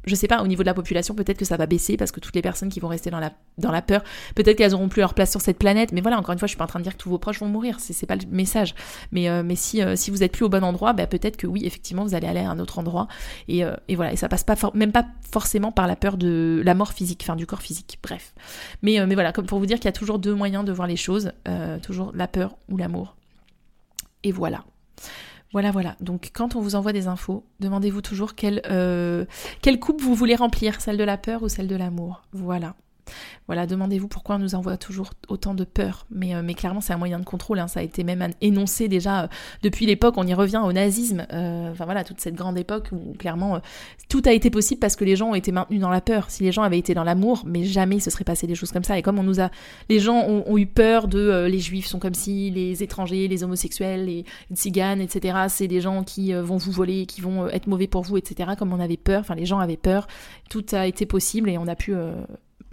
je 0.06 0.16
sais 0.16 0.28
pas, 0.28 0.42
au 0.42 0.48
niveau 0.48 0.64
de 0.64 0.68
la 0.68 0.74
population, 0.74 1.16
peut-être 1.16 1.38
que 1.38 1.46
ça 1.46 1.58
va 1.58 1.66
baisser 1.66 1.96
parce 1.96 2.12
que 2.12 2.20
toutes 2.20 2.36
les 2.36 2.42
personnes 2.42 2.70
qui 2.70 2.80
vont 2.80 2.90
rester 2.90 3.10
dans 3.10 3.20
la, 3.20 3.32
dans 3.58 3.72
la 3.72 3.82
peur, 3.82 4.04
peut-être 4.36 4.58
qu'elles 4.58 4.74
auront 4.74 4.90
plus 4.90 5.00
leur 5.00 5.14
place 5.14 5.32
sur 5.32 5.42
cette 5.42 5.58
planète. 5.58 5.92
Mais 5.94 6.02
voilà, 6.02 6.18
encore 6.20 6.34
une 6.34 6.40
fois, 6.40 6.48
je 6.48 6.52
suis 6.52 6.58
pas 6.58 6.66
en 6.66 6.68
train 6.68 6.80
de 6.80 6.84
dire 6.84 6.94
que 6.94 7.02
tous 7.02 7.10
vos 7.10 7.20
proches 7.20 7.40
vont 7.40 7.48
mourir. 7.48 7.78
C'est, 7.80 8.06
pas 8.06 8.16
le 8.16 8.26
message. 8.30 8.76
Mais, 9.12 9.30
euh, 9.30 9.44
mais 9.44 9.56
si, 9.56 9.82
euh, 9.82 9.96
si 9.96 10.12
vous 10.12 10.24
êtes 10.24 10.34
plus 10.34 10.44
au 10.44 10.50
bon 10.50 10.64
endroit, 10.64 10.94
bah, 10.94 11.08
peut-être 11.08 11.38
que 11.38 11.48
oui, 11.48 11.66
effectivement, 11.66 12.04
vous 12.04 12.16
allez 12.16 12.28
aller 12.28 12.42
à 12.42 12.50
un 12.50 12.60
autre 12.60 12.80
endroit. 12.80 13.08
Et, 13.48 13.64
euh, 13.64 13.76
et 13.88 13.96
voilà. 13.96 14.12
Et 14.12 14.18
ça 14.18 14.28
passe 14.28 14.44
pas 14.44 14.56
même 14.74 14.92
pas 14.92 15.06
forcément 15.32 15.72
par 15.72 15.88
la 15.88 15.96
peur 15.96 16.18
de 16.18 16.62
la 16.66 16.74
mort 16.74 16.92
physique, 16.92 17.22
enfin, 17.24 17.38
du 17.38 17.46
corps 17.46 17.62
physique. 17.62 18.00
Bref. 18.04 18.34
Mais, 18.82 19.06
mais 19.06 19.16
voilà, 19.16 19.32
comme 19.32 19.46
pour 19.46 19.60
vous 19.60 19.66
dire 19.66 19.78
qu'il 19.78 19.86
y 19.86 19.90
a 19.90 19.94
toujours 19.94 20.20
deux 20.20 20.36
moyens 20.36 20.66
de 20.66 20.74
voir 20.74 20.88
les 20.88 20.98
choses. 20.98 21.32
toujours 21.82 22.12
la 22.14 22.28
peur 22.28 22.58
ou 22.70 22.78
l'amour. 22.78 23.16
Et 24.24 24.32
voilà. 24.32 24.66
Voilà, 25.54 25.72
voilà. 25.72 25.96
Donc 26.02 26.32
quand 26.34 26.56
on 26.56 26.62
vous 26.62 26.76
envoie 26.76 26.94
des 26.94 27.08
infos, 27.08 27.46
demandez-vous 27.60 28.02
toujours 28.02 28.36
quelle, 28.36 28.62
euh, 28.70 29.26
quelle 29.62 29.80
coupe 29.80 30.02
vous 30.02 30.16
voulez 30.16 30.36
remplir, 30.36 30.82
celle 30.82 30.98
de 30.98 31.04
la 31.04 31.18
peur 31.18 31.44
ou 31.44 31.50
celle 31.50 31.68
de 31.68 31.76
l'amour. 31.76 32.24
Voilà. 32.34 32.76
Voilà, 33.48 33.68
demandez-vous 33.68 34.08
pourquoi 34.08 34.38
on 34.38 34.40
nous 34.40 34.56
envoie 34.56 34.78
toujours 34.78 35.12
autant 35.28 35.54
de 35.54 35.66
peur. 35.66 36.06
Mais, 36.10 36.34
euh, 36.36 36.44
clairement, 36.54 36.82
c'est 36.82 36.94
un 36.94 36.98
moyen 36.98 37.20
de 37.20 37.26
contrôle. 37.26 37.60
Hein. 37.60 37.68
Ça 37.68 37.82
a 37.82 37.84
été 37.84 38.04
même 38.04 38.26
énoncé 38.42 38.88
déjà 38.88 39.24
euh, 39.24 39.28
depuis 39.62 39.86
l'époque. 39.86 40.16
On 40.18 40.26
y 40.26 40.34
revient 40.34 40.62
au 40.64 40.72
nazisme. 40.72 41.26
Euh, 41.34 41.72
enfin 41.72 41.86
voilà, 41.86 42.04
toute 42.04 42.22
cette 42.22 42.36
grande 42.36 42.58
époque 42.58 42.90
où 42.92 43.14
clairement 43.18 43.60
tout 44.10 44.22
a 44.26 44.32
été 44.32 44.50
possible 44.50 44.80
parce 44.80 44.96
que 44.96 45.04
les 45.04 45.16
gens 45.16 45.32
ont 45.32 45.36
été 45.36 45.52
maintenus 45.52 45.82
dans 45.82 45.90
la 45.90 46.02
peur. 46.02 46.30
Si 46.30 46.44
les 46.44 46.52
gens 46.52 46.64
avaient 46.64 46.80
été 46.80 46.94
dans 46.94 47.04
l'amour, 47.04 47.44
mais 47.46 47.64
jamais 47.64 48.00
se 48.00 48.10
serait 48.10 48.24
passé 48.24 48.48
des 48.48 48.56
choses 48.56 48.72
comme 48.72 48.84
ça. 48.84 48.98
Et 48.98 49.02
comme 49.02 49.20
on 49.20 49.24
nous 49.24 49.42
a, 49.42 49.50
les 49.90 50.00
gens 50.00 50.26
ont, 50.26 50.58
eu 50.58 50.66
peur 50.66 51.08
de 51.08 51.48
les 51.50 51.60
juifs 51.60 51.88
sont 51.88 52.00
comme 52.00 52.14
si, 52.14 52.52
les 52.52 52.84
étrangers, 52.84 53.28
les 53.28 53.44
homosexuels, 53.44 54.06
les, 54.06 54.26
tziganes, 54.54 55.02
etc. 55.02 55.38
C'est 55.50 55.68
des 55.68 55.82
gens 55.82 56.04
qui 56.04 56.34
vont 56.34 56.58
vous 56.58 56.72
voler, 56.72 57.06
qui 57.06 57.22
vont 57.22 57.48
être 57.48 57.68
mauvais 57.68 57.88
pour 57.88 58.04
vous, 58.04 58.18
etc. 58.18 58.52
Comme 58.58 58.72
on 58.72 58.80
avait 58.80 58.98
peur. 58.98 59.22
Enfin, 59.22 59.36
les 59.36 59.46
gens 59.46 59.60
avaient 59.60 59.78
peur. 59.78 60.08
Tout 60.50 60.66
a 60.72 60.88
été 60.88 61.06
possible 61.06 61.50
et 61.50 61.58
on 61.58 61.68
a 61.68 61.76
pu 61.76 61.94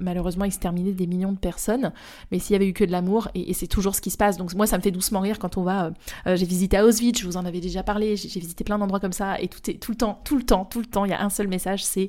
malheureusement 0.00 0.44
exterminer 0.44 0.92
des 0.92 1.06
millions 1.06 1.32
de 1.32 1.38
personnes, 1.38 1.92
mais 2.30 2.38
s'il 2.38 2.54
y 2.54 2.56
avait 2.56 2.66
eu 2.66 2.72
que 2.72 2.84
de 2.84 2.90
l'amour, 2.90 3.28
et, 3.34 3.54
c'est 3.54 3.66
toujours 3.66 3.94
ce 3.94 4.00
qui 4.00 4.10
se 4.10 4.16
passe. 4.16 4.36
Donc 4.36 4.54
moi, 4.54 4.66
ça 4.66 4.76
me 4.76 4.82
fait 4.82 4.90
doucement 4.90 5.20
rire 5.20 5.38
quand 5.38 5.56
on 5.56 5.62
va. 5.62 5.86
Euh, 5.86 5.90
euh, 6.26 6.36
j'ai 6.36 6.46
visité 6.46 6.80
Auschwitz, 6.80 7.20
je 7.20 7.26
vous 7.26 7.36
en 7.36 7.44
avais 7.44 7.60
déjà 7.60 7.82
parlé, 7.82 8.16
j'ai 8.16 8.40
visité 8.40 8.64
plein 8.64 8.78
d'endroits 8.78 9.00
comme 9.00 9.12
ça, 9.12 9.40
et 9.40 9.48
tout 9.48 9.70
est 9.70 9.74
tout 9.74 9.92
le 9.92 9.96
temps, 9.96 10.20
tout 10.24 10.36
le 10.36 10.42
temps, 10.42 10.64
tout 10.64 10.80
le 10.80 10.86
temps, 10.86 11.04
il 11.04 11.10
y 11.10 11.14
a 11.14 11.22
un 11.22 11.30
seul 11.30 11.48
message, 11.48 11.84
c'est 11.84 12.08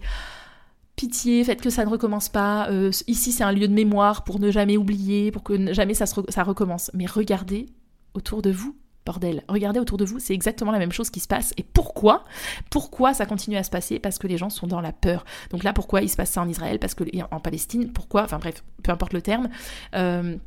pitié, 0.96 1.44
faites 1.44 1.62
que 1.62 1.70
ça 1.70 1.86
ne 1.86 1.90
recommence 1.90 2.30
pas. 2.30 2.70
Euh, 2.70 2.92
ici, 3.08 3.32
c'est 3.32 3.44
un 3.44 3.52
lieu 3.52 3.68
de 3.68 3.74
mémoire 3.74 4.24
pour 4.24 4.40
ne 4.40 4.52
jamais 4.52 4.78
oublier, 4.78 5.32
pour 5.32 5.44
que 5.44 5.74
jamais 5.74 5.94
ça 5.94 6.44
recommence. 6.44 6.92
Mais 6.94 7.06
regardez 7.06 7.68
autour 8.14 8.42
de 8.42 8.52
vous 8.52 8.76
Bordel, 9.06 9.44
regardez 9.48 9.80
autour 9.80 9.98
de 9.98 10.06
vous, 10.06 10.20
c'est 10.20 10.34
exactement 10.34 10.72
la 10.72 10.80
même 10.80 10.92
chose 10.92 11.10
qui 11.10 11.20
se 11.20 11.28
passe. 11.28 11.54
Et 11.58 11.64
pourquoi 11.64 12.24
Pourquoi 12.70 13.14
ça 13.14 13.26
continue 13.26 13.58
à 13.58 13.64
se 13.64 13.72
passer? 13.72 14.00
Parce 14.00 14.20
que 14.20 14.28
les 14.28 14.38
gens 14.38 14.50
sont 14.50 14.68
dans 14.68 14.82
la 14.82 14.92
peur. 14.92 15.26
Donc 15.50 15.64
là, 15.64 15.74
pourquoi 15.74 16.02
il 16.02 16.10
se 16.10 16.16
passe 16.16 16.32
ça 16.32 16.42
en 16.42 16.48
Israël? 16.48 16.78
Parce 16.80 16.94
que 16.94 17.04
en 17.32 17.40
Palestine, 17.40 17.92
pourquoi? 17.92 18.24
Enfin 18.24 18.38
bref, 18.38 18.64
peu 18.84 18.92
importe 18.92 19.14
le 19.14 19.22
terme. 19.22 19.50
Euh, 19.96 20.38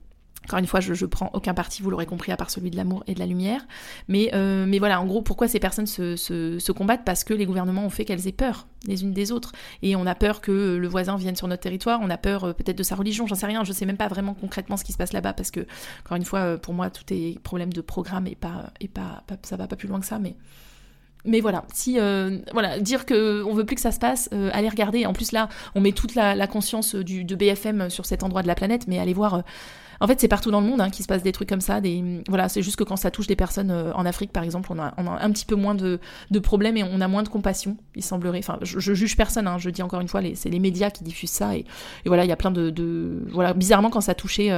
encore 0.44 0.58
une 0.58 0.66
fois, 0.66 0.80
je, 0.80 0.92
je 0.94 1.06
prends 1.06 1.30
aucun 1.32 1.54
parti, 1.54 1.82
vous 1.82 1.90
l'aurez 1.90 2.06
compris, 2.06 2.30
à 2.30 2.36
part 2.36 2.50
celui 2.50 2.70
de 2.70 2.76
l'amour 2.76 3.02
et 3.06 3.14
de 3.14 3.18
la 3.18 3.26
lumière. 3.26 3.66
Mais, 4.08 4.30
euh, 4.34 4.66
mais 4.66 4.78
voilà, 4.78 5.00
en 5.00 5.06
gros, 5.06 5.22
pourquoi 5.22 5.48
ces 5.48 5.58
personnes 5.58 5.86
se, 5.86 6.72
combattent? 6.72 7.04
Parce 7.04 7.24
que 7.24 7.32
les 7.32 7.46
gouvernements 7.46 7.84
ont 7.84 7.90
fait 7.90 8.04
qu'elles 8.04 8.28
aient 8.28 8.32
peur 8.32 8.66
les 8.86 9.02
unes 9.02 9.12
des 9.12 9.32
autres. 9.32 9.52
Et 9.82 9.96
on 9.96 10.06
a 10.06 10.14
peur 10.14 10.42
que 10.42 10.76
le 10.76 10.88
voisin 10.88 11.16
vienne 11.16 11.36
sur 11.36 11.48
notre 11.48 11.62
territoire, 11.62 12.00
on 12.02 12.10
a 12.10 12.18
peur 12.18 12.44
euh, 12.44 12.52
peut-être 12.52 12.76
de 12.76 12.82
sa 12.82 12.94
religion, 12.94 13.26
j'en 13.26 13.34
sais 13.34 13.46
rien, 13.46 13.64
je 13.64 13.72
sais 13.72 13.86
même 13.86 13.96
pas 13.96 14.08
vraiment 14.08 14.34
concrètement 14.34 14.76
ce 14.76 14.84
qui 14.84 14.92
se 14.92 14.98
passe 14.98 15.14
là-bas, 15.14 15.32
parce 15.32 15.50
que, 15.50 15.60
encore 16.04 16.16
une 16.16 16.24
fois, 16.24 16.40
euh, 16.40 16.58
pour 16.58 16.74
moi, 16.74 16.90
tout 16.90 17.04
est 17.10 17.38
problème 17.40 17.72
de 17.72 17.80
programme 17.80 18.26
et 18.26 18.34
pas, 18.34 18.70
et 18.80 18.88
pas, 18.88 19.22
ça 19.42 19.56
va 19.56 19.66
pas 19.66 19.76
plus 19.76 19.88
loin 19.88 20.00
que 20.00 20.06
ça, 20.06 20.18
mais 20.18 20.36
mais 21.26 21.40
voilà, 21.40 21.64
si 21.72 21.96
voilà, 22.52 22.78
dire 22.80 23.06
que 23.06 23.42
on 23.44 23.54
veut 23.54 23.64
plus 23.64 23.76
que 23.76 23.80
ça 23.80 23.92
se 23.92 23.98
passe, 23.98 24.28
allez 24.52 24.68
regarder. 24.68 25.06
En 25.06 25.14
plus 25.14 25.32
là, 25.32 25.48
on 25.74 25.80
met 25.80 25.92
toute 25.92 26.14
la, 26.14 26.46
conscience 26.46 26.94
du, 26.94 27.24
de 27.24 27.34
BFM 27.34 27.88
sur 27.88 28.04
cet 28.04 28.22
endroit 28.22 28.42
de 28.42 28.46
la 28.46 28.54
planète, 28.54 28.86
mais 28.88 28.98
allez 28.98 29.14
voir. 29.14 29.42
Euh, 30.00 30.04
en 30.04 30.06
fait, 30.06 30.20
c'est 30.20 30.28
partout 30.28 30.50
dans 30.50 30.60
le 30.60 30.66
monde 30.66 30.80
hein, 30.80 30.90
qu'il 30.90 31.02
se 31.02 31.08
passe 31.08 31.22
des 31.22 31.32
trucs 31.32 31.48
comme 31.48 31.60
ça. 31.60 31.80
Voilà, 32.28 32.48
c'est 32.48 32.62
juste 32.62 32.76
que 32.76 32.84
quand 32.84 32.96
ça 32.96 33.10
touche 33.10 33.26
des 33.26 33.36
personnes 33.36 33.70
en 33.70 34.06
Afrique, 34.06 34.32
par 34.32 34.42
exemple, 34.42 34.70
on 34.72 34.78
a, 34.78 34.94
un 34.96 35.30
petit 35.32 35.46
peu 35.46 35.54
moins 35.54 35.74
de, 35.74 35.98
problèmes 36.42 36.76
et 36.76 36.82
on 36.82 37.00
a 37.00 37.08
moins 37.08 37.22
de 37.22 37.28
compassion. 37.28 37.76
Il 37.94 38.02
semblerait. 38.02 38.38
Enfin, 38.38 38.58
je, 38.62 38.94
juge 38.94 39.16
personne. 39.16 39.46
Hein, 39.46 39.58
je 39.58 39.70
dis 39.70 39.82
encore 39.82 40.00
une 40.00 40.08
fois, 40.08 40.20
c'est 40.34 40.50
les 40.50 40.60
médias 40.60 40.90
qui 40.90 41.04
diffusent 41.04 41.30
ça 41.30 41.56
et, 41.56 41.64
voilà, 42.06 42.24
il 42.24 42.28
y 42.28 42.32
a 42.32 42.36
plein 42.36 42.50
de, 42.50 43.24
voilà, 43.30 43.54
bizarrement 43.54 43.90
quand 43.90 44.00
ça 44.00 44.14
touchait 44.14 44.50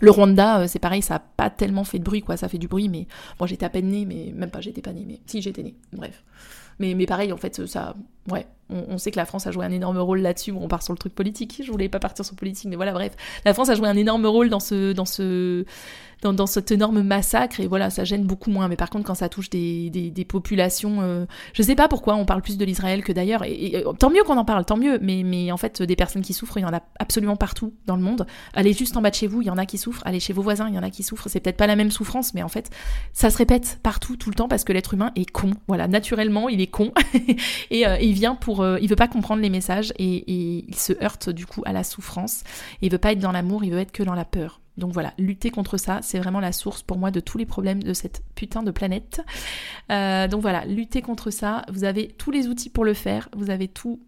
le 0.00 0.10
Rwanda, 0.10 0.60
euh, 0.60 0.66
c'est 0.68 0.78
pareil, 0.78 1.02
ça 1.02 1.16
a 1.16 1.18
pas 1.18 1.50
tellement 1.50 1.84
fait 1.84 1.98
de 1.98 2.04
bruit, 2.04 2.22
quoi. 2.22 2.36
Ça 2.36 2.48
fait 2.48 2.58
du 2.58 2.68
bruit, 2.68 2.88
mais 2.88 3.06
moi 3.38 3.46
j'étais 3.46 3.66
à 3.66 3.70
peine 3.70 3.88
née, 3.88 4.04
mais 4.04 4.32
même 4.34 4.50
pas, 4.50 4.60
j'étais 4.60 4.82
pas 4.82 4.92
née, 4.92 5.04
mais 5.06 5.20
si 5.26 5.42
j'étais 5.42 5.62
née. 5.62 5.74
Bref. 5.92 6.22
Mais, 6.78 6.94
mais 6.94 7.06
pareil, 7.06 7.32
en 7.32 7.36
fait, 7.36 7.66
ça, 7.66 7.94
ouais, 8.30 8.46
on, 8.70 8.98
sait 8.98 9.10
que 9.10 9.16
la 9.16 9.24
France 9.24 9.46
a 9.46 9.50
joué 9.50 9.64
un 9.64 9.70
énorme 9.70 9.98
rôle 9.98 10.20
là-dessus. 10.20 10.52
on 10.52 10.68
part 10.68 10.82
sur 10.82 10.92
le 10.92 10.98
truc 10.98 11.14
politique. 11.14 11.62
Je 11.64 11.70
voulais 11.70 11.88
pas 11.88 11.98
partir 11.98 12.24
sur 12.24 12.36
politique, 12.36 12.68
mais 12.68 12.76
voilà, 12.76 12.92
bref, 12.92 13.16
la 13.44 13.54
France 13.54 13.68
a 13.70 13.74
joué 13.74 13.88
un 13.88 13.96
énorme 13.96 14.26
rôle 14.26 14.48
dans 14.50 14.60
ce, 14.60 14.92
dans 14.92 15.04
ce, 15.04 15.64
dans, 16.22 16.32
dans, 16.32 16.46
cet 16.46 16.70
énorme 16.70 17.02
massacre 17.02 17.60
et 17.60 17.66
voilà 17.66 17.90
ça 17.90 18.04
gêne 18.04 18.24
beaucoup 18.24 18.50
moins. 18.50 18.68
Mais 18.68 18.76
par 18.76 18.90
contre 18.90 19.06
quand 19.06 19.14
ça 19.14 19.28
touche 19.28 19.50
des, 19.50 19.90
des, 19.90 20.10
des 20.10 20.24
populations 20.24 20.98
euh, 21.00 21.26
je 21.52 21.62
sais 21.62 21.74
pas 21.74 21.88
pourquoi 21.88 22.14
on 22.16 22.24
parle 22.24 22.42
plus 22.42 22.56
de 22.58 22.64
l'Israël 22.64 23.02
que 23.04 23.12
d'ailleurs 23.12 23.44
et, 23.44 23.84
tant 23.98 24.10
mieux 24.10 24.22
qu'on 24.24 24.36
en 24.36 24.44
parle 24.44 24.64
tant 24.64 24.76
mieux. 24.76 24.98
Mais, 25.00 25.22
mais 25.24 25.52
en 25.52 25.56
fait 25.56 25.82
des 25.82 25.96
personnes 25.96 26.22
qui 26.22 26.32
souffrent 26.32 26.58
il 26.58 26.62
y 26.62 26.64
en 26.64 26.72
a 26.72 26.80
absolument 26.98 27.36
partout 27.36 27.74
dans 27.86 27.96
le 27.96 28.02
monde. 28.02 28.26
Allez 28.54 28.72
juste 28.72 28.96
en 28.96 29.02
bas 29.02 29.10
de 29.10 29.14
chez 29.14 29.26
vous 29.26 29.42
il 29.42 29.46
y 29.46 29.50
en 29.50 29.58
a 29.58 29.66
qui 29.66 29.78
souffrent. 29.78 30.02
Allez 30.04 30.20
chez 30.20 30.32
vos 30.32 30.42
voisins 30.42 30.68
il 30.68 30.74
y 30.74 30.78
en 30.78 30.82
a 30.82 30.90
qui 30.90 31.02
souffrent. 31.02 31.28
C'est 31.28 31.40
peut-être 31.40 31.56
pas 31.56 31.66
la 31.66 31.76
même 31.76 31.90
souffrance 31.90 32.34
mais 32.34 32.42
en 32.42 32.48
fait 32.48 32.70
ça 33.12 33.30
se 33.30 33.38
répète 33.38 33.78
partout 33.82 34.16
tout 34.16 34.30
le 34.30 34.34
temps 34.34 34.48
parce 34.48 34.64
que 34.64 34.72
l'être 34.72 34.94
humain 34.94 35.12
est 35.16 35.30
con. 35.30 35.50
Voilà 35.66 35.88
naturellement 35.88 36.48
il 36.48 36.60
est 36.60 36.66
con. 36.66 36.92
Et 37.70 37.86
euh, 37.86 37.98
il 38.00 38.12
vient 38.12 38.34
pour 38.34 38.62
euh, 38.62 38.78
il 38.80 38.88
veut 38.88 38.96
pas 38.96 39.08
comprendre 39.08 39.42
les 39.42 39.50
messages 39.50 39.92
et, 39.98 40.16
et 40.16 40.64
il 40.68 40.74
se 40.74 40.92
heurte 41.02 41.30
du 41.30 41.46
coup 41.46 41.62
à 41.64 41.72
la 41.72 41.84
souffrance. 41.84 42.42
Il 42.82 42.90
veut 42.90 42.98
pas 42.98 43.12
être 43.12 43.18
dans 43.18 43.32
l'amour 43.32 43.48
il 43.64 43.70
veut 43.70 43.78
être 43.78 43.92
que 43.92 44.02
dans 44.02 44.14
la 44.14 44.24
peur 44.24 44.60
donc 44.78 44.92
voilà, 44.92 45.12
lutter 45.18 45.50
contre 45.50 45.76
ça, 45.76 46.00
c'est 46.02 46.18
vraiment 46.18 46.40
la 46.40 46.52
source 46.52 46.82
pour 46.82 46.98
moi 46.98 47.10
de 47.10 47.20
tous 47.20 47.36
les 47.36 47.46
problèmes 47.46 47.82
de 47.82 47.92
cette 47.92 48.22
putain 48.34 48.62
de 48.62 48.70
planète. 48.70 49.20
Euh, 49.90 50.28
donc 50.28 50.40
voilà, 50.40 50.64
lutter 50.64 51.02
contre 51.02 51.30
ça, 51.30 51.64
vous 51.70 51.84
avez 51.84 52.08
tous 52.16 52.30
les 52.30 52.46
outils 52.46 52.70
pour 52.70 52.84
le 52.84 52.94
faire, 52.94 53.28
vous 53.36 53.50
avez 53.50 53.68
tout, 53.68 54.00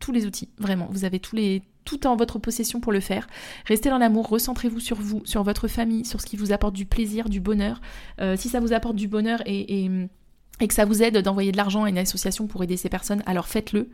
tous 0.00 0.12
les 0.12 0.26
outils, 0.26 0.50
vraiment, 0.58 0.88
vous 0.90 1.04
avez 1.04 1.20
tous 1.20 1.36
les, 1.36 1.62
tout 1.84 2.06
en 2.06 2.16
votre 2.16 2.38
possession 2.38 2.80
pour 2.80 2.92
le 2.92 3.00
faire. 3.00 3.28
Restez 3.64 3.88
dans 3.88 3.98
l'amour, 3.98 4.28
recentrez-vous 4.28 4.80
sur 4.80 4.96
vous, 4.96 5.22
sur 5.24 5.44
votre 5.44 5.68
famille, 5.68 6.04
sur 6.04 6.20
ce 6.20 6.26
qui 6.26 6.36
vous 6.36 6.52
apporte 6.52 6.74
du 6.74 6.84
plaisir, 6.84 7.28
du 7.28 7.40
bonheur. 7.40 7.80
Euh, 8.20 8.36
si 8.36 8.48
ça 8.48 8.60
vous 8.60 8.72
apporte 8.72 8.96
du 8.96 9.08
bonheur 9.08 9.40
et 9.46 9.84
et 9.84 9.90
que 10.60 10.74
ça 10.74 10.84
vous 10.84 11.02
aide 11.02 11.18
d'envoyer 11.18 11.52
de 11.52 11.56
l'argent 11.56 11.84
à 11.84 11.88
une 11.88 11.98
association 11.98 12.46
pour 12.46 12.62
aider 12.64 12.76
ces 12.76 12.88
personnes, 12.88 13.22
alors 13.26 13.46
faites-le. 13.46 13.90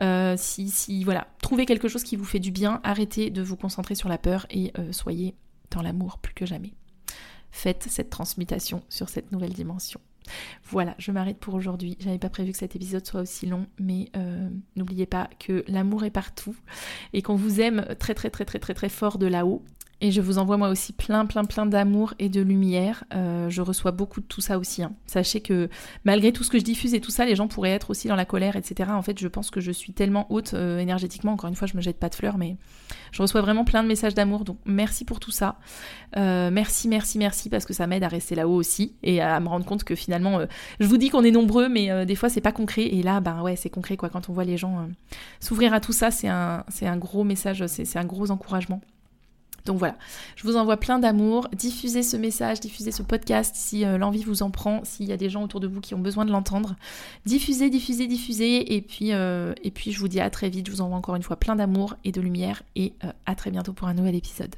Euh, 0.00 0.34
si, 0.38 0.70
si, 0.70 1.02
voilà, 1.04 1.26
trouvez 1.42 1.66
quelque 1.66 1.88
chose 1.88 2.04
qui 2.04 2.16
vous 2.16 2.24
fait 2.24 2.38
du 2.38 2.50
bien, 2.50 2.80
arrêtez 2.84 3.30
de 3.30 3.42
vous 3.42 3.56
concentrer 3.56 3.94
sur 3.94 4.08
la 4.08 4.18
peur 4.18 4.46
et 4.50 4.72
euh, 4.78 4.92
soyez 4.92 5.34
dans 5.70 5.82
l'amour 5.82 6.18
plus 6.18 6.34
que 6.34 6.46
jamais. 6.46 6.72
faites 7.50 7.86
cette 7.88 8.10
transmutation 8.10 8.82
sur 8.88 9.08
cette 9.08 9.32
nouvelle 9.32 9.52
dimension. 9.52 10.00
Voilà, 10.64 10.94
je 10.98 11.12
m'arrête 11.12 11.38
pour 11.38 11.54
aujourd'hui. 11.54 11.96
J'avais 12.00 12.18
pas 12.18 12.30
prévu 12.30 12.52
que 12.52 12.58
cet 12.58 12.74
épisode 12.76 13.06
soit 13.06 13.20
aussi 13.20 13.46
long, 13.46 13.66
mais 13.78 14.08
euh, 14.16 14.48
n'oubliez 14.76 15.06
pas 15.06 15.28
que 15.38 15.64
l'amour 15.68 16.04
est 16.04 16.10
partout 16.10 16.56
et 17.12 17.22
qu'on 17.22 17.36
vous 17.36 17.60
aime 17.60 17.84
très 17.98 18.14
très 18.14 18.30
très 18.30 18.44
très 18.44 18.58
très 18.58 18.74
très 18.74 18.88
fort 18.88 19.18
de 19.18 19.26
là-haut 19.26 19.62
et 20.04 20.10
je 20.10 20.20
vous 20.20 20.36
envoie 20.36 20.58
moi 20.58 20.68
aussi 20.68 20.92
plein, 20.92 21.24
plein, 21.24 21.46
plein 21.46 21.64
d'amour 21.64 22.12
et 22.18 22.28
de 22.28 22.42
lumière. 22.42 23.04
Euh, 23.14 23.48
je 23.48 23.62
reçois 23.62 23.90
beaucoup 23.90 24.20
de 24.20 24.26
tout 24.26 24.42
ça 24.42 24.58
aussi. 24.58 24.82
Hein. 24.82 24.92
Sachez 25.06 25.40
que 25.40 25.70
malgré 26.04 26.30
tout 26.30 26.44
ce 26.44 26.50
que 26.50 26.58
je 26.58 26.62
diffuse 26.62 26.92
et 26.92 27.00
tout 27.00 27.10
ça, 27.10 27.24
les 27.24 27.34
gens 27.34 27.48
pourraient 27.48 27.70
être 27.70 27.88
aussi 27.88 28.06
dans 28.06 28.14
la 28.14 28.26
colère, 28.26 28.54
etc. 28.54 28.90
En 28.92 29.00
fait, 29.00 29.18
je 29.18 29.28
pense 29.28 29.50
que 29.50 29.62
je 29.62 29.72
suis 29.72 29.94
tellement 29.94 30.26
haute 30.30 30.52
euh, 30.52 30.78
énergétiquement. 30.78 31.32
Encore 31.32 31.48
une 31.48 31.56
fois, 31.56 31.66
je 31.66 31.74
me 31.74 31.80
jette 31.80 31.98
pas 31.98 32.10
de 32.10 32.14
fleurs, 32.14 32.36
mais 32.36 32.58
je 33.12 33.22
reçois 33.22 33.40
vraiment 33.40 33.64
plein 33.64 33.82
de 33.82 33.88
messages 33.88 34.12
d'amour. 34.12 34.44
Donc 34.44 34.58
merci 34.66 35.06
pour 35.06 35.20
tout 35.20 35.30
ça. 35.30 35.56
Euh, 36.18 36.50
merci, 36.52 36.86
merci, 36.86 37.16
merci 37.16 37.48
parce 37.48 37.64
que 37.64 37.72
ça 37.72 37.86
m'aide 37.86 38.04
à 38.04 38.08
rester 38.08 38.34
là-haut 38.34 38.56
aussi 38.56 38.96
et 39.02 39.22
à 39.22 39.40
me 39.40 39.48
rendre 39.48 39.64
compte 39.64 39.84
que 39.84 39.94
finalement, 39.94 40.40
je 40.80 40.86
vous 40.86 40.98
dis 40.98 41.08
qu'on 41.08 41.24
est 41.24 41.30
nombreux, 41.30 41.70
mais 41.70 42.04
des 42.04 42.14
fois 42.14 42.28
c'est 42.28 42.42
pas 42.42 42.52
concret. 42.52 42.84
Et 42.84 43.02
là, 43.02 43.20
ben 43.20 43.40
ouais, 43.40 43.56
c'est 43.56 43.70
concret 43.70 43.96
quoi. 43.96 44.10
Quand 44.10 44.28
on 44.28 44.34
voit 44.34 44.44
les 44.44 44.58
gens 44.58 44.86
s'ouvrir 45.40 45.72
à 45.72 45.80
tout 45.80 45.92
ça, 45.92 46.10
c'est 46.10 46.28
un 46.28 46.96
gros 46.98 47.24
message, 47.24 47.66
c'est 47.68 47.98
un 47.98 48.04
gros 48.04 48.30
encouragement. 48.30 48.82
Donc 49.64 49.78
voilà, 49.78 49.96
je 50.36 50.42
vous 50.46 50.56
envoie 50.56 50.76
plein 50.76 50.98
d'amour. 50.98 51.48
Diffusez 51.54 52.02
ce 52.02 52.16
message, 52.18 52.60
diffusez 52.60 52.92
ce 52.92 53.02
podcast 53.02 53.54
si 53.56 53.84
euh, 53.84 53.96
l'envie 53.96 54.22
vous 54.22 54.42
en 54.42 54.50
prend, 54.50 54.84
s'il 54.84 55.06
y 55.06 55.12
a 55.12 55.16
des 55.16 55.30
gens 55.30 55.42
autour 55.42 55.60
de 55.60 55.66
vous 55.66 55.80
qui 55.80 55.94
ont 55.94 55.98
besoin 56.00 56.26
de 56.26 56.32
l'entendre. 56.32 56.76
Diffusez, 57.24 57.70
diffusez, 57.70 58.06
diffusez. 58.06 58.74
Et 58.74 58.82
puis, 58.82 59.12
euh, 59.12 59.54
et 59.62 59.70
puis 59.70 59.92
je 59.92 59.98
vous 59.98 60.08
dis 60.08 60.20
à 60.20 60.28
très 60.28 60.50
vite. 60.50 60.66
Je 60.66 60.72
vous 60.72 60.80
envoie 60.82 60.98
encore 60.98 61.16
une 61.16 61.22
fois 61.22 61.36
plein 61.36 61.56
d'amour 61.56 61.96
et 62.04 62.12
de 62.12 62.20
lumière. 62.20 62.62
Et 62.76 62.92
euh, 63.04 63.12
à 63.24 63.34
très 63.34 63.50
bientôt 63.50 63.72
pour 63.72 63.88
un 63.88 63.94
nouvel 63.94 64.14
épisode. 64.14 64.54